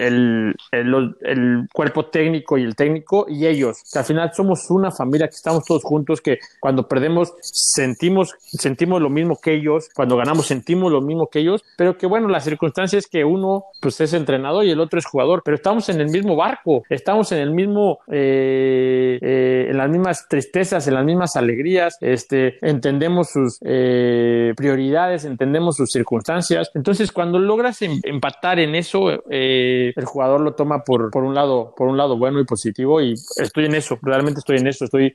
el, 0.70 1.16
el, 1.22 1.68
cuerpo 1.72 2.06
técnico 2.06 2.58
y 2.58 2.62
el 2.62 2.76
técnico 2.76 3.26
y 3.28 3.46
ellos, 3.46 3.82
que 3.90 3.98
al 3.98 4.04
final 4.04 4.30
somos 4.34 4.70
una 4.70 4.90
familia, 4.90 5.28
que 5.28 5.34
estamos 5.34 5.64
todos 5.64 5.82
juntos, 5.82 6.20
que 6.20 6.38
cuando 6.60 6.86
perdemos 6.86 7.32
sentimos, 7.40 8.34
sentimos 8.40 9.00
lo 9.00 9.08
mismo 9.08 9.38
que 9.40 9.54
ellos, 9.54 9.88
cuando 9.94 10.16
ganamos 10.16 10.46
sentimos 10.46 10.92
lo 10.92 11.00
mismo 11.00 11.28
que 11.28 11.38
ellos, 11.38 11.64
pero 11.76 11.96
que 11.96 12.06
bueno, 12.06 12.28
la 12.28 12.40
circunstancia 12.40 12.98
es 12.98 13.06
que 13.06 13.24
uno 13.24 13.64
pues 13.80 13.98
es 14.00 14.12
entrenador 14.12 14.64
y 14.64 14.70
el 14.70 14.80
otro 14.80 14.98
es 14.98 15.06
jugador, 15.06 15.42
pero 15.42 15.54
estamos 15.54 15.88
en 15.88 16.00
el 16.00 16.10
mismo 16.10 16.36
barco, 16.36 16.82
estamos 16.90 17.32
en 17.32 17.38
el 17.38 17.50
mismo, 17.50 18.00
eh, 18.10 19.18
eh, 19.22 19.66
en 19.70 19.76
las 19.78 19.88
mismas 19.88 20.28
tristezas, 20.28 20.86
en 20.86 20.94
las 20.94 21.04
mismas 21.04 21.36
alegrías, 21.36 21.96
este, 22.00 22.58
entendemos 22.60 23.30
sus 23.30 23.58
eh, 23.64 24.52
prioridades, 24.54 25.24
entendemos 25.24 25.76
sus 25.76 25.90
circunstancias, 25.90 26.70
entonces 26.74 27.10
cuando 27.10 27.38
logras 27.38 27.80
em, 27.80 28.00
empatar 28.02 28.58
en 28.58 28.81
eso, 28.82 29.10
el 29.30 30.04
jugador 30.04 30.40
lo 30.40 30.54
toma 30.54 30.84
por, 30.84 31.10
por 31.10 31.24
un 31.24 31.34
lado, 31.34 31.74
por 31.76 31.88
un 31.88 31.96
lado 31.96 32.16
bueno 32.16 32.40
y 32.40 32.44
positivo 32.44 33.00
y 33.00 33.14
estoy 33.36 33.66
en 33.66 33.74
eso, 33.74 33.98
realmente 34.02 34.40
estoy 34.40 34.58
en 34.58 34.66
eso, 34.66 34.84
estoy 34.84 35.12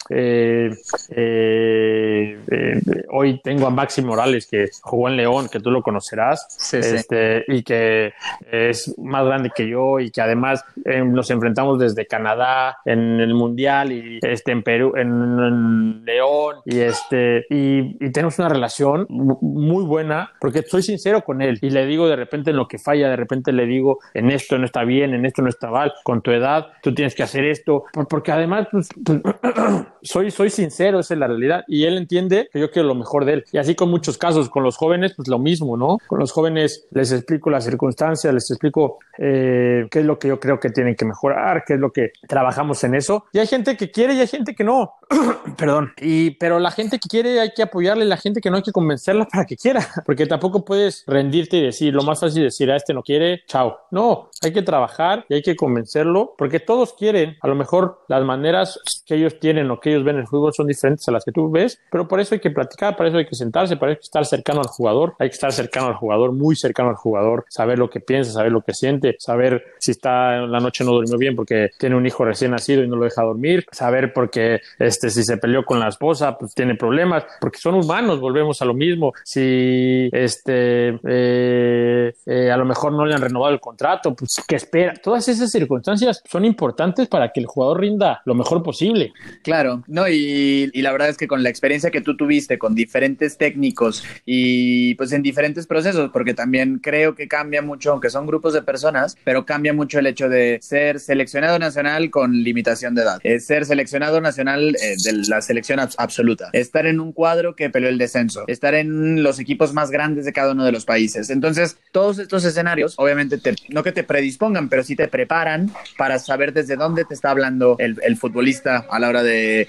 hoy 3.10 3.39
tengo 3.44 3.68
a 3.68 3.69
Maxi 3.69 4.02
Morales 4.02 4.48
que 4.48 4.69
jugó 4.81 5.10
en 5.10 5.18
León, 5.18 5.49
que 5.52 5.60
tú 5.60 5.72
lo 5.72 5.81
conocerás, 5.81 6.73
este, 6.73 7.45
y 7.48 7.64
que 7.64 8.14
es 8.52 8.94
más 8.98 9.26
grande 9.26 9.52
que 9.56 9.68
yo 9.68 9.99
y 9.99 10.11
que 10.11 10.22
además 10.22 10.64
eh, 10.85 11.03
nos 11.03 11.30
enfrentamos 11.30 11.80
desde 11.80 12.06
Canadá 12.06 12.80
en 12.85 13.19
el 13.19 13.34
Mundial 13.34 13.91
y 13.91 14.19
este, 14.22 14.52
en 14.52 14.64
Perú, 14.64 14.94
en, 14.95 16.06
León, 16.06 16.57
y, 16.65 16.80
este, 16.80 17.45
y, 17.49 18.11
tenemos 18.11 18.39
una 18.39 18.49
relación 18.49 19.06
muy 19.10 19.84
buena 19.84 20.31
porque 20.39 20.64
soy 20.64 20.81
sincero 20.81 21.23
con 21.23 21.41
él 21.41 21.60
y 21.61 21.69
le 21.69 21.85
digo 21.85 22.07
de 22.07 22.15
repente 22.15 22.52
en 22.52 22.57
lo 22.57 22.68
que 22.68 22.80
falla, 22.80 23.10
de 23.10 23.15
repente 23.15 23.47
le 23.52 23.65
digo 23.65 23.99
en 24.14 24.32
esto 24.32 24.57
no 24.57 24.65
está 24.65 24.84
bien, 24.84 25.14
en 25.14 25.26
esto 25.26 25.41
no 25.41 25.49
está 25.49 25.69
mal, 25.69 25.94
con 26.03 26.22
tu 26.22 26.32
edad 26.32 26.68
tú 26.82 26.94
tienes 26.94 27.15
que 27.15 27.24
hacer 27.24 27.45
esto, 27.45 27.86
porque 28.10 28.32
además 28.32 28.68
pues, 28.72 28.90
pues, 29.03 29.22
soy, 30.02 30.32
soy 30.32 30.49
sincero, 30.49 30.99
esa 30.99 31.14
es 31.14 31.19
la 31.19 31.28
realidad 31.28 31.64
y 31.68 31.86
él 31.86 31.98
entiende 31.98 32.49
que 32.52 32.60
yo 32.60 32.72
quiero 32.72 32.88
lo 32.88 32.95
mejor 32.95 33.26
de 33.26 33.34
él 33.34 33.45
y 33.52 33.57
así 33.57 33.76
con 33.76 33.90
muchos 33.90 34.18
casos, 34.18 34.49
con 34.49 34.64
los 34.64 34.78
jóvenes, 34.78 35.14
pues 35.15 35.28
lo 35.28 35.40
mismo, 35.40 35.78
¿no? 35.78 35.98
Con 36.07 36.19
los 36.19 36.32
jóvenes 36.32 36.88
les 36.91 37.11
explico 37.11 37.49
las 37.49 37.65
circunstancias, 37.65 38.34
les 38.34 38.49
explico 38.49 38.99
eh, 39.18 39.88
qué 39.90 39.99
es 39.99 40.06
lo 40.06 40.19
que 40.19 40.28
yo 40.28 40.40
creo 40.40 40.60
que 40.60 40.69
tienen 40.69 40.95
que 40.95 41.06
mejorar, 41.06 41.64
qué 41.65 41.74
es 41.74 41.80
lo 41.80 41.91
que 41.91 42.11
trabajamos 42.28 42.84
en 42.84 42.95
eso. 42.95 43.26
Y 43.34 43.40
hay 43.40 43.48
gente 43.48 43.78
que 43.78 43.91
quiere 43.91 44.14
y 44.14 44.19
hay 44.19 44.28
gente 44.28 44.56
que 44.56 44.64
no. 44.64 44.94
Perdón. 45.57 45.94
Y, 45.98 46.32
pero 46.32 46.60
la 46.60 46.72
gente 46.72 46.99
que 46.99 47.10
quiere 47.10 47.40
hay 47.40 47.52
que 47.56 47.64
apoyarle, 47.64 48.06
la 48.06 48.18
gente 48.18 48.41
que 48.41 48.49
no 48.49 48.57
hay 48.57 48.64
que 48.64 48.72
convencerla 48.72 49.26
para 49.26 49.45
que 49.45 49.56
quiera, 49.56 49.82
porque 50.06 50.26
tampoco 50.26 50.65
puedes 50.65 51.03
rendirte 51.07 51.57
y 51.57 51.64
decir, 51.64 51.94
lo 51.94 52.03
más 52.03 52.19
fácil 52.19 52.45
es 52.45 52.53
decir, 52.53 52.72
a 52.72 52.76
este 52.76 52.94
no 52.94 53.03
quiere, 53.03 53.37
chao. 53.46 53.80
No, 53.92 54.30
hay 54.42 54.54
que 54.54 54.62
trabajar 54.62 55.26
y 55.30 55.36
hay 55.36 55.42
que 55.42 55.56
convencerlo, 55.56 56.34
porque 56.38 56.60
todos 56.60 56.94
quieren, 56.94 57.38
a 57.42 57.48
lo 57.48 57.56
mejor 57.56 58.02
las 58.08 58.24
maneras 58.24 58.80
que 59.06 59.16
ellos 59.16 59.40
tienen 59.40 59.72
o 59.72 59.80
que 59.80 59.92
ellos 59.92 60.04
ven 60.04 60.16
en 60.16 60.22
el 60.22 60.28
fútbol 60.28 60.54
son 60.54 60.68
diferentes 60.68 61.08
a 61.08 61.12
las 61.12 61.24
que 61.24 61.32
tú 61.32 61.50
ves, 61.50 61.80
pero 61.92 62.08
por 62.08 62.20
eso 62.20 62.36
hay 62.36 62.42
que 62.42 62.52
platicar, 62.52 62.96
para 62.96 63.10
eso 63.10 63.18
hay 63.18 63.26
que 63.26 63.36
sentarse, 63.36 63.78
para 63.78 63.92
eso 63.92 63.98
hay 63.98 64.02
que 64.02 64.06
estar 64.06 64.26
cercano 64.26 64.62
al 64.62 64.68
jugador, 64.68 65.16
hay 65.20 65.30
que 65.30 65.36
estar 65.36 65.52
cercano 65.52 65.88
al 65.88 65.96
jugador, 65.96 66.34
muy 66.34 66.56
cercano 66.56 66.90
al 66.90 66.96
jugador, 66.96 67.46
saber 67.50 67.80
lo 67.80 67.90
que 67.90 68.00
piensa, 68.00 68.32
saber 68.32 68.52
lo 68.52 68.62
que 68.62 68.74
siente, 68.74 69.16
saber 69.20 69.64
si 69.80 69.92
está 69.92 70.38
en 70.38 70.52
la 70.52 70.60
noche 70.60 70.84
no 70.84 70.92
durmió 70.92 71.18
bien 71.18 71.36
porque 71.36 71.70
tiene 71.78 71.96
un 71.96 72.06
hijo 72.06 72.26
recién 72.26 72.52
nacido 72.52 72.84
y 72.84 72.88
no 72.88 72.96
lo 72.96 73.06
deja 73.06 73.24
dormir, 73.24 73.66
saber 73.72 74.14
porque 74.14 74.62
este, 74.80 75.10
si 75.10 75.24
se 75.24 75.38
peleó 75.38 75.64
con 75.64 75.80
la 75.80 75.88
esposa, 75.88 76.38
pues 76.38 76.54
tiene 76.54 76.76
problemas, 76.76 77.26
porque 77.40 77.60
son 77.60 77.76
humanos, 77.76 78.20
volvemos 78.20 78.62
a 78.62 78.66
lo 78.66 78.74
mismo. 78.74 79.14
Si 79.24 80.10
este, 80.12 81.00
eh, 81.08 82.14
eh, 82.26 82.52
a 82.52 82.58
lo 82.58 82.66
mejor 82.66 82.94
no 82.94 83.06
le 83.06 83.16
han 83.16 83.22
renovado 83.28 83.54
el 83.54 83.60
contrato, 83.60 84.16
pues 84.16 84.41
que 84.48 84.56
espera. 84.56 84.94
Todas 84.95 85.28
esas 85.28 85.52
circunstancias 85.52 86.22
son 86.30 86.45
importantes 86.45 87.08
para 87.08 87.32
que 87.32 87.40
el 87.40 87.45
jugador 87.45 87.82
rinda 87.82 88.22
lo 88.26 88.36
mejor 88.36 88.64
posible. 88.64 89.14
Claro, 89.44 89.84
no, 89.88 90.08
y, 90.08 90.70
y 90.74 90.82
la 90.82 90.91
verdad 90.91 91.10
es 91.10 91.18
que 91.18 91.28
con 91.28 91.44
la 91.44 91.49
experiencia 91.49 91.91
que 91.91 92.02
tú 92.02 92.16
tuviste 92.16 92.58
con 92.58 92.76
diferentes 92.76 93.38
técnicos 93.38 94.04
y 94.26 94.95
pues 94.95 95.12
en 95.12 95.22
diferentes 95.22 95.68
procesos, 95.68 96.10
porque 96.12 96.34
también 96.34 96.80
creo 96.80 97.16
que 97.16 97.28
cambia 97.28 97.62
mucho, 97.62 97.91
aunque 97.91 98.10
son 98.10 98.26
grupos 98.26 98.54
de 98.54 98.62
personas, 98.62 99.18
pero 99.24 99.45
cambia 99.45 99.74
mucho 99.74 99.99
el 99.99 100.08
hecho 100.08 100.30
de 100.30 100.60
ser 100.62 100.99
seleccionado 100.99 101.60
nacional 101.60 102.10
con 102.10 102.44
limitación 102.44 102.95
de 102.95 103.02
edad, 103.02 103.20
es 103.24 103.45
ser 103.45 103.66
seleccionado 103.66 104.22
nacional 104.22 104.76
eh, 104.76 104.95
de 105.04 105.14
la 105.28 105.41
selección 105.41 105.80
absoluta, 105.80 106.49
estar 106.54 106.86
en 106.86 106.99
un 106.99 107.12
cuadro 107.12 107.56
que 107.56 107.70
peleó 107.70 107.90
el 107.90 107.98
descenso, 107.98 108.44
estar 108.48 108.74
en 108.76 109.24
los 109.24 109.40
equipos 109.40 109.74
más 109.74 109.91
grandes 109.91 110.26
de 110.26 110.34
cada 110.34 110.52
uno 110.52 110.66
de 110.66 110.72
los 110.72 110.86
países. 110.86 111.30
Entonces, 111.30 111.78
todos 111.91 112.20
estos 112.20 112.45
escenarios, 112.45 112.95
obviamente, 112.98 113.16
obviamente 113.18 113.38
te, 113.39 113.56
no 113.69 113.84
que 113.84 113.91
te 113.91 114.03
predispongan, 114.03 114.69
pero 114.69 114.84
sí 114.84 114.95
te 114.95 115.07
preparan 115.07 115.72
para 115.98 116.19
saber 116.19 116.53
desde 116.53 116.76
dónde 116.76 117.03
te 117.03 117.14
está 117.14 117.31
hablando 117.31 117.76
el, 117.80 117.98
el 118.03 118.15
futbolista 118.18 118.85
a 118.89 118.99
la 118.99 119.10
hora 119.10 119.23
de, 119.23 119.68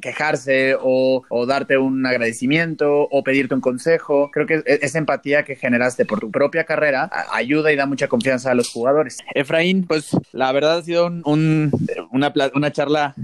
quejarse 0.00 0.76
o, 0.80 1.22
o, 1.28 1.46
darte 1.46 1.76
un 1.76 2.04
agradecimiento 2.06 3.02
o 3.10 3.22
pedirte 3.22 3.54
un 3.54 3.60
consejo. 3.60 4.30
Creo 4.32 4.46
que 4.46 4.62
esa 4.66 4.98
empatía 4.98 5.44
que 5.44 5.56
generaste 5.56 6.06
por 6.06 6.20
tu 6.20 6.30
propia 6.30 6.64
carrera 6.64 7.10
ayuda 7.32 7.72
y 7.72 7.76
da 7.76 7.86
mucha 7.86 8.08
confianza 8.08 8.50
a 8.50 8.54
los 8.54 8.70
jugadores. 8.70 9.18
Efraín, 9.34 9.86
pues 9.86 10.16
la 10.32 10.50
verdad 10.52 10.78
ha 10.78 10.82
sido 10.82 11.06
un, 11.06 11.22
un, 11.24 11.70
una, 12.10 12.32
una, 12.54 12.72
charla 12.72 13.14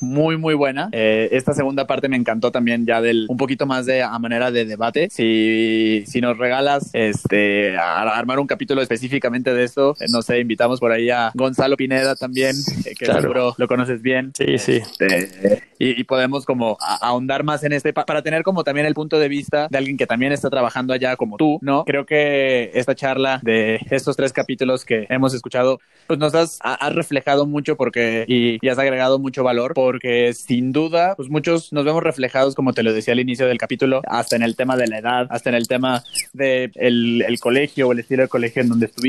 muy, 0.00 0.36
muy 0.36 0.54
buena. 0.54 0.88
Eh, 0.92 1.28
esta 1.32 1.52
segunda 1.52 1.86
parte 1.86 2.08
me 2.08 2.16
encantó 2.16 2.50
también 2.50 2.86
ya 2.86 3.02
del 3.02 3.26
un 3.28 3.36
poquito 3.36 3.66
más 3.66 3.84
de 3.84 4.02
a 4.02 4.18
manera 4.18 4.50
de 4.50 4.64
debate. 4.64 5.08
Si, 5.10 6.04
si 6.06 6.20
nos 6.20 6.38
regalas 6.38 6.90
este, 6.94 7.76
a, 7.76 8.02
armar 8.18 8.38
un 8.38 8.46
capítulo 8.46 8.80
específicamente 9.18 9.52
de 9.52 9.64
esto, 9.64 9.96
eh, 10.00 10.06
no 10.10 10.22
sé, 10.22 10.38
invitamos 10.38 10.80
por 10.80 10.92
ahí 10.92 11.10
a 11.10 11.32
Gonzalo 11.34 11.76
Pineda 11.76 12.14
también, 12.14 12.54
eh, 12.84 12.94
que 12.96 13.04
claro. 13.04 13.20
seguro 13.20 13.54
lo 13.56 13.66
conoces 13.66 14.00
bien. 14.00 14.32
Sí, 14.36 14.58
sí. 14.58 14.80
Este, 15.00 15.62
y, 15.78 16.00
y, 16.00 16.04
podemos 16.04 16.44
como 16.44 16.76
ahondar 16.80 17.44
más 17.44 17.62
en 17.64 17.72
este, 17.72 17.92
para 17.92 18.22
tener 18.22 18.42
como 18.42 18.64
también 18.64 18.86
el 18.86 18.94
punto 18.94 19.18
de 19.18 19.28
vista 19.28 19.68
de 19.70 19.78
alguien 19.78 19.96
que 19.96 20.06
también 20.06 20.32
está 20.32 20.50
trabajando 20.50 20.92
allá 20.92 21.16
como 21.16 21.36
tú, 21.36 21.58
¿no? 21.62 21.84
Creo 21.84 22.06
que 22.06 22.70
esta 22.74 22.94
charla 22.94 23.40
de 23.42 23.80
estos 23.90 24.16
tres 24.16 24.32
capítulos 24.32 24.84
que 24.84 25.06
hemos 25.08 25.34
escuchado, 25.34 25.80
pues 26.06 26.18
nos 26.18 26.34
has, 26.34 26.58
has 26.62 26.94
reflejado 26.94 27.46
mucho 27.46 27.76
porque 27.76 28.24
y, 28.26 28.58
y, 28.64 28.68
has 28.68 28.78
agregado 28.78 29.18
mucho 29.18 29.42
valor 29.42 29.74
porque 29.74 30.32
sin 30.34 30.72
duda, 30.72 31.14
pues 31.16 31.28
muchos 31.28 31.72
nos 31.72 31.84
vemos 31.84 32.02
reflejados, 32.02 32.54
como 32.54 32.72
te 32.72 32.82
lo 32.82 32.92
decía 32.92 33.12
al 33.12 33.20
inicio 33.20 33.46
del 33.46 33.58
capítulo, 33.58 34.02
hasta 34.06 34.36
en 34.36 34.42
el 34.42 34.56
tema 34.56 34.76
de 34.76 34.86
la 34.86 34.98
edad, 34.98 35.26
hasta 35.30 35.50
en 35.50 35.56
el 35.56 35.68
tema 35.68 36.02
de 36.32 36.70
el, 36.74 37.22
el 37.26 37.40
colegio 37.40 37.88
o 37.88 37.92
el 37.92 38.00
estilo 38.00 38.22
de 38.22 38.28
colegio 38.28 38.62
en 38.62 38.68
donde 38.68 38.86
estuviste, 38.86 39.07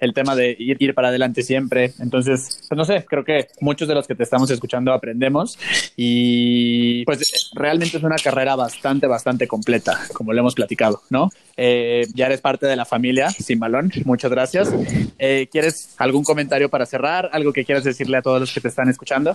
el 0.00 0.14
tema 0.14 0.34
de 0.34 0.56
ir, 0.58 0.76
ir 0.80 0.94
para 0.94 1.08
adelante 1.08 1.42
siempre. 1.42 1.92
Entonces, 2.00 2.60
pues 2.68 2.76
no 2.76 2.84
sé, 2.84 3.04
creo 3.08 3.24
que 3.24 3.48
muchos 3.60 3.88
de 3.88 3.94
los 3.94 4.06
que 4.06 4.14
te 4.14 4.22
estamos 4.22 4.50
escuchando 4.50 4.92
aprendemos 4.92 5.58
y 5.96 7.04
pues 7.04 7.50
realmente 7.54 7.96
es 7.96 8.02
una 8.02 8.16
carrera 8.16 8.56
bastante, 8.56 9.06
bastante 9.06 9.46
completa, 9.46 9.98
como 10.12 10.32
lo 10.32 10.40
hemos 10.40 10.54
platicado, 10.54 11.02
¿no? 11.10 11.30
Eh, 11.56 12.06
ya 12.14 12.26
eres 12.26 12.40
parte 12.40 12.66
de 12.66 12.76
la 12.76 12.84
familia 12.84 13.30
Sin 13.30 13.58
Balón. 13.58 13.90
Muchas 14.04 14.30
gracias. 14.30 14.72
Eh, 15.18 15.48
¿Quieres 15.50 15.94
algún 15.98 16.22
comentario 16.22 16.68
para 16.68 16.86
cerrar? 16.86 17.30
¿Algo 17.32 17.52
que 17.52 17.64
quieras 17.64 17.84
decirle 17.84 18.18
a 18.18 18.22
todos 18.22 18.40
los 18.40 18.52
que 18.52 18.60
te 18.60 18.68
están 18.68 18.88
escuchando? 18.88 19.34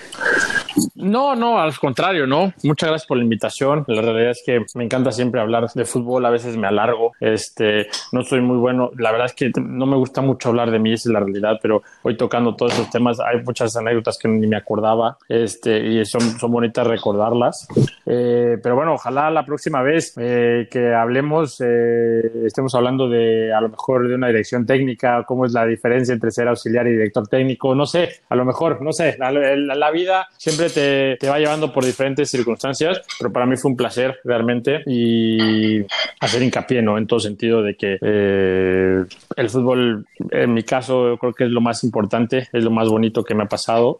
No, 0.95 1.35
no, 1.35 1.60
al 1.60 1.77
contrario, 1.77 2.26
no. 2.26 2.53
Muchas 2.64 2.90
gracias 2.90 3.07
por 3.07 3.18
la 3.18 3.23
invitación. 3.23 3.84
La 3.88 4.02
realidad 4.02 4.31
es 4.31 4.41
que 4.45 4.64
me 4.76 4.85
encanta 4.85 5.11
siempre 5.11 5.41
hablar 5.41 5.68
de 5.73 5.85
fútbol. 5.85 6.26
A 6.26 6.30
veces 6.30 6.56
me 6.56 6.68
alargo. 6.68 7.11
Este, 7.19 7.88
no 8.11 8.23
soy 8.23 8.41
muy 8.41 8.57
bueno. 8.57 8.91
La 8.98 9.11
verdad 9.11 9.27
es 9.27 9.34
que 9.34 9.52
no 9.60 9.85
me 9.85 9.98
gusta 9.98 10.03
mucho 10.22 10.50
hablar 10.50 10.72
de 10.72 10.80
mí, 10.80 10.94
esa 10.94 11.10
es 11.10 11.14
la 11.14 11.20
realidad, 11.20 11.60
pero 11.62 11.82
hoy 12.02 12.18
tocando 12.18 12.56
todos 12.56 12.74
esos 12.74 12.90
temas, 12.90 13.20
hay 13.20 13.42
muchas 13.44 13.76
anécdotas 13.76 14.18
que 14.18 14.28
ni 14.28 14.48
me 14.48 14.56
acordaba. 14.56 15.18
Este, 15.28 15.86
y 15.86 16.06
son, 16.06 16.22
son 16.40 16.52
bonitas 16.52 16.86
recordarlas. 16.86 17.68
Eh, 18.06 18.58
pero 18.62 18.76
bueno, 18.76 18.94
ojalá 18.94 19.32
la 19.32 19.46
próxima 19.46 19.82
vez 19.82 20.14
eh, 20.18 20.68
que 20.70 20.94
hablemos, 20.94 21.62
eh, 21.64 22.46
estemos 22.46 22.76
hablando 22.76 23.10
de 23.10 23.54
a 23.54 23.62
lo 23.62 23.70
mejor 23.70 24.08
de 24.08 24.16
una 24.16 24.28
dirección 24.28 24.66
técnica, 24.66 25.24
cómo 25.26 25.46
es 25.46 25.54
la 25.54 25.66
diferencia 25.66 26.14
entre 26.14 26.32
ser 26.32 26.48
auxiliar 26.48 26.88
y 26.88 26.92
director 26.92 27.28
técnico. 27.28 27.76
No 27.76 27.86
sé, 27.86 28.10
a 28.30 28.36
lo 28.36 28.46
mejor, 28.46 28.82
no 28.82 28.92
sé. 28.92 29.16
La, 29.18 29.32
la, 29.32 29.76
la 29.76 29.92
vida 29.92 30.28
siempre 30.38 30.70
te, 30.70 31.18
te, 31.20 31.30
va 31.30 31.40
llevando 31.40 31.72
por 31.72 31.86
diferentes 31.86 32.30
circunstancias, 32.30 33.02
pero 33.20 33.32
para 33.32 33.46
mí 33.46 33.56
fue 33.58 33.72
un 33.72 33.78
placer 33.78 34.20
realmente 34.24 34.84
y 34.86 35.82
hacer 36.20 36.44
hincapié, 36.44 36.82
¿no? 36.82 36.98
En 36.98 37.08
todo 37.08 37.20
sentido 37.20 37.62
de 37.62 37.76
que 37.76 37.98
eh, 38.02 39.04
el 39.36 39.50
fútbol, 39.50 39.93
en 40.32 40.53
mi 40.53 40.64
caso, 40.64 41.07
yo 41.07 41.18
creo 41.18 41.34
que 41.34 41.45
es 41.45 41.49
lo 41.49 41.61
más 41.61 41.84
importante, 41.84 42.48
es 42.52 42.64
lo 42.64 42.72
más 42.72 42.90
bonito 42.90 43.24
que 43.24 43.36
me 43.36 43.44
ha 43.44 43.48
pasado. 43.48 43.98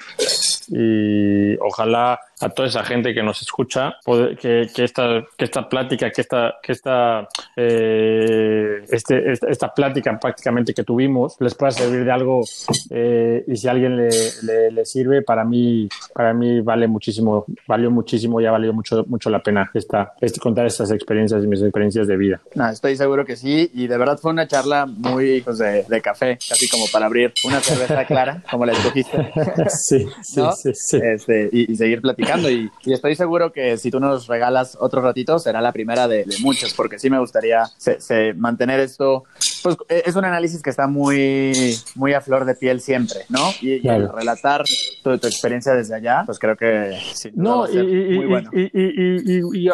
Y 0.70 1.58
ojalá 1.60 2.20
a 2.42 2.50
toda 2.50 2.68
esa 2.68 2.84
gente 2.84 3.14
que 3.14 3.24
nos 3.24 3.42
escucha, 3.42 3.96
que, 4.40 4.68
que, 4.74 4.84
esta, 4.84 5.24
que 5.38 5.46
esta 5.46 5.70
plática, 5.70 6.12
que 6.12 6.22
esta, 6.22 6.56
que 6.62 6.72
esta, 6.72 7.28
eh, 7.56 8.84
este, 8.90 9.32
esta, 9.32 9.48
esta, 9.50 9.74
plática 9.74 10.20
prácticamente 10.20 10.74
que 10.74 10.84
tuvimos 10.84 11.36
les 11.40 11.56
pueda 11.56 11.72
servir 11.72 12.04
de 12.04 12.12
algo 12.12 12.42
eh, 12.90 13.44
y 13.48 13.56
si 13.56 13.68
a 13.68 13.72
alguien 13.72 13.98
le, 13.98 14.10
le, 14.44 14.72
le, 14.72 14.86
sirve, 14.86 15.22
para 15.22 15.44
mí, 15.44 15.88
para 16.14 16.34
mí 16.34 16.62
vale 16.62 16.88
muchísimo, 16.88 17.46
valió 17.68 17.90
muchísimo 17.90 18.42
y 18.42 18.46
ha 18.46 18.52
valido 18.52 18.74
mucho, 18.74 19.06
mucho 19.08 19.30
la 19.30 19.40
pena 19.40 19.72
esta, 19.74 20.14
este, 20.20 20.40
contar 20.40 20.66
estas 20.66 20.92
experiencias 20.92 21.44
y 21.44 21.48
mis 21.48 21.62
experiencias 21.62 22.08
de 22.08 22.18
vida. 22.18 22.42
No, 22.56 22.70
estoy 22.70 22.96
seguro 22.96 23.26
que 23.26 23.36
sí 23.36 23.72
y 23.74 23.88
de 23.88 23.98
verdad 23.98 24.18
fue 24.20 24.32
una 24.32 24.48
charla 24.48 24.86
muy 24.86 25.42
pues, 25.42 25.58
de, 25.58 25.84
de 25.84 26.02
café, 26.02 26.38
casi 26.48 26.68
como 26.68 26.86
para 26.92 27.06
abrir 27.06 27.34
una 27.46 27.60
cerveza 27.60 28.06
clara, 28.06 28.44
como 28.50 28.66
la 28.66 28.74
escogiste. 28.74 29.32
sí, 29.70 30.06
sí, 30.22 30.40
¿no? 30.40 30.52
sí, 30.52 30.72
sí. 30.74 31.00
Este, 31.02 31.50
y, 31.52 31.72
y 31.72 31.76
seguir 31.76 32.02
platicando. 32.02 32.23
Y, 32.50 32.72
y, 32.86 32.94
estoy 32.94 33.16
seguro 33.16 33.52
que 33.52 33.78
si 33.78 33.92
tú 33.92 34.00
nos 34.00 34.28
regalas 34.28 34.78
otro 34.80 35.02
ratito 35.02 35.40
será 35.40 35.62
la 35.62 35.72
primera 35.72 36.08
de, 36.08 36.26
de 36.26 36.36
muchos, 36.40 36.74
porque 36.74 37.00
sí 37.00 37.10
me 37.10 37.20
gustaría 37.20 37.66
se, 37.78 38.00
se 38.00 38.34
mantener 38.34 38.80
esto. 38.80 39.24
Pues 39.64 39.78
es 39.88 40.16
un 40.16 40.26
análisis 40.26 40.62
que 40.62 40.70
está 40.70 40.88
muy, 40.88 41.78
muy 41.96 42.14
a 42.14 42.22
flor 42.22 42.46
de 42.46 42.56
piel 42.56 42.82
siempre, 42.82 43.20
¿no? 43.30 43.52
Y, 43.62 43.80
claro. 43.80 44.06
y 44.06 44.20
relatar 44.20 44.64
tu, 45.04 45.18
tu, 45.18 45.28
experiencia 45.28 45.74
desde 45.74 45.96
allá, 45.96 46.24
pues 46.26 46.38
creo 46.38 46.58
que 46.58 46.98
sí. 47.14 47.32
No, 47.34 47.70
y, 47.70 48.18
muy 48.18 48.26
bueno. 48.26 48.50
y, 48.54 49.68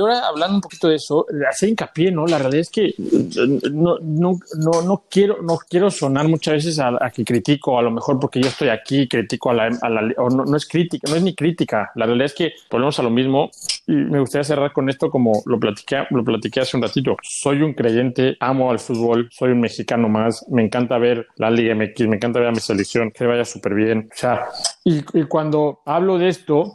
ahora 0.00 0.28
hablando 0.28 0.56
un 0.56 0.60
poquito 0.60 0.88
de 0.88 0.96
eso, 0.96 1.26
hacer 1.48 1.68
hincapié, 1.68 2.10
¿no? 2.10 2.26
La 2.26 2.38
realidad 2.38 2.60
es 2.60 2.70
que 2.70 2.94
no, 3.72 3.98
no, 4.00 4.38
no, 4.58 4.82
no 4.82 5.04
quiero, 5.10 5.42
no 5.42 5.58
quiero 5.68 5.90
sonar 5.90 6.28
muchas 6.28 6.54
veces 6.54 6.78
a, 6.78 6.96
a, 7.00 7.10
que 7.10 7.24
critico, 7.24 7.78
a 7.78 7.82
lo 7.82 7.90
mejor 7.90 8.18
porque 8.18 8.40
yo 8.40 8.48
estoy 8.48 8.68
aquí, 8.68 9.08
critico 9.08 9.50
a 9.50 9.54
la, 9.54 9.78
a 9.80 9.88
la 9.88 10.14
o 10.16 10.30
no, 10.30 10.44
no 10.44 10.56
es 10.56 10.66
crítica, 10.66 11.10
no 11.10 11.16
es 11.16 11.22
ni 11.22 11.34
crítica, 11.34 11.90
la 11.94 12.06
realidad 12.06 12.26
es 12.26 12.34
que 12.34 12.52
volvemos 12.70 12.98
a 12.98 13.02
lo 13.02 13.10
mismo 13.10 13.50
y 13.86 13.92
me 13.92 14.20
gustaría 14.20 14.44
cerrar 14.44 14.72
con 14.72 14.88
esto 14.88 15.10
como 15.10 15.42
lo 15.46 15.58
platiqué, 15.58 16.04
lo 16.10 16.24
platiqué 16.24 16.60
hace 16.60 16.76
un 16.76 16.82
ratito. 16.82 17.16
Soy 17.22 17.62
un 17.62 17.74
creyente, 17.74 18.36
amo 18.40 18.70
al 18.70 18.78
fútbol, 18.78 19.28
soy 19.30 19.52
un 19.52 19.60
mexicano 19.60 20.08
más, 20.08 20.44
me 20.48 20.62
encanta 20.62 20.98
ver 20.98 21.26
la 21.36 21.50
Liga 21.50 21.74
MX, 21.74 22.08
me 22.08 22.16
encanta 22.16 22.40
ver 22.40 22.48
a 22.48 22.52
mi 22.52 22.60
selección, 22.60 23.10
que 23.10 23.26
vaya 23.26 23.44
súper 23.44 23.74
bien. 23.74 24.08
O 24.12 24.16
sea, 24.16 24.46
y, 24.84 24.98
y 25.18 25.24
cuando 25.24 25.80
hablo 25.84 26.18
de 26.18 26.28
esto, 26.28 26.74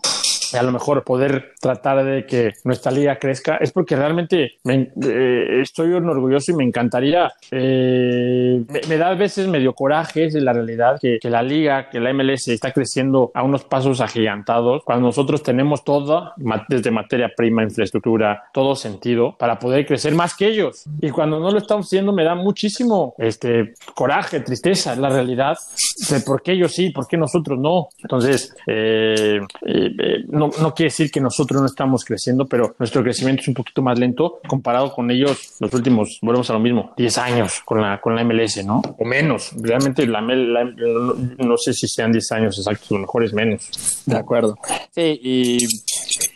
a 0.57 0.63
lo 0.63 0.71
mejor 0.71 1.03
poder 1.03 1.53
tratar 1.59 2.03
de 2.03 2.25
que 2.25 2.53
nuestra 2.63 2.91
liga 2.91 3.17
crezca 3.17 3.57
es 3.57 3.71
porque 3.71 3.95
realmente 3.95 4.53
me, 4.63 4.91
eh, 5.03 5.61
estoy 5.61 5.93
orgulloso 5.93 6.51
y 6.51 6.55
me 6.55 6.63
encantaría 6.63 7.31
eh, 7.51 8.63
me, 8.67 8.81
me, 8.87 8.97
da 8.97 9.09
a 9.09 9.15
veces 9.15 9.47
medio 9.47 9.73
coraje 9.73 10.25
es 10.25 10.33
la 10.35 10.53
realidad 10.53 10.99
que, 11.01 11.19
que, 11.19 11.29
la 11.29 11.43
liga 11.43 11.89
que 11.89 11.99
la 11.99 12.13
MLS 12.13 12.47
está 12.49 12.71
creciendo 12.71 13.31
a 13.33 13.43
unos 13.43 13.63
pasos 13.63 14.01
agigantados 14.01 14.83
cuando 14.83 15.07
nosotros 15.07 15.43
tenemos 15.43 15.83
todo 15.83 16.33
desde 16.67 16.91
materia 16.91 17.31
prima 17.35 17.63
infraestructura 17.63 18.43
todo 18.53 18.75
sentido 18.75 19.35
para 19.37 19.59
poder 19.59 19.85
crecer 19.85 20.13
más 20.13 20.35
que 20.35 20.47
ellos. 20.47 20.85
Y 21.01 21.09
cuando 21.09 21.39
no 21.39 21.51
lo 21.51 21.57
estamos 21.57 21.87
haciendo 21.87 22.13
me 22.13 22.23
da 22.23 22.35
muchísimo 22.35 23.15
este 23.17 23.73
coraje 23.95 24.39
tristeza 24.41 24.95
la 24.95 25.09
realidad 25.09 25.57
de 26.09 26.19
por 26.21 26.41
qué 26.41 26.53
ellos 26.53 26.73
sí 26.73 26.89
por 26.89 27.07
qué 27.07 27.17
nosotros 27.17 27.59
no. 27.59 27.89
Entonces 27.99 28.55
eh, 28.67 29.39
no, 30.27 30.38
no, 30.47 30.73
quiere 30.73 30.89
decir 30.89 31.11
que 31.11 31.19
nosotros 31.21 31.61
no 31.61 31.67
estamos 31.67 32.05
creciendo, 32.05 32.45
pero 32.45 32.75
nuestro 32.79 33.03
crecimiento 33.03 33.41
es 33.41 33.47
un 33.47 33.53
poquito 33.53 33.81
más 33.81 33.99
lento 33.99 34.39
comparado 34.47 34.91
con 34.93 35.11
ellos 35.11 35.55
los 35.59 35.73
últimos, 35.73 36.19
volvemos 36.21 36.49
a 36.49 36.53
lo 36.53 36.59
mismo, 36.59 36.93
10 36.97 37.17
años 37.17 37.61
con 37.65 37.81
la, 37.81 37.99
con 38.01 38.15
la 38.15 38.23
MLS, 38.23 38.63
¿no? 38.65 38.81
O 38.97 39.05
menos. 39.05 39.51
Realmente 39.59 40.07
la, 40.07 40.21
la, 40.21 40.63
no 41.37 41.57
sé 41.57 41.73
si 41.73 41.87
sean 41.87 42.11
10 42.11 42.31
años 42.31 42.57
exactos, 42.57 42.91
lo 42.91 42.99
mejor 42.99 43.23
es 43.23 43.33
menos. 43.33 43.69
De 44.05 44.17
acuerdo. 44.17 44.57
Sí, 44.91 45.19
y 45.21 45.57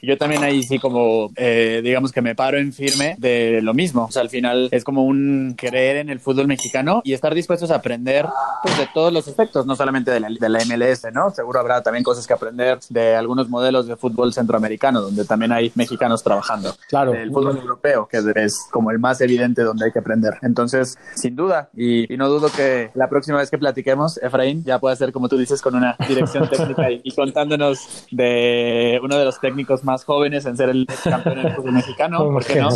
yo 0.01 0.17
también 0.17 0.43
ahí 0.43 0.63
sí 0.63 0.79
como, 0.79 1.31
eh, 1.35 1.81
digamos 1.83 2.11
que 2.11 2.21
me 2.21 2.35
paro 2.35 2.57
en 2.57 2.73
firme 2.73 3.15
de 3.17 3.61
lo 3.61 3.73
mismo. 3.73 4.05
O 4.05 4.11
sea, 4.11 4.21
al 4.21 4.29
final 4.29 4.69
es 4.71 4.83
como 4.83 5.03
un 5.05 5.55
creer 5.57 5.97
en 5.97 6.09
el 6.09 6.19
fútbol 6.19 6.47
mexicano 6.47 7.01
y 7.03 7.13
estar 7.13 7.33
dispuestos 7.33 7.71
a 7.71 7.75
aprender 7.75 8.27
pues, 8.63 8.77
de 8.77 8.87
todos 8.93 9.11
los 9.11 9.27
aspectos, 9.27 9.65
no 9.65 9.75
solamente 9.75 10.11
de 10.11 10.19
la, 10.19 10.29
de 10.29 10.49
la 10.49 10.59
MLS, 10.65 11.05
¿no? 11.13 11.31
Seguro 11.31 11.59
habrá 11.59 11.81
también 11.81 12.03
cosas 12.03 12.27
que 12.27 12.33
aprender 12.33 12.79
de 12.89 13.15
algunos 13.15 13.49
modelos 13.49 13.87
de 13.87 13.92
fútbol 13.97 14.33
centroamericano, 14.33 15.01
donde 15.01 15.25
también 15.25 15.51
hay 15.51 15.71
mexicanos 15.75 16.23
trabajando. 16.23 16.75
Claro. 16.87 17.13
El 17.13 17.31
fútbol 17.31 17.57
europeo, 17.57 18.07
que 18.07 18.21
es 18.35 18.67
como 18.71 18.91
el 18.91 18.99
más 18.99 19.21
evidente 19.21 19.63
donde 19.63 19.85
hay 19.85 19.91
que 19.91 19.99
aprender. 19.99 20.33
Entonces, 20.41 20.97
sin 21.15 21.35
duda, 21.35 21.69
y, 21.75 22.11
y 22.13 22.17
no 22.17 22.29
dudo 22.29 22.49
que 22.55 22.91
la 22.93 23.09
próxima 23.09 23.37
vez 23.37 23.49
que 23.49 23.57
platiquemos, 23.57 24.17
Efraín, 24.17 24.63
ya 24.63 24.79
pueda 24.79 24.95
ser, 24.95 25.11
como 25.11 25.29
tú 25.29 25.37
dices, 25.37 25.61
con 25.61 25.75
una 25.75 25.95
dirección 26.07 26.49
técnica 26.49 26.91
y, 26.91 27.01
y 27.03 27.15
contándonos 27.15 28.05
de 28.11 28.99
uno 29.03 29.17
de 29.17 29.25
los 29.25 29.39
técnicos 29.39 29.83
más 29.83 30.03
jóvenes 30.03 30.45
en 30.45 30.57
ser 30.57 30.69
el 30.69 30.87
campeón 31.03 31.43
del 31.43 31.53
fútbol 31.53 31.73
mexicano. 31.73 32.19
¿Por 32.25 32.45
qué 32.45 32.61
no? 32.61 32.69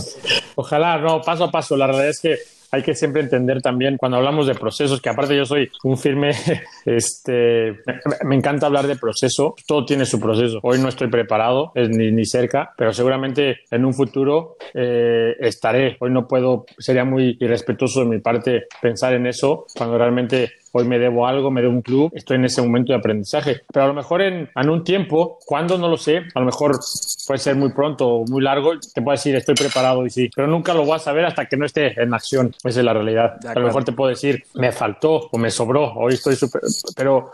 Ojalá, 0.55 0.97
no, 0.97 1.21
paso 1.21 1.45
a 1.45 1.51
paso. 1.51 1.75
La 1.77 1.87
realidad 1.87 2.09
es 2.09 2.19
que 2.19 2.37
hay 2.71 2.83
que 2.83 2.95
siempre 2.95 3.21
entender 3.21 3.61
también 3.61 3.97
cuando 3.97 4.17
hablamos 4.17 4.47
de 4.47 4.55
procesos, 4.55 5.01
que 5.01 5.09
aparte 5.09 5.35
yo 5.35 5.45
soy 5.45 5.69
un 5.83 5.97
firme, 5.97 6.31
este, 6.85 7.77
me, 8.23 8.35
encanta 8.35 8.65
hablar 8.65 8.87
de 8.87 8.95
proceso, 8.95 9.55
todo 9.65 9.85
tiene 9.85 10.05
su 10.05 10.19
proceso. 10.19 10.59
Hoy 10.63 10.79
no 10.79 10.89
estoy 10.89 11.07
preparado, 11.07 11.71
ni, 11.75 12.11
ni 12.11 12.25
cerca, 12.25 12.73
pero 12.77 12.93
seguramente 12.93 13.59
en 13.71 13.85
un 13.85 13.93
futuro 13.93 14.57
eh, 14.73 15.35
estaré. 15.39 15.97
Hoy 15.99 16.11
no 16.11 16.27
puedo, 16.27 16.65
sería 16.77 17.05
muy 17.05 17.37
irrespetuoso 17.39 18.01
de 18.01 18.07
mi 18.07 18.19
parte 18.19 18.67
pensar 18.81 19.13
en 19.13 19.27
eso 19.27 19.65
cuando 19.75 19.97
realmente 19.97 20.51
hoy 20.71 20.85
me 20.85 20.99
debo 20.99 21.27
algo, 21.27 21.51
me 21.51 21.61
debo 21.61 21.73
un 21.73 21.81
club, 21.81 22.11
estoy 22.13 22.35
en 22.35 22.45
ese 22.45 22.61
momento 22.61 22.93
de 22.93 22.99
aprendizaje. 22.99 23.61
Pero 23.71 23.85
a 23.85 23.87
lo 23.87 23.93
mejor 23.93 24.21
en, 24.21 24.49
en 24.55 24.69
un 24.69 24.83
tiempo, 24.83 25.39
cuando 25.45 25.77
no 25.77 25.87
lo 25.89 25.97
sé, 25.97 26.23
a 26.33 26.39
lo 26.39 26.45
mejor 26.45 26.79
puede 27.25 27.39
ser 27.39 27.55
muy 27.55 27.71
pronto 27.71 28.07
o 28.07 28.25
muy 28.25 28.41
largo, 28.41 28.73
te 28.93 29.01
puedo 29.01 29.15
decir 29.15 29.35
estoy 29.35 29.55
preparado 29.55 30.05
y 30.05 30.09
sí, 30.09 30.29
pero 30.35 30.47
nunca 30.47 30.73
lo 30.73 30.85
voy 30.85 30.95
a 30.95 30.99
saber 30.99 31.25
hasta 31.25 31.45
que 31.45 31.57
no 31.57 31.65
esté 31.65 32.01
en 32.01 32.13
acción. 32.13 32.53
Esa 32.63 32.79
es 32.79 32.85
la 32.85 32.93
realidad. 32.93 33.37
A 33.45 33.59
lo 33.59 33.67
mejor 33.67 33.83
te 33.83 33.91
puedo 33.91 34.09
decir 34.09 34.43
me 34.55 34.71
faltó 34.71 35.29
o 35.31 35.37
me 35.37 35.51
sobró, 35.51 35.93
hoy 35.93 36.13
estoy 36.13 36.35
súper, 36.35 36.61
pero 36.95 37.31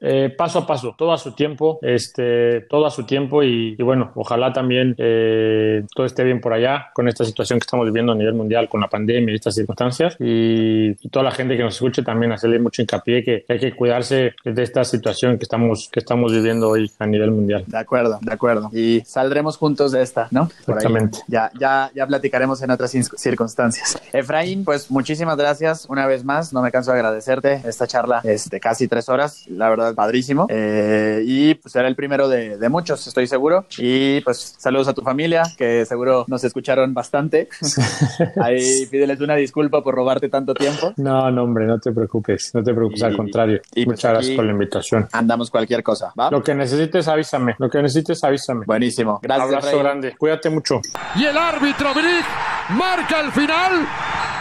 eh, 0.00 0.34
paso 0.36 0.60
a 0.60 0.66
paso, 0.66 0.94
todo 0.96 1.12
a 1.12 1.18
su 1.18 1.32
tiempo, 1.32 1.78
este, 1.82 2.62
todo 2.62 2.86
a 2.86 2.90
su 2.90 3.04
tiempo 3.04 3.42
y, 3.42 3.76
bueno, 3.76 4.12
ojalá 4.14 4.52
también 4.52 4.94
eh, 4.98 5.84
todo 5.94 6.06
esté 6.06 6.24
bien 6.24 6.40
por 6.40 6.52
allá 6.52 6.90
con 6.94 7.08
esta 7.08 7.24
situación 7.24 7.58
que 7.58 7.64
estamos 7.64 7.86
viviendo 7.86 8.12
a 8.12 8.14
nivel 8.14 8.34
mundial 8.34 8.68
con 8.68 8.80
la 8.80 8.88
pandemia 8.88 9.32
y 9.32 9.36
estas 9.36 9.54
circunstancias. 9.54 10.16
Y, 10.18 10.90
y 11.00 11.08
toda 11.08 11.24
la 11.24 11.30
gente 11.30 11.56
que 11.56 11.62
nos 11.62 11.74
escuche 11.74 12.02
también 12.02 12.32
hacerle 12.32 12.58
mucho 12.58 12.71
hincapié 12.80 13.24
que 13.24 13.44
hay 13.48 13.58
que 13.58 13.74
cuidarse 13.74 14.34
de 14.44 14.62
esta 14.62 14.84
situación 14.84 15.38
que 15.38 15.44
estamos, 15.44 15.88
que 15.92 16.00
estamos 16.00 16.32
viviendo 16.32 16.68
hoy 16.68 16.90
a 16.98 17.06
nivel 17.06 17.30
mundial. 17.30 17.64
De 17.66 17.78
acuerdo, 17.78 18.18
de 18.22 18.32
acuerdo. 18.32 18.70
Y 18.72 19.02
saldremos 19.04 19.56
juntos 19.56 19.92
de 19.92 20.02
esta, 20.02 20.28
¿no? 20.30 20.48
Exactamente. 20.60 21.18
Ya, 21.28 21.50
ya, 21.58 21.90
ya 21.94 22.06
platicaremos 22.06 22.62
en 22.62 22.70
otras 22.70 22.90
circunstancias. 22.90 23.98
Efraín, 24.12 24.64
pues 24.64 24.90
muchísimas 24.90 25.36
gracias 25.36 25.86
una 25.88 26.06
vez 26.06 26.24
más. 26.24 26.52
No 26.52 26.62
me 26.62 26.70
canso 26.70 26.92
de 26.92 26.98
agradecerte 26.98 27.60
esta 27.64 27.86
charla 27.86 28.20
este, 28.24 28.60
casi 28.60 28.88
tres 28.88 29.08
horas. 29.08 29.44
La 29.48 29.68
verdad, 29.68 29.94
padrísimo. 29.94 30.46
Eh, 30.48 31.22
y 31.24 31.54
pues 31.54 31.72
será 31.72 31.88
el 31.88 31.96
primero 31.96 32.28
de, 32.28 32.58
de, 32.58 32.68
muchos, 32.68 33.06
estoy 33.06 33.26
seguro. 33.26 33.66
Y 33.78 34.20
pues 34.22 34.56
saludos 34.58 34.88
a 34.88 34.92
tu 34.92 35.02
familia, 35.02 35.42
que 35.56 35.84
seguro 35.86 36.24
nos 36.28 36.44
escucharon 36.44 36.94
bastante. 36.94 37.48
Ahí 38.42 38.86
pídeles 38.86 39.20
una 39.20 39.36
disculpa 39.36 39.82
por 39.82 39.94
robarte 39.94 40.28
tanto 40.28 40.54
tiempo. 40.54 40.92
No, 40.96 41.30
no, 41.30 41.44
hombre, 41.44 41.66
no 41.66 41.78
te 41.78 41.92
preocupes. 41.92 42.50
No 42.54 42.61
te 42.62 42.74
preocupes, 42.74 43.00
y, 43.00 43.04
al 43.04 43.16
contrario. 43.16 43.60
Y 43.74 43.84
pues 43.84 43.98
Muchas 43.98 44.12
gracias 44.12 44.36
por 44.36 44.44
la 44.44 44.52
invitación. 44.52 45.08
Andamos 45.12 45.50
cualquier 45.50 45.82
cosa. 45.82 46.12
¿va? 46.18 46.30
Lo 46.30 46.42
que 46.42 46.54
necesites, 46.54 47.08
avísame. 47.08 47.54
Lo 47.58 47.68
que 47.70 47.82
necesites, 47.82 48.22
avísame. 48.24 48.64
Buenísimo. 48.66 49.20
Gracias. 49.22 49.48
Un 49.48 49.54
abrazo 49.54 49.78
grande. 49.78 50.16
Cuídate 50.16 50.50
mucho. 50.50 50.80
Y 51.16 51.24
el 51.24 51.36
árbitro 51.36 51.92
Brick 51.94 52.26
marca 52.70 53.20
al 53.20 53.32
final 53.32 53.86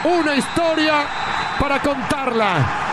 una 0.03 0.35
historia 0.35 1.05
para 1.59 1.81
contarla. 1.81 2.90